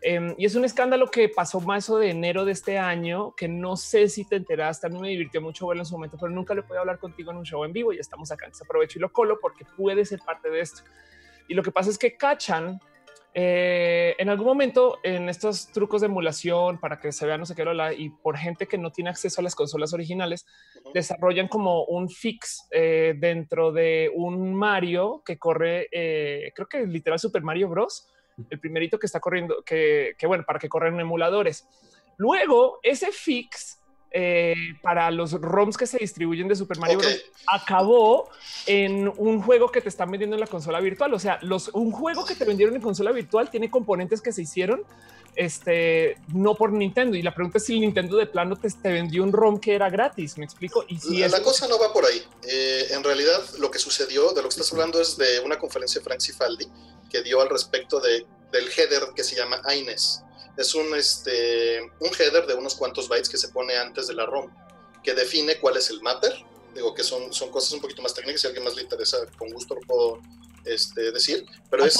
Em, 0.00 0.34
y 0.38 0.44
es 0.44 0.54
un 0.54 0.64
escándalo 0.64 1.10
que 1.10 1.28
pasó 1.28 1.60
más 1.60 1.88
de 1.88 2.10
enero 2.10 2.44
de 2.44 2.52
este 2.52 2.78
año, 2.78 3.34
que 3.34 3.48
no 3.48 3.76
sé 3.76 4.08
si 4.08 4.24
te 4.24 4.36
enteraste, 4.36 4.86
a 4.86 4.90
mí 4.90 5.00
me 5.00 5.08
divirtió 5.08 5.40
mucho 5.40 5.66
verlo 5.66 5.82
en 5.82 5.86
su 5.86 5.94
momento, 5.94 6.16
pero 6.20 6.30
nunca 6.30 6.54
le 6.54 6.62
puedo 6.62 6.80
hablar 6.80 6.98
contigo 6.98 7.30
en 7.30 7.38
un 7.38 7.44
show 7.44 7.64
en 7.64 7.72
vivo 7.72 7.92
y 7.92 7.98
estamos 7.98 8.30
acá. 8.30 8.46
Entonces 8.46 8.66
aprovecho 8.66 8.98
y 8.98 9.02
lo 9.02 9.12
colo 9.12 9.38
porque 9.40 9.64
puede 9.76 10.04
ser 10.04 10.20
parte 10.20 10.50
de 10.50 10.60
esto. 10.60 10.82
Y 11.48 11.54
lo 11.54 11.62
que 11.62 11.72
pasa 11.72 11.90
es 11.90 11.98
que 11.98 12.16
cachan 12.16 12.78
eh, 13.34 14.16
en 14.18 14.30
algún 14.30 14.46
momento 14.46 14.98
en 15.02 15.28
estos 15.28 15.70
trucos 15.70 16.00
de 16.00 16.06
emulación 16.06 16.78
para 16.78 16.98
que 16.98 17.12
se 17.12 17.26
vea 17.26 17.36
no 17.36 17.44
sé 17.44 17.54
qué 17.54 17.64
y 17.96 18.10
por 18.10 18.36
gente 18.38 18.66
que 18.66 18.78
no 18.78 18.90
tiene 18.90 19.10
acceso 19.10 19.40
a 19.40 19.44
las 19.44 19.54
consolas 19.54 19.92
originales 19.92 20.46
desarrollan 20.94 21.46
como 21.46 21.84
un 21.84 22.08
fix 22.08 22.66
eh, 22.70 23.14
dentro 23.18 23.70
de 23.70 24.10
un 24.14 24.54
Mario 24.54 25.22
que 25.24 25.38
corre 25.38 25.88
eh, 25.92 26.52
creo 26.54 26.68
que 26.68 26.86
literal 26.86 27.18
Super 27.18 27.42
Mario 27.42 27.68
Bros. 27.68 28.08
El 28.50 28.60
primerito 28.60 28.98
que 28.98 29.06
está 29.06 29.20
corriendo 29.20 29.62
que, 29.64 30.14
que 30.16 30.26
bueno 30.26 30.44
para 30.46 30.58
que 30.58 30.68
corren 30.68 30.98
emuladores. 30.98 31.66
Luego 32.16 32.78
ese 32.82 33.12
fix 33.12 33.77
eh, 34.10 34.54
para 34.80 35.10
los 35.10 35.32
ROMs 35.32 35.76
que 35.76 35.86
se 35.86 35.98
distribuyen 35.98 36.48
de 36.48 36.56
Super 36.56 36.78
Mario 36.78 36.98
Bros. 36.98 37.20
acabó 37.46 38.30
en 38.66 39.12
un 39.16 39.42
juego 39.42 39.70
que 39.70 39.82
te 39.82 39.90
están 39.90 40.10
vendiendo 40.10 40.34
en 40.36 40.40
la 40.40 40.46
consola 40.46 40.80
virtual. 40.80 41.12
O 41.12 41.18
sea, 41.18 41.38
los, 41.42 41.68
un 41.68 41.92
juego 41.92 42.24
que 42.24 42.34
te 42.34 42.44
vendieron 42.44 42.74
en 42.74 42.80
consola 42.80 43.12
virtual 43.12 43.50
tiene 43.50 43.70
componentes 43.70 44.22
que 44.22 44.32
se 44.32 44.42
hicieron 44.42 44.82
este, 45.34 46.16
no 46.28 46.54
por 46.54 46.72
Nintendo. 46.72 47.16
Y 47.16 47.22
la 47.22 47.34
pregunta 47.34 47.58
es 47.58 47.66
si 47.66 47.78
Nintendo 47.78 48.16
de 48.16 48.26
plano 48.26 48.56
te, 48.56 48.68
vendió 48.90 49.22
un 49.22 49.32
ROM 49.32 49.60
que 49.60 49.74
era 49.74 49.90
gratis. 49.90 50.38
Me 50.38 50.44
explico. 50.44 50.84
Y 50.88 50.98
si 50.98 51.18
la, 51.18 51.42
cosa 51.42 51.68
no 51.68 51.78
va 51.78 51.92
por 51.92 52.06
ahí. 52.06 52.22
Eh, 52.44 52.86
en 52.90 53.04
realidad, 53.04 53.42
lo 53.58 53.70
que 53.70 53.78
sucedió, 53.78 54.32
de 54.32 54.42
lo 54.42 54.48
que 54.48 54.54
estás 54.54 54.72
hablando, 54.72 55.00
es 55.00 55.18
de 55.18 55.40
una 55.40 55.58
conferencia 55.58 56.00
de 56.00 56.04
Frank 56.04 56.20
Cifaldi 56.20 56.66
que 57.10 57.22
dio 57.22 57.40
al 57.40 57.48
respecto 57.48 58.00
de, 58.00 58.26
del 58.52 58.68
header 58.76 59.08
que 59.14 59.22
se 59.22 59.36
llama 59.36 59.60
AINES 59.64 60.24
es 60.58 60.74
un, 60.74 60.92
este, 60.96 61.80
un 62.00 62.10
header 62.18 62.46
de 62.46 62.54
unos 62.54 62.74
cuantos 62.74 63.08
bytes 63.08 63.28
que 63.28 63.38
se 63.38 63.48
pone 63.48 63.76
antes 63.76 64.08
de 64.08 64.14
la 64.14 64.26
ROM, 64.26 64.50
que 65.04 65.14
define 65.14 65.58
cuál 65.60 65.76
es 65.76 65.88
el 65.88 66.02
mapper. 66.02 66.34
Digo 66.74 66.92
que 66.94 67.04
son, 67.04 67.32
son 67.32 67.50
cosas 67.50 67.72
un 67.72 67.80
poquito 67.80 68.02
más 68.02 68.12
técnicas, 68.12 68.40
si 68.40 68.48
a 68.48 68.50
alguien 68.50 68.64
más 68.64 68.74
le 68.74 68.82
interesa, 68.82 69.18
con 69.38 69.50
gusto 69.50 69.76
lo 69.76 69.80
puedo 69.82 70.20
este, 70.64 71.12
decir. 71.12 71.46
Pero 71.70 71.84
es. 71.84 71.96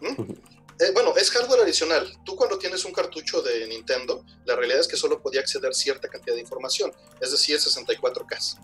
¿Mm? 0.00 0.32
Eh, 0.80 0.90
bueno, 0.92 1.14
es 1.16 1.30
hardware 1.30 1.60
adicional. 1.60 2.12
Tú 2.24 2.34
cuando 2.34 2.58
tienes 2.58 2.84
un 2.84 2.92
cartucho 2.92 3.42
de 3.42 3.64
Nintendo, 3.68 4.24
la 4.44 4.56
realidad 4.56 4.80
es 4.80 4.88
que 4.88 4.96
solo 4.96 5.22
podía 5.22 5.40
acceder 5.40 5.72
cierta 5.72 6.08
cantidad 6.08 6.34
de 6.34 6.40
información, 6.40 6.92
es 7.20 7.30
decir, 7.30 7.58
64K. 7.58 8.58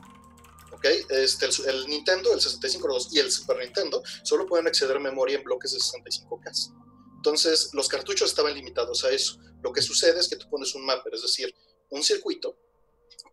¿ok? 0.72 0.84
Este, 1.10 1.46
el, 1.46 1.52
el, 1.68 1.86
Nintendo, 1.86 2.32
el 2.34 2.40
65.2 2.40 3.10
y 3.12 3.20
el 3.20 3.30
Super 3.30 3.58
Nintendo 3.58 4.02
solo 4.24 4.44
pueden 4.46 4.66
acceder 4.66 4.96
a 4.96 5.00
memoria 5.00 5.36
en 5.38 5.44
bloques 5.44 5.70
de 5.70 5.78
65K. 5.78 6.89
Entonces, 7.20 7.68
los 7.74 7.86
cartuchos 7.86 8.30
estaban 8.30 8.54
limitados 8.54 9.04
a 9.04 9.10
eso. 9.10 9.38
Lo 9.62 9.74
que 9.74 9.82
sucede 9.82 10.18
es 10.18 10.26
que 10.26 10.36
tú 10.36 10.48
pones 10.48 10.74
un 10.74 10.86
mapper, 10.86 11.12
es 11.12 11.20
decir, 11.20 11.54
un 11.90 12.02
circuito 12.02 12.56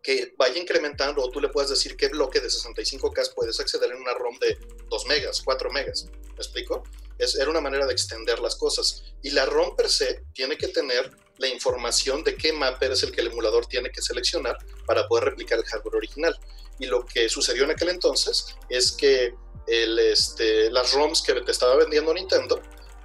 que 0.02 0.34
vaya 0.36 0.60
incrementando 0.60 1.22
o 1.22 1.30
tú 1.30 1.40
le 1.40 1.48
puedes 1.48 1.70
decir 1.70 1.96
qué 1.96 2.08
bloque 2.08 2.38
de 2.40 2.48
65K 2.48 3.32
puedes 3.34 3.58
acceder 3.58 3.90
en 3.90 3.96
una 3.96 4.12
ROM 4.12 4.38
de 4.40 4.58
2 4.90 5.06
megas, 5.06 5.40
4 5.40 5.70
megas. 5.70 6.04
¿Me 6.04 6.36
explico? 6.36 6.82
Es, 7.16 7.34
era 7.36 7.48
una 7.48 7.62
manera 7.62 7.86
de 7.86 7.94
extender 7.94 8.40
las 8.40 8.56
cosas. 8.56 9.04
Y 9.22 9.30
la 9.30 9.46
ROM 9.46 9.74
per 9.74 9.88
se 9.88 10.22
tiene 10.34 10.58
que 10.58 10.68
tener 10.68 11.10
la 11.38 11.48
información 11.48 12.22
de 12.24 12.36
qué 12.36 12.52
mapper 12.52 12.92
es 12.92 13.02
el 13.04 13.12
que 13.12 13.22
el 13.22 13.28
emulador 13.28 13.64
tiene 13.64 13.90
que 13.90 14.02
seleccionar 14.02 14.58
para 14.84 15.08
poder 15.08 15.24
replicar 15.24 15.58
el 15.58 15.64
hardware 15.64 15.96
original. 15.96 16.38
Y 16.78 16.84
lo 16.84 17.06
que 17.06 17.30
sucedió 17.30 17.64
en 17.64 17.70
aquel 17.70 17.88
entonces 17.88 18.54
es 18.68 18.92
que 18.92 19.34
este, 19.66 20.70
las 20.70 20.92
ROMs 20.92 21.22
que 21.22 21.32
te 21.40 21.52
estaba 21.52 21.76
vendiendo 21.76 22.12
Nintendo 22.12 22.60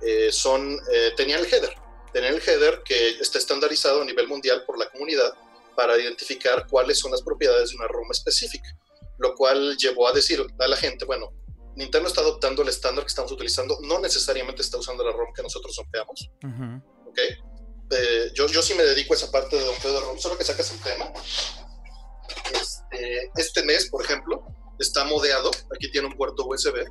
eh, 0.05 0.31
son, 0.31 0.79
eh, 0.91 1.11
tenían 1.15 1.39
el 1.39 1.45
header, 1.45 1.75
tenían 2.11 2.35
el 2.35 2.41
header 2.41 2.81
que 2.83 3.09
está 3.19 3.37
estandarizado 3.37 4.01
a 4.01 4.05
nivel 4.05 4.27
mundial 4.27 4.63
por 4.65 4.77
la 4.77 4.89
comunidad 4.89 5.33
para 5.75 5.97
identificar 5.97 6.67
cuáles 6.67 6.99
son 6.99 7.11
las 7.11 7.21
propiedades 7.21 7.69
de 7.69 7.75
una 7.77 7.87
ROM 7.87 8.11
específica, 8.11 8.67
lo 9.17 9.33
cual 9.35 9.77
llevó 9.77 10.07
a 10.07 10.13
decir 10.13 10.45
a 10.59 10.67
la 10.67 10.75
gente, 10.77 11.05
bueno, 11.05 11.31
Nintendo 11.75 12.07
está 12.07 12.21
adoptando 12.21 12.61
el 12.61 12.69
estándar 12.69 13.03
que 13.03 13.09
estamos 13.09 13.31
utilizando, 13.31 13.77
no 13.81 13.99
necesariamente 13.99 14.61
está 14.61 14.77
usando 14.77 15.03
la 15.03 15.11
ROM 15.11 15.33
que 15.33 15.41
nosotros 15.41 15.75
rompeamos, 15.75 16.29
¿ok? 17.07 17.19
Eh, 17.91 18.31
yo, 18.33 18.47
yo 18.47 18.61
sí 18.61 18.73
me 18.73 18.83
dedico 18.83 19.13
a 19.13 19.17
esa 19.17 19.31
parte 19.31 19.55
de 19.55 19.63
dompeo 19.63 19.93
de 19.93 19.99
ROM, 19.99 20.17
solo 20.17 20.37
que 20.37 20.43
sacas 20.43 20.71
el 20.71 20.79
tema. 20.81 21.11
Este, 22.53 23.31
este 23.35 23.63
mes, 23.63 23.89
por 23.89 24.03
ejemplo, 24.03 24.45
está 24.79 25.03
modeado, 25.05 25.51
aquí 25.75 25.91
tiene 25.91 26.07
un 26.07 26.13
puerto 26.13 26.45
USB, 26.45 26.85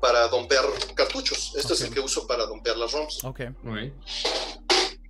para 0.00 0.28
dompear 0.28 0.64
cartuchos. 0.94 1.54
Este 1.56 1.74
es 1.74 1.80
el 1.82 1.92
que 1.92 2.00
uso 2.00 2.26
para 2.26 2.46
dompear 2.46 2.76
las 2.76 2.92
ROMs. 2.92 3.24
Ok. 3.24 3.40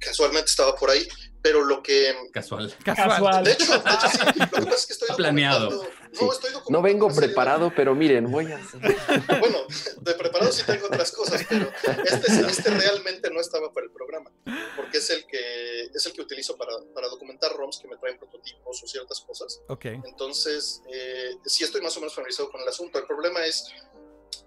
Casualmente 0.01 0.47
estaba 0.47 0.75
por 0.75 0.91
ahí, 0.91 1.07
pero 1.43 1.65
lo 1.65 1.83
que. 1.83 2.15
Casual. 2.33 2.75
Casual. 2.85 3.45
De 3.45 3.53
hecho, 3.53 3.73
de 3.73 3.91
hecho 3.91 4.09
sí. 4.11 4.19
Lo 4.19 4.35
que 4.35 4.65
pasa 4.65 4.75
es 4.75 4.87
que 4.87 4.93
estoy 4.93 5.17
Planeado. 5.17 5.87
No, 6.21 6.33
estoy 6.33 6.51
no 6.69 6.83
vengo 6.83 7.09
preparado, 7.09 7.73
pero 7.75 7.95
miren, 7.95 8.31
voy 8.31 8.47
a. 8.53 8.61
bueno, 9.41 9.59
de 10.01 10.15
preparado 10.15 10.53
sí 10.53 10.63
tengo 10.65 10.87
otras 10.87 11.13
cosas, 11.13 11.45
pero 11.49 11.71
este, 12.05 12.47
este 12.47 12.71
realmente 12.71 13.31
no 13.31 13.41
estaba 13.41 13.73
para 13.73 13.87
el 13.87 13.93
programa, 13.93 14.31
porque 14.77 14.99
es 14.99 15.11
el 15.11 15.27
que, 15.27 15.83
es 15.95 16.07
el 16.07 16.13
que 16.13 16.23
utilizo 16.23 16.57
para, 16.57 16.73
para 16.95 17.09
documentar 17.09 17.53
ROMs 17.53 17.79
que 17.79 17.89
me 17.89 17.97
traen 17.99 18.19
prototipos 18.19 18.83
o 18.83 18.87
ciertas 18.87 19.21
cosas. 19.21 19.61
Ok. 19.69 19.87
Entonces, 19.87 20.83
eh, 20.91 21.37
sí 21.45 21.65
estoy 21.65 21.83
más 21.83 21.97
o 21.97 22.01
menos 22.01 22.15
familiarizado 22.15 22.51
con 22.51 22.61
el 22.61 22.69
asunto. 22.69 22.99
El 22.99 23.07
problema 23.07 23.45
es 23.45 23.67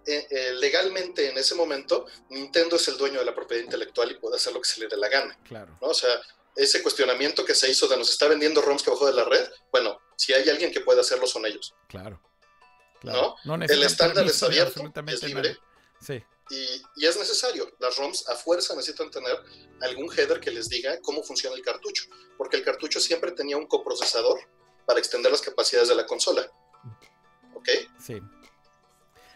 eh, 0.06 0.28
eh, 0.30 0.54
legalmente 0.60 1.30
en 1.30 1.38
ese 1.38 1.56
momento 1.56 2.06
Nintendo 2.30 2.76
es 2.76 2.88
el 2.88 2.98
dueño 2.98 3.20
de 3.20 3.26
la 3.26 3.36
propiedad 3.36 3.64
intelectual 3.64 4.12
y 4.12 4.16
puede 4.16 4.38
hacer 4.38 4.54
lo 4.54 4.62
que 4.62 4.70
se 4.70 4.80
le 4.80 4.88
dé 4.88 4.98
la 4.98 5.10
gana. 5.10 5.38
Claro. 5.44 5.78
¿no? 5.82 5.88
O 5.90 5.94
sea, 5.94 6.10
ese 6.56 6.82
cuestionamiento 6.82 7.46
que 7.46 7.56
se 7.56 7.70
hizo 7.70 7.88
de 7.88 7.98
nos 7.98 8.10
está 8.10 8.28
vendiendo 8.28 8.62
ROMs 8.62 8.84
que 8.84 8.90
bajó 8.90 9.08
de 9.08 9.14
la 9.14 9.26
red, 9.26 9.48
bueno, 9.72 10.00
si 10.16 10.34
hay 10.34 10.48
alguien 10.50 10.72
que 10.72 10.82
puede 10.82 11.02
hacerlo 11.02 11.28
son 11.28 11.46
ellos. 11.46 11.74
Claro. 11.88 12.22
¿No? 13.04 13.36
el 13.56 13.84
estándar 13.84 14.26
es 14.28 14.44
abierto, 14.44 14.84
es 15.08 15.24
libre. 15.24 15.58
Sí. 16.00 16.24
Y, 16.52 16.82
y, 16.98 17.08
es 17.08 17.18
necesario. 17.18 17.72
Las 17.80 17.98
ROMs 17.98 18.28
a 18.30 18.36
fuerza 18.36 18.76
necesitan 18.76 19.10
tener 19.10 19.38
algún 19.82 20.12
header 20.12 20.40
que 20.40 20.52
les 20.52 20.70
diga 20.70 21.00
cómo 21.02 21.24
funciona 21.24 21.56
el 21.56 21.64
cartucho, 21.64 22.04
porque 22.38 22.58
el 22.58 22.64
cartucho 22.64 23.00
siempre 23.00 23.32
tenía 23.32 23.58
un 23.58 23.68
coprocesador 23.68 24.40
para 24.86 25.00
extender 25.00 25.32
las 25.32 25.42
capacidades 25.42 25.90
de 25.90 25.96
la 25.96 26.06
consola. 26.06 26.52
¿Ok? 27.56 27.70
Sí. 28.00 28.22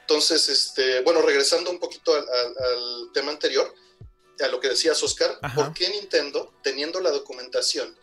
Entonces, 0.07 0.49
este, 0.49 1.01
bueno, 1.01 1.23
regresando 1.23 1.71
un 1.71 1.79
poquito 1.79 2.13
al, 2.13 3.11
tema 3.11 3.31
anterior, 3.31 3.73
a 4.39 4.47
lo 4.49 4.59
que 4.59 4.69
decías, 4.69 5.01
Oscar, 5.01 5.39
¿por 5.55 5.73
qué 5.73 5.89
Nintendo, 5.89 6.53
teniendo 6.61 7.01
la 7.01 7.09
documentación, 7.09 7.97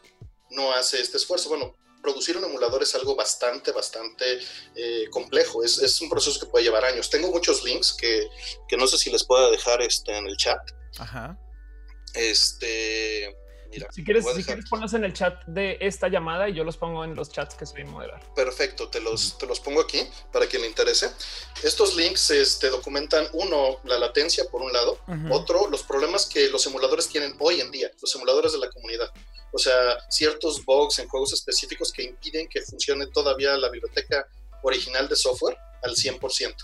no 0.51 0.73
hace 0.73 1.01
este 1.01 1.19
esfuerzo? 1.19 1.49
Bueno, 1.49 1.77
producir 2.03 2.37
un 2.37 2.45
emulador 2.45 2.83
es 2.83 2.93
algo 2.97 3.15
bastante, 3.15 3.71
bastante 3.71 4.41
eh, 4.75 5.07
complejo. 5.11 5.63
Es, 5.63 5.79
es, 5.79 6.01
un 6.01 6.11
proceso 6.11 6.41
que 6.41 6.47
puede 6.47 6.65
llevar 6.65 6.85
años. 6.85 7.09
Tengo 7.09 7.29
muchos 7.29 7.63
links 7.63 7.93
que, 7.93 8.29
que 8.69 8.77
no 8.77 8.89
sé 8.89 8.99
si 8.99 9.09
les 9.09 9.23
puedo 9.25 9.53
dejar 9.53 9.81
este, 9.81 10.17
en 10.17 10.27
el 10.27 10.37
chat. 10.37 10.59
Ajá. 10.99 11.39
Este, 12.15 13.33
si 13.91 14.05
quieres, 14.05 14.25
si 14.35 14.45
quieres 14.45 14.69
ponlos 14.69 14.95
en 14.95 15.05
el 15.05 15.13
chat 15.13 15.45
de 15.47 15.79
esta 15.81 16.09
llamada 16.09 16.49
y 16.49 16.55
yo 16.55 16.65
los 16.65 16.77
pongo 16.77 17.05
en 17.05 17.15
los 17.15 17.31
chats 17.31 17.55
que 17.55 17.67
soy 17.67 17.85
moderar. 17.85 18.21
Perfecto, 18.35 18.89
te 18.89 19.01
los, 19.01 19.39
te 19.39 19.47
los 19.47 19.61
pongo 19.61 19.81
aquí 19.81 20.01
para 20.33 20.47
quien 20.47 20.63
le 20.63 20.69
interese. 20.69 21.11
Estos 21.63 21.97
links 21.97 22.31
este, 22.31 22.69
documentan, 22.69 23.27
uno, 23.33 23.81
la 23.85 23.99
latencia 23.99 24.45
por 24.51 24.63
un 24.63 24.73
lado, 24.73 24.99
otro, 25.31 25.69
los 25.69 25.83
problemas 25.83 26.27
que 26.27 26.49
los 26.49 26.67
emuladores 26.67 27.09
tienen 27.09 27.35
hoy 27.39 27.61
en 27.61 27.71
día, 27.71 27.91
los 28.01 28.15
emuladores 28.15 28.53
de 28.53 28.59
la 28.59 28.71
comunidad. 28.71 29.11
O 29.53 29.59
sea, 29.59 29.99
ciertos 30.09 30.65
bugs 30.65 30.99
en 30.99 31.09
juegos 31.09 31.33
específicos 31.33 31.93
que 31.93 32.05
impiden 32.05 32.49
que 32.49 32.63
funcione 32.63 33.07
todavía 33.09 33.57
la 33.57 33.69
biblioteca 33.69 34.27
original 34.63 35.09
de 35.09 35.17
software 35.17 35.59
al 35.83 35.95
100%. 35.95 36.55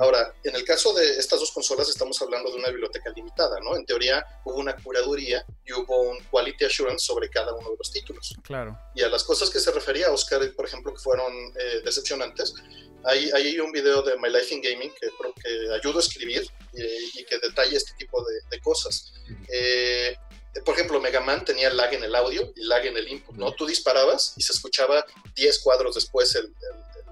Ahora, 0.00 0.34
en 0.44 0.54
el 0.54 0.64
caso 0.64 0.92
de 0.92 1.18
estas 1.18 1.40
dos 1.40 1.50
consolas 1.50 1.88
estamos 1.88 2.20
hablando 2.22 2.50
de 2.50 2.56
una 2.56 2.68
biblioteca 2.68 3.10
limitada, 3.10 3.58
¿no? 3.60 3.76
En 3.76 3.84
teoría 3.84 4.24
hubo 4.44 4.56
una 4.56 4.76
curaduría 4.76 5.44
y 5.64 5.72
hubo 5.72 6.02
un 6.02 6.18
quality 6.30 6.64
assurance 6.64 7.04
sobre 7.04 7.28
cada 7.28 7.54
uno 7.54 7.70
de 7.70 7.76
los 7.76 7.90
títulos. 7.90 8.34
Claro. 8.42 8.78
Y 8.94 9.02
a 9.02 9.08
las 9.08 9.24
cosas 9.24 9.50
que 9.50 9.58
se 9.58 9.72
refería 9.72 10.12
Oscar, 10.12 10.40
por 10.54 10.66
ejemplo, 10.66 10.92
que 10.92 11.00
fueron 11.00 11.32
eh, 11.58 11.80
decepcionantes, 11.84 12.54
hay, 13.04 13.30
hay, 13.32 13.60
un 13.60 13.70
video 13.70 14.02
de 14.02 14.16
My 14.16 14.30
Life 14.30 14.54
in 14.54 14.62
Gaming 14.62 14.90
que, 14.98 15.08
que 15.42 15.74
ayudo 15.74 15.98
a 15.98 16.00
escribir 16.02 16.46
y, 16.72 17.24
que 17.24 17.38
detalla 17.38 17.76
este 17.76 17.92
tipo 17.98 18.24
de, 18.24 18.60
cosas. 18.60 19.12
Eh, 19.48 20.16
por 20.64 20.74
ejemplo, 20.74 21.00
Mega 21.00 21.20
Man 21.20 21.44
tenía 21.44 21.70
lag 21.70 21.92
en 21.92 22.04
el 22.04 22.14
audio 22.14 22.52
y 22.56 22.64
lag 22.64 22.86
en 22.86 22.96
el 22.96 23.08
input, 23.08 23.36
¿no? 23.36 23.52
Tú 23.52 23.66
disparabas 23.66 24.34
y 24.36 24.42
se 24.42 24.52
escuchaba 24.52 25.04
10 25.34 25.58
cuadros 25.60 25.96
después 25.96 26.34
el, 26.36 26.54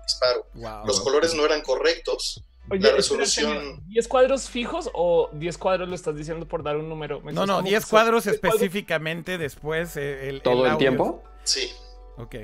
disparo. 0.05 0.47
Los 0.85 1.01
colores 1.01 1.35
no 1.35 1.45
eran 1.45 1.63
correctos. 1.63 2.45
la 2.69 2.91
resolución. 2.93 3.83
¿10 3.89 4.09
cuadros 4.09 4.49
fijos 4.49 4.91
o 4.95 5.31
10 5.33 5.59
cuadros 5.59 5.89
lo 5.89 5.95
estás 5.95 6.17
diciendo 6.17 6.47
por 6.47 6.63
dar 6.63 6.77
un 6.77 6.89
número? 6.89 7.21
no, 7.25 7.47
no, 7.47 7.63
10 7.63 7.87
cuadros 7.87 8.27
específicamente 8.27 9.39
después. 9.39 9.97
Eh, 9.97 10.29
el, 10.29 10.43
¿Todo 10.43 10.67
el, 10.67 10.77
tiempo? 10.79 11.23
Sí. 11.45 11.71
Ok. 12.17 12.37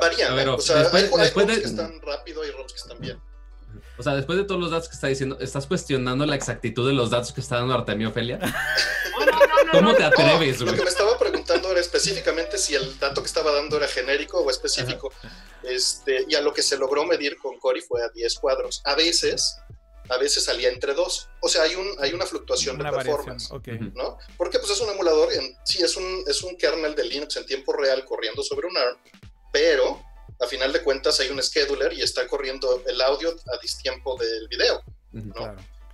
Varían, 0.00 0.48
o 0.48 0.58
sea, 0.58 0.78
después, 0.78 1.12
hay, 1.12 1.30
hay 1.34 1.46
de... 1.46 1.60
que 1.60 1.66
están 1.66 2.00
rápido 2.02 2.44
y 2.44 2.50
ROMs 2.50 2.72
que 2.72 2.78
están 2.78 3.00
bien. 3.00 3.20
O 3.96 4.02
sea, 4.02 4.14
después 4.14 4.38
de 4.38 4.44
todos 4.44 4.60
los 4.60 4.70
datos 4.70 4.88
que 4.88 4.94
está 4.94 5.06
diciendo, 5.06 5.38
¿estás 5.40 5.66
cuestionando 5.66 6.26
la 6.26 6.34
exactitud 6.34 6.86
de 6.86 6.94
los 6.94 7.10
datos 7.10 7.32
que 7.32 7.40
está 7.40 7.56
dando 7.56 7.74
Artemio 7.74 8.08
Ofelia? 8.08 8.40
¿Cómo 9.70 9.94
te 9.94 10.04
atreves, 10.04 10.60
Lo 10.60 10.72
que 10.72 10.82
me 10.82 10.88
estaba 10.88 11.18
preguntando 11.18 11.70
era 11.70 11.80
específicamente 11.80 12.58
si 12.58 12.74
el 12.74 12.98
dato 12.98 13.22
que 13.22 13.26
estaba 13.26 13.52
dando 13.52 13.76
era 13.76 13.88
genérico 13.88 14.40
o 14.40 14.50
específico. 14.50 15.12
Este, 15.68 16.24
y 16.28 16.34
a 16.34 16.40
lo 16.40 16.52
que 16.52 16.62
se 16.62 16.76
logró 16.76 17.04
medir 17.04 17.36
con 17.38 17.58
Cori 17.58 17.80
fue 17.80 18.02
a 18.02 18.08
10 18.08 18.34
cuadros. 18.38 18.82
A 18.84 18.94
veces, 18.94 19.56
a 20.08 20.16
veces 20.18 20.44
salía 20.44 20.68
entre 20.68 20.94
dos. 20.94 21.28
O 21.40 21.48
sea, 21.48 21.62
hay, 21.62 21.74
un, 21.74 21.86
hay 22.00 22.12
una 22.12 22.26
fluctuación 22.26 22.78
de 22.78 22.84
performance. 22.84 23.50
¿no? 23.94 24.18
Porque 24.36 24.58
pues 24.58 24.70
es 24.70 24.80
un 24.80 24.90
emulador, 24.90 25.32
en, 25.32 25.56
sí, 25.64 25.82
es 25.82 25.96
un, 25.96 26.24
es 26.26 26.42
un 26.42 26.56
kernel 26.56 26.94
de 26.94 27.04
Linux 27.04 27.36
en 27.36 27.46
tiempo 27.46 27.72
real 27.72 28.04
corriendo 28.04 28.42
sobre 28.42 28.66
un 28.66 28.76
ARM, 28.76 28.98
pero 29.52 30.02
a 30.40 30.46
final 30.46 30.72
de 30.72 30.82
cuentas 30.82 31.20
hay 31.20 31.28
un 31.28 31.42
scheduler 31.42 31.92
y 31.92 32.02
está 32.02 32.26
corriendo 32.26 32.82
el 32.86 33.00
audio 33.00 33.30
a 33.30 33.58
distiempo 33.60 34.16
del 34.16 34.48
video. 34.48 34.82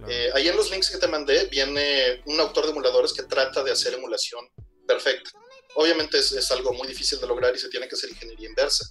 Eh, 0.09 0.31
ahí 0.35 0.49
en 0.49 0.57
los 0.57 0.71
links 0.71 0.89
que 0.89 0.97
te 0.97 1.07
mandé 1.07 1.45
viene 1.47 2.23
un 2.25 2.41
autor 2.41 2.65
de 2.65 2.71
emuladores 2.71 3.13
que 3.13 3.25
trata 3.25 3.63
de 3.63 3.71
hacer 3.73 3.95
emulación 3.95 4.49
perfecta. 4.87 5.31
Obviamente 5.75 6.19
es, 6.19 6.51
algo 6.51 6.73
muy 6.73 6.89
difícil 6.89 7.21
de 7.21 7.27
lograr 7.27 7.55
y 7.55 7.59
se 7.59 7.69
tiene 7.69 7.87
que 7.87 7.95
hacer 7.95 8.11
ingeniería 8.11 8.49
inversa. 8.49 8.85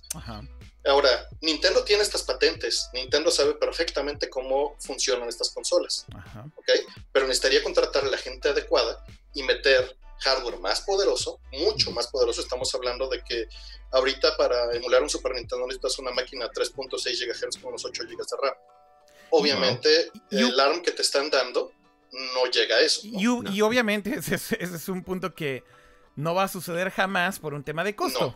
Ahora, 0.85 1.27
Nintendo 1.41 1.83
tiene 1.83 2.03
estas 2.03 2.23
patentes. 2.23 2.89
Nintendo 2.93 3.31
sabe 3.31 3.53
perfectamente 3.55 4.29
cómo 4.29 4.75
funcionan 4.79 5.27
estas 5.27 5.49
consolas. 5.49 6.05
Pero 7.11 7.27
necesitaría 7.27 7.63
contratar 7.63 8.05
a 8.05 8.09
la 8.09 8.17
gente 8.17 8.49
adecuada 8.49 9.03
y 9.33 9.43
meter 9.43 9.95
hardware 10.19 10.59
más 10.59 10.81
poderoso, 10.81 11.39
mucho 11.51 11.91
más 11.91 12.07
poderoso. 12.07 12.41
Estamos 12.41 12.73
hablando 12.75 13.07
de 13.07 13.23
que 13.23 13.47
ahorita 13.91 14.35
para 14.37 14.73
emular 14.73 15.01
un 15.01 15.09
Super 15.09 15.33
Nintendo 15.33 15.65
necesitas 15.65 15.99
una 15.99 16.11
máquina 16.11 16.49
3.6 16.49 17.27
GHz 17.27 17.57
con 17.57 17.69
unos 17.69 17.85
8 17.85 18.03
GB 18.03 18.17
de 18.17 18.37
RAM. 18.41 18.55
Obviamente, 19.31 20.11
el 20.31 20.59
ARM 20.59 20.81
que 20.81 20.91
te 20.91 21.01
están 21.01 21.29
dando 21.29 21.71
no 22.11 22.45
llega 22.51 22.77
a 22.77 22.81
eso. 22.81 23.01
Y, 23.03 23.27
obviamente 23.61 24.15
ese 24.17 24.57
es, 24.59 24.89
un 24.89 25.03
punto 25.03 25.33
que 25.35 25.63
no 26.15 26.33
va 26.33 26.43
a 26.43 26.47
suceder 26.47 26.89
jamás 26.89 27.39
por 27.39 27.53
un 27.53 27.63
tema 27.63 27.83
de 27.83 27.95
costo. 27.95 28.35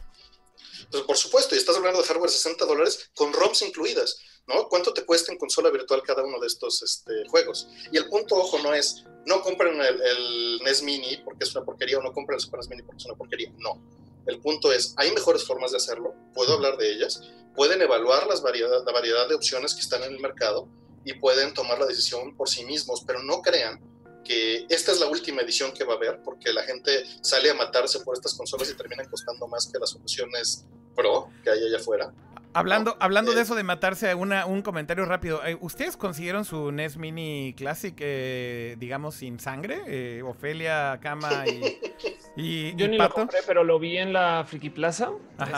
Pues, 0.92 1.04
por 1.04 1.18
supuesto, 1.18 1.56
y 1.56 1.58
estás 1.58 1.76
hablando 1.76 2.02
de 2.02 2.08
hardware 2.08 2.30
60 2.30 2.66
dólares 2.66 3.10
con 3.16 3.34
ROMs 3.34 3.62
incluidas, 3.62 4.20
¿no? 4.48 4.68
¿Cuánto 4.68 4.94
te 4.94 5.06
cuesta 5.06 5.32
en 5.32 5.38
consola 5.38 5.70
virtual 5.70 6.04
cada 6.04 6.24
uno 6.24 6.40
de 6.40 6.48
estos 6.48 6.82
este, 6.84 7.28
juegos? 7.30 7.68
Y 7.92 7.98
el 7.98 8.10
punto, 8.10 8.36
ojo, 8.36 8.60
no 8.60 8.74
es 8.74 9.04
no 9.26 9.42
compren 9.42 9.80
el, 9.82 10.60
NES 10.64 10.84
Mini 10.84 11.18
porque 11.24 11.46
es 11.46 11.56
una 11.56 11.66
porquería 11.66 11.98
o 11.98 12.02
no 12.02 12.12
compren 12.12 12.36
el 12.36 12.42
Super 12.42 12.60
NES 12.60 12.70
Mini 12.70 12.84
porque 12.84 12.98
es 12.98 13.06
una 13.06 13.16
porquería. 13.16 13.52
No. 13.58 13.82
El 14.26 14.40
punto 14.40 14.72
es, 14.72 14.94
hay 14.98 15.12
mejores 15.12 15.44
formas 15.44 15.72
de 15.72 15.78
hacerlo, 15.78 16.16
puedo 16.34 16.54
hablar 16.54 16.78
de 16.78 16.90
ellas, 16.90 17.22
pueden 17.56 17.82
evaluar 17.82 18.26
las 18.28 18.42
variedad, 18.42 18.84
la 18.86 18.92
variedad 18.94 19.28
de 19.28 19.36
opciones 19.36 19.74
que 19.74 19.82
están 19.82 20.04
en 20.04 20.14
el 20.14 20.20
mercado 20.20 20.70
y 21.04 21.14
pueden 21.14 21.54
tomar 21.54 21.80
la 21.80 21.86
decisión 21.86 22.36
por 22.38 22.48
sí 22.48 22.64
mismos, 22.64 23.04
pero 23.06 23.22
no 23.22 23.42
crean 23.42 23.82
que 24.24 24.66
esta 24.70 24.92
es 24.92 25.00
la 25.00 25.08
última 25.08 25.42
edición 25.42 25.74
que 25.74 25.84
va 25.84 25.94
a 25.94 25.98
haber, 25.98 26.22
porque 26.24 26.52
la 26.54 26.64
gente 26.64 27.04
sale 27.22 27.50
a 27.50 27.54
matarse 27.54 28.00
por 28.02 28.16
estas 28.16 28.34
consolas 28.36 28.70
y 28.70 28.76
terminan 28.76 29.08
costando 29.10 29.48
más 29.48 29.68
que 29.72 29.80
las 29.80 29.92
soluciones 29.92 30.66
Pro 30.96 31.30
que 31.44 31.50
hay 31.50 31.64
allá 31.64 31.78
afuera. 31.78 32.14
Hablando, 32.56 32.96
hablando 33.00 33.32
de 33.32 33.40
eh, 33.40 33.44
eso 33.44 33.56
de 33.56 33.64
matarse, 33.64 34.14
una, 34.14 34.46
un 34.46 34.62
comentario 34.62 35.06
rápido. 35.06 35.44
Eh, 35.44 35.58
¿Ustedes 35.60 35.98
consiguieron 35.98 36.46
su 36.46 36.72
NES 36.72 36.98
Mini 36.98 37.56
Classic, 37.58 37.96
eh, 38.00 38.76
digamos, 38.78 39.16
sin 39.16 39.40
sangre? 39.40 40.22
Ofelia, 40.22 41.00
Kama 41.02 41.46
y, 41.48 41.80
y 42.36 42.76
Yo 42.76 42.88
ni 42.88 42.98
lo 42.98 43.10
compré, 43.10 43.40
pero 43.48 43.64
lo 43.64 43.80
vi 43.80 43.98
en 43.98 44.14
la 44.14 44.46
Friki 44.48 44.70
Plaza 44.70 45.12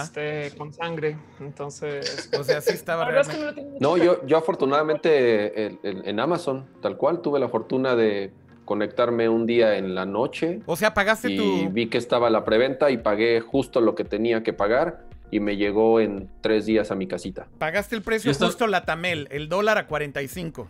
este, 0.03 0.53
con 0.57 0.74
sangre. 0.74 1.18
Entonces... 1.39 2.30
O 2.39 2.43
sea, 2.43 2.61
sí 2.61 2.74
estaba 2.74 3.05
realmente... 3.05 3.66
no, 3.80 3.97
yo, 3.97 4.26
yo 4.26 4.38
afortunadamente 4.38 5.78
en 5.84 6.20
Amazon, 6.20 6.68
tal 6.82 6.97
cual, 6.97 7.22
tuve 7.22 7.39
la 7.39 7.47
fortuna 7.47 7.95
de 7.95 8.32
conectarme 8.66 9.30
un 9.30 9.45
día 9.45 9.78
en 9.78 9.95
la 9.95 10.05
noche. 10.05 10.61
O 10.66 10.76
sea, 10.76 10.93
pagaste 10.93 11.32
y 11.32 11.68
vi 11.68 11.88
que 11.88 11.97
estaba 11.97 12.30
la 12.30 12.43
preventa 12.43 12.91
y 12.91 12.97
pagué 12.97 13.39
justo 13.39 13.82
lo 13.82 13.95
que 13.95 14.03
tenía 14.03 14.43
que 14.43 14.53
pagar 14.53 15.05
y 15.32 15.39
me 15.39 15.57
llegó 15.57 15.99
en 15.99 16.30
tres 16.41 16.66
días 16.66 16.91
a 16.91 16.95
mi 16.95 17.07
casita. 17.07 17.47
Pagaste 17.57 17.95
el 17.95 18.01
precio 18.01 18.34
justo 18.34 18.68
la 18.68 18.86
Tamel, 18.86 19.28
el 19.32 19.49
dólar 19.49 19.78
a 19.78 19.88
45. 19.88 20.68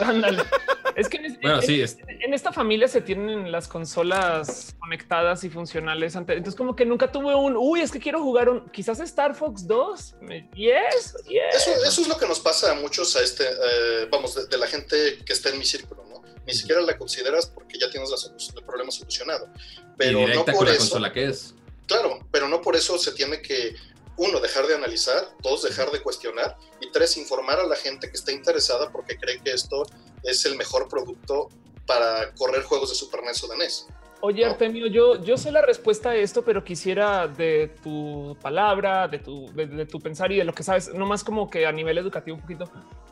Ándale. 0.00 0.42
Es 0.96 1.08
que 1.08 1.18
en, 1.18 2.34
esta 2.34 2.52
familia 2.52 2.86
se 2.86 3.00
tienen 3.00 3.50
las 3.50 3.66
consolas 3.66 4.76
conectadas 4.78 5.42
y 5.42 5.50
funcionales. 5.50 6.14
Entonces, 6.14 6.54
como 6.54 6.76
que 6.76 6.86
nunca 6.86 7.10
tuve 7.10 7.34
un 7.34 7.56
uy, 7.56 7.80
es 7.80 7.90
que 7.90 7.98
quiero 7.98 8.22
jugar 8.22 8.48
un 8.48 8.68
quizás 8.68 9.00
Star 9.00 9.34
Fox 9.34 9.66
2. 9.66 10.14
Yes, 10.54 11.16
Eso, 11.52 11.70
eso, 11.84 12.00
es 12.02 12.08
lo 12.08 12.16
que 12.16 12.26
nos 12.28 12.38
pasa 12.38 12.72
a 12.72 12.74
muchos, 12.74 13.16
a 13.16 13.22
este, 13.22 13.44
eh, 13.44 14.08
vamos, 14.10 14.48
de, 14.48 14.56
la 14.56 14.66
gente 14.66 15.18
que 15.24 15.32
está 15.32 15.50
en 15.50 15.58
mi 15.58 15.64
círculo, 15.64 16.04
¿no? 16.08 16.22
Ni 16.46 16.54
siquiera 16.54 16.80
la 16.82 16.96
consideras 16.98 17.46
porque 17.46 17.78
ya 17.78 17.90
tienes 17.90 18.10
el 18.54 18.64
problema 18.64 18.90
solucionado. 18.90 19.48
Pero 19.96 20.26
no 20.26 20.44
por 20.44 20.66
la 20.66 20.72
eso, 20.72 20.80
consola 20.80 21.12
que 21.12 21.24
es. 21.24 21.54
Claro, 21.86 22.20
pero 22.30 22.48
no 22.48 22.60
por 22.60 22.76
eso 22.76 22.98
se 22.98 23.12
tiene 23.12 23.42
que, 23.42 23.76
uno, 24.16 24.40
dejar 24.40 24.66
de 24.66 24.74
analizar, 24.74 25.28
dos, 25.42 25.62
dejar 25.62 25.90
de 25.90 26.00
cuestionar 26.02 26.56
y 26.80 26.90
tres, 26.90 27.16
informar 27.16 27.60
a 27.60 27.66
la 27.66 27.76
gente 27.76 28.08
que 28.08 28.16
está 28.16 28.32
interesada 28.32 28.90
porque 28.90 29.18
cree 29.18 29.40
que 29.40 29.52
esto 29.52 29.84
es 30.22 30.44
el 30.44 30.56
mejor 30.56 30.88
producto 30.88 31.48
para 31.86 32.32
correr 32.34 32.62
juegos 32.62 32.90
de 32.90 32.96
Super 32.96 33.22
NES 33.22 33.44
o 33.44 33.48
de 33.48 33.56
NES. 33.56 33.86
Oye, 34.26 34.42
Artemio, 34.42 34.86
yo, 34.86 35.22
yo 35.22 35.36
sé 35.36 35.52
la 35.52 35.60
respuesta 35.60 36.08
a 36.08 36.16
esto, 36.16 36.42
pero 36.42 36.64
quisiera 36.64 37.28
de 37.28 37.76
tu 37.82 38.34
palabra, 38.40 39.06
de 39.06 39.18
tu, 39.18 39.52
de, 39.52 39.84
tu 39.84 40.00
pensar 40.00 40.32
y 40.32 40.38
de 40.38 40.44
lo 40.44 40.54
que 40.54 40.62
sabes, 40.62 40.88
no 40.94 41.04
más 41.04 41.22
como 41.22 41.50
que 41.50 41.66
a 41.66 41.72
nivel 41.72 41.98
educativo 41.98 42.38
un 42.38 42.40
poquito, 42.40 42.64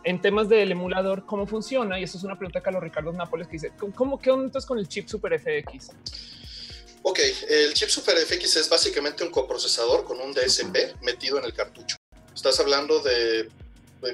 en 0.04 0.22
temas 0.22 0.48
del 0.48 0.72
emulador, 0.72 1.26
cómo 1.26 1.46
funciona. 1.46 2.00
Y 2.00 2.04
eso 2.04 2.16
es 2.16 2.24
una 2.24 2.38
pregunta 2.38 2.62
que 2.62 2.70
a 2.70 2.72
los 2.72 2.82
Ricardo 2.82 3.12
Nápoles 3.12 3.46
que 3.46 3.52
dice, 3.52 3.72
¿cómo, 3.94 4.18
qué 4.18 4.30
onda 4.30 4.58
con 4.66 4.78
el 4.78 4.88
chip 4.88 5.06
Super 5.06 5.38
FX? 5.38 5.90
Ok, 7.02 7.18
el 7.50 7.74
chip 7.74 7.90
Super 7.90 8.16
FX 8.16 8.56
es 8.56 8.70
básicamente 8.70 9.22
un 9.22 9.30
coprocesador 9.30 10.04
con 10.04 10.18
un 10.18 10.32
DSP 10.32 11.02
metido 11.02 11.38
en 11.38 11.44
el 11.44 11.52
cartucho. 11.52 11.96
Estás 12.34 12.58
hablando 12.58 13.00
de, 13.00 13.50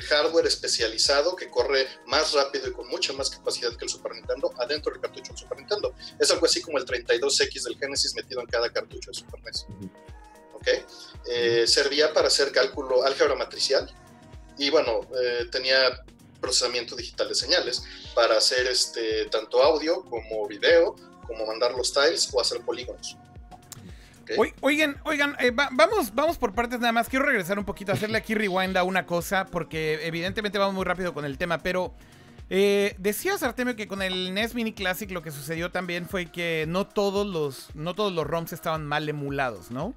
hardware 0.03 0.47
especializado 0.47 1.34
que 1.34 1.49
corre 1.51 1.86
más 2.07 2.32
rápido 2.32 2.68
y 2.68 2.72
con 2.72 2.89
mucha 2.89 3.12
más 3.12 3.30
capacidad 3.30 3.74
que 3.76 3.84
el 3.84 3.91
Super 3.91 4.12
Nintendo 4.14 4.53
adentro 4.59 4.93
del 4.93 5.01
cartucho 5.01 5.32
del 5.32 5.39
Super 5.39 5.59
Nintendo. 5.59 5.95
Es 6.18 6.30
algo 6.30 6.47
así 6.47 6.61
como 6.61 6.78
el 6.78 6.84
32X 6.84 7.62
del 7.64 7.78
Genesis 7.78 8.14
metido 8.14 8.41
en 8.41 8.47
cada 8.47 8.70
cartucho 8.70 9.11
de 9.11 9.18
Super 9.18 9.43
NES. 9.43 9.66
Ok, 10.55 10.68
eh, 11.30 11.64
servía 11.66 12.12
para 12.12 12.28
hacer 12.28 12.53
cálculo 12.53 13.05
álgebra 13.05 13.34
matricial 13.34 13.89
y 14.59 14.70
bueno, 14.70 15.01
eh, 15.20 15.47
tenía 15.51 16.05
procesamiento 16.41 16.97
digital 16.97 17.28
de 17.28 17.34
señales 17.34 17.82
para 18.14 18.36
hacer 18.36 18.66
este, 18.66 19.26
tanto 19.26 19.62
audio 19.62 20.05
como 20.05 20.47
video 20.47 20.97
como 21.26 21.47
mandar 21.47 21.72
los 21.72 21.93
tiles 21.93 22.28
o 22.32 22.41
hacer 22.41 22.61
polígonos. 22.62 23.16
Oigan, 24.61 25.01
oigan, 25.05 25.37
eh, 25.41 25.51
vamos, 25.53 26.14
vamos 26.14 26.39
por 26.39 26.55
partes 26.55 26.81
nada 26.81 26.93
más. 26.93 27.09
Quiero 27.09 27.24
regresar 27.24 27.59
un 27.59 27.64
poquito, 27.64 27.93
hacerle 27.93 28.18
aquí 28.18 28.35
rewind 28.35 28.76
a 28.76 28.85
una 28.85 29.07
cosa, 29.07 29.47
porque 29.47 30.07
evidentemente 30.07 30.59
vamos 30.59 30.74
muy 30.74 30.85
rápido 30.85 31.14
con 31.14 31.24
el 31.24 31.39
tema, 31.39 31.59
pero 31.62 31.95
eh, 32.51 32.95
decías, 32.99 33.43
Artemio, 33.43 33.76
que 33.76 33.87
con 33.87 34.03
el 34.03 34.33
NES 34.33 34.55
Mini 34.55 34.72
Classic 34.72 35.11
lo 35.11 35.22
que 35.22 35.31
sucedió 35.31 35.70
también 35.70 36.09
fue 36.09 36.31
que 36.31 36.64
no 36.66 36.87
todos 36.87 37.26
los, 37.26 37.68
no 37.74 37.95
todos 37.95 38.12
los 38.12 38.26
ROMs 38.26 38.53
estaban 38.53 38.87
mal 38.87 39.09
emulados, 39.09 39.70
¿no? 39.70 39.95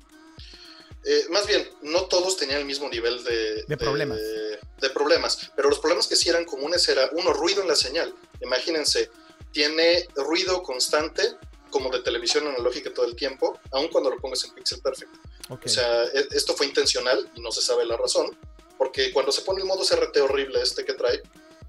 Eh, 1.04 1.26
más 1.32 1.48
bien, 1.48 1.68
no 1.82 2.04
todos 2.04 2.38
tenían 2.38 2.60
el 2.60 2.66
mismo 2.66 2.88
nivel 2.90 3.24
de, 3.24 3.64
de 3.64 3.78
problemas. 3.78 4.20
de, 4.20 4.90
problemas, 4.92 5.52
pero 5.56 5.70
los 5.70 5.80
problemas 5.80 6.08
que 6.08 6.16
sí 6.16 6.30
eran 6.30 6.46
comunes 6.46 6.88
era, 6.90 7.10
uno, 7.14 7.34
ruido 7.34 7.62
en 7.62 7.68
la 7.68 7.76
señal. 7.76 8.14
Imagínense, 8.42 9.10
tiene 9.52 10.08
ruido 10.16 10.62
constante 10.62 11.24
como 11.72 11.90
de 11.90 12.00
televisión 12.02 12.48
analógica 12.48 12.94
todo 12.94 13.06
el 13.06 13.16
tiempo, 13.16 13.60
aun 13.72 13.88
cuando 13.88 14.10
lo 14.10 14.18
pongas 14.18 14.44
en 14.44 14.54
pixel 14.54 14.82
perfect. 14.82 15.12
O 15.50 15.68
sea, 15.68 16.04
e, 16.06 16.28
esto 16.32 16.54
fue 16.54 16.68
intencional 16.68 17.30
y 17.36 17.42
no 17.42 17.52
se 17.52 17.62
sabe 17.62 17.86
la 17.86 17.98
razón, 17.98 18.38
porque 18.78 19.12
cuando 19.12 19.32
se 19.32 19.42
pone 19.42 19.62
el 19.62 19.68
modo 19.68 19.84
CRT 19.84 20.18
horrible 20.18 20.62
este 20.62 20.86
que 20.86 20.94
trae, 20.94 21.22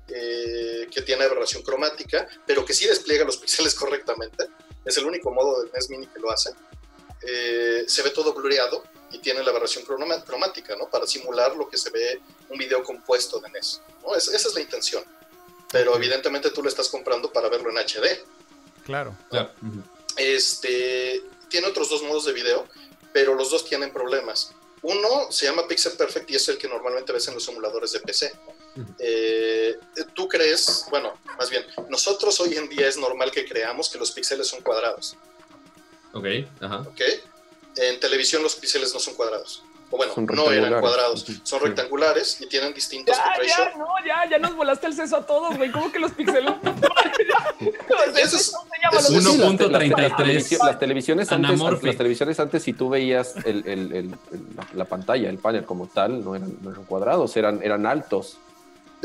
eh, 0.09 0.89
que 0.91 1.03
tiene 1.03 1.25
aberración 1.25 1.63
cromática, 1.63 2.29
pero 2.47 2.65
que 2.65 2.75
sí 2.75 2.87
despliega 2.87 3.25
los 3.25 3.37
píxeles 3.43 3.75
correctamente, 3.75 4.49
es 4.85 4.97
el 4.99 5.07
único 5.07 5.31
modo 5.31 5.63
del 5.63 5.73
NES 5.73 5.91
Mini 5.91 6.07
que 6.07 6.21
lo 6.21 6.31
hace, 6.31 6.51
eh, 7.23 7.85
se 7.87 8.03
ve 8.03 8.11
todo 8.11 8.35
blurreado 8.35 8.83
y 9.13 9.19
tiene 9.19 9.43
la 9.43 9.51
aberración 9.51 9.85
cromática, 9.85 10.75
¿no? 10.77 10.89
Para 10.89 11.07
simular 11.07 11.55
lo 11.55 11.69
que 11.69 11.77
se 11.77 11.91
ve 11.91 12.21
un 12.49 12.59
video 12.59 12.83
compuesto 12.83 13.39
de 13.41 13.49
NES. 13.51 13.81
esa 14.17 14.49
es 14.49 14.55
la 14.55 14.61
intención 14.61 15.05
pero 15.73 15.97
evidentemente 15.97 16.51
tú 16.51 16.63
lo 16.63 16.69
estás 16.69 16.89
comprando 16.91 17.33
para 17.33 17.49
verlo 17.49 17.71
en 17.71 17.79
HD. 17.79 18.23
Claro. 19.31 19.51
Este 20.17 21.23
tiene 21.49 21.67
otros 21.67 21.91
dos 21.91 22.03
modos 22.03 22.25
de 22.25 22.33
video, 22.33 22.67
pero 23.13 23.35
los 23.35 23.51
dos 23.51 23.65
tienen 23.65 23.93
problemas. 23.93 24.53
Uno 24.83 25.31
se 25.31 25.47
llama 25.47 25.69
Pixel 25.69 25.93
Perfect 25.93 26.31
y 26.31 26.37
es 26.37 26.49
el 26.49 26.59
que 26.59 26.67
normalmente 26.67 27.13
ves 27.13 27.29
en 27.29 27.35
los 27.35 27.47
emuladores 27.49 27.93
de 27.93 28.01
PC. 28.01 28.33
Eh, 28.99 29.79
Tú 30.15 30.29
crees, 30.29 30.87
bueno, 30.91 31.13
más 31.39 31.51
bien, 31.51 31.65
nosotros 31.89 32.41
hoy 32.41 32.57
en 32.57 32.69
día 32.69 32.89
es 32.89 32.97
normal 32.97 33.31
que 33.31 33.45
creamos 33.47 33.89
que 33.89 33.99
los 33.99 34.11
píxeles 34.11 34.49
son 34.49 34.61
cuadrados. 34.63 35.17
Ok, 36.13 36.27
ajá. 36.61 36.81
Ok. 36.81 37.01
En 37.77 38.01
televisión 38.01 38.43
los 38.43 38.57
píxeles 38.57 38.93
no 38.93 39.01
son 39.01 39.15
cuadrados 39.15 39.63
o 39.93 39.97
bueno, 39.99 40.15
no 40.17 40.51
eran 40.51 40.81
cuadrados, 40.81 41.27
son 41.43 41.61
rectangulares 41.61 42.41
y 42.41 42.47
tienen 42.47 42.73
distintos 42.73 43.15
ya, 43.15 43.47
ya, 43.47 43.77
no, 43.77 43.87
ya, 44.07 44.31
ya 44.31 44.39
nos 44.39 44.57
volaste 44.57 44.87
el 44.87 44.95
seso 44.95 45.19
a 45.19 45.27
todos, 45.27 45.55
güey, 45.59 45.71
¿cómo 45.71 45.93
que 45.93 45.99
los 45.99 46.13
píxeles? 46.13 46.51
Eso 48.17 48.37
es 48.39 48.55
1.33. 48.83 50.65
Las 50.65 50.79
televisiones 50.79 51.31
antes, 51.31 51.61
las 51.83 51.97
televisiones 51.97 52.41
antes, 52.41 52.63
si 52.63 52.73
tú 52.73 52.89
veías 52.89 53.37
el, 53.45 53.67
el, 53.69 53.93
el, 53.93 54.15
la, 54.75 54.87
pantalla, 54.87 55.29
el 55.29 55.39
panel 55.39 55.65
como 55.67 55.87
tal, 55.87 56.25
no 56.25 56.35
eran, 56.35 56.57
no 56.63 56.71
eran 56.71 56.85
cuadrados, 56.85 57.37
eran, 57.37 57.63
eran 57.63 57.85
altos. 57.85 58.39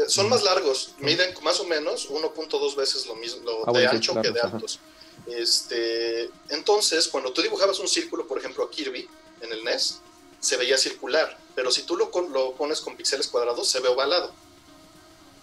Son 0.08 0.30
más 0.30 0.44
largos, 0.44 0.96
miden 1.00 1.34
más 1.44 1.60
o 1.60 1.66
menos 1.66 2.10
1.2 2.10 2.76
veces 2.78 3.06
lo 3.08 3.16
mismo 3.16 3.42
ah, 3.66 3.74
de 3.74 3.88
ancho 3.88 4.20
que 4.22 4.32
de 4.32 4.40
altos. 4.40 4.80
Este, 5.26 6.30
entonces, 6.50 7.10
cuando 7.10 7.34
tú 7.34 7.42
dibujabas 7.42 7.78
un 7.80 7.90
círculo, 7.90 8.26
por 8.26 8.38
ejemplo, 8.38 8.64
a 8.64 8.70
Kirby 8.70 9.08
en 9.42 9.52
el 9.52 9.64
NES, 9.66 10.02
se 10.40 10.58
veía 10.58 10.78
circular, 10.78 11.38
pero 11.56 11.72
si 11.72 11.84
tú 11.84 11.96
lo, 11.96 12.12
lo 12.30 12.54
pones 12.54 12.82
con 12.82 12.96
píxeles 12.96 13.28
cuadrados, 13.28 13.70
se 13.70 13.80
ve 13.80 13.90
ovalado. 13.90 14.34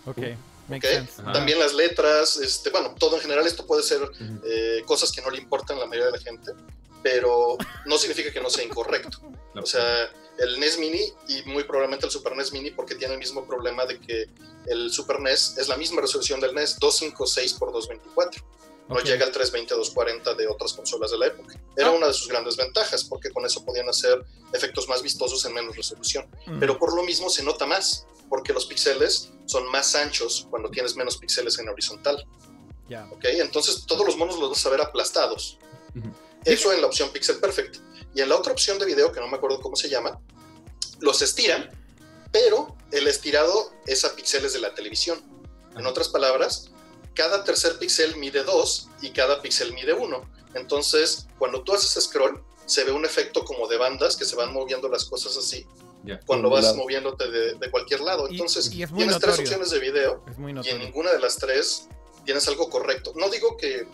Ok. 0.07 0.19
Okay. 0.67 1.07
También 1.33 1.59
las 1.59 1.75
letras, 1.75 2.39
este, 2.39 2.71
bueno, 2.71 2.95
todo 2.99 3.17
en 3.17 3.23
general, 3.23 3.47
esto 3.47 3.67
puede 3.67 3.83
ser 3.83 4.01
eh, 4.45 4.83
cosas 4.87 5.13
que 5.13 5.21
no 5.21 5.29
le 5.29 5.39
importan 5.39 5.77
a 5.77 5.81
la 5.81 5.87
mayoría 5.87 6.11
de 6.11 6.19
la 6.19 6.25
gente, 6.25 6.53
pero 7.03 7.59
no 7.85 7.99
significa 7.99 8.33
que 8.33 8.41
no 8.41 8.49
sea 8.49 8.65
incorrecto. 8.65 9.19
O 9.55 9.67
sea, 9.67 10.11
el 10.39 10.59
NES 10.59 10.79
Mini 10.79 11.13
y 11.29 11.43
muy 11.51 11.65
probablemente 11.65 12.07
el 12.07 12.13
Super 12.13 12.35
NES 12.35 12.53
Mini, 12.53 12.71
porque 12.71 12.95
tiene 12.95 13.13
el 13.13 13.19
mismo 13.19 13.47
problema 13.47 13.85
de 13.85 14.01
que 14.01 14.27
el 14.67 14.91
Super 14.91 15.21
NES 15.21 15.59
es 15.59 15.69
la 15.69 15.77
misma 15.77 16.01
resolución 16.01 16.41
del 16.41 16.55
NES, 16.55 16.79
256 16.79 17.53
x 17.53 17.61
224 17.61 18.43
no 18.89 19.01
llega 19.01 19.24
al 19.24 19.32
320-240 19.32 20.37
de 20.37 20.47
otras 20.47 20.74
consolas 20.74 21.11
de 21.11 21.18
la 21.18 21.26
época. 21.26 21.59
Era 21.76 21.89
ah. 21.89 21.93
una 21.93 22.09
de 22.09 22.12
sus 22.12 22.28
grandes 22.28 22.57
ventajas, 22.57 23.05
porque 23.05 23.30
con 23.30 23.45
eso 23.47 23.64
podían 23.64 23.89
hacer 23.89 24.24
efectos 24.53 24.89
más 24.89 25.03
vistosos 25.03 25.45
en 25.47 25.55
menos 25.55 25.76
resolución. 25.76 26.26
Mm. 26.47 26.59
Pero 26.61 26.78
por 26.78 26.95
lo 26.95 27.03
mismo 27.03 27.30
se 27.30 27.43
nota 27.43 27.66
más, 27.66 28.07
porque 28.28 28.53
los 28.53 28.66
píxeles 28.66 29.30
son 29.47 29.70
más 29.70 29.95
anchos 29.95 30.47
cuando 30.51 30.70
tienes 30.70 30.97
menos 30.97 31.16
píxeles 31.16 31.59
en 31.59 31.68
horizontal. 31.68 32.26
Ya. 32.89 33.09
Entonces 33.22 33.85
todos 33.87 34.07
los 34.07 34.16
monos 34.16 34.39
los 34.39 34.51
vas 34.51 34.66
a 34.66 34.70
ver 34.70 34.80
aplastados. 34.80 35.59
Eso 36.45 36.72
en 36.72 36.80
la 36.80 36.87
opción 36.87 37.11
Pixel 37.11 37.39
Perfect. 37.39 37.76
Y 38.14 38.20
en 38.20 38.28
la 38.28 38.37
otra 38.37 38.53
opción 38.53 38.78
de 38.78 38.85
video, 38.85 39.11
que 39.12 39.20
no 39.20 39.28
me 39.28 39.37
acuerdo 39.37 39.61
cómo 39.61 39.76
se 39.76 39.89
llama, 39.89 40.20
los 41.01 41.22
estiran, 41.22 41.70
pero 42.30 42.76
el 42.93 43.07
estirado 43.09 43.72
es 43.87 44.05
a 44.05 44.14
píxeles 44.14 44.53
de 44.53 44.61
la 44.61 44.74
televisión. 44.74 45.22
En 45.76 45.87
otras 45.87 46.09
palabras, 46.09 46.70
cada 47.15 47.45
tercer 47.45 47.79
píxel 47.79 48.17
mide 48.17 48.43
2 48.43 48.89
y 49.03 49.11
cada 49.11 49.41
píxel 49.41 49.73
mide 49.73 49.93
1. 49.93 50.31
Entonces, 50.55 51.27
cuando 51.39 51.62
tú 51.62 51.75
haces 51.75 52.03
scroll, 52.05 52.43
se 52.67 52.85
ve 52.85 52.93
un 52.93 53.05
efecto 53.05 53.45
como 53.45 53.69
de 53.69 53.77
bandas 53.77 54.17
que 54.17 54.25
se 54.25 54.37
van 54.37 54.53
moviendo 54.53 54.89
las 54.89 55.05
cosas 55.05 55.37
así. 55.37 55.67
Cuando 56.27 56.51
vas 56.51 56.75
moviéndote 56.77 57.31
de, 57.31 57.71
cualquier 57.71 58.01
lado. 58.01 58.29
Entonces, 58.29 58.71
tienes 58.71 59.19
tres 59.19 59.39
opciones 59.39 59.71
de 59.71 59.79
video 59.79 60.23
y 60.62 60.69
en 60.69 60.79
ninguna 60.79 61.11
de 61.12 61.19
las 61.19 61.37
tres 61.37 61.89
tienes 62.25 62.47
algo 62.49 62.69
correcto. 62.69 63.12
No 63.17 63.31
digo 63.31 63.57
que, 63.57 63.87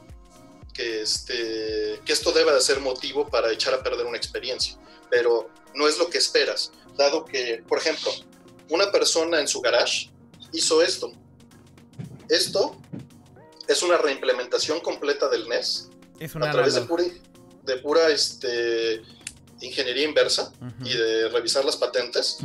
que, 0.73 1.03
este, 1.03 2.01
que 2.05 2.13
esto 2.13 2.33
deba 2.33 2.53
de 2.53 2.61
ser 2.61 2.81
motivo 2.81 3.29
para 3.29 3.53
echar 3.53 3.75
a 3.75 3.83
perder 3.83 4.07
una 4.07 4.17
experiencia, 4.17 4.77
pero 5.09 5.51
no 5.75 5.87
es 5.87 5.99
lo 5.99 6.11
que 6.11 6.19
esperas. 6.19 6.73
Dado 6.97 7.25
que, 7.25 7.63
por 7.69 7.79
ejemplo, 7.79 8.11
una 8.71 8.91
persona 8.91 9.41
en 9.41 9.47
su 9.47 9.61
garage 9.61 10.11
hizo 10.53 10.83
esto. 10.83 11.13
Esto 12.29 12.77
es 13.71 13.83
una 13.85 13.97
reimplementación 13.97 14.81
completa 14.81 15.29
del 15.29 15.49
NES 15.49 15.89
a 16.21 16.51
través 16.51 16.75
de 16.75 16.83
pura, 16.83 17.05
de 17.63 17.77
pura 17.77 18.09
este, 18.09 19.01
ingeniería 19.61 20.05
inversa 20.05 20.53
y 20.85 20.93
de 20.93 21.29
revisar 21.29 21.65
las 21.65 21.77
patentes 21.77 22.39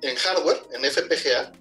en 0.00 0.16
hardware, 0.16 0.62
en 0.72 0.90
FPGA, 0.90 1.52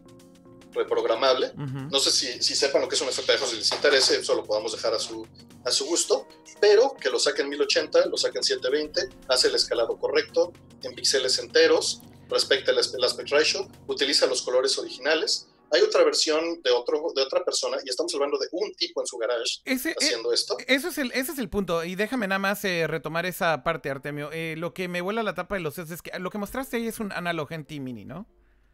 reprogramable. 0.74 1.52
No 1.56 2.00
sé 2.00 2.10
si, 2.12 2.42
si, 2.42 2.56
sepan 2.56 2.82
lo 2.82 2.88
que 2.88 2.96
es 2.96 3.02
un 3.02 3.10
FPGA, 3.10 3.46
si 3.46 3.58
les 3.58 3.72
interese, 3.74 4.18
eso 4.18 4.34
lo 4.34 4.46
podemos 4.46 4.72
dejar 4.72 4.94
a 4.94 5.00
su, 5.00 5.28
a 5.66 5.72
su 5.72 5.86
gusto, 5.86 6.26
pero 6.62 6.96
que 6.96 7.10
lo 7.10 7.20
saquen 7.20 7.50
1080, 7.50 8.06
lo 8.06 8.16
saquen 8.16 8.44
720, 8.44 9.10
hace 9.28 9.50
el 9.50 9.56
escalado 9.56 9.98
correcto 9.98 10.54
en 10.84 10.96
píxeles 10.96 11.38
enteros, 11.40 12.02
respecta 12.30 12.72
el 12.72 12.80
aspect 12.80 13.30
ratio, 13.30 13.68
utiliza 13.88 14.26
los 14.26 14.42
colores 14.42 14.78
originales 14.78 15.48
hay 15.72 15.82
otra 15.82 16.04
versión 16.04 16.62
de, 16.62 16.72
otro, 16.72 17.12
de 17.16 17.22
otra 17.22 17.44
persona 17.44 17.78
y 17.84 17.90
estamos 17.90 18.14
hablando 18.14 18.38
de 18.38 18.48
un 18.52 18.74
tipo 18.76 19.02
en 19.02 19.08
su 19.08 19.18
garage 19.18 19.62
eh, 19.66 19.78
haciendo 19.98 20.34
esto. 20.34 20.58
Eso 20.68 20.90
es 20.90 20.98
el, 20.98 21.12
ese 21.14 21.32
es 21.32 21.40
el 21.40 21.50
punto. 21.50 21.84
Y 21.84 21.96
déjame 21.96 22.28
nada 22.28 22.40
más 22.40 22.64
eh, 22.66 22.88
retomar 22.88 23.26
esa 23.26 23.64
parte, 23.64 23.90
Artemio. 23.90 24.30
Eh, 24.34 24.56
lo 24.58 24.74
que 24.74 24.88
me 24.88 25.02
vuela 25.02 25.24
la 25.24 25.34
tapa 25.34 25.56
de 25.56 25.62
los 25.62 25.78
es 25.78 26.02
que 26.02 26.18
lo 26.20 26.30
que 26.30 26.38
mostraste 26.38 26.78
ahí 26.78 26.88
es 26.88 27.00
un 27.00 27.12
analog 27.12 27.50
NT 27.54 27.72
Mini, 27.80 28.06
¿no? 28.06 28.28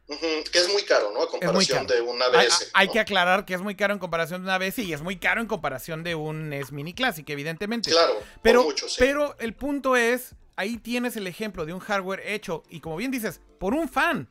que 0.07 0.59
es 0.59 0.71
muy 0.71 0.83
caro, 0.83 1.11
¿no? 1.11 1.23
A 1.23 1.29
comparación 1.29 1.85
de 1.85 1.99
un 1.99 2.21
ABS. 2.21 2.71
Hay, 2.73 2.87
que 2.87 2.99
aclarar 2.99 3.43
que 3.43 3.53
es 3.53 3.61
muy 3.61 3.75
caro 3.75 3.91
en 3.91 3.99
comparación 3.99 4.41
de 4.41 4.47
un 4.47 4.53
ABS 4.53 4.79
y 4.79 4.93
es 4.93 5.01
muy 5.01 5.17
caro 5.17 5.41
en 5.41 5.47
comparación 5.47 6.01
de 6.01 6.15
un 6.15 6.47
NES 6.47 6.71
Mini 6.71 6.93
Classic, 6.93 7.29
evidentemente. 7.29 7.91
Claro, 7.91 8.17
pero, 8.41 8.63
mucho, 8.63 8.87
sí. 8.87 8.95
pero 8.99 9.35
el 9.39 9.53
punto 9.53 9.97
es, 9.97 10.33
ahí 10.55 10.77
tienes 10.77 11.17
el 11.17 11.27
ejemplo 11.27 11.65
de 11.65 11.73
un 11.73 11.81
hardware 11.81 12.23
hecho, 12.25 12.63
y 12.69 12.79
como 12.79 12.95
bien 12.95 13.11
dices, 13.11 13.41
por 13.59 13.73
un 13.73 13.89
fan 13.89 14.29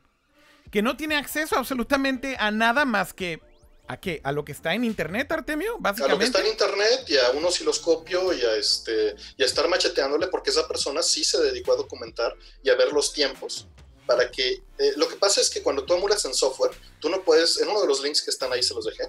que 0.71 0.81
no 0.81 0.97
tiene 0.97 1.15
acceso 1.15 1.57
absolutamente 1.57 2.35
a 2.39 2.51
nada 2.51 2.85
más 2.85 3.13
que 3.13 3.41
¿A 3.89 3.97
qué? 4.01 4.19
¿A 4.23 4.33
lo 4.33 4.43
que 4.43 4.51
está 4.51 4.73
en 4.73 4.83
internet, 4.83 5.31
Artemio? 5.31 5.77
Básicamente. 5.79 6.11
A 6.11 6.15
lo 6.15 6.19
que 6.19 6.25
está 6.25 6.41
en 6.41 6.47
internet 6.47 7.05
y 7.07 7.17
a 7.17 7.31
un 7.31 7.45
osciloscopio 7.45 8.33
y 8.33 8.41
a, 8.41 8.55
este, 8.57 9.15
y 9.37 9.43
a 9.43 9.45
estar 9.45 9.67
macheteándole 9.69 10.27
porque 10.27 10.49
esa 10.49 10.67
persona 10.67 11.01
sí 11.01 11.23
se 11.23 11.41
dedicó 11.41 11.71
a 11.71 11.77
documentar 11.77 12.35
y 12.61 12.69
a 12.69 12.75
ver 12.75 12.91
los 12.91 13.13
tiempos. 13.13 13.67
Para 14.05 14.29
que. 14.29 14.61
Eh, 14.77 14.93
lo 14.97 15.07
que 15.07 15.15
pasa 15.15 15.39
es 15.39 15.49
que 15.49 15.61
cuando 15.61 15.85
tú 15.85 15.93
emulas 15.93 16.23
en 16.25 16.33
software, 16.33 16.71
tú 16.99 17.09
no 17.09 17.23
puedes. 17.23 17.61
En 17.61 17.69
uno 17.69 17.81
de 17.81 17.87
los 17.87 18.03
links 18.03 18.21
que 18.21 18.29
están 18.29 18.51
ahí 18.51 18.61
se 18.61 18.73
los 18.73 18.85
dejé. 18.85 19.03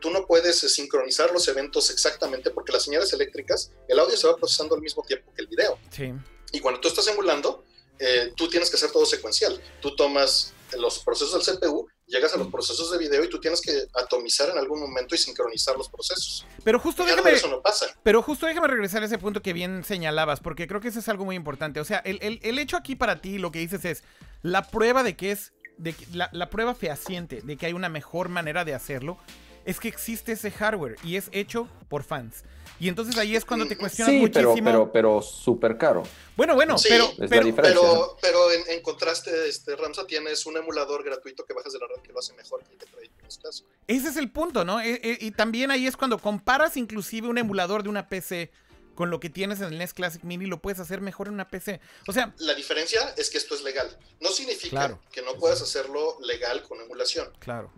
Tú 0.00 0.10
no 0.10 0.26
puedes 0.26 0.64
eh, 0.64 0.68
sincronizar 0.68 1.30
los 1.30 1.46
eventos 1.48 1.90
exactamente 1.90 2.50
porque 2.50 2.72
las 2.72 2.84
señales 2.84 3.12
eléctricas, 3.12 3.70
el 3.86 3.98
audio 3.98 4.16
se 4.16 4.26
va 4.26 4.36
procesando 4.36 4.74
al 4.74 4.80
mismo 4.80 5.02
tiempo 5.02 5.30
que 5.34 5.42
el 5.42 5.48
video. 5.48 5.78
Sí. 5.90 6.10
Y 6.52 6.60
cuando 6.60 6.80
tú 6.80 6.88
estás 6.88 7.06
emulando, 7.06 7.64
eh, 7.98 8.32
tú 8.34 8.48
tienes 8.48 8.70
que 8.70 8.76
hacer 8.76 8.90
todo 8.90 9.04
secuencial. 9.04 9.62
Tú 9.80 9.94
tomas 9.94 10.54
los 10.78 11.00
procesos 11.00 11.46
del 11.46 11.58
CPU, 11.58 11.88
llegas 12.06 12.34
a 12.34 12.36
los 12.36 12.48
procesos 12.48 12.90
de 12.90 12.98
video 12.98 13.24
y 13.24 13.28
tú 13.28 13.40
tienes 13.40 13.60
que 13.60 13.86
atomizar 13.94 14.50
en 14.50 14.58
algún 14.58 14.80
momento 14.80 15.14
y 15.14 15.18
sincronizar 15.18 15.76
los 15.76 15.88
procesos. 15.88 16.46
Pero 16.64 16.78
justo 16.78 17.04
déjame, 17.04 17.32
eso 17.32 17.48
no 17.48 17.62
pasa. 17.62 17.86
Pero 18.02 18.22
justo 18.22 18.46
déjame 18.46 18.68
regresar 18.68 19.02
a 19.02 19.06
ese 19.06 19.18
punto 19.18 19.42
que 19.42 19.52
bien 19.52 19.84
señalabas, 19.84 20.40
porque 20.40 20.66
creo 20.66 20.80
que 20.80 20.88
eso 20.88 20.98
es 20.98 21.08
algo 21.08 21.24
muy 21.24 21.36
importante. 21.36 21.80
O 21.80 21.84
sea, 21.84 21.98
el, 21.98 22.58
hecho 22.58 22.76
aquí 22.76 22.96
para 22.96 23.20
ti, 23.20 23.38
lo 23.38 23.50
que 23.50 23.60
dices 23.60 23.84
es 23.84 24.04
la 24.42 24.68
prueba 24.68 25.02
de 25.02 25.16
que 25.16 25.32
es, 25.32 25.52
de 25.78 25.94
la, 26.12 26.28
la 26.32 26.50
prueba 26.50 26.74
fehaciente 26.74 27.40
de 27.42 27.56
que 27.56 27.66
hay 27.66 27.72
una 27.72 27.88
mejor 27.88 28.28
manera 28.28 28.64
de 28.64 28.74
hacerlo, 28.74 29.18
es 29.64 29.80
que 29.80 29.88
existe 29.88 30.32
ese 30.32 30.50
hardware 30.50 30.96
y 31.04 31.16
es 31.16 31.28
hecho 31.32 31.68
por 31.88 32.02
fans. 32.02 32.44
Y 32.82 32.88
entonces 32.88 33.16
ahí 33.16 33.36
es 33.36 33.44
cuando 33.44 33.68
te 33.68 33.78
cuestionas 33.78 34.12
sí, 34.12 34.28
Pero, 34.34 34.56
pero, 34.56 34.90
pero 34.90 35.22
súper 35.22 35.78
caro. 35.78 36.02
Bueno, 36.36 36.56
bueno, 36.56 36.74
pero, 36.82 37.12
pero, 37.28 38.16
pero, 38.20 38.50
en, 38.50 38.82
contraste, 38.82 39.48
este, 39.48 39.76
Ramsa, 39.76 40.04
tienes 40.04 40.44
un 40.46 40.56
emulador 40.56 41.04
gratuito 41.04 41.44
que 41.44 41.54
bajas 41.54 41.72
de 41.72 41.78
la 41.78 41.86
red 41.86 42.02
que 42.02 42.12
lo 42.12 42.18
hace 42.18 42.32
mejor 42.32 42.64
que 42.64 42.72
el 42.72 42.78
que 42.78 42.86
trae 42.86 43.08
caso. 43.40 43.64
Ese 43.86 44.08
es 44.08 44.16
el 44.16 44.32
punto, 44.32 44.64
¿no? 44.64 44.80
E, 44.80 44.94
e, 44.94 45.18
y, 45.20 45.30
también 45.30 45.70
ahí 45.70 45.86
es 45.86 45.96
cuando 45.96 46.18
comparas 46.18 46.76
inclusive 46.76 47.28
un 47.28 47.38
emulador 47.38 47.84
de 47.84 47.88
una 47.88 48.08
PC 48.08 48.50
con 48.96 49.10
lo 49.10 49.20
que 49.20 49.30
tienes 49.30 49.60
en 49.60 49.68
el 49.68 49.78
NES 49.78 49.94
Classic 49.94 50.24
Mini, 50.24 50.46
lo 50.46 50.60
puedes 50.60 50.80
hacer 50.80 51.00
mejor 51.00 51.28
en 51.28 51.34
una 51.34 51.46
PC. 51.46 51.80
O 52.08 52.12
sea... 52.12 52.34
La 52.38 52.54
diferencia 52.54 53.14
es 53.16 53.30
que 53.30 53.38
esto 53.38 53.54
es 53.54 53.62
legal. 53.62 53.96
No 54.20 54.30
significa 54.30 54.98
que 55.12 55.22
no 55.22 55.36
puedas 55.36 55.62
hacerlo 55.62 56.18
legal 56.20 56.64
con 56.64 56.80
emulación. 56.80 57.32
Claro. 57.38 57.70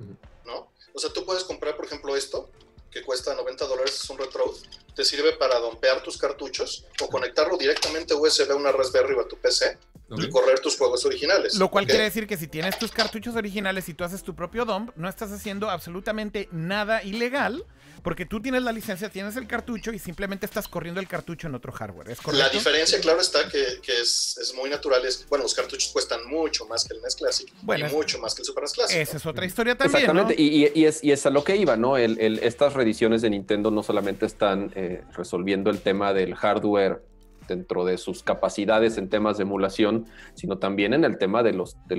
¿No? 0.46 0.72
O 0.94 0.98
sea, 0.98 1.12
tú 1.12 1.26
puedes 1.26 1.44
comprar, 1.44 1.76
por 1.76 1.84
ejemplo, 1.84 2.16
esto, 2.16 2.50
que 2.94 3.02
cuesta 3.02 3.34
90 3.34 3.66
dólares, 3.66 4.00
es 4.04 4.08
un 4.08 4.18
Retro, 4.18 4.54
te 4.94 5.04
sirve 5.04 5.32
para 5.32 5.58
dompear 5.58 6.00
tus 6.00 6.16
cartuchos 6.16 6.84
o 7.02 7.08
conectarlo 7.08 7.58
directamente 7.58 8.14
USB 8.14 8.52
a 8.52 8.54
una 8.54 8.70
Raspberry 8.70 9.14
o 9.14 9.20
a 9.20 9.26
tu 9.26 9.36
PC 9.36 9.76
y 10.16 10.28
correr 10.30 10.60
tus 10.60 10.78
juegos 10.78 11.04
originales. 11.04 11.56
Lo 11.56 11.68
cual 11.72 11.86
quiere 11.86 12.04
decir 12.04 12.28
que 12.28 12.36
si 12.36 12.46
tienes 12.46 12.78
tus 12.78 12.92
cartuchos 12.92 13.34
originales 13.34 13.88
y 13.88 13.94
tú 13.94 14.04
haces 14.04 14.22
tu 14.22 14.36
propio 14.36 14.64
DOM, 14.64 14.92
no 14.94 15.08
estás 15.08 15.32
haciendo 15.32 15.70
absolutamente 15.70 16.48
nada 16.52 17.02
ilegal, 17.02 17.64
porque 18.04 18.26
tú 18.26 18.40
tienes 18.40 18.62
la 18.62 18.70
licencia, 18.70 19.08
tienes 19.08 19.34
el 19.36 19.46
cartucho 19.46 19.90
y 19.90 19.98
simplemente 19.98 20.44
estás 20.44 20.68
corriendo 20.68 21.00
el 21.00 21.08
cartucho 21.08 21.48
en 21.48 21.54
otro 21.54 21.72
hardware. 21.72 22.10
¿Es 22.10 22.18
la 22.34 22.50
diferencia, 22.50 23.00
claro, 23.00 23.18
está 23.18 23.48
que, 23.48 23.80
es, 23.86 24.52
muy 24.54 24.68
natural. 24.68 25.02
Es, 25.06 25.26
bueno, 25.26 25.44
los 25.44 25.54
cartuchos 25.54 25.88
cuestan 25.90 26.20
mucho 26.28 26.66
más 26.66 26.84
que 26.84 26.94
el 26.94 27.00
NES 27.00 27.16
Classic 27.16 27.50
y 27.50 27.94
mucho 27.94 28.18
más 28.18 28.34
que 28.34 28.42
el 28.42 28.46
Super 28.46 28.64
NES 28.64 28.72
Classic. 28.74 28.98
Esa 28.98 29.16
es 29.16 29.24
otra 29.24 29.46
historia 29.46 29.74
también. 29.74 30.02
Exactamente, 30.02 30.34
y, 30.40 30.84
es, 30.84 31.02
y 31.02 31.12
es 31.12 31.24
a 31.24 31.30
lo 31.30 31.42
que 31.42 31.56
iba, 31.56 31.76
¿no? 31.76 31.96
estas 31.96 32.74
reediciones 32.74 33.22
de 33.22 33.30
Nintendo 33.30 33.70
no 33.70 33.82
solamente 33.82 34.26
están 34.26 34.70
eh, 34.74 35.02
resolviendo 35.16 35.70
el 35.70 35.80
tema 35.80 36.12
del 36.12 36.34
hardware 36.34 37.02
dentro 37.48 37.84
de 37.84 37.98
sus 37.98 38.22
capacidades 38.22 38.98
en 38.98 39.08
temas 39.08 39.36
de 39.36 39.42
emulación, 39.42 40.06
sino 40.34 40.58
también 40.58 40.94
en 40.94 41.04
el 41.04 41.18
tema 41.18 41.42
de 41.42 41.52
los, 41.52 41.76
de, 41.86 41.96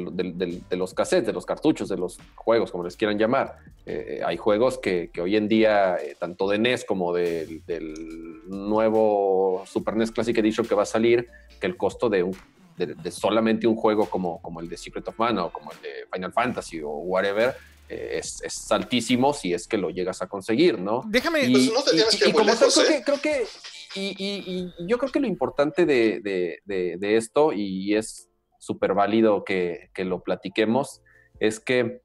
los 0.72 0.94
cassettes, 0.94 1.28
de 1.28 1.34
los 1.34 1.46
cartuchos, 1.46 1.90
de 1.90 1.98
los 1.98 2.20
juegos, 2.36 2.72
como 2.72 2.84
les 2.84 2.96
quieran 2.98 3.18
llamar. 3.18 3.58
Eh, 3.86 4.22
hay 4.26 4.38
juegos 4.38 4.78
que, 4.78 5.10
hoy 5.22 5.36
en 5.36 5.48
día, 5.48 5.98
eh, 5.98 6.16
tanto 6.20 6.50
de 6.50 6.58
NES 6.58 6.86
como 6.86 7.14
del 7.14 7.62
nuevo 8.48 9.64
Super 9.66 9.96
NES 9.96 10.12
Classic 10.12 10.38
Edition 10.38 10.66
que 10.66 10.76
va 10.76 10.84
a 10.84 10.88
salir, 10.88 11.28
que 11.60 11.68
el 11.68 11.78
costo 11.78 12.10
de, 12.10 12.30
solamente 13.12 13.68
un 13.68 13.76
juego 13.76 14.10
como, 14.10 14.42
como 14.42 14.60
el 14.60 14.70
de 14.70 14.78
Secret 14.78 15.08
of 15.08 15.20
Mana 15.20 15.46
o 15.46 15.52
como 15.52 15.72
el 15.72 15.82
de 15.82 15.90
Final 16.12 16.34
Fantasy 16.34 16.82
o 16.82 16.90
whatever, 16.90 17.56
eh, 17.88 18.20
es, 18.20 18.72
altísimo 18.72 19.34
si 19.34 19.54
es 19.54 19.68
que 19.68 19.78
lo 19.78 19.92
llegas 19.92 20.22
a 20.22 20.28
conseguir, 20.28 20.80
¿no? 20.80 21.04
Déjame, 21.08 21.46
y, 21.46 21.70
pues 22.34 23.02
creo 23.06 23.22
que 23.22 23.46
y, 23.96 24.74
yo 24.88 24.98
creo 24.98 25.12
que 25.12 25.20
lo 25.20 25.28
importante 25.28 25.86
de, 25.86 26.62
esto, 27.02 27.54
y 27.54 27.96
es 27.96 28.30
súper 28.60 28.94
válido 28.94 29.44
que, 29.44 29.90
lo 29.98 30.22
platiquemos, 30.22 31.02
es 31.40 31.60
que 31.60 32.02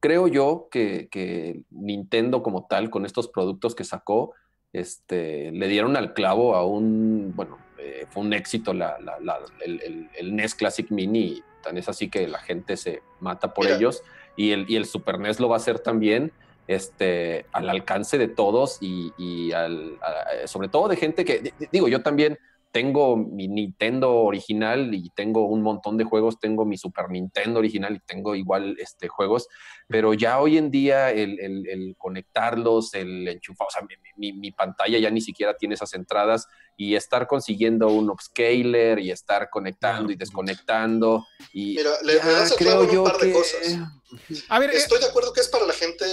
creo 0.00 0.28
yo 0.28 0.68
que, 0.70 1.64
Nintendo 1.70 2.42
como 2.42 2.66
tal, 2.66 2.90
con 2.90 3.06
estos 3.06 3.28
productos 3.28 3.74
que 3.74 3.84
sacó, 3.84 4.34
este, 4.72 5.52
le 5.52 5.68
dieron 5.68 5.96
al 5.96 6.14
clavo 6.14 6.54
a 6.54 6.66
un, 6.66 7.32
bueno, 7.36 7.58
eh, 7.78 8.06
fue 8.08 8.22
un 8.22 8.32
éxito 8.32 8.72
el, 8.72 10.36
NES 10.36 10.54
Classic 10.54 10.90
Mini, 10.90 11.42
tan 11.62 11.76
es 11.76 11.88
así 11.88 12.08
que 12.08 12.26
la 12.26 12.38
gente 12.38 12.76
se 12.76 13.02
mata 13.20 13.52
por 13.52 13.66
ellos, 13.66 14.02
y 14.36 14.52
el, 14.52 14.70
y 14.70 14.76
el 14.76 14.86
Super 14.86 15.18
NES 15.18 15.40
lo 15.40 15.48
va 15.48 15.56
a 15.56 15.58
hacer 15.58 15.78
también 15.78 16.32
este, 16.66 17.46
al 17.52 17.68
alcance 17.68 18.18
de 18.18 18.28
todos 18.28 18.78
y, 18.80 19.52
al, 19.52 19.98
sobre 20.46 20.68
todo 20.68 20.88
de 20.88 20.96
gente 20.96 21.24
que, 21.24 21.52
digo, 21.70 21.88
yo 21.88 22.02
también 22.02 22.38
tengo 22.72 23.18
mi 23.18 23.48
Nintendo 23.48 24.14
original 24.14 24.94
y 24.94 25.10
tengo 25.10 25.46
un 25.46 25.62
montón 25.62 25.98
de 25.98 26.04
juegos, 26.04 26.40
tengo 26.40 26.64
mi 26.64 26.78
Super 26.78 27.10
Nintendo 27.10 27.58
original 27.58 27.96
y 27.96 28.00
tengo 28.00 28.34
igual 28.34 28.76
este, 28.78 29.08
juegos, 29.08 29.46
pero 29.88 30.14
ya 30.14 30.40
hoy 30.40 30.56
en 30.56 30.70
día 30.70 31.10
el, 31.10 31.94
conectarlos, 31.98 32.94
el 32.94 33.28
enchufar, 33.28 33.68
o 33.68 33.70
sea, 33.70 33.86
mi, 34.16 34.50
pantalla 34.52 34.98
ya 34.98 35.10
ni 35.10 35.20
siquiera 35.20 35.54
tiene 35.54 35.74
esas 35.74 35.92
entradas 35.92 36.48
y 36.76 36.94
estar 36.94 37.26
consiguiendo 37.26 37.88
un 37.88 38.08
upscaler 38.08 38.98
y 38.98 39.10
estar 39.10 39.50
conectando 39.50 40.10
y 40.10 40.16
desconectando. 40.16 41.26
Y 41.52 41.76
Mira, 41.76 41.90
le, 42.02 42.16
das 42.16 42.54
creo 42.56 42.90
yo 42.90 43.02
un 43.02 43.10
par 43.10 43.20
de 43.20 43.32
cosas. 43.32 43.78
A 44.48 44.58
ver, 44.58 44.70
Estoy 44.70 44.98
de 44.98 45.06
acuerdo 45.06 45.32
que 45.32 45.40
es 45.40 45.48
para 45.48 45.66
la 45.66 45.72
gente 45.72 46.04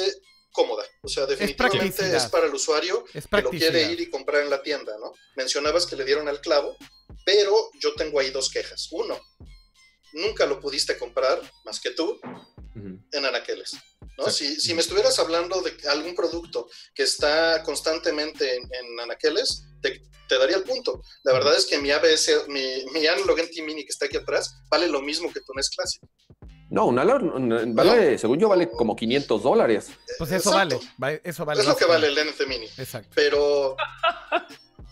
cómoda. 0.60 0.84
O 1.02 1.08
sea, 1.08 1.26
definitivamente 1.26 2.16
es, 2.16 2.26
para 2.26 2.48
el 2.48 2.54
usuario 2.54 3.06
que 3.06 3.42
lo 3.42 3.50
quiere 3.50 3.92
ir 3.94 4.02
y 4.02 4.10
comprar 4.10 4.44
en 4.44 4.50
la 4.50 4.62
tienda, 4.62 4.98
¿no? 5.00 5.14
Mencionabas 5.38 5.86
que 5.86 5.96
le 5.96 6.04
dieron 6.04 6.28
al 6.28 6.42
clavo, 6.42 6.76
pero 7.26 7.70
yo 7.80 7.94
tengo 7.96 8.20
ahí 8.20 8.30
dos 8.30 8.50
quejas. 8.50 8.90
Uno, 8.92 9.18
nunca 10.12 10.46
lo 10.46 10.60
pudiste 10.60 10.98
comprar 10.98 11.40
más 11.64 11.80
que 11.80 11.92
tú 11.92 12.20
en 12.76 13.26
anaqueles. 13.26 13.72
¿no? 14.18 14.30
Si, 14.30 14.74
me 14.74 14.82
estuvieras 14.82 15.18
hablando 15.20 15.62
de 15.62 15.76
algún 15.88 16.14
producto 16.14 16.70
que 16.94 17.04
está 17.04 17.64
constantemente 17.64 18.58
en, 18.58 19.00
anaqueles, 19.00 19.64
te, 19.82 20.02
daría 20.30 20.58
el 20.58 20.64
punto. 20.64 21.02
La 21.24 21.32
verdad 21.32 21.56
es 21.56 21.66
que 21.66 21.78
mi 21.78 21.92
ABS, 21.92 22.48
mi, 22.50 22.84
mi 22.94 23.08
Analog 23.08 23.40
NT 23.40 23.64
Mini 23.64 23.86
que 23.86 23.92
está 23.92 24.08
aquí 24.08 24.18
atrás, 24.18 24.56
vale 24.70 24.88
lo 24.90 25.02
mismo 25.02 25.32
que 25.32 25.40
tu 25.40 25.54
NES 25.54 25.70
Classic. 25.70 26.02
No, 26.70 26.86
un 26.86 27.00
Alarm, 27.00 27.74
vale, 27.74 28.18
según 28.18 28.38
yo, 28.38 28.48
vale 28.48 28.70
como 28.70 28.96
500 28.96 29.42
dólares. 29.42 29.92
Pues 30.18 30.32
eso 30.32 30.52
vale, 30.52 30.80
eso 31.24 31.46
vale. 31.46 31.62
Es 31.62 31.68
lo 31.68 31.76
que 31.76 31.86
vale 31.86 32.08
el 32.08 32.16
NF 32.16 32.48
Mini. 32.48 32.66
Exacto. 32.78 33.10
Pero. 33.16 33.76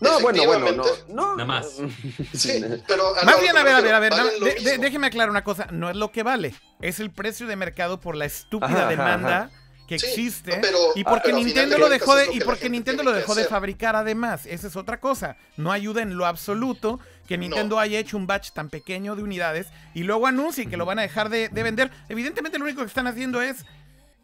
No, 0.00 0.20
bueno, 0.20 0.44
bueno, 0.46 0.70
no, 0.70 0.84
no. 1.08 1.34
Nada 1.34 1.44
más. 1.44 1.66
Sí, 2.32 2.64
pero. 2.86 3.14
Más 3.24 3.40
bien, 3.40 3.56
a 3.56 3.64
ver, 3.64 3.74
a 3.74 3.80
ver, 3.80 3.94
a 3.94 3.98
ver. 3.98 4.80
déjeme 4.80 5.08
aclarar 5.08 5.28
una 5.28 5.42
cosa. 5.42 5.66
No 5.72 5.90
es 5.90 5.96
lo 5.96 6.12
que 6.12 6.22
vale. 6.22 6.54
Es 6.80 7.00
el 7.00 7.10
precio 7.10 7.48
de 7.48 7.56
mercado 7.56 7.98
por 7.98 8.14
la 8.14 8.24
estúpida 8.24 8.88
demanda 8.88 9.50
que 9.88 9.94
existe 9.94 10.60
y 10.94 11.02
porque 11.02 11.32
Nintendo 11.32 11.78
lo 11.78 11.88
dejó 11.88 12.14
de 12.14 12.32
y 12.34 12.40
porque 12.40 12.68
Nintendo 12.68 13.02
lo 13.02 13.10
dejó 13.10 13.34
de 13.34 13.46
fabricar 13.46 13.96
además 13.96 14.44
esa 14.44 14.66
es 14.66 14.76
otra 14.76 15.00
cosa 15.00 15.38
no 15.56 15.72
ayuda 15.72 16.02
en 16.02 16.18
lo 16.18 16.26
absoluto 16.26 17.00
que 17.28 17.36
Nintendo 17.36 17.78
haya 17.78 17.98
hecho 17.98 18.16
un 18.16 18.26
batch 18.26 18.52
tan 18.52 18.70
pequeño 18.70 19.14
de 19.14 19.22
unidades 19.22 19.68
y 19.94 20.02
luego 20.02 20.26
anuncie 20.26 20.66
que 20.66 20.78
lo 20.78 20.86
van 20.86 20.98
a 20.98 21.02
dejar 21.02 21.28
de, 21.28 21.48
vender. 21.50 21.90
Evidentemente 22.08 22.58
lo 22.58 22.64
único 22.64 22.80
que 22.80 22.86
están 22.86 23.06
haciendo 23.06 23.42
es 23.42 23.66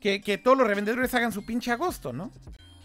que, 0.01 0.39
todos 0.43 0.57
los 0.57 0.67
revendedores 0.67 1.15
hagan 1.15 1.31
su 1.31 1.47
pinche 1.47 1.71
agosto 1.71 2.13
no 2.13 2.31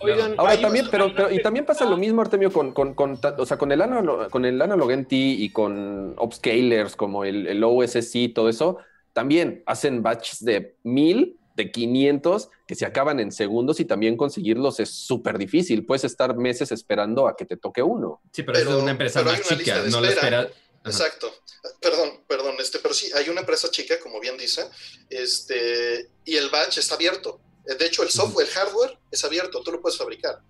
Oigan, 0.01 0.35
Ahora 0.37 0.59
también, 0.61 0.87
pero, 0.89 1.11
y 1.29 1.41
también 1.41 1.65
pasa 1.65 1.83
lo 1.83 1.97
mismo, 1.97 2.21
Artemio, 2.21 2.53
con, 2.53 2.71
con, 2.71 2.93
con, 2.93 3.19
o 3.37 3.45
sea, 3.45 3.57
con 3.57 3.69
el 3.73 3.81
Analog, 3.81 4.29
con 4.29 4.45
el 4.45 4.61
Analog 4.61 4.93
NT 4.93 5.11
y 5.11 5.49
con 5.51 6.15
upscalers 6.17 6.95
como 6.95 7.25
el, 7.25 7.47
el 7.47 7.61
OSC, 7.61 8.33
todo 8.33 8.47
eso, 8.47 8.77
también 9.11 9.61
hacen 9.65 10.01
batches 10.01 10.45
de 10.45 10.77
mil 10.83 11.37
de 11.55 11.71
500 11.71 12.49
que 12.67 12.75
se 12.75 12.85
acaban 12.85 13.19
en 13.19 13.31
segundos 13.31 13.79
y 13.79 13.85
también 13.85 14.17
conseguirlos 14.17 14.79
es 14.79 14.89
súper 14.89 15.37
difícil. 15.37 15.85
Puedes 15.85 16.03
estar 16.03 16.35
meses 16.35 16.71
esperando 16.71 17.27
a 17.27 17.35
que 17.35 17.45
te 17.45 17.57
toque 17.57 17.81
uno. 17.81 18.21
Sí, 18.31 18.43
pero, 18.43 18.57
es 18.57 18.65
una 18.67 18.91
empresa 18.91 19.23
más 19.23 19.41
chica, 19.41 19.83
no 19.89 20.01
la 20.01 20.09
espera. 20.09 20.49
Exacto. 20.85 21.33
Perdón, 21.81 22.23
perdón, 22.27 22.55
este, 22.59 22.79
pero 22.79 22.93
sí, 22.93 23.11
hay 23.13 23.29
una 23.29 23.41
empresa 23.41 23.69
chica, 23.69 23.99
como 23.99 24.19
bien 24.19 24.37
dice, 24.37 24.69
este, 25.09 26.09
y 26.23 26.37
el 26.37 26.49
batch 26.49 26.77
está 26.77 26.95
abierto. 26.95 27.41
De 27.65 27.85
hecho, 27.85 28.01
el 28.03 28.09
software, 28.09 28.47
el 28.47 28.53
hardware 28.53 28.97
es 29.11 29.23
abierto, 29.23 29.61
tú 29.61 29.71
lo 29.71 29.81
puedes 29.81 29.97
fabricar. 29.97 30.41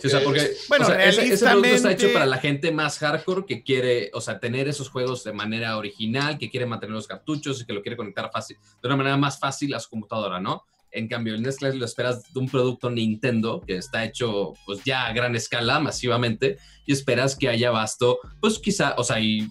Sí, 0.00 0.06
o 0.06 0.10
sea, 0.10 0.20
porque 0.24 0.52
bueno, 0.68 0.88
ese, 0.92 1.36
producto 1.44 1.68
está 1.68 1.92
hecho 1.92 2.12
para 2.12 2.26
la 2.26 2.38
gente 2.38 2.72
más 2.72 2.98
hardcore 2.98 3.44
que 3.46 3.62
quiere, 3.62 4.10
o 4.14 4.20
sea, 4.20 4.40
tener 4.40 4.68
esos 4.68 4.88
juegos 4.88 5.22
de 5.24 5.32
manera 5.32 5.76
original, 5.76 6.38
que 6.38 6.50
quiere 6.50 6.66
mantener 6.66 6.94
los 6.94 7.06
cartuchos 7.06 7.60
y 7.60 7.66
que 7.66 7.72
lo 7.72 7.82
quiere 7.82 7.96
conectar 7.96 8.30
fácil, 8.32 8.56
de 8.82 8.88
una 8.88 8.96
manera 8.96 9.16
más 9.16 9.38
fácil 9.38 9.74
a 9.74 9.80
su 9.80 9.90
computadora, 9.90 10.40
¿no? 10.40 10.64
En 10.90 11.08
cambio, 11.08 11.34
el 11.34 11.42
Nestlé 11.42 11.74
lo 11.74 11.84
esperas 11.84 12.32
de 12.32 12.38
un 12.38 12.48
producto 12.48 12.90
Nintendo 12.90 13.62
que 13.66 13.76
está 13.76 14.04
hecho 14.04 14.52
pues 14.66 14.82
ya 14.84 15.06
a 15.06 15.12
gran 15.12 15.34
escala, 15.34 15.80
masivamente, 15.80 16.58
y 16.86 16.92
esperas 16.92 17.36
que 17.36 17.48
haya 17.48 17.70
basto, 17.70 18.18
pues 18.40 18.58
quizá, 18.58 18.94
o 18.98 19.04
sea, 19.04 19.18
y 19.20 19.48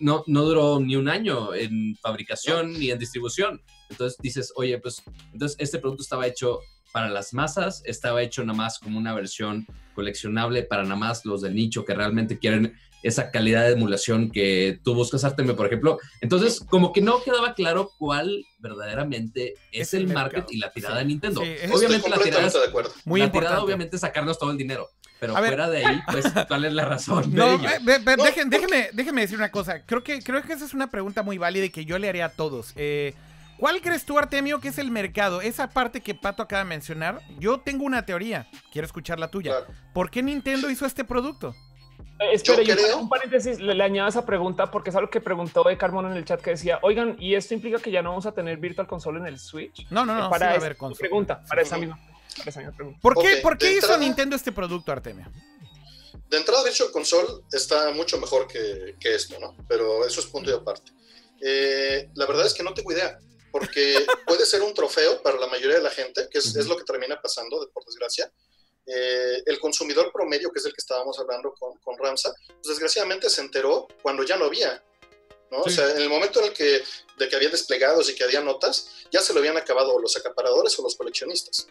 no, 0.00 0.24
no 0.26 0.42
duró 0.44 0.80
ni 0.80 0.96
un 0.96 1.08
año 1.08 1.54
en 1.54 1.96
fabricación 1.96 2.72
ni 2.72 2.90
en 2.90 2.98
distribución. 2.98 3.62
Entonces 3.90 4.18
dices, 4.20 4.52
oye, 4.56 4.78
pues 4.78 5.02
entonces 5.32 5.56
este 5.60 5.78
producto 5.78 6.02
estaba 6.02 6.26
hecho 6.26 6.58
para 6.92 7.08
las 7.08 7.34
masas, 7.34 7.82
estaba 7.86 8.22
hecho 8.22 8.44
nada 8.44 8.56
más 8.56 8.78
como 8.78 8.98
una 8.98 9.14
versión 9.14 9.66
coleccionable 9.94 10.62
para 10.62 10.82
nada 10.84 10.96
más 10.96 11.24
los 11.24 11.42
del 11.42 11.54
nicho 11.54 11.84
que 11.84 11.94
realmente 11.94 12.38
quieren 12.38 12.74
esa 13.02 13.30
calidad 13.30 13.66
de 13.66 13.72
emulación 13.72 14.30
que 14.30 14.78
tú 14.84 14.94
buscas, 14.94 15.24
Artemio, 15.24 15.56
por 15.56 15.66
ejemplo. 15.66 15.98
Entonces, 16.20 16.60
como 16.60 16.92
que 16.92 17.00
no 17.00 17.22
quedaba 17.22 17.54
claro 17.54 17.90
cuál 17.98 18.44
verdaderamente 18.60 19.54
es, 19.72 19.92
el, 19.94 20.06
market 20.06 20.46
y 20.50 20.58
la 20.58 20.70
tirada 20.70 20.98
de 20.98 21.06
Nintendo. 21.06 21.40
obviamente 21.40 22.08
la 22.08 22.18
tirada 22.18 22.46
es, 22.46 22.56
muy 23.04 23.20
la 23.20 23.32
tirada 23.32 23.62
obviamente 23.62 23.96
es 23.96 24.02
sacarnos 24.02 24.38
todo 24.38 24.52
el 24.52 24.56
dinero. 24.56 24.88
Pero 25.18 25.36
fuera 25.36 25.70
de 25.70 25.86
ahí, 25.86 26.00
pues, 26.10 26.24
¿cuál 26.48 26.64
es 26.64 26.72
la 26.72 26.84
razón? 26.84 27.32
No, 27.32 27.56
déjenme, 27.56 28.90
déjenme 28.92 29.20
decir 29.20 29.38
una 29.38 29.52
cosa. 29.52 29.84
Creo 29.86 30.02
que, 30.02 30.20
creo 30.20 30.42
que 30.42 30.52
esa 30.52 30.64
es 30.64 30.74
una 30.74 30.90
pregunta 30.90 31.22
muy 31.22 31.38
válida 31.38 31.66
y 31.66 31.70
que 31.70 31.84
yo 31.84 31.98
le 31.98 32.08
haría 32.08 32.26
a 32.26 32.28
todos. 32.30 32.72
Eh, 32.74 33.14
¿Cuál 33.62 33.80
crees 33.80 34.04
tú, 34.04 34.18
Artemio, 34.18 34.60
que 34.60 34.70
es 34.70 34.78
el 34.78 34.90
mercado? 34.90 35.40
Esa 35.40 35.68
parte 35.68 36.00
que 36.00 36.16
Pato 36.16 36.42
acaba 36.42 36.64
de 36.64 36.68
mencionar, 36.68 37.22
yo 37.38 37.60
tengo 37.60 37.84
una 37.84 38.04
teoría. 38.04 38.50
Quiero 38.72 38.86
escuchar 38.86 39.20
la 39.20 39.30
tuya. 39.30 39.54
¿Por 39.94 40.10
qué 40.10 40.20
Nintendo 40.20 40.68
hizo 40.68 40.84
este 40.84 41.04
producto? 41.04 41.54
Eh, 42.18 42.32
espera, 42.32 42.60
yo, 42.64 42.98
un 42.98 43.08
paréntesis, 43.08 43.60
le, 43.60 43.80
añado 43.80 44.08
esa 44.08 44.26
pregunta 44.26 44.68
porque 44.68 44.90
es 44.90 44.96
algo 44.96 45.10
que 45.10 45.20
preguntó 45.20 45.62
de 45.62 45.78
Carmona 45.78 46.10
en 46.10 46.16
el 46.16 46.24
chat 46.24 46.40
que 46.40 46.50
decía, 46.50 46.80
oigan, 46.82 47.14
¿y 47.20 47.36
esto 47.36 47.54
implica 47.54 47.78
que 47.78 47.92
ya 47.92 48.02
no 48.02 48.08
vamos 48.08 48.26
a 48.26 48.32
tener 48.32 48.56
Virtual 48.56 48.88
Console 48.88 49.20
en 49.20 49.26
el 49.26 49.38
Switch? 49.38 49.86
No, 49.90 50.04
no, 50.04 50.18
no. 50.18 50.28
para 50.28 50.56
esa 50.56 50.74
pregunta, 50.98 51.44
para 51.48 51.62
esa 51.62 51.78
misma, 51.78 52.00
pregunta. 52.76 52.98
¿Por 53.00 53.16
qué, 53.22 53.36
¿por 53.36 53.56
qué 53.56 53.76
hizo 53.76 53.96
Nintendo 53.96 54.34
este 54.34 54.50
producto, 54.50 54.90
Artemio? 54.90 55.30
De 56.28 56.36
entrada, 56.36 56.64
Virtual 56.64 56.90
Console 56.90 57.28
está 57.52 57.92
mucho 57.92 58.18
mejor 58.18 58.48
que, 58.48 58.96
esto, 59.04 59.38
¿no? 59.38 59.54
Pero 59.68 60.04
eso 60.04 60.18
es 60.18 60.26
punto 60.26 60.50
de 60.50 60.56
aparte. 60.56 60.90
Eh, 61.40 62.10
la 62.14 62.26
verdad 62.26 62.44
es 62.44 62.54
que 62.54 62.64
no 62.64 62.74
tengo 62.74 62.90
idea 62.90 63.20
porque 63.52 64.04
puede 64.26 64.44
ser 64.44 64.62
un 64.62 64.74
trofeo 64.74 65.22
para 65.22 65.38
la 65.38 65.46
mayoría 65.46 65.76
de 65.76 65.82
la 65.82 65.90
gente, 65.90 66.28
que 66.28 66.38
es, 66.38 66.66
lo 66.66 66.76
que 66.76 66.84
termina 66.84 67.20
pasando, 67.20 67.68
por 67.72 67.84
desgracia. 67.84 68.32
Eh, 68.84 69.42
el 69.46 69.60
consumidor 69.60 70.10
promedio, 70.10 70.50
que 70.50 70.58
es 70.58 70.64
el 70.64 70.72
que 70.72 70.80
estábamos 70.80 71.16
hablando 71.20 71.54
con, 71.54 71.78
con 71.78 71.96
Ramsa, 71.96 72.34
pues 72.48 72.66
desgraciadamente 72.66 73.30
se 73.30 73.42
enteró 73.42 73.86
cuando 74.02 74.24
ya 74.24 74.36
no 74.36 74.46
había. 74.46 74.82
O 75.60 75.68
sea, 75.68 75.90
en 75.90 76.02
el 76.02 76.08
momento 76.08 76.40
en 76.40 76.46
el 76.46 76.52
que, 76.52 76.82
de 77.18 77.28
que 77.28 77.36
había 77.36 77.50
desplegados 77.50 78.08
y 78.08 78.14
que 78.14 78.24
había 78.24 78.40
notas, 78.40 78.88
ya 79.10 79.20
se 79.20 79.34
lo 79.34 79.40
habían 79.40 79.56
acabado 79.56 79.98
los 79.98 80.16
acaparadores 80.16 80.78
o 80.78 80.82
los 80.82 80.96
coleccionistas, 80.96 81.68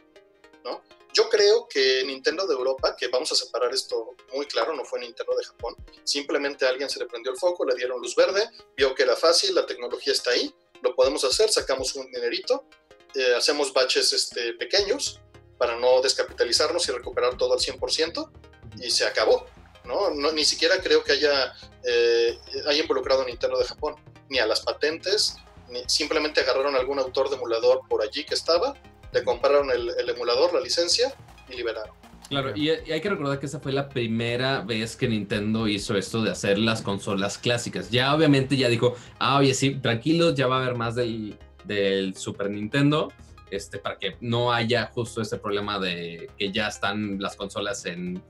¿no? 0.63 0.83
Yo 1.13 1.27
creo 1.29 1.67
que 1.67 2.03
Nintendo 2.05 2.47
de 2.47 2.53
Europa, 2.53 2.95
que 2.95 3.07
vamos 3.07 3.31
a 3.31 3.35
separar 3.35 3.73
esto 3.73 4.15
muy 4.33 4.45
claro, 4.45 4.73
no 4.75 4.85
fue 4.85 4.99
Nintendo 4.99 5.35
de 5.35 5.43
Japón, 5.43 5.75
simplemente 6.03 6.65
a 6.65 6.69
alguien 6.69 6.89
se 6.89 6.99
le 6.99 7.05
prendió 7.05 7.31
el 7.31 7.37
foco, 7.37 7.65
le 7.65 7.75
dieron 7.75 7.99
luz 7.99 8.15
verde, 8.15 8.49
vio 8.77 8.93
que 8.95 9.03
era 9.03 9.15
fácil, 9.15 9.55
la 9.55 9.65
tecnología 9.65 10.13
está 10.13 10.31
ahí, 10.31 10.53
lo 10.81 10.95
podemos 10.95 11.23
hacer, 11.23 11.49
sacamos 11.49 11.95
un 11.95 12.11
dinerito, 12.11 12.65
eh, 13.15 13.35
hacemos 13.35 13.73
baches 13.73 14.13
este, 14.13 14.53
pequeños 14.53 15.19
para 15.57 15.75
no 15.77 16.01
descapitalizarnos 16.01 16.87
y 16.87 16.91
recuperar 16.91 17.37
todo 17.37 17.53
al 17.53 17.59
100% 17.59 18.31
y 18.81 18.91
se 18.91 19.05
acabó. 19.05 19.45
¿no? 19.83 20.11
ni 20.11 20.45
siquiera 20.45 20.79
creo 20.79 21.03
que 21.03 21.13
haya, 21.13 21.53
eh, 21.83 22.37
haya 22.67 22.81
involucrado 22.81 23.23
a 23.23 23.25
Nintendo 23.25 23.57
de 23.57 23.65
Japón, 23.65 23.95
ni 24.29 24.37
a 24.37 24.45
las 24.45 24.61
patentes, 24.61 25.35
ni, 25.69 25.83
simplemente 25.87 26.39
agarraron 26.39 26.75
algún 26.75 26.99
autor 26.99 27.29
de 27.29 27.35
emulador 27.35 27.81
por 27.89 28.03
allí 28.03 28.23
que 28.23 28.35
estaba 28.35 28.75
le 29.11 29.23
compraron 29.23 29.69
el, 29.71 30.09
emulador, 30.09 30.53
la 30.53 30.61
licencia 30.61 31.13
y 31.49 31.55
liberaron. 31.55 31.93
Claro, 32.31 32.55
y, 32.55 32.69
hay 32.69 33.01
que 33.01 33.09
recordar 33.09 33.39
que 33.39 33.45
esa 33.45 33.59
fue 33.59 33.73
la 33.73 33.89
primera 33.89 34.61
vez 34.61 34.95
que 34.95 35.05
Nintendo 35.05 35.67
hizo 35.67 35.97
esto 35.97 36.23
de 36.23 36.31
hacer 36.31 36.57
las 36.59 36.81
consolas 36.81 37.37
clásicas. 37.37 37.91
Ya 37.91 38.15
obviamente 38.15 38.55
ya 38.55 38.69
dijo, 38.69 38.95
ah, 39.19 39.37
oye, 39.39 39.53
sí, 39.53 39.71
tranquilos, 39.71 40.33
ya 40.35 40.47
va 40.47 40.59
a 40.59 40.63
haber 40.63 40.75
más 40.77 40.95
del, 40.95 41.37
del 41.65 42.15
Super 42.15 42.49
Nintendo, 42.49 43.11
este, 43.49 43.79
para 43.79 43.97
que 43.97 44.15
no 44.21 44.53
haya 44.53 44.85
justo 44.93 45.21
ese 45.21 45.39
problema 45.39 45.77
de 45.77 46.29
que 46.37 46.53
ya 46.53 46.69
están 46.69 47.19
las 47.19 47.35
consolas 47.35 47.85
en 47.85 48.23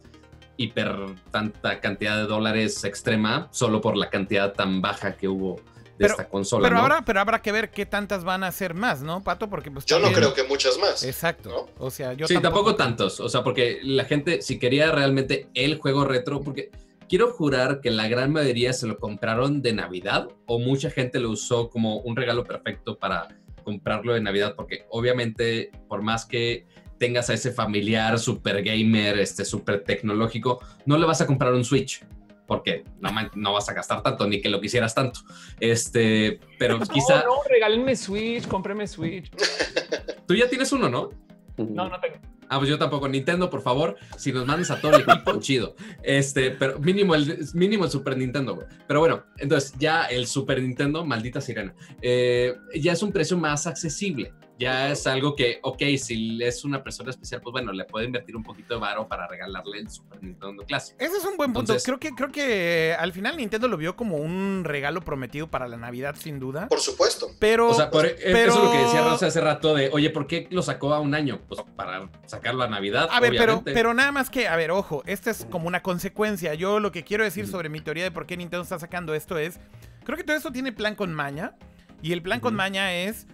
hiper 0.58 0.96
tanta 1.30 1.80
cantidad 1.80 2.18
de 2.18 2.24
dólares 2.24 2.84
extrema, 2.84 3.50
solo 3.52 3.82
por 3.82 3.98
la 3.98 4.10
cantidad 4.10 4.54
tan 4.54 4.82
baja 4.82 5.16
que 5.16 5.28
hubo 5.28 5.62
pero, 5.98 6.12
esta 6.12 6.28
consola. 6.28 6.68
Pero, 6.68 6.82
ahora, 6.82 7.04
pero 7.06 7.20
habrá 7.20 7.42
que 7.42 7.52
ver 7.52 7.72
qué 7.72 7.86
tantas 7.86 8.24
van 8.24 8.44
a 8.44 8.52
ser 8.52 8.74
más, 8.74 9.02
¿no, 9.02 9.24
Pato? 9.24 9.50
Porque 9.50 9.72
pues, 9.72 9.86
yo 9.86 10.00
no 10.00 10.12
creo 10.12 10.34
que 10.34 10.44
muchas 10.44 10.78
más. 10.78 11.04
Exacto. 11.04 11.70
O 11.78 11.92
sea, 11.92 12.14
yo 12.14 12.28
sí, 12.28 12.38
tampoco... 12.40 12.76
tantos. 12.76 13.20
O 13.20 13.30
sea, 13.30 13.44
porque 13.44 13.80
la 13.84 14.06
gente, 14.06 14.42
si 14.42 14.60
quería 14.60 14.92
realmente 14.92 15.50
el 15.54 15.78
juego 15.78 16.06
retro, 16.06 16.42
porque 16.42 16.72
quiero 17.08 17.32
jurar 17.32 17.82
que 17.82 17.92
la 17.92 18.08
gran 18.08 18.32
mayoría 18.32 18.74
se 18.74 18.88
lo 18.88 18.98
compraron 18.98 19.62
de 19.62 19.74
Navidad 19.74 20.30
o 20.46 20.60
mucha 20.60 20.90
gente 20.90 21.20
lo 21.20 21.32
usó 21.32 21.70
como 21.70 21.98
un 22.00 22.16
regalo 22.16 22.44
perfecto 22.44 22.98
para 22.98 23.28
comprarlo 23.64 24.14
de 24.14 24.22
Navidad, 24.22 24.56
porque 24.56 24.86
obviamente, 24.90 25.72
por 25.88 26.02
más 26.02 26.26
que 26.26 26.66
tengas 26.98 27.30
a 27.30 27.34
ese 27.34 27.52
familiar 27.52 28.20
super 28.20 28.64
gamer, 28.64 29.20
este 29.20 29.44
super 29.44 29.84
tecnológico, 29.84 30.60
no 30.86 30.98
le 30.98 31.06
vas 31.06 31.20
a 31.22 31.28
comprar 31.28 31.54
un 31.54 31.66
Switch 31.66 32.04
porque 32.52 32.84
no, 33.00 33.10
no, 33.36 33.54
vas 33.54 33.70
a 33.70 33.74
gastar 33.74 34.04
tanto 34.04 34.28
ni 34.28 34.42
que 34.42 34.50
lo 34.50 34.60
quisieras 34.60 34.94
tanto. 34.94 35.22
Este, 35.62 36.38
pero 36.60 36.78
no, 36.80 36.86
quizá. 36.86 37.24
No, 37.24 37.36
regálenme 37.50 37.96
Switch, 37.96 38.46
cómpreme 38.46 38.86
Switch. 38.88 39.32
Tú 40.28 40.36
ya 40.36 40.50
tienes 40.50 40.70
uno, 40.74 40.90
¿no? 40.90 41.12
No, 41.56 41.88
no 41.88 41.98
tengo. 42.02 42.18
Ah, 42.50 42.58
pues 42.58 42.70
yo 42.70 42.78
tampoco. 42.78 43.08
Nintendo, 43.08 43.50
por 43.50 43.62
favor, 43.62 43.96
si 44.18 44.34
nos 44.34 44.46
mandas 44.46 44.70
a 44.70 44.82
todo 44.82 44.96
el 44.98 45.04
equipo, 45.04 45.34
chido. 45.40 45.78
Este, 46.04 46.52
pero 46.52 46.78
mínimo 46.78 47.16
el, 47.16 47.40
mínimo 47.54 47.86
el 47.86 47.90
Super 47.90 48.18
Nintendo, 48.18 48.56
güey. 48.56 48.68
Pero 48.86 49.00
bueno, 49.00 49.24
entonces 49.38 49.74
ya 49.80 50.04
el 50.08 50.28
Super 50.28 50.62
Nintendo, 50.62 51.06
maldita 51.06 51.40
sirena, 51.40 51.74
eh, 52.02 52.54
ya 52.76 52.92
es 52.92 53.02
un 53.02 53.14
precio 53.14 53.38
más 53.38 53.66
accesible 53.66 54.34
ya 54.62 54.92
es 54.92 55.08
algo 55.08 55.36
que, 55.36 55.60
ok, 55.64 55.82
si 55.98 56.40
es 56.44 56.64
una 56.64 56.84
persona 56.84 57.10
especial, 57.10 57.42
pues 57.42 57.52
bueno, 57.52 57.72
le 57.72 57.84
puede 57.86 58.06
invertir 58.06 58.36
un 58.36 58.44
poquito 58.44 58.76
de 58.76 58.80
varo 58.80 59.08
para 59.08 59.28
regalarle 59.28 59.80
el 59.80 59.90
Super 59.90 60.22
Nintendo 60.22 60.64
Classic. 60.64 60.96
Ese 61.00 61.18
es 61.18 61.26
un 61.26 61.36
buen 61.36 61.52
punto. 61.52 61.76
creo 61.84 62.00
que, 62.00 62.12
creo 62.12 62.32
que 62.32 62.96
al 62.98 63.12
final 63.12 63.38
Nintendo 63.38 63.68
lo 63.68 63.76
vio 63.76 63.96
como 63.96 64.18
un 64.18 64.64
regalo 64.64 65.02
prometido 65.02 65.50
para 65.50 65.68
la 65.68 65.78
Navidad, 65.78 66.16
sin 66.16 66.40
duda. 66.40 66.68
Por 66.68 66.80
supuesto. 66.80 67.32
Pero. 67.40 67.70
O 67.70 67.74
sea, 67.74 67.90
por, 67.90 68.06
eso 68.06 68.20
es 68.24 68.56
lo 68.56 68.72
que 68.72 68.78
decía 68.78 69.02
Rosa 69.02 69.26
hace 69.26 69.42
rato 69.42 69.74
de, 69.74 69.90
oye, 69.92 70.12
¿por 70.12 70.28
qué 70.28 70.48
lo 70.52 70.62
sacó 70.62 70.94
a 70.94 71.00
un 71.00 71.16
año? 71.16 71.42
Pues 71.48 71.62
para 71.76 72.08
sacarlo 72.28 72.64
a 72.64 72.68
Navidad. 72.68 73.10
A 73.12 73.20
ver, 73.20 73.34
pero, 73.36 73.64
pero 73.64 73.96
nada 73.96 74.12
más 74.12 74.30
que, 74.30 74.48
a 74.48 74.56
ver, 74.56 74.70
ojo, 74.70 75.02
esta 75.08 75.32
es 75.32 75.48
como 75.50 75.68
una 75.68 75.82
consecuencia. 75.82 76.54
Yo 76.54 76.80
lo 76.80 76.92
que 76.92 77.04
quiero 77.04 77.24
decir 77.24 77.48
sobre 77.48 77.70
mi 77.70 77.82
teoría 77.82 78.04
de 78.04 78.12
por 78.12 78.28
qué 78.28 78.38
Nintendo 78.38 78.62
está 78.62 78.78
sacando 78.78 79.16
esto 79.16 79.40
es. 79.40 79.60
Creo 80.04 80.18
que 80.18 80.24
todo 80.24 80.38
esto 80.38 80.52
tiene 80.52 80.72
plan 80.72 80.94
con 80.94 81.14
maña. 81.14 81.56
Y 82.04 82.14
el 82.14 82.22
plan 82.22 82.40
con 82.40 82.56
maña 82.56 82.94
es 82.96 83.28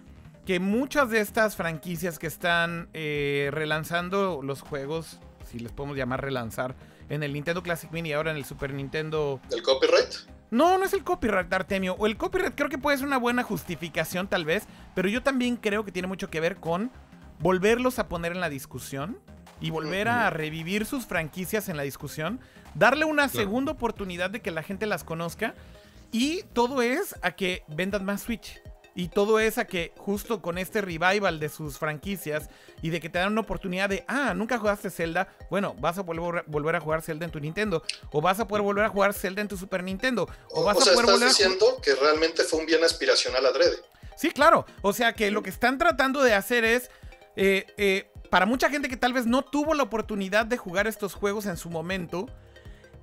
que 0.48 0.60
muchas 0.60 1.10
de 1.10 1.20
estas 1.20 1.56
franquicias 1.56 2.18
que 2.18 2.26
están 2.26 2.88
eh, 2.94 3.50
relanzando 3.52 4.40
los 4.42 4.62
juegos, 4.62 5.18
si 5.44 5.58
les 5.58 5.72
podemos 5.72 5.94
llamar 5.94 6.22
relanzar, 6.22 6.74
en 7.10 7.22
el 7.22 7.34
Nintendo 7.34 7.62
Classic 7.62 7.92
Mini 7.92 8.08
y 8.08 8.12
ahora 8.14 8.30
en 8.30 8.38
el 8.38 8.46
Super 8.46 8.72
Nintendo. 8.72 9.42
¿El 9.50 9.60
copyright? 9.60 10.08
No, 10.50 10.78
no 10.78 10.86
es 10.86 10.94
el 10.94 11.04
copyright, 11.04 11.52
Artemio. 11.52 11.96
O 11.98 12.06
el 12.06 12.16
copyright 12.16 12.54
creo 12.54 12.70
que 12.70 12.78
puede 12.78 12.96
ser 12.96 13.06
una 13.06 13.18
buena 13.18 13.42
justificación, 13.42 14.26
tal 14.26 14.46
vez. 14.46 14.64
Pero 14.94 15.10
yo 15.10 15.22
también 15.22 15.56
creo 15.56 15.84
que 15.84 15.92
tiene 15.92 16.08
mucho 16.08 16.30
que 16.30 16.40
ver 16.40 16.56
con 16.56 16.90
volverlos 17.40 17.98
a 17.98 18.08
poner 18.08 18.32
en 18.32 18.40
la 18.40 18.48
discusión 18.48 19.18
y 19.60 19.68
volver 19.68 20.08
a 20.08 20.30
revivir 20.30 20.86
sus 20.86 21.04
franquicias 21.04 21.68
en 21.68 21.76
la 21.76 21.82
discusión. 21.82 22.40
Darle 22.74 23.04
una 23.04 23.28
segunda 23.28 23.72
oportunidad 23.72 24.30
de 24.30 24.40
que 24.40 24.50
la 24.50 24.62
gente 24.62 24.86
las 24.86 25.04
conozca. 25.04 25.54
Y 26.10 26.44
todo 26.54 26.80
es 26.80 27.16
a 27.20 27.32
que 27.32 27.64
vendan 27.68 28.06
más 28.06 28.22
Switch. 28.22 28.62
Y 28.94 29.08
todo 29.08 29.38
es 29.38 29.58
a 29.58 29.66
que 29.66 29.92
justo 29.96 30.42
con 30.42 30.58
este 30.58 30.80
revival 30.80 31.38
de 31.38 31.48
sus 31.48 31.78
franquicias 31.78 32.48
y 32.82 32.90
de 32.90 33.00
que 33.00 33.08
te 33.08 33.18
dan 33.18 33.32
una 33.32 33.42
oportunidad 33.42 33.88
de, 33.88 34.04
ah, 34.08 34.34
nunca 34.34 34.58
jugaste 34.58 34.90
Zelda, 34.90 35.28
bueno, 35.50 35.74
vas 35.78 35.98
a 35.98 36.02
volver, 36.02 36.44
volver 36.46 36.76
a 36.76 36.80
jugar 36.80 37.02
Zelda 37.02 37.24
en 37.24 37.30
tu 37.30 37.40
Nintendo. 37.40 37.82
O 38.10 38.20
vas 38.20 38.40
a 38.40 38.48
poder 38.48 38.62
volver 38.62 38.84
a 38.84 38.88
jugar 38.88 39.14
Zelda 39.14 39.42
en 39.42 39.48
tu 39.48 39.56
Super 39.56 39.82
Nintendo. 39.82 40.28
O, 40.50 40.64
vas 40.64 40.76
a 40.76 40.92
poder 40.92 41.14
estás 41.14 41.20
diciendo 41.20 41.80
que 41.82 41.94
realmente 41.94 42.42
fue 42.44 42.60
un 42.60 42.66
bien 42.66 42.82
aspiracional 42.82 43.44
adrede. 43.46 43.76
Sí, 44.16 44.30
claro. 44.30 44.66
O 44.82 44.92
sea 44.92 45.12
que 45.12 45.30
lo 45.30 45.42
que 45.42 45.50
están 45.50 45.78
tratando 45.78 46.22
de 46.22 46.34
hacer 46.34 46.64
es... 46.64 46.90
Eh, 47.36 47.66
eh, 47.76 48.10
para 48.30 48.46
mucha 48.46 48.68
gente 48.68 48.88
que 48.88 48.96
tal 48.96 49.12
vez 49.12 49.26
no 49.26 49.42
tuvo 49.42 49.74
la 49.74 49.84
oportunidad 49.84 50.46
de 50.46 50.56
jugar 50.56 50.86
estos 50.86 51.14
juegos 51.14 51.46
en 51.46 51.56
su 51.56 51.70
momento, 51.70 52.26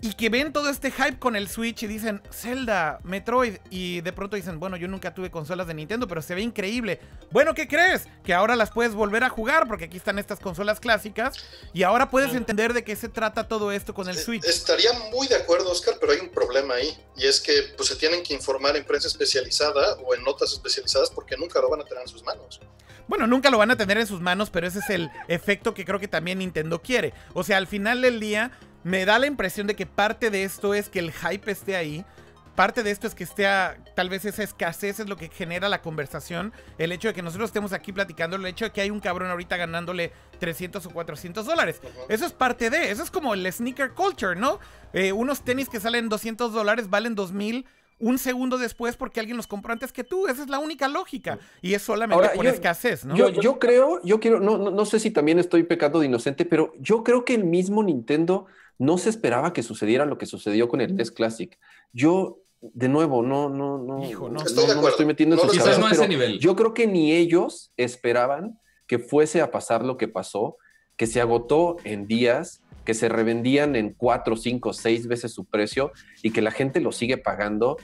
y 0.02 0.14
que 0.14 0.30
ven 0.30 0.54
todo 0.54 0.70
este 0.70 0.92
hype 0.92 1.18
con 1.20 1.36
el 1.36 1.48
Switch 1.48 1.84
y 1.84 1.88
dicen 1.88 2.22
Zelda, 2.32 3.00
Metroid 3.04 3.58
y 3.70 4.02
de 4.02 4.14
pronto 4.14 4.36
dicen, 4.36 4.60
bueno, 4.60 4.78
yo 4.78 4.88
nunca 4.88 5.14
tuve 5.14 5.32
consolas 5.32 5.68
de 5.68 5.74
Nintendo, 5.74 6.08
pero 6.08 6.22
se 6.22 6.36
ve 6.36 6.42
increíble. 6.42 7.00
Bueno, 7.32 7.54
¿qué 7.54 7.68
crees? 7.68 8.08
Que 8.24 8.34
ahora 8.34 8.56
las 8.56 8.72
puedes 8.72 8.94
volver 8.94 9.24
a 9.24 9.30
jugar 9.30 9.68
porque 9.68 9.86
aquí 9.86 9.98
están 9.98 10.20
estas 10.20 10.40
consolas 10.40 10.80
clásicas 10.80 11.38
y 11.74 11.84
ahora 11.84 12.10
puedes 12.10 12.34
entender 12.34 12.74
de 12.74 12.84
qué 12.84 12.96
se 12.96 13.10
trata 13.10 13.48
todo 13.48 13.72
esto 13.72 13.94
con 13.94 14.08
el 14.10 14.18
Switch. 14.18 14.46
Estaría 14.46 14.92
muy 15.12 15.28
de 15.28 15.36
acuerdo, 15.36 15.72
Oscar, 15.72 15.96
pero 16.00 16.12
hay 16.12 16.20
un 16.20 16.30
problema 16.30 16.76
ahí 16.76 16.96
y 17.16 17.26
es 17.26 17.40
que 17.42 17.74
pues 17.76 17.90
se 17.90 17.96
tienen 17.96 18.24
que 18.24 18.34
informar 18.34 18.76
en 18.76 18.86
prensa 18.86 19.08
especializada 19.08 19.96
o 20.06 20.14
en 20.14 20.24
notas 20.24 20.54
especializadas 20.54 21.10
porque 21.10 21.36
nunca 21.38 21.60
lo 21.62 21.70
van 21.70 21.82
a 21.82 21.84
tener 21.86 22.04
en 22.04 22.10
sus 22.10 22.24
manos. 22.24 22.60
Bueno, 23.08 23.28
nunca 23.28 23.50
lo 23.50 23.58
van 23.58 23.72
a 23.72 23.78
tener 23.78 23.98
en 24.00 24.08
sus 24.08 24.20
manos, 24.20 24.50
pero 24.50 24.68
ese 24.68 24.80
es 24.80 24.90
el 24.90 25.12
efecto 25.28 25.74
que 25.74 25.86
creo 25.86 26.00
que 26.00 26.08
también 26.08 26.40
Nintendo 26.40 26.82
quiere. 26.82 27.14
O 27.34 27.44
sea, 27.44 27.58
al 27.58 27.68
final 27.68 28.02
del 28.02 28.20
día 28.20 28.52
me 28.86 29.04
da 29.04 29.18
la 29.18 29.26
impresión 29.26 29.66
de 29.66 29.76
que 29.76 29.88
parte 29.88 30.30
de 30.30 30.44
esto 30.44 30.76
es 30.76 30.90
que 30.90 31.00
el 31.00 31.12
hype 31.12 31.52
esté 31.52 31.76
ahí. 31.76 32.06
Parte 32.54 32.84
de 32.84 32.92
esto 32.92 33.08
es 33.08 33.16
que 33.16 33.24
esté, 33.24 33.48
tal 33.96 34.10
vez 34.10 34.26
esa 34.26 34.44
escasez 34.44 35.00
es 35.00 35.10
lo 35.10 35.18
que 35.18 35.28
genera 35.28 35.68
la 35.70 35.82
conversación. 35.82 36.54
El 36.78 36.92
hecho 36.92 37.08
de 37.08 37.16
que 37.16 37.24
nosotros 37.24 37.50
estemos 37.50 37.74
aquí 37.74 37.92
platicando, 37.92 38.36
el 38.36 38.46
hecho 38.46 38.66
de 38.66 38.72
que 38.72 38.82
hay 38.82 38.92
un 38.92 39.00
cabrón 39.00 39.32
ahorita 39.32 39.58
ganándole 39.58 40.12
300 40.40 40.86
o 40.86 40.90
400 40.92 41.48
dólares. 41.48 41.82
Eso 42.10 42.28
es 42.28 42.32
parte 42.32 42.70
de, 42.70 42.92
eso 42.92 43.02
es 43.02 43.10
como 43.10 43.34
el 43.34 43.52
sneaker 43.52 43.94
culture, 43.94 44.40
¿no? 44.40 44.60
Eh, 44.94 45.12
unos 45.12 45.42
tenis 45.42 45.68
que 45.68 45.80
salen 45.80 46.08
200 46.08 46.54
dólares 46.54 46.88
valen 46.88 47.16
2000 47.16 47.66
un 47.98 48.20
segundo 48.20 48.58
después 48.58 48.98
porque 48.98 49.20
alguien 49.20 49.38
los 49.38 49.48
compró 49.48 49.74
antes 49.74 49.92
que 49.92 50.04
tú. 50.04 50.28
Esa 50.28 50.44
es 50.44 50.50
la 50.50 50.60
única 50.60 50.88
lógica. 50.88 51.40
Y 51.62 51.74
es 51.74 51.82
solamente 51.82 52.30
por 52.36 52.46
escasez, 52.46 53.04
¿no? 53.04 53.16
Yo, 53.16 53.30
yo, 53.30 53.58
creo, 53.58 54.00
yo 54.04 54.20
quiero, 54.20 54.40
no, 54.40 54.58
no, 54.58 54.70
no 54.70 54.86
sé 54.86 55.00
si 55.00 55.12
también 55.12 55.40
estoy 55.40 55.64
pecando 55.64 56.00
de 56.00 56.06
inocente, 56.06 56.46
pero 56.46 56.74
yo 56.80 57.04
creo 57.04 57.26
que 57.26 57.34
el 57.34 57.46
mismo 57.46 57.84
Nintendo 57.84 58.46
no 58.78 58.98
se 58.98 59.10
esperaba 59.10 59.54
que 59.54 59.64
sucediera 59.64 60.06
lo 60.06 60.18
que 60.18 60.26
sucedió 60.26 60.68
con 60.68 60.82
el 60.82 60.96
NES 60.96 61.12
Classic. 61.12 61.58
Yo, 61.94 62.40
de 62.62 62.90
nuevo, 62.90 63.22
no, 63.22 63.50
no, 63.50 63.78
no, 63.78 64.00
no, 64.00 64.04
estoy, 64.04 65.06
metiendo 65.06 65.36
en 65.36 65.42
sus 65.42 66.08
nivel. 66.10 66.40
Yo 66.40 66.56
creo 66.56 66.74
que 66.74 66.88
ni 66.88 67.14
ellos 67.14 67.72
esperaban 67.78 68.60
que 68.88 69.00
fuese 69.00 69.42
a 69.42 69.52
pasar 69.52 69.84
lo 69.84 69.98
que 69.98 70.08
pasó, 70.08 70.58
que 70.98 71.08
se 71.08 71.22
agotó 71.22 71.78
en 71.84 72.08
días, 72.08 72.62
que 72.86 72.94
se 72.94 73.10
revendían 73.10 73.76
en 73.76 73.94
cuatro, 73.94 74.36
cinco, 74.36 74.74
seis 74.74 75.08
veces 75.08 75.34
su 75.34 75.46
precio 75.46 75.92
y 76.22 76.32
que 76.32 76.42
la 76.42 76.52
gente 76.52 76.80
lo 76.80 76.92
sigue 76.92 77.18
pagando. 77.18 77.78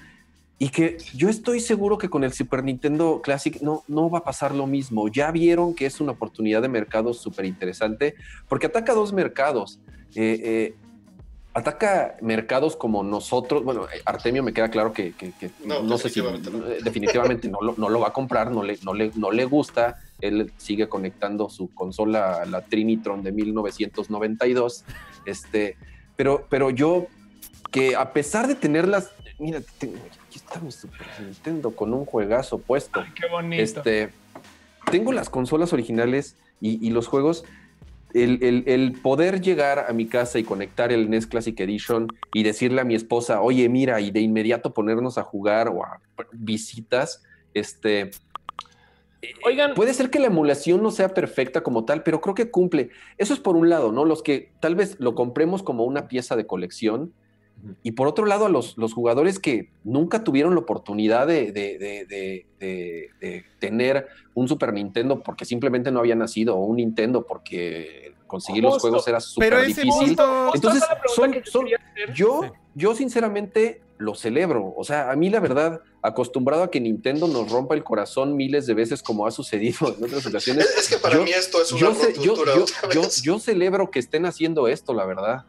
Y 0.59 0.69
que 0.69 0.97
yo 1.15 1.27
estoy 1.27 1.59
seguro 1.59 1.97
que 1.97 2.07
con 2.07 2.23
el 2.23 2.34
Super 2.34 2.63
Nintendo 2.63 3.19
Classic 3.23 3.59
no, 3.61 3.84
no 3.88 4.11
va 4.11 4.19
a 4.19 4.23
pasar 4.23 4.53
lo 4.53 4.68
mismo. 4.68 5.07
Ya 5.07 5.31
vieron 5.31 5.73
que 5.73 5.88
es 5.88 5.99
una 5.99 6.11
oportunidad 6.11 6.61
de 6.61 6.69
mercado 6.69 7.15
súper 7.15 7.45
interesante 7.45 8.13
porque 8.47 8.68
ataca 8.68 8.93
dos 8.93 9.11
mercados. 9.11 9.80
Eh, 10.15 10.41
eh, 10.43 10.75
ataca 11.53 12.17
mercados 12.21 12.75
como 12.75 13.03
nosotros. 13.03 13.63
Bueno, 13.63 13.88
Artemio 14.05 14.43
me 14.43 14.53
queda 14.53 14.69
claro 14.69 14.93
que, 14.93 15.13
no, 15.65 15.97
sé 15.97 16.09
si 16.09 16.21
definitivamente 16.83 17.49
no 17.49 17.59
lo, 17.61 17.75
no 17.77 17.89
lo, 17.89 17.99
va 17.99 18.09
a 18.09 18.13
comprar, 18.13 18.51
no 18.51 18.63
le, 18.63 18.77
no, 18.83 18.93
le, 18.93 19.11
no 19.15 19.31
le 19.31 19.45
gusta. 19.45 19.97
Él 20.21 20.51
sigue 20.57 20.88
conectando 20.88 21.49
su 21.49 21.73
consola 21.73 22.41
a 22.41 22.45
la 22.45 22.61
Trinitron 22.61 23.23
de 23.23 23.31
1992. 23.31 24.85
Este, 25.25 25.77
pero, 26.15 26.45
pero 26.49 26.69
yo, 26.69 27.07
que 27.71 27.95
a 27.95 28.13
pesar 28.13 28.47
de 28.47 28.55
tenerlas 28.55 29.11
mira, 29.41 29.59
tengo, 29.79 29.97
aquí 30.27 30.38
está 30.38 30.59
mi 30.59 30.71
Super 30.71 31.07
Nintendo 31.19 31.71
con 31.71 31.93
un 31.93 32.05
juegazo 32.05 32.59
puesto. 32.59 33.03
qué 33.15 33.27
bonito. 33.27 33.61
Este, 33.61 34.11
tengo 34.89 35.11
las 35.11 35.29
consolas 35.29 35.73
originales 35.73 36.35
y, 36.61 36.89
los 36.91 37.07
juegos. 37.07 37.43
El, 38.13 38.99
poder 39.01 39.41
llegar 39.41 39.85
a 39.88 39.93
mi 39.93 40.05
casa 40.05 40.39
y 40.39 40.43
conectar 40.43 40.91
el 40.91 41.09
NES 41.09 41.27
Classic 41.27 41.59
Edition 41.59 42.07
y 42.33 42.43
decirle 42.43 42.81
a 42.81 42.83
mi 42.83 42.95
esposa, 42.95 43.41
oye, 43.41 43.67
mira, 43.69 43.99
y 44.01 44.11
de 44.11 44.19
inmediato 44.19 44.73
ponernos 44.73 45.17
a 45.17 45.23
jugar 45.23 45.69
o 45.69 45.83
a 45.83 46.01
visitas, 46.31 47.23
este, 47.53 48.11
Oigan. 49.45 49.75
Puede 49.75 49.93
ser 49.93 50.09
que 50.09 50.19
la 50.19 50.27
emulación 50.27 50.81
no 50.81 50.91
sea 50.91 51.13
perfecta 51.13 51.61
como 51.61 51.85
tal, 51.85 52.03
pero 52.03 52.21
creo 52.21 52.33
que 52.33 52.49
cumple. 52.49 52.89
Eso 53.17 53.33
es 53.33 53.39
por 53.39 53.55
un 53.55 53.69
lado, 53.69 53.91
¿no? 53.91 54.05
Los 54.05 54.23
que 54.23 54.51
tal 54.59 54.75
vez 54.75 54.99
lo 54.99 55.15
compremos 55.15 55.61
como 55.63 55.83
una 55.83 56.07
pieza 56.07 56.35
de 56.35 56.47
colección. 56.47 57.13
Y 57.83 57.91
por 57.91 58.07
otro 58.07 58.25
lado, 58.25 58.45
a 58.45 58.49
los, 58.49 58.77
los 58.77 58.93
jugadores 58.93 59.39
que 59.39 59.69
nunca 59.83 60.23
tuvieron 60.23 60.53
la 60.53 60.61
oportunidad 60.61 61.27
de, 61.27 61.51
de, 61.51 62.45
tener 63.59 64.07
un 64.33 64.47
Super 64.47 64.73
Nintendo 64.73 65.21
porque 65.21 65.45
simplemente 65.45 65.91
no 65.91 65.99
había 65.99 66.15
nacido, 66.15 66.55
o 66.55 66.65
un 66.65 66.77
Nintendo 66.77 67.25
porque 67.25 68.13
conseguir 68.27 68.63
los 68.63 68.79
juegos 68.79 69.07
era 69.07 69.19
súper 69.19 69.65
difícil. 69.65 70.15
Entonces, 70.53 70.83
son, 71.13 71.33
yo, 72.15 72.41
yo 72.75 72.95
sinceramente 72.95 73.81
lo 74.01 74.15
celebro. 74.15 74.73
O 74.75 74.83
sea, 74.83 75.11
a 75.11 75.15
mí 75.15 75.29
la 75.29 75.39
verdad, 75.39 75.81
acostumbrado 76.01 76.63
a 76.63 76.71
que 76.71 76.81
Nintendo 76.81 77.27
nos 77.27 77.49
rompa 77.51 77.75
el 77.75 77.83
corazón 77.83 78.35
miles 78.35 78.65
de 78.65 78.73
veces 78.73 79.01
como 79.01 79.27
ha 79.27 79.31
sucedido 79.31 79.95
en 79.95 80.03
otras 80.03 80.25
ocasiones. 80.25 80.67
Es, 80.77 80.89
que 80.89 80.97
para 80.97 81.19
mí 81.19 81.29
esto 81.29 81.61
es 81.61 81.71
una 81.71 81.91
yo, 82.21 82.35
yo, 82.93 83.01
yo, 83.23 83.39
celebro 83.39 83.91
que 83.91 83.99
estén 83.99 84.25
haciendo 84.25 84.67
esto, 84.67 84.93
la 84.93 85.05
verdad. 85.05 85.45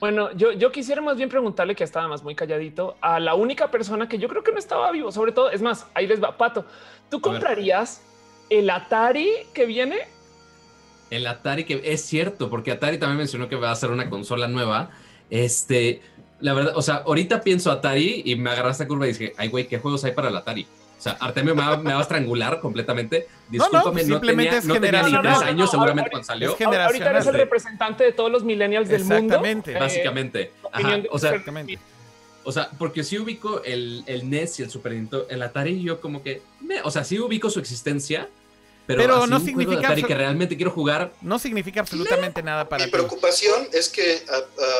Bueno, 0.00 0.30
yo, 0.32 0.52
yo 0.52 0.70
quisiera 0.72 1.00
más 1.00 1.16
bien 1.16 1.28
preguntarle, 1.28 1.74
que 1.74 1.84
estaba 1.84 2.06
más 2.06 2.22
muy 2.22 2.34
calladito, 2.34 2.96
a 3.00 3.18
la 3.18 3.34
única 3.34 3.70
persona 3.70 4.08
que 4.08 4.18
yo 4.18 4.28
creo 4.28 4.42
que 4.42 4.52
no 4.52 4.58
estaba 4.58 4.90
vivo, 4.92 5.10
sobre 5.10 5.32
todo, 5.32 5.50
es 5.50 5.62
más, 5.62 5.86
ahí 5.94 6.06
les 6.06 6.22
va, 6.22 6.36
Pato, 6.36 6.66
¿tú 7.10 7.20
comprarías 7.20 8.02
el 8.50 8.68
Atari 8.68 9.30
que 9.54 9.64
viene? 9.64 9.96
El 11.10 11.26
Atari 11.26 11.64
que 11.64 11.80
es 11.84 12.02
cierto, 12.02 12.50
porque 12.50 12.72
Atari 12.72 12.98
también 12.98 13.18
mencionó 13.18 13.48
que 13.48 13.56
va 13.56 13.70
a 13.70 13.72
hacer 13.72 13.90
una 13.90 14.10
consola 14.10 14.48
nueva. 14.48 14.90
Este, 15.30 16.02
la 16.40 16.52
verdad, 16.52 16.76
o 16.76 16.82
sea, 16.82 16.96
ahorita 16.96 17.40
pienso 17.42 17.70
Atari 17.70 18.22
y 18.24 18.36
me 18.36 18.50
agarraste 18.50 18.84
a 18.84 18.88
curva 18.88 19.06
y 19.06 19.12
dije, 19.12 19.32
ay, 19.36 19.48
güey, 19.48 19.66
¿qué 19.66 19.78
juegos 19.78 20.04
hay 20.04 20.12
para 20.12 20.28
el 20.28 20.36
Atari? 20.36 20.66
Sea, 21.06 21.16
Artemio 21.20 21.54
me 21.54 21.62
va, 21.62 21.76
me 21.76 21.92
va 21.92 22.00
a 22.00 22.02
estrangular 22.02 22.58
completamente. 22.58 23.28
Discúlpame, 23.48 24.02
no, 24.04 24.20
tenía, 24.20 24.60
no 24.62 24.80
tenía 24.80 25.02
ni 25.04 25.20
tres 25.20 25.38
años 25.38 25.70
seguramente 25.70 26.10
cuando 26.10 26.26
salió. 26.26 26.56
Ahorita 26.58 27.10
eres 27.10 27.26
el 27.26 27.34
representante 27.34 28.02
de 28.02 28.12
todos 28.12 28.30
los 28.30 28.42
millennials 28.42 28.88
del 28.88 29.04
mundo. 29.04 29.36
Exactamente. 29.36 29.74
Básicamente. 29.74 30.52
Ajá, 30.72 30.98
o 31.10 31.18
sea, 31.18 31.30
Exactamente. 31.30 31.78
O 32.42 32.52
sea, 32.52 32.70
porque 32.78 33.02
sí 33.02 33.18
ubico 33.18 33.62
el, 33.64 34.04
el 34.06 34.30
NES 34.30 34.60
y 34.60 34.62
el 34.62 34.70
Super 34.70 34.92
Nintendo, 34.92 35.26
el 35.28 35.42
Atari, 35.42 35.82
yo 35.82 36.00
como 36.00 36.22
que, 36.22 36.42
o 36.84 36.90
sea, 36.92 37.02
sí 37.02 37.18
ubico 37.18 37.50
su 37.50 37.58
existencia, 37.58 38.28
pero, 38.86 39.26
no 39.26 39.40
significa 39.40 39.94
que 39.94 40.14
realmente 40.14 40.56
quiero 40.56 40.70
jugar. 40.70 41.12
No 41.20 41.38
significa 41.38 41.80
absolutamente 41.80 42.42
nada 42.42 42.68
para 42.68 42.84
Mi 42.84 42.90
preocupación 42.90 43.66
es 43.72 43.88
que 43.88 44.24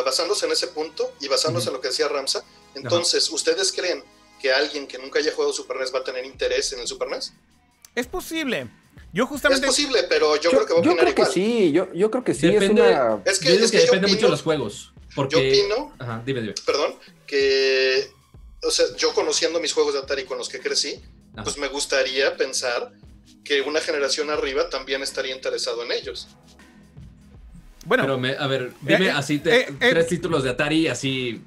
basándose 0.04 0.46
en 0.46 0.52
ese 0.52 0.68
punto 0.68 1.12
y 1.20 1.28
basándose 1.28 1.68
en 1.68 1.74
lo 1.74 1.80
que 1.80 1.88
decía 1.88 2.08
Ramsa, 2.08 2.44
entonces, 2.74 3.30
¿ustedes 3.30 3.72
creen 3.72 4.04
que 4.40 4.52
alguien 4.52 4.86
que 4.86 4.98
nunca 4.98 5.18
haya 5.18 5.32
jugado 5.32 5.52
Super 5.52 5.78
NES 5.78 5.94
va 5.94 6.00
a 6.00 6.04
tener 6.04 6.24
interés 6.24 6.72
en 6.72 6.80
el 6.80 6.86
Super 6.86 7.08
NES? 7.08 7.32
Es 7.94 8.06
posible. 8.06 8.68
Yo 9.12 9.26
justamente. 9.26 9.66
Es 9.66 9.72
posible, 9.72 10.04
pero 10.08 10.36
yo, 10.36 10.50
creo 10.50 10.66
que 10.66 10.72
va 10.74 10.78
a 10.78 10.80
opinar 10.80 10.96
yo 10.96 11.02
creo 11.02 11.14
Que 11.14 11.32
sí, 11.32 11.72
yo, 11.72 11.92
yo, 11.94 12.10
creo 12.10 12.24
que 12.24 12.34
sí. 12.34 12.48
Depende, 12.48 12.82
es, 13.24 13.38
que, 13.38 13.54
es 13.54 13.70
que, 13.70 13.78
depende 13.78 14.08
mucho 14.08 14.26
de 14.26 14.32
los 14.32 14.42
juegos. 14.42 14.92
Porque... 15.14 15.36
Yo 15.36 15.64
opino. 15.64 15.94
Ajá, 15.98 16.22
dime, 16.24 16.42
dime. 16.42 16.54
Perdón, 16.64 16.96
que. 17.26 18.10
O 18.62 18.70
sea, 18.70 18.86
yo 18.96 19.14
conociendo 19.14 19.60
mis 19.60 19.72
juegos 19.72 19.94
de 19.94 20.00
Atari 20.00 20.24
con 20.24 20.38
los 20.38 20.48
que 20.48 20.60
crecí, 20.60 21.00
pues 21.42 21.56
me 21.56 21.68
gustaría 21.68 22.36
pensar 22.36 22.92
que 23.44 23.62
una 23.62 23.80
generación 23.80 24.28
arriba 24.30 24.68
también 24.68 25.02
estaría 25.02 25.34
interesado 25.34 25.84
en 25.84 25.92
ellos. 25.92 26.28
Bueno, 27.86 28.02
pero 28.20 28.40
a 28.40 28.46
ver, 28.48 28.72
dime 28.80 29.06
eh, 29.06 29.10
así 29.10 29.40
eh, 29.44 29.66
eh, 29.68 29.74
tres 29.78 30.08
títulos 30.08 30.42
de 30.42 30.50
Atari, 30.50 30.88
así 30.88 31.40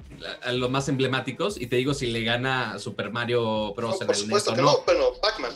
los 0.51 0.69
más 0.69 0.87
emblemáticos, 0.87 1.59
y 1.59 1.67
te 1.67 1.75
digo 1.75 1.93
si 1.93 2.07
le 2.07 2.23
gana 2.23 2.79
Super 2.79 3.11
Mario 3.11 3.73
Bros. 3.73 3.99
No, 3.99 4.07
por 4.07 4.15
supuesto 4.15 4.55
que 4.55 4.61
no, 4.61 4.81
bueno, 4.85 5.13
Pac-Man. 5.21 5.51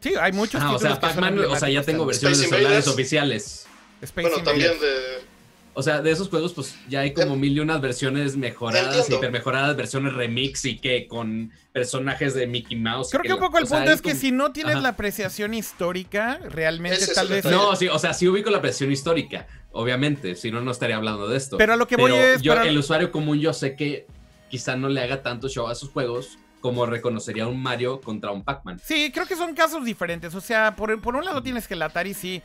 Sí, 0.00 0.14
hay 0.20 0.32
muchos. 0.32 0.60
Ah, 0.62 0.72
o 0.74 0.78
sea, 0.78 0.98
Pac-Man, 0.98 1.38
o 1.38 1.56
sea, 1.56 1.68
ya 1.68 1.82
tengo 1.82 2.06
versiones 2.06 2.40
de 2.40 2.48
celulares 2.48 2.88
oficiales. 2.88 3.66
bueno, 4.14 4.42
también 4.42 4.80
de 4.80 5.32
o 5.74 5.82
sea, 5.82 6.02
de 6.02 6.10
esos 6.10 6.28
juegos, 6.28 6.52
pues 6.52 6.74
ya 6.88 7.00
hay 7.00 7.14
como 7.14 7.34
mil 7.34 7.56
y 7.56 7.60
unas 7.60 7.80
versiones 7.80 8.36
mejoradas, 8.36 9.08
hiper 9.08 9.30
mejoradas, 9.30 9.74
versiones 9.74 10.12
remix 10.12 10.66
y 10.66 10.76
que 10.76 11.08
con 11.08 11.50
personajes 11.72 12.34
de 12.34 12.46
Mickey 12.46 12.76
Mouse. 12.76 13.08
Creo 13.10 13.22
que, 13.22 13.32
un 13.32 13.38
poco 13.38 13.56
el 13.58 13.66
punto 13.66 13.90
es 13.90 14.02
que 14.02 14.14
si 14.14 14.32
no 14.32 14.52
tienes 14.52 14.82
la 14.82 14.90
apreciación 14.90 15.54
histórica, 15.54 16.40
realmente 16.50 17.06
tal 17.14 17.28
vez. 17.28 17.46
No, 17.46 17.74
sí, 17.74 17.88
o 17.88 17.98
sea, 17.98 18.12
sí 18.12 18.28
ubico 18.28 18.50
la 18.50 18.58
apreciación 18.58 18.92
histórica, 18.92 19.46
obviamente, 19.72 20.36
si 20.36 20.50
no, 20.50 20.60
no 20.60 20.70
estaría 20.70 20.96
hablando 20.96 21.28
de 21.28 21.36
esto. 21.36 21.58
Pero 21.58 21.72
a 21.72 21.76
lo 21.76 21.86
que 21.86 21.96
voy 21.96 22.12
es. 22.12 22.42
Yo, 22.42 22.54
El 22.54 22.78
usuario 22.78 23.10
común, 23.10 23.40
yo 23.40 23.52
sé 23.52 23.76
que 23.76 24.06
quizá 24.50 24.76
no 24.76 24.88
le 24.88 25.00
haga 25.00 25.22
tanto 25.22 25.48
show 25.48 25.68
a 25.68 25.74
sus 25.74 25.90
juegos 25.90 26.38
como 26.60 26.86
reconocería 26.86 27.46
un 27.48 27.60
Mario 27.60 28.00
contra 28.00 28.30
un 28.30 28.44
Pac-Man. 28.44 28.80
Sí, 28.84 29.10
creo 29.12 29.26
que 29.26 29.34
son 29.34 29.54
casos 29.54 29.84
diferentes. 29.84 30.34
O 30.34 30.40
sea, 30.40 30.76
por, 30.76 31.00
por 31.00 31.16
un 31.16 31.24
lado 31.24 31.42
tienes 31.42 31.66
que 31.66 31.74
el 31.74 31.82
Atari 31.82 32.14
sí 32.14 32.42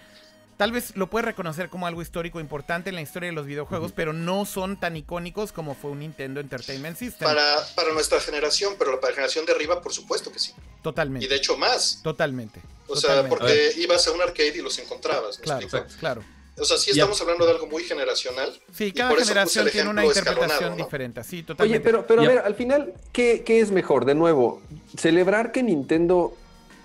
tal 0.58 0.72
vez 0.72 0.95
lo 0.95 1.10
puedes 1.10 1.26
reconocer 1.26 1.70
como 1.70 1.88
algo 1.88 2.02
histórico 2.02 2.40
importante 2.40 2.90
en 2.90 2.95
la 2.95 3.02
historia 3.02 3.30
de 3.30 3.36
los 3.36 3.45
videojuegos, 3.45 3.91
pero 3.95 4.12
no 4.12 4.45
son 4.45 4.80
tan 4.80 4.98
icónicos 4.98 5.52
como 5.52 5.76
fue 5.76 5.91
un 5.91 5.99
Nintendo 5.99 6.40
Entertainment 6.40 6.98
System. 6.98 7.28
Para, 7.28 7.58
para 7.76 7.94
nuestra 7.94 8.20
generación, 8.20 8.76
pero 8.78 8.99
para 8.99 9.12
la 9.12 9.16
generación 9.16 9.45
de 9.45 9.54
arriba, 9.54 9.82
por 9.82 9.94
supuesto 9.94 10.32
que 10.32 10.40
sí. 10.40 10.54
Totalmente. 10.82 11.26
Y 11.26 11.30
de 11.30 11.36
hecho 11.36 11.56
más. 11.58 12.02
Totalmente. 12.04 12.62
O 12.88 12.95
sea, 12.95 13.28
porque 13.30 13.74
ibas 13.78 14.08
a 14.08 14.12
un 14.12 14.22
arcade 14.22 14.58
y 14.58 14.62
los 14.62 14.78
encontrabas. 14.80 15.38
claro, 15.38 15.68
claro. 15.99 16.24
O 16.59 16.65
sea, 16.65 16.77
sí 16.77 16.91
estamos 16.91 17.19
hablando 17.21 17.45
de 17.45 17.51
algo 17.51 17.67
muy 17.67 17.84
generacional. 17.84 18.51
Sí, 18.73 18.91
cada 18.91 19.15
generación 19.15 19.67
tiene 19.71 19.89
una 19.89 20.05
interpretación 20.05 20.75
diferente. 20.75 21.23
Sí, 21.23 21.43
totalmente. 21.43 21.77
Oye, 21.77 21.84
pero, 21.84 22.07
pero 22.07 22.21
a 22.21 22.27
ver, 22.27 22.39
al 22.39 22.55
final, 22.55 22.93
¿qué, 23.11 23.43
¿qué 23.45 23.59
es 23.59 23.71
mejor? 23.71 24.05
De 24.05 24.15
nuevo, 24.15 24.61
celebrar 24.97 25.51
que 25.51 25.61
Nintendo 25.61 26.34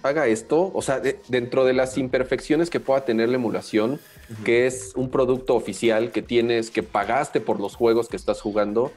haga 0.03 0.27
esto, 0.27 0.71
o 0.75 0.83
sea, 0.83 1.01
dentro 1.29 1.65
de 1.65 1.73
las 1.73 1.97
imperfecciones 1.97 2.71
que 2.71 2.81
pueda 2.81 3.05
tener 3.05 3.29
la 3.29 3.37
emulación, 3.37 4.01
que 4.45 4.67
es 4.67 4.93
un 4.95 5.11
producto 5.11 5.55
oficial 5.55 6.11
que 6.11 6.23
tienes, 6.23 6.71
que 6.71 6.83
pagaste 6.83 7.41
por 7.41 7.61
los 7.61 7.77
juegos 7.77 8.09
que 8.09 8.17
estás 8.17 8.41
jugando, 8.41 8.93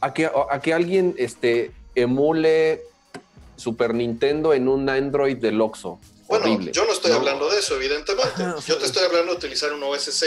a 0.00 0.12
que, 0.14 0.26
a 0.26 0.60
que 0.60 0.74
alguien 0.74 1.14
este, 1.18 1.72
emule 1.94 2.82
Super 3.56 3.94
Nintendo 3.94 4.54
en 4.54 4.68
un 4.68 4.88
Android 4.88 5.36
del 5.36 5.60
Oxxo. 5.60 5.98
Bueno, 6.30 6.60
yo 6.70 6.84
no 6.84 6.92
estoy 6.92 7.10
hablando 7.10 7.50
de 7.50 7.58
eso, 7.58 7.74
evidentemente. 7.74 8.44
yo 8.66 8.78
te 8.78 8.86
estoy 8.86 9.04
hablando 9.04 9.32
de 9.32 9.38
utilizar 9.38 9.72
un 9.72 9.82
OSC 9.82 10.24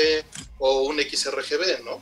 o 0.60 0.84
un 0.84 1.00
XRGB, 1.00 1.84
¿no? 1.86 2.02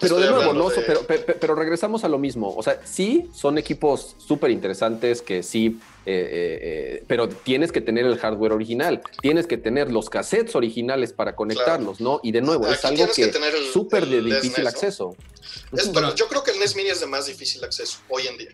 pero 0.00 0.16
de 0.16 0.30
nuevo, 0.30 0.52
no, 0.52 0.68
Pero, 0.68 1.06
pero, 1.06 1.54
regresamos 1.54 2.04
a 2.04 2.08
lo 2.08 2.18
mismo. 2.18 2.54
O 2.56 2.62
sea, 2.62 2.80
sí, 2.84 3.28
son 3.34 3.58
equipos 3.58 4.16
súper 4.18 4.50
interesantes 4.50 5.22
que 5.22 5.42
sí, 5.42 5.78
eh, 6.04 6.12
eh, 6.12 6.58
eh, 6.62 7.04
pero 7.06 7.28
tienes 7.28 7.70
que 7.70 7.80
tener 7.80 8.04
el 8.04 8.18
hardware 8.18 8.52
original, 8.52 9.00
tienes 9.22 9.46
que 9.46 9.56
tener 9.56 9.92
los 9.92 10.10
cassettes 10.10 10.56
originales 10.56 11.12
para 11.12 11.36
conectarlos, 11.36 12.00
¿no? 12.00 12.20
Y 12.24 12.32
de 12.32 12.40
nuevo, 12.40 12.66
es 12.66 12.84
algo 12.84 13.06
que, 13.12 13.22
es 13.22 13.72
súper 13.72 14.06
de 14.06 14.22
difícil 14.22 14.66
acceso. 14.66 15.16
bueno, 15.92 16.14
yo 16.14 16.26
creo 16.26 16.42
que 16.42 16.50
el 16.50 16.58
NES 16.58 16.74
Mini 16.74 16.90
es 16.90 17.00
de 17.00 17.06
más 17.06 17.26
difícil 17.26 17.62
acceso 17.62 17.98
hoy 18.08 18.26
en 18.26 18.38
día. 18.38 18.50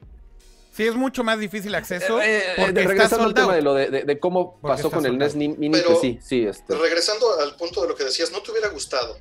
Sí, 0.75 0.85
es 0.87 0.95
mucho 0.97 1.23
más 1.23 1.39
difícil 1.39 1.75
acceso. 1.75 2.19
regresando 2.19 3.25
al 3.25 3.35
tema 3.35 3.55
de 3.55 3.63
lo 3.63 3.75
de, 3.75 4.19
cómo 4.19 4.61
pasó 4.61 4.91
con 4.91 5.07
el 5.07 5.17
NES 5.17 5.37
Mini, 5.37 5.71
pero, 5.71 6.01
sí, 6.01 6.19
sí. 6.21 6.45
Este. 6.45 6.75
Regresando 6.75 7.39
al 7.41 7.57
punto 7.57 7.83
de 7.83 7.89
lo 7.89 7.95
que 7.95 8.05
decías, 8.05 8.33
¿no 8.33 8.43
te 8.43 8.51
hubiera 8.51 8.69
gustado 8.69 9.17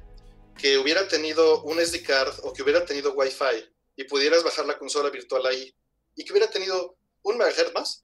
que 0.57 0.77
hubiera 0.77 1.07
tenido 1.07 1.61
un 1.63 1.79
SD 1.79 2.03
card 2.03 2.33
o 2.43 2.53
que 2.53 2.63
hubiera 2.63 2.85
tenido 2.85 3.13
Wi-Fi 3.13 3.69
y 3.95 4.03
pudieras 4.05 4.43
bajar 4.43 4.65
la 4.65 4.77
consola 4.77 5.09
virtual 5.09 5.45
ahí 5.45 5.75
y 6.15 6.23
que 6.23 6.31
hubiera 6.31 6.49
tenido 6.49 6.95
un 7.23 7.37
megahertz 7.37 7.73
más. 7.73 8.03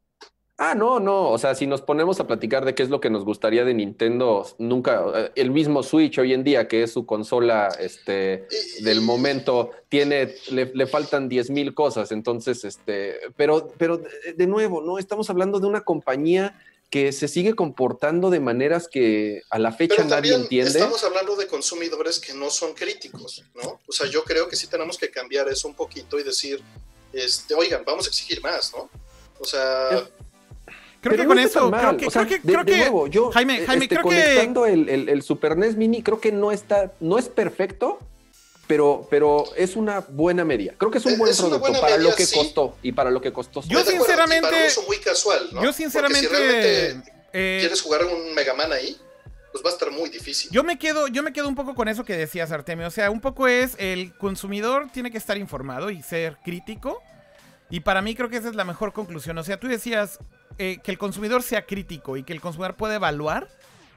Ah, 0.61 0.75
no, 0.75 0.99
no. 0.99 1.29
O 1.29 1.37
sea, 1.37 1.55
si 1.55 1.65
nos 1.67 1.81
ponemos 1.81 2.19
a 2.19 2.27
platicar 2.27 2.65
de 2.65 2.75
qué 2.75 2.83
es 2.83 2.89
lo 2.89 2.99
que 2.99 3.09
nos 3.09 3.23
gustaría 3.23 3.63
de 3.63 3.73
Nintendo, 3.73 4.45
nunca, 4.57 5.05
eh, 5.15 5.31
el 5.35 5.51
mismo 5.51 5.83
Switch 5.83 6.19
hoy 6.19 6.33
en 6.33 6.43
día, 6.43 6.67
que 6.67 6.83
es 6.83 6.91
su 6.91 7.05
consola 7.05 7.69
este, 7.79 8.45
del 8.81 8.99
momento, 8.99 9.71
tiene, 9.87 10.35
le, 10.51 10.65
le 10.65 10.85
faltan 10.85 11.29
10 11.29 11.51
mil 11.51 11.73
cosas. 11.73 12.11
Entonces, 12.11 12.65
este, 12.65 13.21
pero, 13.37 13.71
pero 13.77 14.01
de 14.35 14.47
nuevo, 14.47 14.81
no 14.81 14.99
estamos 14.99 15.29
hablando 15.29 15.61
de 15.61 15.67
una 15.67 15.79
compañía 15.85 16.61
que 16.89 17.13
se 17.13 17.29
sigue 17.29 17.53
comportando 17.53 18.29
de 18.29 18.41
maneras 18.41 18.89
que 18.89 19.43
a 19.49 19.59
la 19.59 19.71
fecha 19.71 20.03
nadie 20.03 20.33
entiende. 20.33 20.71
Estamos 20.71 21.05
hablando 21.05 21.37
de 21.37 21.47
consumidores 21.47 22.19
que 22.19 22.33
no 22.33 22.49
son 22.49 22.73
críticos, 22.73 23.45
¿no? 23.55 23.79
O 23.87 23.91
sea, 23.93 24.07
yo 24.07 24.25
creo 24.25 24.49
que 24.49 24.57
sí 24.57 24.67
tenemos 24.67 24.97
que 24.97 25.09
cambiar 25.09 25.47
eso 25.47 25.69
un 25.69 25.75
poquito 25.75 26.19
y 26.19 26.23
decir, 26.23 26.61
este, 27.13 27.53
oigan, 27.53 27.83
vamos 27.85 28.07
a 28.07 28.09
exigir 28.09 28.41
más, 28.41 28.73
¿no? 28.73 28.89
O 29.39 29.45
sea... 29.45 30.05
Creo 31.01 31.15
que 31.15 31.25
con 31.25 31.39
eso, 31.39 31.71
creo 31.71 31.97
que, 31.97 32.07
creo 32.07 32.27
que, 32.27 32.41
creo 32.41 32.65
que 32.65 33.09
yo, 33.09 33.31
Jaime, 33.31 33.65
Jaime, 33.65 33.85
este, 33.85 33.95
creo 33.95 34.03
conectando 34.03 34.63
que... 34.63 34.73
el, 34.73 34.89
el, 34.89 35.09
el, 35.09 35.21
Super 35.21 35.57
NES 35.57 35.77
Mini, 35.77 36.03
creo 36.03 36.19
que 36.19 36.33
no 36.33 36.51
está, 36.51 36.91
no 36.99 37.17
es 37.17 37.29
perfecto, 37.29 37.99
pero, 38.67 39.07
pero 39.09 39.45
es 39.55 39.75
una 39.75 40.01
buena 40.01 40.45
media. 40.45 40.75
Creo 40.77 40.91
que 40.91 40.99
es 40.99 41.05
un 41.07 41.17
buen 41.17 41.35
producto 41.35 41.81
para 41.81 41.97
lo 41.97 42.13
que 42.13 42.27
costó 42.27 42.77
y 42.83 42.91
para 42.91 43.09
lo 43.09 43.21
que 43.21 43.33
costó. 43.33 43.63
Yo 43.63 43.83
sinceramente, 43.83 44.47
para 44.47 44.61
un 44.61 44.67
uso 44.67 44.83
muy 44.83 44.97
casual, 44.99 45.49
¿no? 45.53 45.63
Yo 45.63 45.73
sinceramente, 45.73 47.01
eh, 47.33 47.57
quieres 47.61 47.81
jugar 47.81 48.05
un 48.05 48.35
Mega 48.35 48.53
Man 48.53 48.71
ahí, 48.71 48.95
pues 49.51 49.63
va 49.63 49.69
a 49.69 49.73
estar 49.73 49.89
muy 49.89 50.09
difícil. 50.09 50.51
Yo 50.51 50.63
me 50.63 50.77
quedo, 50.77 51.07
yo 51.07 51.23
me 51.23 51.33
quedo 51.33 51.47
un 51.47 51.55
poco 51.55 51.73
con 51.75 51.87
eso 51.87 52.03
que 52.03 52.15
decías, 52.15 52.51
Artemio. 52.51 52.87
O 52.87 52.91
sea, 52.91 53.09
un 53.09 53.21
poco 53.21 53.47
es 53.47 53.75
el 53.79 54.13
consumidor 54.17 54.89
tiene 54.93 55.09
que 55.09 55.17
estar 55.17 55.37
informado 55.37 55.89
y 55.89 56.03
ser 56.03 56.37
crítico. 56.43 57.01
Y 57.71 57.79
para 57.79 58.01
mí 58.01 58.15
creo 58.15 58.29
que 58.29 58.37
esa 58.37 58.49
es 58.49 58.55
la 58.55 58.65
mejor 58.65 58.93
conclusión. 58.93 59.37
O 59.37 59.43
sea, 59.43 59.59
tú 59.59 59.67
decías 59.67 60.19
eh, 60.59 60.79
que 60.83 60.91
el 60.91 60.97
consumidor 60.97 61.41
sea 61.41 61.65
crítico 61.65 62.17
y 62.17 62.23
que 62.23 62.33
el 62.33 62.41
consumidor 62.41 62.75
pueda 62.75 62.95
evaluar 62.95 63.47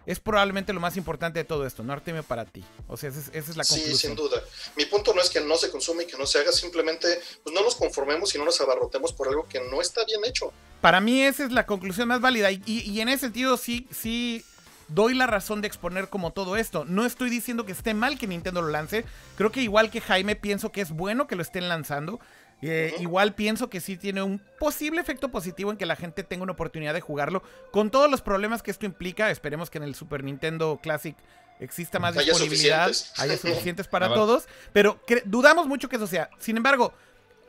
es 0.07 0.19
probablemente 0.19 0.73
lo 0.73 0.81
más 0.81 0.97
importante 0.97 1.39
de 1.39 1.45
todo 1.45 1.67
esto, 1.67 1.83
¿no, 1.83 1.93
Artemio, 1.93 2.23
para 2.23 2.45
ti? 2.45 2.65
O 2.89 2.97
sea, 2.97 3.11
esa 3.11 3.21
es, 3.33 3.57
la 3.57 3.65
conclusión. 3.65 3.97
Sí, 3.97 3.97
sin 3.97 4.15
duda. 4.17 4.43
Mi 4.77 4.85
punto 4.87 5.15
no 5.15 5.21
es 5.21 5.31
que 5.31 5.41
no 5.41 5.57
se 5.57 5.71
consume 5.71 6.05
y 6.05 6.07
que 6.07 6.17
no 6.17 6.27
se 6.27 6.39
haga, 6.39 6.53
simplemente 6.53 7.21
pues 7.43 7.55
no 7.55 7.63
nos 7.63 7.77
conformemos 7.77 8.35
y 8.35 8.39
no 8.39 8.45
nos 8.45 8.61
abarrotemos 8.61 9.13
por 9.13 9.29
algo 9.29 9.47
que 9.49 9.61
no 9.61 9.81
está 9.81 10.05
bien 10.05 10.21
hecho. 10.25 10.53
Para 10.81 11.01
mí 11.01 11.23
esa 11.23 11.45
es 11.45 11.53
la 11.53 11.67
conclusión 11.67 12.09
más 12.09 12.21
válida 12.21 12.51
y, 12.51 12.63
y 12.67 13.01
en 13.01 13.09
ese 13.09 13.27
sentido 13.27 13.57
sí, 13.57 13.87
sí 13.93 14.45
doy 14.89 15.15
la 15.15 15.27
razón 15.27 15.61
de 15.61 15.69
exponer 15.69 16.09
como 16.09 16.33
todo 16.33 16.57
esto. 16.57 16.85
No 16.85 17.07
estoy 17.07 17.31
diciendo 17.31 17.65
que 17.65 17.73
esté 17.73 17.95
mal 17.95 18.19
que 18.19 18.27
Nintendo 18.27 18.63
lo 18.63 18.69
lance. 18.69 19.05
Creo 19.37 19.53
que 19.53 19.63
igual 19.63 19.91
que 19.91 20.01
Jaime 20.01 20.37
pienso 20.37 20.73
que 20.73 20.81
es 20.81 20.91
bueno 20.91 21.27
que 21.27 21.37
lo 21.37 21.43
estén 21.43 21.69
lanzando. 21.69 22.21
Eh, 22.63 22.95
igual 23.01 23.35
pienso 23.35 23.69
que 23.69 23.81
sí 23.81 23.97
tiene 23.97 24.23
un 24.23 24.41
posible 24.61 25.01
efecto 25.01 25.31
positivo 25.31 25.73
en 25.73 25.77
que 25.77 25.85
la 25.85 25.97
gente 25.97 26.23
tenga 26.23 26.45
una 26.45 26.53
oportunidad 26.53 26.95
de 26.95 27.01
jugarlo. 27.01 27.43
Con 27.73 27.91
todos 27.91 28.09
los 28.09 28.23
problemas 28.23 28.63
que 28.63 28.71
esto 28.71 28.87
implica, 28.87 29.31
esperemos 29.31 29.69
que 29.69 29.79
en 29.79 29.85
el 29.85 29.97
Super 29.97 30.23
Nintendo 30.23 30.79
Classic 30.81 31.17
exista 31.59 31.99
más 31.99 32.15
disponibilidad, 32.15 32.91
haya 33.17 33.37
suficientes 33.37 33.89
para 33.89 34.09
todos. 34.15 34.47
Pero 34.73 35.01
dudamos 35.25 35.67
mucho 35.67 35.89
que 35.89 35.97
eso 35.97 36.07
sea. 36.07 36.31
Sin 36.39 36.57
embargo, 36.57 36.95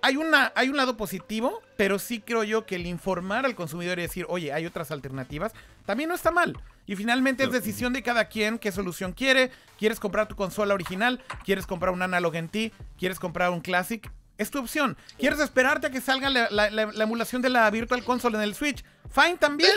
hay, 0.01 0.17
una, 0.17 0.51
hay 0.55 0.69
un 0.69 0.77
lado 0.77 0.97
positivo, 0.97 1.61
pero 1.77 1.99
sí 1.99 2.19
creo 2.19 2.43
yo 2.43 2.65
que 2.65 2.75
el 2.75 2.87
informar 2.87 3.45
al 3.45 3.55
consumidor 3.55 3.99
y 3.99 4.01
decir, 4.01 4.25
oye, 4.29 4.51
hay 4.51 4.65
otras 4.65 4.89
alternativas, 4.89 5.53
también 5.85 6.09
no 6.09 6.15
está 6.15 6.31
mal. 6.31 6.57
Y 6.87 6.95
finalmente 6.95 7.43
es 7.43 7.51
decisión 7.51 7.93
de 7.93 8.01
cada 8.01 8.25
quien 8.25 8.57
qué 8.57 8.71
solución 8.71 9.13
quiere. 9.13 9.51
¿Quieres 9.77 9.99
comprar 9.99 10.27
tu 10.27 10.35
consola 10.35 10.73
original? 10.73 11.23
¿Quieres 11.45 11.67
comprar 11.67 11.93
un 11.93 12.01
Analog 12.01 12.35
en 12.35 12.49
ti? 12.49 12.73
¿Quieres 12.97 13.19
comprar 13.19 13.51
un 13.51 13.61
Classic? 13.61 14.11
Es 14.37 14.49
tu 14.49 14.59
opción. 14.59 14.97
¿Quieres 15.17 15.39
esperarte 15.39 15.87
a 15.87 15.91
que 15.91 16.01
salga 16.01 16.29
la, 16.29 17.03
emulación 17.03 17.41
de 17.41 17.49
la 17.49 17.69
Virtual 17.69 18.03
Console 18.03 18.37
en 18.37 18.43
el 18.43 18.55
Switch? 18.55 18.83
Fine 19.13 19.37
también. 19.37 19.75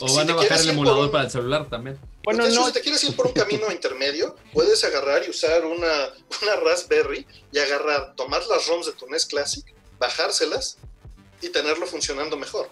o 0.00 0.14
van 0.14 0.30
a 0.30 0.34
bajar 0.34 0.60
el 0.60 0.70
emulador 0.70 1.10
para 1.10 1.24
el 1.24 1.30
celular 1.30 1.68
también. 1.68 1.98
Bueno, 2.24 2.46
no. 2.48 2.66
si 2.66 2.72
te 2.72 2.80
quieres 2.80 3.02
ir 3.04 3.14
por 3.14 3.28
un 3.28 3.32
camino 3.32 3.70
intermedio, 3.70 4.36
puedes 4.52 4.82
agarrar 4.84 5.24
y 5.24 5.30
usar 5.30 5.64
una, 5.64 6.10
una 6.42 6.56
Raspberry 6.56 7.26
y 7.52 7.58
agarrar, 7.58 8.14
tomar 8.16 8.44
las 8.46 8.66
ROMs 8.66 8.86
de 8.86 8.92
tu 8.92 9.06
NES 9.06 9.26
Classic, 9.26 9.64
bajárselas 9.98 10.78
y 11.40 11.48
tenerlo 11.50 11.86
funcionando 11.86 12.36
mejor. 12.36 12.68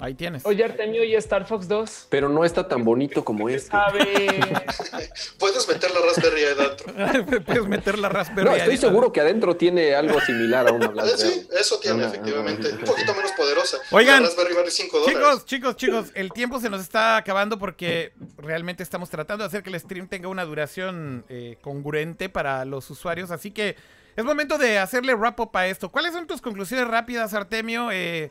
Ahí 0.00 0.14
tienes. 0.14 0.46
Oye, 0.46 0.64
Artemio, 0.64 1.02
¿y 1.02 1.16
Star 1.16 1.44
Fox 1.44 1.66
2? 1.66 2.06
Pero 2.08 2.28
no 2.28 2.44
está 2.44 2.68
tan 2.68 2.84
bonito 2.84 3.24
como 3.24 3.48
este. 3.48 3.76
A 3.76 3.90
ver. 3.90 4.06
Puedes 5.38 5.66
meter 5.66 5.90
la 5.90 6.00
Raspberry 6.00 6.44
adentro. 6.44 7.42
Puedes 7.44 7.66
meter 7.66 7.98
la 7.98 8.08
Raspberry 8.08 8.48
No, 8.48 8.54
estoy 8.54 8.76
seguro 8.76 9.12
que 9.12 9.20
adentro 9.20 9.56
tiene 9.56 9.96
algo 9.96 10.20
similar 10.20 10.68
a 10.68 10.72
una 10.72 10.86
Raspberry. 10.88 11.18
Sí, 11.18 11.48
eso 11.58 11.80
tiene, 11.80 12.06
efectivamente. 12.06 12.68
Un 12.70 12.84
poquito 12.84 13.12
menos 13.14 13.32
poderosa. 13.32 13.78
Oigan, 13.90 14.22
Raspberry 14.22 14.54
vale 14.54 14.70
5 14.70 15.00
dólares. 15.00 15.18
Chicos, 15.18 15.44
chicos, 15.46 15.76
chicos, 15.76 16.06
el 16.14 16.30
tiempo 16.32 16.60
se 16.60 16.70
nos 16.70 16.80
está 16.80 17.16
acabando 17.16 17.58
porque 17.58 18.12
realmente 18.36 18.84
estamos 18.84 19.10
tratando 19.10 19.42
de 19.42 19.48
hacer 19.48 19.64
que 19.64 19.70
el 19.70 19.80
stream 19.80 20.06
tenga 20.06 20.28
una 20.28 20.44
duración 20.44 21.24
eh, 21.28 21.58
congruente 21.60 22.28
para 22.28 22.64
los 22.64 22.88
usuarios. 22.90 23.32
Así 23.32 23.50
que 23.50 23.74
es 24.14 24.24
momento 24.24 24.58
de 24.58 24.78
hacerle 24.78 25.14
wrap 25.14 25.40
up 25.40 25.50
a 25.54 25.66
esto. 25.66 25.90
¿Cuáles 25.90 26.12
son 26.12 26.28
tus 26.28 26.40
conclusiones 26.40 26.86
rápidas, 26.86 27.34
Artemio? 27.34 27.90
Eh 27.90 28.30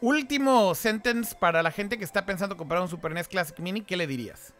Último 0.00 0.74
sentence 0.74 1.34
para 1.34 1.62
la 1.62 1.70
gente 1.70 1.98
que 1.98 2.04
está 2.04 2.26
pensando 2.26 2.56
comprar 2.56 2.82
un 2.82 2.88
Super 2.88 3.12
NES 3.12 3.28
Classic 3.28 3.58
Mini, 3.58 3.82
¿qué 3.82 3.96
le 3.96 4.06
dirías? 4.06 4.52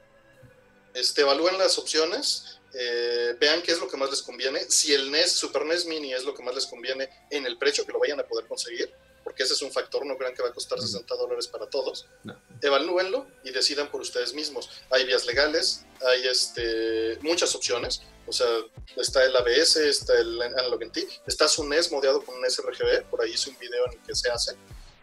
Este, 0.95 1.21
evalúen 1.21 1.59
las 1.59 1.79
opciones, 1.79 2.59
eh, 2.73 3.37
vean 3.39 3.61
qué 3.61 3.73
es 3.73 3.79
lo 3.79 3.87
que 3.87 3.99
más 3.99 4.11
les 4.11 4.23
conviene. 4.23 4.61
Si 4.71 4.95
el 4.95 5.11
NES, 5.11 5.33
Super 5.33 5.67
NES 5.67 5.85
Mini 5.85 6.15
es 6.15 6.25
lo 6.25 6.35
que 6.35 6.43
más 6.43 6.55
les 6.55 6.67
conviene 6.67 7.11
en 7.29 7.45
el 7.45 7.59
precio 7.59 7.85
que 7.85 7.93
lo 7.93 7.99
vayan 7.99 8.19
a 8.19 8.23
poder 8.23 8.47
conseguir, 8.47 8.91
porque 9.23 9.43
ese 9.43 9.53
es 9.53 9.61
un 9.61 9.71
factor, 9.71 10.07
no 10.07 10.17
crean 10.17 10.35
que 10.35 10.43
va 10.43 10.49
a 10.49 10.55
costar 10.55 10.81
60 10.81 11.15
dólares 11.17 11.49
para 11.49 11.69
todos. 11.69 12.07
Evalúenlo 12.63 13.27
y 13.45 13.51
decidan 13.51 13.91
por 13.91 14.01
ustedes 14.01 14.33
mismos. 14.33 14.71
Hay 14.91 15.05
vías 15.05 15.27
legales, 15.27 15.85
hay 16.01 16.27
este, 16.29 17.19
muchas 17.21 17.55
opciones. 17.55 18.01
O 18.27 18.33
sea, 18.33 18.49
está 18.97 19.23
el 19.23 19.37
ABS, 19.37 19.77
está 19.77 20.19
el 20.19 20.41
Analog 20.41 20.83
NT, 20.83 20.99
está 21.27 21.47
su 21.47 21.63
NES 21.63 21.93
modeado 21.93 22.25
con 22.25 22.37
un 22.37 22.51
sRGB, 22.51 23.05
por 23.11 23.21
ahí 23.21 23.33
hice 23.33 23.51
un 23.51 23.59
video 23.59 23.85
en 23.87 23.93
el 23.93 23.99
que 24.01 24.15
se 24.15 24.31
hace 24.31 24.57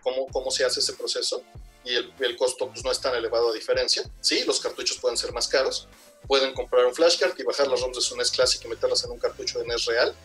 cómo, 0.03 0.27
cómo 0.27 0.51
se 0.51 0.65
hace 0.65 0.79
ese 0.79 0.93
proceso 0.93 1.43
y 1.83 1.95
el, 1.95 2.13
el, 2.19 2.37
costo 2.37 2.69
pues, 2.69 2.83
no 2.83 2.91
es 2.91 2.99
tan 2.99 3.15
elevado 3.15 3.49
a 3.49 3.53
diferencia. 3.53 4.03
Sí, 4.21 4.43
los 4.45 4.59
cartuchos 4.59 4.97
pueden 4.99 5.17
ser 5.17 5.33
más 5.33 5.47
caros. 5.47 5.87
Pueden 6.27 6.53
comprar 6.53 6.85
un 6.85 6.95
flashcard 6.95 7.37
y 7.37 7.43
bajar 7.43 7.67
las 7.67 7.81
ROMs 7.81 7.97
de 7.97 8.01
su 8.01 8.15
NES 8.15 8.31
Classic 8.31 8.63
y 8.63 8.67
meterlas 8.67 9.03
en 9.03 9.11
un 9.11 9.19
cartucho 9.19 9.59
de 9.59 9.67
NES 9.67 9.85
real 9.85 10.15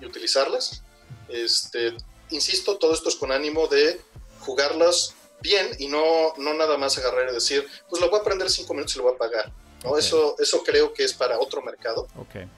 y 0.00 0.04
utilizarlas. 0.04 0.82
Este, 1.28 1.94
insisto, 2.30 2.76
todo 2.76 2.92
esto 2.92 3.08
es 3.08 3.16
con 3.16 3.32
ánimo 3.32 3.66
de 3.66 4.00
jugarlas 4.40 5.14
bien 5.40 5.70
y 5.78 5.88
no, 5.88 6.34
no 6.36 6.54
nada 6.54 6.76
más 6.76 6.98
agarrar 6.98 7.30
y 7.30 7.34
decir, 7.34 7.66
pues 7.88 8.00
lo 8.00 8.10
voy 8.10 8.18
a 8.18 8.22
aprender 8.22 8.50
cinco 8.50 8.74
minutos 8.74 8.94
y 8.94 8.98
lo 8.98 9.04
voy 9.04 9.14
a 9.14 9.18
pagar. 9.18 9.52
¿no? 9.84 9.96
Eso, 9.96 10.36
eso 10.38 10.62
creo 10.62 10.92
que 10.92 11.04
es 11.04 11.14
para 11.14 11.38
otro 11.38 11.62
mercado, 11.62 12.06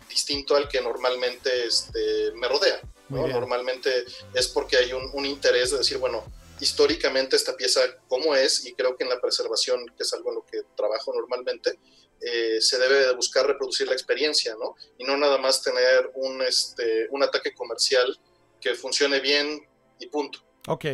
distinto 0.09 0.57
al 0.57 0.69
que 0.69 0.81
normalmente 0.81 1.67
este, 1.67 2.33
me 2.35 2.49
rodea. 2.49 2.81
¿no? 3.09 3.29
Normalmente 3.29 4.05
es 4.35 4.49
porque 4.49 4.77
hay 4.77 4.93
un, 4.93 5.09
un 5.13 5.27
interés 5.27 5.71
de 5.71 5.79
decir, 5.79 5.99
bueno, 5.99 6.25
históricamente 6.63 7.35
esta 7.35 7.57
pieza 7.57 7.81
cómo 8.07 8.37
es 8.37 8.65
y 8.67 8.73
creo 8.75 8.97
que 8.97 9.03
en 9.03 9.11
la 9.11 9.21
preservación, 9.21 9.85
que 9.97 10.05
es 10.05 10.13
algo 10.15 10.31
en 10.31 10.37
lo 10.37 10.47
que 10.47 10.61
trabajo 10.77 11.13
normalmente, 11.13 11.77
eh, 12.21 12.61
se 12.61 12.79
debe 12.79 13.05
de 13.05 13.15
buscar 13.17 13.45
reproducir 13.45 13.89
la 13.89 13.95
experiencia, 13.95 14.55
¿no? 14.55 14.77
Y 14.97 15.05
no 15.05 15.17
nada 15.17 15.39
más 15.39 15.61
tener 15.61 16.13
un, 16.15 16.41
este, 16.43 17.09
un 17.11 17.25
ataque 17.25 17.53
comercial 17.53 18.17
que 18.61 18.77
funcione 18.77 19.19
bien 19.19 19.61
y 19.99 20.07
punto. 20.07 20.39
Ok. 20.69 20.85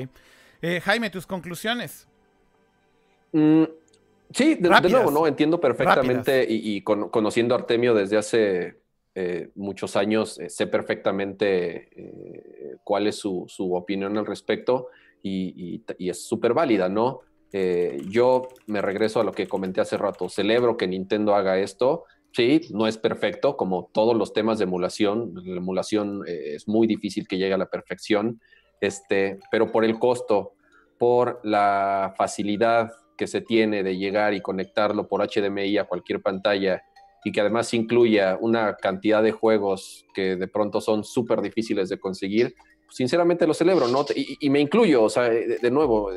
Eh, 0.62 0.81
Jaime, 0.81 1.11
tus 1.11 1.27
conclusiones. 1.27 2.09
Mm, 3.32 3.65
sí, 4.32 4.55
de, 4.55 4.70
nuevo, 4.70 5.11
¿no? 5.11 5.27
Entiendo 5.27 5.61
perfectamente 5.61 6.47
y, 6.49 6.81
conociendo 6.81 7.55
a 7.55 7.59
Artemio 7.59 7.93
desde 7.93 8.16
hace 8.16 8.81
eh, 9.15 9.51
muchos 9.55 9.97
años, 9.97 10.40
sé 10.49 10.66
perfectamente 10.66 11.90
cuál 12.85 13.07
es 13.07 13.16
su, 13.16 13.45
su 13.49 13.74
opinión 13.74 14.16
al 14.16 14.24
respecto 14.24 14.89
y, 15.23 15.82
es 15.99 16.27
súper 16.27 16.55
válida, 16.55 16.89
¿no? 16.89 17.20
Eh, 17.53 18.03
yo 18.09 18.49
me 18.66 18.82
regreso 18.82 19.20
a 19.20 19.24
lo 19.24 19.32
que 19.32 19.47
comenté 19.47 19.81
hace 19.81 19.97
rato, 19.97 20.28
celebro 20.28 20.77
que 20.77 20.86
Nintendo 20.86 21.35
haga 21.35 21.59
esto. 21.59 22.05
Sí, 22.32 22.61
no 22.70 22.86
es 22.86 22.99
perfecto, 22.99 23.57
como 23.57 23.90
todos 23.93 24.15
los 24.15 24.32
temas 24.32 24.59
de 24.59 24.65
emulación. 24.65 25.32
La 25.45 25.57
emulación 25.57 26.23
eh, 26.27 26.55
es 26.55 26.69
muy 26.69 26.86
difícil 26.86 27.27
que 27.27 27.39
llegue 27.39 27.55
a 27.55 27.59
la 27.59 27.70
perfección, 27.70 28.40
este, 28.81 29.39
pero 29.51 29.73
por 29.73 29.85
el 29.85 29.99
costo, 29.99 30.53
por 30.99 31.40
la 31.43 32.15
facilidad 32.16 32.90
que 33.16 33.27
se 33.27 33.40
tiene 33.40 33.82
de 33.82 33.97
llegar 33.97 34.35
y 34.35 34.40
conectarlo 34.40 35.09
por 35.09 35.27
HDMI 35.27 35.78
a 35.78 35.85
cualquier 35.85 36.23
pantalla 36.23 36.82
y 37.24 37.32
que 37.32 37.40
además 37.40 37.74
incluya 37.74 38.39
una 38.40 38.77
cantidad 38.77 39.23
de 39.23 39.32
juegos 39.32 40.07
que 40.15 40.36
de 40.36 40.49
pronto 40.49 40.81
son 40.81 41.05
súper 41.05 41.40
difíciles 41.40 41.89
de 41.89 41.99
conseguir, 41.99 42.55
sinceramente 42.90 43.47
lo 43.47 43.55
celebro, 43.55 43.89
¿no? 43.89 44.05
Y, 44.15 44.51
me 44.51 44.60
incluyo, 44.60 45.05
o 45.05 45.09
sea, 45.09 45.24
de, 45.24 45.70
nuevo, 45.70 46.10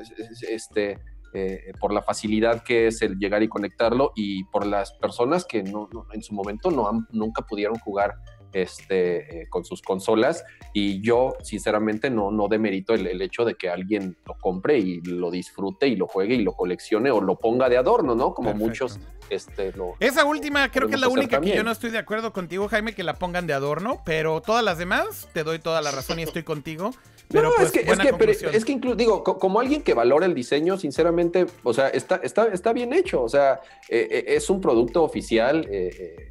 este, 0.49 0.99
eh, 1.34 1.73
por 1.80 1.93
la 1.93 2.02
facilidad 2.02 2.64
que 2.64 2.88
es 2.88 3.02
el 3.02 3.18
llegar 3.18 3.43
y 3.43 3.48
conectarlo 3.48 4.11
y 4.15 4.43
por 4.45 4.65
las 4.65 4.91
personas 4.93 5.45
que 5.45 5.64
no, 5.64 5.89
en 6.11 6.22
su 6.23 6.34
momento 6.34 6.72
no 6.72 7.07
nunca 7.11 7.43
pudieron 7.43 7.77
jugar 7.80 8.15
este, 8.53 9.41
eh, 9.41 9.48
con 9.49 9.64
sus 9.65 9.82
consolas 9.82 10.44
y 10.73 11.02
yo 11.02 11.36
sinceramente 11.44 12.10
no, 12.10 12.32
no 12.32 12.48
demerito 12.48 12.94
el, 12.94 13.07
el, 13.07 13.22
hecho 13.22 13.45
de 13.45 13.56
que 13.56 13.69
alguien 13.69 14.15
lo 14.26 14.36
compre 14.40 14.78
y 14.80 15.02
lo 15.02 15.32
disfrute 15.32 15.88
y 15.88 15.95
lo 15.95 16.07
juegue 16.07 16.36
y 16.36 16.44
lo 16.44 16.53
coleccione 16.53 17.11
o 17.11 17.22
lo 17.22 17.38
ponga 17.38 17.69
de 17.69 17.78
adorno, 17.78 18.15
¿no? 18.15 18.34
Como 18.34 18.53
muchos 18.53 18.99
este, 19.30 19.72
lo... 19.73 19.95
Esa 19.99 20.26
última 20.26 20.69
creo 20.72 20.88
que 20.88 20.95
es 20.95 21.02
la 21.02 21.07
única 21.07 21.40
que 21.40 21.56
yo 21.56 21.64
no 21.64 21.72
estoy 21.72 21.90
de 21.90 21.98
acuerdo 21.98 22.34
contigo, 22.34 22.68
Jaime, 22.68 22.94
que 22.94 23.03
la 23.03 23.15
pongan 23.15 23.48
de 23.48 23.53
adorno, 23.53 24.02
pero 24.06 24.41
todas 24.41 24.64
las 24.64 24.78
demás 24.78 25.30
te 25.34 25.44
doy 25.44 25.60
toda 25.60 25.82
la 25.82 25.91
razón 25.91 26.19
y 26.19 26.23
estoy 26.23 26.44
contigo. 26.44 26.91
Pero 27.30 27.44
no, 27.44 27.49
es 27.52 27.56
pues, 27.56 27.72
que, 27.72 27.80
es 27.80 27.98
que, 27.98 28.14
pero, 28.14 28.32
es 28.32 28.65
que 28.65 28.72
incluso, 28.73 28.95
digo, 28.95 29.23
como 29.23 29.60
alguien 29.60 29.84
que 29.84 29.94
valora 29.94 30.26
el 30.26 30.36
diseño, 30.36 30.78
sinceramente, 30.78 31.45
o 31.64 31.73
sea, 31.73 31.88
está, 31.88 32.18
está, 32.18 32.48
está 32.48 32.73
bien 32.73 32.94
hecho, 32.94 33.23
o 33.23 33.30
sea, 33.30 33.61
eh, 33.88 34.07
eh, 34.11 34.23
es 34.28 34.49
un 34.49 34.60
producto 34.60 35.02
oficial, 35.03 35.65
eh, 35.72 36.30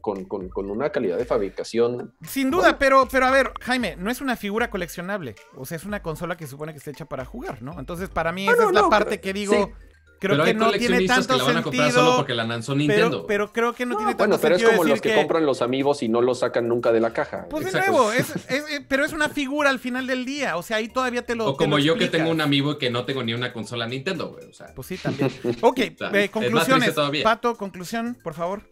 con, 0.00 0.70
una 0.70 0.90
calidad 0.90 1.18
de 1.18 1.24
fabricación. 1.24 2.12
Sin 2.22 2.50
duda, 2.50 2.78
pero, 2.78 3.08
pero 3.10 3.26
a 3.26 3.30
ver, 3.30 3.52
Jaime, 3.60 3.96
no 3.96 4.10
es 4.10 4.20
una 4.20 4.36
figura 4.36 4.70
coleccionable. 4.70 5.34
O 5.56 5.66
sea, 5.66 5.76
es 5.76 5.84
una 5.84 6.02
consola 6.02 6.36
que 6.36 6.46
supone 6.46 6.72
que 6.72 6.78
está 6.78 6.90
hecha 6.90 7.06
para 7.06 7.24
jugar, 7.24 7.62
¿no? 7.62 7.78
Entonces, 7.78 8.08
para 8.08 8.32
mí, 8.32 8.48
esa 8.48 8.64
es 8.64 8.72
la 8.72 8.88
parte 8.88 9.20
que 9.20 9.32
digo. 9.32 9.72
creo 10.18 10.44
que 10.44 10.54
no 10.54 10.70
tiene 10.72 11.06
tanto 11.06 11.34
que 11.34 11.38
la 11.38 11.44
van 11.44 11.56
a 11.56 11.62
comprar 11.62 11.92
solo 11.92 12.16
porque 12.16 12.34
la 12.34 12.44
lanzó 12.44 12.74
Nintendo. 12.74 13.26
Pero, 13.26 13.52
creo 13.52 13.72
que 13.72 13.86
no, 13.86 13.96
tiene 13.96 14.14
tanto 14.14 14.24
bueno, 14.24 14.38
pero 14.40 14.56
es 14.56 14.62
como 14.62 14.84
los 14.84 15.00
que, 15.00 15.14
compran 15.14 15.46
los 15.46 15.62
amigos 15.62 16.02
y 16.02 16.08
no 16.08 16.20
lo 16.20 16.34
sacan 16.34 16.68
nunca 16.68 16.92
de 16.92 17.00
la 17.00 17.12
caja. 17.12 17.46
Pues 17.48 17.72
de 17.72 17.80
nuevo, 17.80 18.12
es, 18.12 18.34
eh, 18.50 18.84
pero 18.88 19.04
es 19.04 19.12
una 19.12 19.28
figura 19.28 19.70
al 19.70 19.78
final 19.78 20.06
del 20.06 20.24
día. 20.24 20.56
O 20.56 20.62
sea, 20.62 20.78
ahí 20.78 20.88
todavía 20.88 21.24
te 21.24 21.34
lo. 21.34 21.46
O 21.46 21.56
como 21.56 21.78
yo 21.78 21.96
que 21.96 22.08
tengo 22.08 22.30
un 22.30 22.40
amigo 22.40 22.78
que 22.78 22.90
no 22.90 23.04
tengo 23.04 23.22
ni 23.22 23.34
una 23.34 23.52
consola 23.52 23.86
Nintendo, 23.86 24.30
güey. 24.30 24.46
O 24.46 24.52
sea. 24.52 24.74
Pues 24.74 24.88
sí, 24.88 24.96
también. 24.96 25.30
Ok, 25.60 25.78
eh, 26.12 26.28
conclusiones. 26.30 26.94
Pato, 27.22 27.56
conclusión, 27.56 28.16
por 28.22 28.34
favor. 28.34 28.62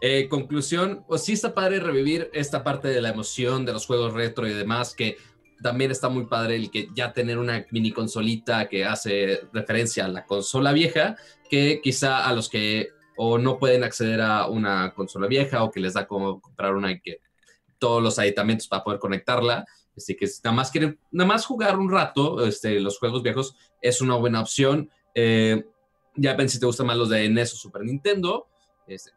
Eh, 0.00 0.28
conclusión, 0.28 1.04
pues 1.06 1.24
sí 1.24 1.34
está 1.34 1.54
padre 1.54 1.78
revivir 1.78 2.30
esta 2.32 2.64
parte 2.64 2.88
de 2.88 3.02
la 3.02 3.10
emoción 3.10 3.66
de 3.66 3.72
los 3.72 3.86
juegos 3.86 4.14
retro 4.14 4.48
y 4.48 4.54
demás, 4.54 4.94
que 4.94 5.18
también 5.62 5.90
está 5.90 6.08
muy 6.08 6.24
padre 6.26 6.56
el 6.56 6.70
que 6.70 6.88
ya 6.94 7.12
tener 7.12 7.38
una 7.38 7.66
mini 7.70 7.92
consolita 7.92 8.66
que 8.68 8.84
hace 8.86 9.42
referencia 9.52 10.06
a 10.06 10.08
la 10.08 10.24
consola 10.24 10.72
vieja, 10.72 11.16
que 11.50 11.80
quizá 11.82 12.26
a 12.26 12.32
los 12.32 12.48
que 12.48 12.88
o 13.16 13.36
no 13.36 13.58
pueden 13.58 13.84
acceder 13.84 14.22
a 14.22 14.46
una 14.46 14.94
consola 14.94 15.26
vieja 15.26 15.62
o 15.62 15.70
que 15.70 15.80
les 15.80 15.92
da 15.92 16.06
como 16.06 16.40
comprar 16.40 16.74
una 16.74 16.92
y 16.92 17.00
que 17.00 17.18
todos 17.78 18.02
los 18.02 18.18
aditamentos 18.18 18.68
para 18.68 18.82
poder 18.82 18.98
conectarla, 18.98 19.66
así 19.94 20.16
que 20.16 20.26
nada 20.42 20.56
más 20.56 20.70
quieren, 20.70 20.98
nada 21.10 21.28
más 21.28 21.44
jugar 21.44 21.78
un 21.78 21.90
rato 21.90 22.46
este, 22.46 22.80
los 22.80 22.98
juegos 22.98 23.22
viejos 23.22 23.54
es 23.82 24.00
una 24.00 24.14
buena 24.16 24.40
opción. 24.40 24.90
Eh, 25.14 25.64
ya 26.16 26.34
ven 26.34 26.48
si 26.48 26.58
te 26.58 26.66
gustan 26.66 26.86
más 26.86 26.96
los 26.96 27.10
de 27.10 27.28
NES 27.28 27.54
o 27.54 27.56
Super 27.56 27.82
Nintendo, 27.82 28.49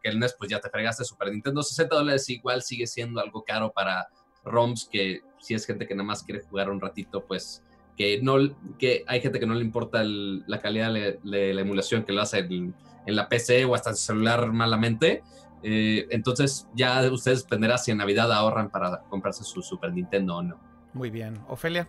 que 0.02 0.10
el 0.10 0.20
NES 0.20 0.36
pues 0.38 0.50
ya 0.50 0.60
te 0.60 0.70
fregaste 0.70 1.04
Super 1.04 1.32
Nintendo, 1.32 1.64
60 1.64 1.96
dólares 1.96 2.30
igual 2.30 2.62
sigue 2.62 2.88
siendo 2.88 3.22
algo 3.22 3.44
caro 3.44 3.72
para 3.72 4.08
ROMs 4.44 4.88
que 4.92 5.22
si 5.40 5.54
es 5.54 5.66
gente 5.66 5.88
que 5.88 5.96
nada 5.96 6.06
más 6.06 6.24
quiere 6.24 6.42
jugar 6.42 6.70
un 6.70 6.80
ratito, 6.80 7.26
pues 7.26 7.64
que 7.98 8.22
no 8.22 8.38
que 8.78 9.04
hay 9.08 9.22
gente 9.22 9.40
que 9.40 9.46
no 9.46 9.54
le 9.54 9.62
importa 9.62 10.04
la 10.04 10.60
calidad 10.60 10.94
de, 10.94 11.20
la 11.24 11.62
emulación 11.62 12.04
que 12.04 12.12
lo 12.12 12.22
hace 12.22 12.40
en, 12.40 12.74
la 13.06 13.28
PC 13.30 13.66
o 13.66 13.76
hasta 13.76 13.92
el 13.92 13.96
celular 13.96 14.52
malamente. 14.52 15.24
Eh, 15.62 16.08
entonces 16.10 16.68
ya 16.74 17.02
ustedes 17.12 17.44
dependerá 17.44 17.78
si 17.78 17.92
en 17.92 17.98
Navidad 17.98 18.32
ahorran 18.32 18.70
para 18.70 19.04
comprarse 19.10 19.44
su 19.44 19.62
Super 19.62 19.94
Nintendo 19.94 20.38
o 20.38 20.44
no. 20.44 20.60
Muy 20.94 21.10
bien. 21.10 21.40
Ofelia. 21.48 21.88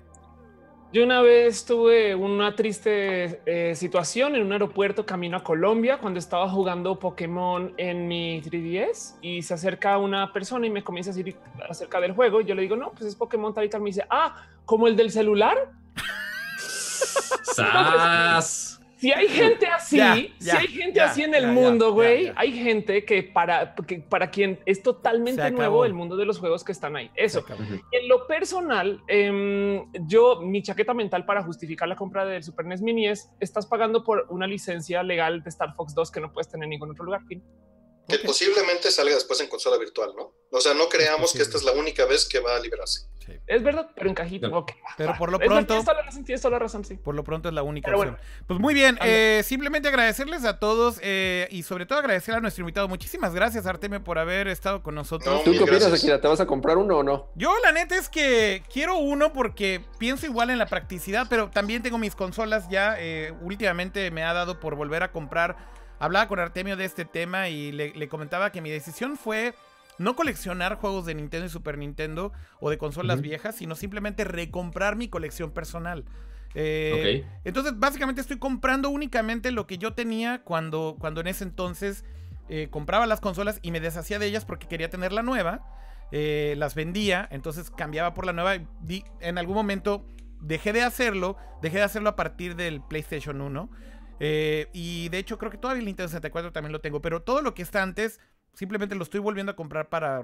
Yo 0.95 1.03
una 1.03 1.23
vez 1.23 1.65
tuve 1.65 2.15
una 2.15 2.55
triste 2.55 3.41
eh, 3.47 3.75
situación 3.75 4.37
en 4.37 4.43
un 4.43 4.53
aeropuerto 4.53 5.05
camino 5.05 5.37
a 5.37 5.43
Colombia 5.43 5.99
cuando 5.99 6.21
estaba 6.21 6.49
jugando 6.49 7.01
Pokémon 7.01 7.75
en 7.79 8.07
mi 8.07 8.41
3DS 8.41 9.17
y 9.21 9.43
se 9.43 9.55
acerca 9.55 9.99
una 9.99 10.33
persona 10.33 10.69
y 10.69 10.71
me 10.71 10.85
comienza 10.85 11.11
a 11.11 11.15
decir 11.15 11.37
acerca 11.69 11.99
del 11.99 12.13
juego. 12.13 12.43
Yo 12.43 12.55
le 12.55 12.63
digo, 12.63 12.77
no, 12.77 12.93
pues 12.93 13.07
es 13.07 13.17
Pokémon 13.17 13.53
tal 13.53 13.65
y. 13.65 13.79
Me 13.81 13.87
dice, 13.87 14.05
ah, 14.09 14.37
como 14.65 14.87
el 14.87 14.95
del 14.95 15.11
celular. 15.11 15.73
si 19.05 19.13
hay 19.13 19.29
gente 19.29 19.67
así, 19.67 20.33
si 20.39 20.51
hay 20.51 20.67
gente 20.67 20.99
así 20.99 21.23
en 21.23 21.35
el 21.35 21.49
mundo, 21.49 21.93
güey, 21.93 22.33
hay 22.37 22.53
gente 22.53 23.05
que 23.05 23.23
para, 23.23 23.75
para 24.09 24.31
quien 24.31 24.59
es 24.65 24.83
totalmente 24.83 25.51
nuevo 25.51 25.85
el 25.85 25.93
mundo 25.93 26.17
de 26.17 26.25
los 26.25 26.39
juegos 26.39 26.65
que 26.65 26.73
están 26.73 26.97
ahí. 26.97 27.11
Eso. 27.15 27.45
En 27.93 28.09
lo 28.09 28.27
personal, 28.27 29.03
em, 29.07 29.85
yo, 30.07 30.41
mi 30.41 30.63
chaqueta 30.63 30.95
mental 30.95 31.27
para 31.27 31.43
justificar 31.43 31.87
la 31.87 31.97
compra 31.97 32.25
del 32.25 32.43
Super 32.43 32.65
NES 32.65 32.81
Mini 32.81 33.07
es, 33.09 33.31
estás 33.41 33.67
pagando 33.67 34.03
por 34.05 34.27
una 34.31 34.47
licencia 34.47 35.03
legal 35.03 35.43
de 35.43 35.51
Star 35.51 35.75
Fox 35.75 35.95
2 35.95 36.11
que 36.11 36.21
no 36.21 36.33
puedes 36.33 36.49
tener 36.49 36.65
en 36.65 36.71
ningún 36.71 36.91
otro 36.91 37.05
lugar. 37.05 37.21
Que 38.09 38.19
posiblemente 38.19 38.91
salga 38.91 39.15
después 39.15 39.41
en 39.41 39.49
consola 39.49 39.79
virtual, 39.79 40.13
¿no? 40.17 40.35
O 40.51 40.61
sea, 40.61 40.75
no 40.75 40.89
creamos 40.89 41.33
que 41.33 41.43
esta 41.43 41.57
es 41.57 41.65
la 41.65 41.73
única 41.73 42.05
vez 42.05 42.27
que 42.27 42.41
va 42.41 42.57
a 42.57 42.61
liberarse. 42.61 43.09
Es 43.47 43.63
verdad, 43.63 43.91
pero 43.95 44.09
en 44.09 44.15
cajita. 44.15 44.51
Pero 44.97 45.15
por 45.19 45.31
lo 45.31 45.39
pronto. 45.39 45.83
la 46.51 46.59
razón, 46.59 46.85
sí. 46.85 46.97
Por 46.97 47.15
lo 47.15 47.25
pronto 47.25 47.49
es 47.49 47.55
la 47.55 47.63
única 47.63 47.95
opción. 47.95 48.19
Pues 48.47 48.61
muy 48.61 48.75
bien, 48.75 48.99
eh, 49.03 49.43
simplemente 49.45 49.89
agradecerles 49.89 50.45
a 50.45 50.59
todos 50.59 50.99
eh, 51.03 51.49
y 51.51 51.63
sobre 51.63 51.87
todo 51.87 51.99
agradecer 51.99 52.35
a 52.35 52.41
nuestro 52.41 52.63
invitado. 52.63 52.89
Muchísimas 52.89 53.35
gracias, 53.35 53.67
Artemio, 53.67 54.03
por 54.03 54.19
haber 54.19 54.49
estado 54.49 54.83
con 54.83 54.95
nosotros. 54.95 55.43
¿Tú 55.45 55.53
qué 55.53 55.63
opinas, 55.63 55.93
Akira? 55.93 56.21
¿Te 56.21 56.29
vas 56.29 56.41
a 56.41 56.47
comprar 56.47 56.77
uno 56.77 56.99
o 56.99 57.03
no? 57.03 57.29
Yo, 57.35 57.53
la 57.63 57.73
neta 57.73 57.97
es 57.97 58.09
que 58.09 58.63
quiero 58.73 58.99
uno 58.99 59.33
porque 59.33 59.83
pienso 59.99 60.27
igual 60.27 60.51
en 60.51 60.59
la 60.59 60.67
practicidad, 60.67 61.27
pero 61.29 61.51
también 61.51 61.83
tengo 61.83 61.99
mis 61.99 62.15
consolas 62.15 62.69
ya. 62.69 62.97
Eh, 62.99 63.33
últimamente 63.41 64.11
me 64.11 64.23
ha 64.23 64.33
dado 64.33 64.61
por 64.61 64.75
volver 64.75 65.03
a 65.03 65.13
comprar. 65.13 65.57
Hablaba 65.99 66.29
con 66.29 66.39
Artemio 66.39 66.77
de 66.77 66.85
este 66.85 67.05
tema 67.05 67.49
y 67.49 67.73
le 67.73 68.09
comentaba 68.09 68.51
que 68.53 68.61
mi 68.61 68.71
decisión 68.71 69.17
fue 69.17 69.55
no 69.99 70.17
coleccionar 70.17 70.77
juegos 70.77 71.07
de 71.07 71.15
Nintendo 71.15 71.47
y 71.47 71.51
Super 71.51 71.79
Nintendo 71.79 72.33
o 72.61 72.71
de 72.71 72.79
consolas 72.79 73.21
viejas, 73.21 73.57
sino 73.57 73.75
simplemente 73.75 74.25
recomprar 74.25 74.97
mi 74.97 75.09
colección 75.09 75.51
personal. 75.51 76.05
Eh, 76.55 77.25
entonces, 77.45 77.79
básicamente 77.79 78.21
estoy 78.21 78.39
comprando 78.39 78.91
únicamente 78.91 79.51
lo 79.51 79.67
que 79.67 79.79
yo 79.79 79.93
tenía 79.93 80.43
cuando, 80.43 80.97
cuando 80.99 81.21
en 81.21 81.29
ese 81.29 81.45
entonces 81.45 82.05
eh, 82.49 82.69
compraba 82.71 83.07
las 83.07 83.21
consolas 83.21 83.59
y 83.63 83.71
me 83.71 83.81
deshacía 83.81 84.19
de 84.19 84.27
ellas 84.27 84.45
porque 84.45 84.69
quería 84.69 84.91
tener 84.91 85.13
la 85.13 85.23
nueva. 85.23 85.63
Eh, 86.13 86.55
las 86.59 86.75
vendía, 86.75 87.27
entonces 87.33 87.71
cambiaba 87.71 88.15
por 88.15 88.27
la 88.27 88.33
nueva. 88.33 88.57
Y 88.89 89.05
en 89.21 89.39
algún 89.39 89.55
momento 89.55 90.07
dejé 90.41 90.73
de 90.73 90.83
hacerlo, 90.83 91.37
dejé 91.63 91.79
de 91.79 91.85
hacerlo 91.85 92.11
a 92.11 92.17
partir 92.17 92.57
del 92.57 92.83
PlayStation 92.83 93.41
1. 93.41 93.71
Y 94.21 95.09
de 95.09 95.19
hecho 95.19 95.39
creo 95.39 95.51
que 95.51 95.59
todavía 95.59 95.81
el 95.81 95.87
Nintendo 95.87 96.09
64 96.09 96.53
también 96.53 96.73
lo 96.73 96.81
tengo, 96.81 97.01
pero 97.01 97.23
todo 97.23 97.43
lo 97.43 97.55
que 97.55 97.63
está 97.63 97.83
antes 97.83 98.21
Simplemente 98.55 98.95
lo 98.95 99.03
estoy 99.03 99.21
volviendo 99.21 99.53
a 99.53 99.57
comprar 99.57 99.89
para 99.89 100.23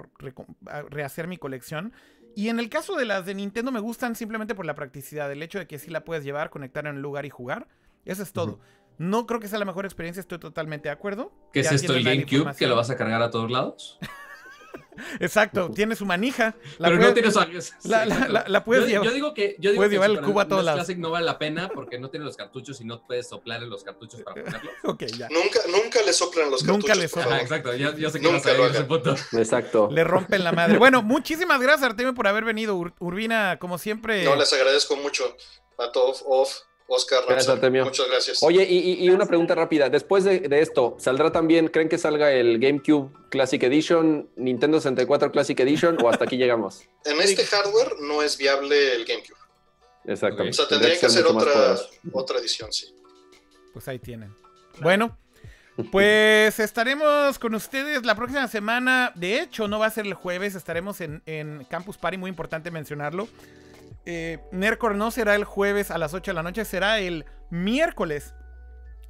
rehacer 0.88 1.26
mi 1.26 1.36
colección. 1.36 1.92
Y 2.36 2.48
en 2.48 2.60
el 2.60 2.68
caso 2.68 2.96
de 2.96 3.04
las 3.04 3.26
de 3.26 3.34
Nintendo 3.34 3.72
me 3.72 3.80
gustan 3.80 4.14
simplemente 4.14 4.54
por 4.54 4.64
la 4.64 4.74
practicidad, 4.74 5.30
el 5.32 5.42
hecho 5.42 5.58
de 5.58 5.66
que 5.66 5.78
sí 5.78 5.90
la 5.90 6.04
puedes 6.04 6.22
llevar, 6.22 6.50
conectar 6.50 6.86
en 6.86 6.96
un 6.96 7.02
lugar 7.02 7.26
y 7.26 7.30
jugar. 7.30 7.66
Eso 8.04 8.22
es 8.22 8.32
todo. 8.32 8.60
No 8.98 9.26
creo 9.26 9.40
que 9.40 9.48
sea 9.48 9.58
la 9.58 9.64
mejor 9.64 9.84
experiencia, 9.84 10.20
estoy 10.20 10.38
totalmente 10.38 10.88
de 10.88 10.92
acuerdo. 10.92 11.32
¿Qué 11.52 11.60
es 11.60 11.72
esto, 11.72 11.94
el 11.94 12.04
GameCube, 12.04 12.54
que 12.54 12.66
lo 12.66 12.76
vas 12.76 12.90
a 12.90 12.96
cargar 12.96 13.20
a 13.22 13.30
todos 13.30 13.50
lados? 13.50 13.98
Exacto, 15.20 15.70
tiene 15.70 15.97
su 15.97 16.05
manija. 16.05 16.55
La 16.78 16.89
Pero 16.89 17.01
no 17.01 17.14
tiene 17.14 17.31
La, 18.47 18.64
puedes 18.64 18.86
llevar. 18.86 19.06
Yo 19.06 19.12
digo 19.12 19.35
que, 19.35 19.56
yo 19.59 19.70
digo 19.70 19.81
puedes 19.81 19.93
llevar 19.93 20.10
el 20.10 20.20
cubo 20.20 20.40
a 20.40 20.48
todos 20.48 20.64
lados. 20.64 20.78
Classic 20.78 20.98
no 20.98 21.10
vale 21.10 21.27
la 21.27 21.39
pena 21.39 21.68
porque 21.68 21.98
no 21.98 22.10
tiene 22.10 22.27
los 22.27 22.36
cartuchos 22.36 22.81
y 22.81 22.85
no 22.85 23.02
puedes 23.06 23.28
soplar 23.28 23.62
en 23.62 23.70
los 23.70 23.85
cartuchos 23.85 24.20
para 24.22 24.43
ponerlos. 24.43 24.74
ya. 25.18 25.28
Nunca, 25.28 25.60
nunca 25.70 26.02
le 26.02 26.12
soplan 26.12 26.51
los 26.51 26.62
cartuchos. 26.62 26.82
Nunca 26.82 26.94
le 26.94 27.09
soplan. 27.09 27.40
exacto, 27.40 27.74
ya, 27.74 27.94
ya 27.97 28.10
sé 28.10 28.20
que 28.20 28.28
vas 28.28 28.44
a 28.47 28.52
ir 28.52 28.60
ese 28.60 28.85
punto. 28.85 29.14
Exacto. 29.32 29.89
Le 29.90 30.05
rompen 30.05 30.44
la 30.44 30.52
madre. 30.52 30.78
Bueno, 30.78 31.02
muchísimas 31.02 31.60
gracias, 31.60 31.90
Artemio, 31.90 32.14
por 32.14 32.27
haber 32.27 32.44
venido. 32.44 32.77
Urbina, 32.98 33.59
como 33.59 33.78
siempre. 33.78 34.24
No, 34.24 34.36
les 34.36 34.52
agradezco 34.52 34.97
mucho 34.97 35.36
a 35.78 35.93
todos. 35.93 36.24
Off. 36.27 36.69
Oscar 36.92 37.22
muchas 37.70 38.08
gracias. 38.08 38.42
Oye, 38.42 38.66
y, 38.68 39.08
una 39.10 39.24
pregunta 39.24 39.54
rápida. 39.54 39.88
Después 39.88 40.24
de, 40.24 40.48
esto, 40.50 40.96
¿saldrá 40.98 41.30
también, 41.30 41.68
creen 41.68 41.88
que 41.88 41.98
salga 41.98 42.32
el 42.32 42.58
GameCube 42.58 43.12
Classic 43.30 43.62
Edition, 43.62 44.28
Nintendo 44.34 44.80
64 44.80 45.30
Classic 45.30 45.58
Edition 45.60 45.96
o 46.02 46.08
hasta 46.08 46.24
aquí 46.24 46.36
llegamos? 46.36 46.82
En 47.04 47.20
este 47.20 47.44
hardware 47.46 48.00
no 48.00 48.22
es 48.22 48.36
viable 48.36 48.96
el 48.96 49.04
GameCube. 49.04 49.38
Exactamente. 50.04 50.50
O 50.50 50.52
sea, 50.52 50.66
tendría 50.66 50.98
que, 50.98 51.08
ser 51.08 51.26
otra, 51.26 51.76
otra 52.12 52.38
edición, 52.40 52.72
sí. 52.72 52.92
Pues 53.72 53.86
ahí 53.86 54.00
tienen. 54.00 54.34
Bueno, 54.80 55.16
pues 55.92 56.58
estaremos 56.58 57.38
con 57.38 57.54
ustedes 57.54 58.04
la 58.04 58.16
próxima 58.16 58.48
semana. 58.48 59.12
De 59.14 59.40
hecho, 59.40 59.68
no 59.68 59.78
va 59.78 59.86
a 59.86 59.90
ser 59.90 60.06
el 60.06 60.14
jueves, 60.14 60.56
estaremos 60.56 61.00
en, 61.00 61.22
en 61.26 61.64
Campus 61.70 61.98
Party, 61.98 62.18
muy 62.18 62.30
importante 62.30 62.72
mencionarlo. 62.72 63.28
Eh, 64.06 64.39
Nercor 64.52 64.94
no 64.94 65.10
será 65.10 65.35
el 65.35 65.44
jueves 65.44 65.90
a 65.90 65.98
las 65.98 66.14
8 66.14 66.31
de 66.31 66.35
la 66.35 66.43
noche, 66.43 66.64
será 66.64 66.98
el 66.98 67.27
miércoles 67.51 68.35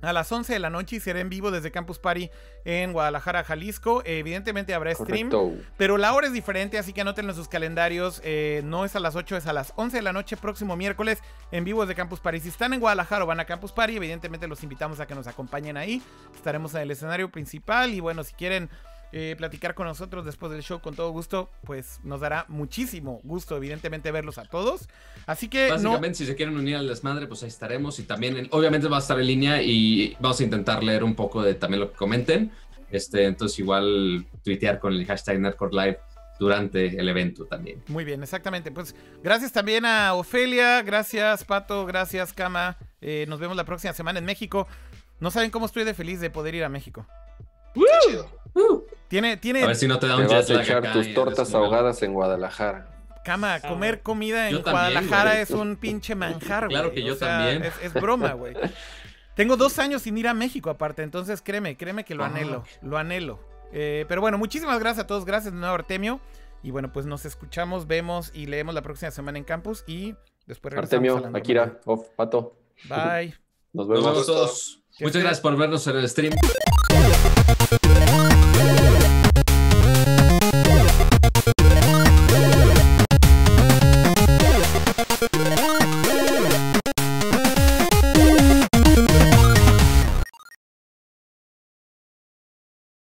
a 0.03 0.12
las 0.12 0.31
11 0.33 0.53
de 0.53 0.59
la 0.59 0.71
noche 0.71 0.97
y 0.97 1.01
será 1.01 1.21
en 1.21 1.29
vivo 1.29 1.51
desde 1.51 1.71
Campus 1.71 1.99
Party 1.99 2.31
en 2.65 2.93
Guadalajara, 2.93 3.45
Jalisco. 3.45 4.03
evidentemente 4.05 4.75
habrá 4.75 4.95
stream, 4.95 5.31
pero 5.77 5.99
la 5.99 6.15
hora 6.15 6.27
es 6.27 6.33
diferente, 6.33 6.79
así 6.79 6.93
que 6.93 7.03
anótenlo 7.03 7.33
en 7.33 7.37
sus 7.37 7.49
calendarios. 7.49 8.21
Eh, 8.25 8.62
no 8.65 8.85
es 8.85 8.97
a 8.97 9.01
las 9.01 9.17
8, 9.17 9.37
es 9.37 9.47
a 9.47 9.53
las 9.53 9.73
11 9.77 9.99
de 9.99 10.03
la 10.03 10.12
noche, 10.12 10.37
próximo 10.37 10.77
miércoles, 10.77 11.19
en 11.53 11.65
vivo 11.65 11.83
desde 11.83 11.95
Campus 11.95 12.21
Party. 12.21 12.41
Si 12.41 12.49
están 12.49 12.73
en 12.73 12.81
Guadalajara 12.81 13.25
o 13.25 13.27
van 13.27 13.41
a 13.41 13.45
Campus 13.45 13.73
Party, 13.73 13.97
evidentemente 13.97 14.49
los 14.49 14.62
invitamos 14.62 15.01
a 15.01 15.07
que 15.07 15.15
nos 15.15 15.27
acompañen 15.27 15.77
ahí. 15.77 16.03
Estaremos 16.35 16.75
en 16.75 16.83
el 16.83 16.91
escenario 16.91 17.31
principal 17.31 17.93
y 17.93 18.01
bueno, 18.01 18.25
si 18.25 18.33
quieren 18.35 18.71
eh, 19.12 19.35
platicar 19.37 19.74
con 19.74 19.87
nosotros 19.87 20.24
después 20.24 20.53
del 20.53 20.62
show 20.62 20.81
con 20.81 20.95
todo 20.95 21.11
gusto, 21.11 21.51
pues 21.65 22.01
nos 22.05 22.20
dará 22.20 22.45
muchísimo 22.49 23.20
gusto, 23.24 23.57
evidentemente, 23.57 24.11
verlos 24.12 24.39
a 24.39 24.45
todos. 24.45 24.89
Así 25.27 25.49
que. 25.49 25.70
Básicamente, 25.70 26.19
si 26.19 26.27
se 26.27 26.37
quieren 26.37 26.57
unir 26.57 26.77
al 26.77 26.87
desmadre, 26.87 27.27
pues 27.27 27.43
ahí 27.43 27.49
estaremos. 27.49 27.99
Y 27.99 28.05
también, 28.05 28.49
obviamente, 28.53 28.89
va 28.89 28.99
a 28.99 29.01
estar 29.01 29.19
en 29.19 29.27
línea 29.27 29.62
y 29.62 30.16
vamos 30.20 30.41
a 30.41 30.45
intentar 30.45 30.82
leer 30.85 31.03
un 31.03 31.15
poco 31.15 31.43
de 31.43 31.55
también 31.55 31.81
lo 31.81 31.91
que 31.91 31.97
comenten. 31.97 32.53
Este, 32.91 33.24
entonces, 33.24 33.59
igual 33.59 34.27
tuitear 34.45 34.78
con 34.78 34.93
el 34.93 35.05
hashtag 35.07 35.41
Nerdcore 35.41 35.73
Live 35.73 35.99
durante 36.41 36.99
el 36.99 37.09
evento 37.09 37.45
también. 37.45 37.82
Muy 37.89 38.05
bien, 38.05 38.23
exactamente. 38.23 38.73
Pues 38.73 38.97
gracias 39.23 39.53
también 39.53 39.85
a 39.85 40.15
Ofelia, 40.15 40.82
gracias 40.82 41.45
Pato, 41.45 41.85
gracias 41.85 42.32
Kama. 42.32 42.78
Eh, 43.03 43.27
nos 43.28 43.39
vemos 43.39 43.57
la 43.57 43.65
próxima 43.65 43.93
semana 43.93 44.19
en 44.19 44.24
México. 44.24 44.66
No 45.20 45.31
saben 45.31 45.51
cómo 45.51 45.66
estoy 45.66 45.85
de 45.85 45.93
feliz 45.93 46.19
de 46.19 46.31
poder 46.31 46.55
ir 46.55 46.65
a 46.65 46.70
México. 46.70 47.07
Tiene, 49.09 49.37
tiene. 49.37 49.65
A 49.65 49.67
ver 49.67 49.77
si 49.77 49.89
no 49.89 49.99
te 49.99 50.07
da 50.07 50.17
un 50.17 50.27
te 50.27 50.35
vas 50.35 50.49
a 50.51 50.63
echar 50.63 50.93
tus 50.93 51.13
tortas 51.15 51.53
ahogadas 51.55 52.03
en 52.03 52.13
Guadalajara. 52.15 52.91
Cama, 53.25 53.61
comer 53.61 54.03
comida 54.03 54.49
en 54.49 54.63
Guadalajara 54.63 55.41
es 55.41 55.51
un 55.51 55.77
pinche 55.77 56.15
manjar, 56.15 56.69
Claro 56.69 56.93
que 56.93 57.03
yo 57.03 57.17
también. 57.17 57.65
Es, 57.83 57.93
broma, 57.93 58.33
güey. 58.33 58.55
Tengo 59.35 59.57
dos 59.57 59.79
años 59.79 60.03
sin 60.03 60.19
ir 60.19 60.29
a 60.29 60.35
México 60.35 60.71
aparte, 60.71 61.03
entonces 61.03 61.43
créeme, 61.43 61.77
créeme 61.77 62.05
que 62.05 62.15
lo 62.15 62.25
anhelo, 62.25 62.65
lo 62.83 62.99
anhelo. 62.99 63.41
Eh, 63.73 64.05
pero 64.09 64.21
bueno, 64.21 64.39
muchísimas 64.39 64.79
gracias 64.81 65.05
a 65.05 65.07
todos, 65.07 65.25
gracias 65.25 65.53
de 65.53 65.61
nuevo 65.61 65.75
Artemio. 65.75 66.21
Y 66.63 66.73
bueno, 66.73 66.93
pues 66.93 67.07
nos 67.07 67.25
escuchamos, 67.25 67.87
vemos 67.87 68.31
y 68.35 68.47
leemos 68.47 68.75
la 68.75 68.83
próxima 68.83 69.11
semana 69.11 69.39
en 69.39 69.45
campus 69.45 69.83
y 69.87 70.15
después 70.47 70.75
regresamos 70.75 71.17
Artemio, 71.17 71.37
Akira, 71.37 71.81
Pato. 72.17 72.57
Bye. 72.85 73.35
Nos 73.73 73.89
vemos. 73.89 74.27
todos. 74.27 74.83
Muchas 75.01 75.23
gracias 75.23 75.41
por 75.41 75.57
vernos 75.57 75.87
en 75.87 75.97
el 75.97 76.09
stream. 76.09 76.33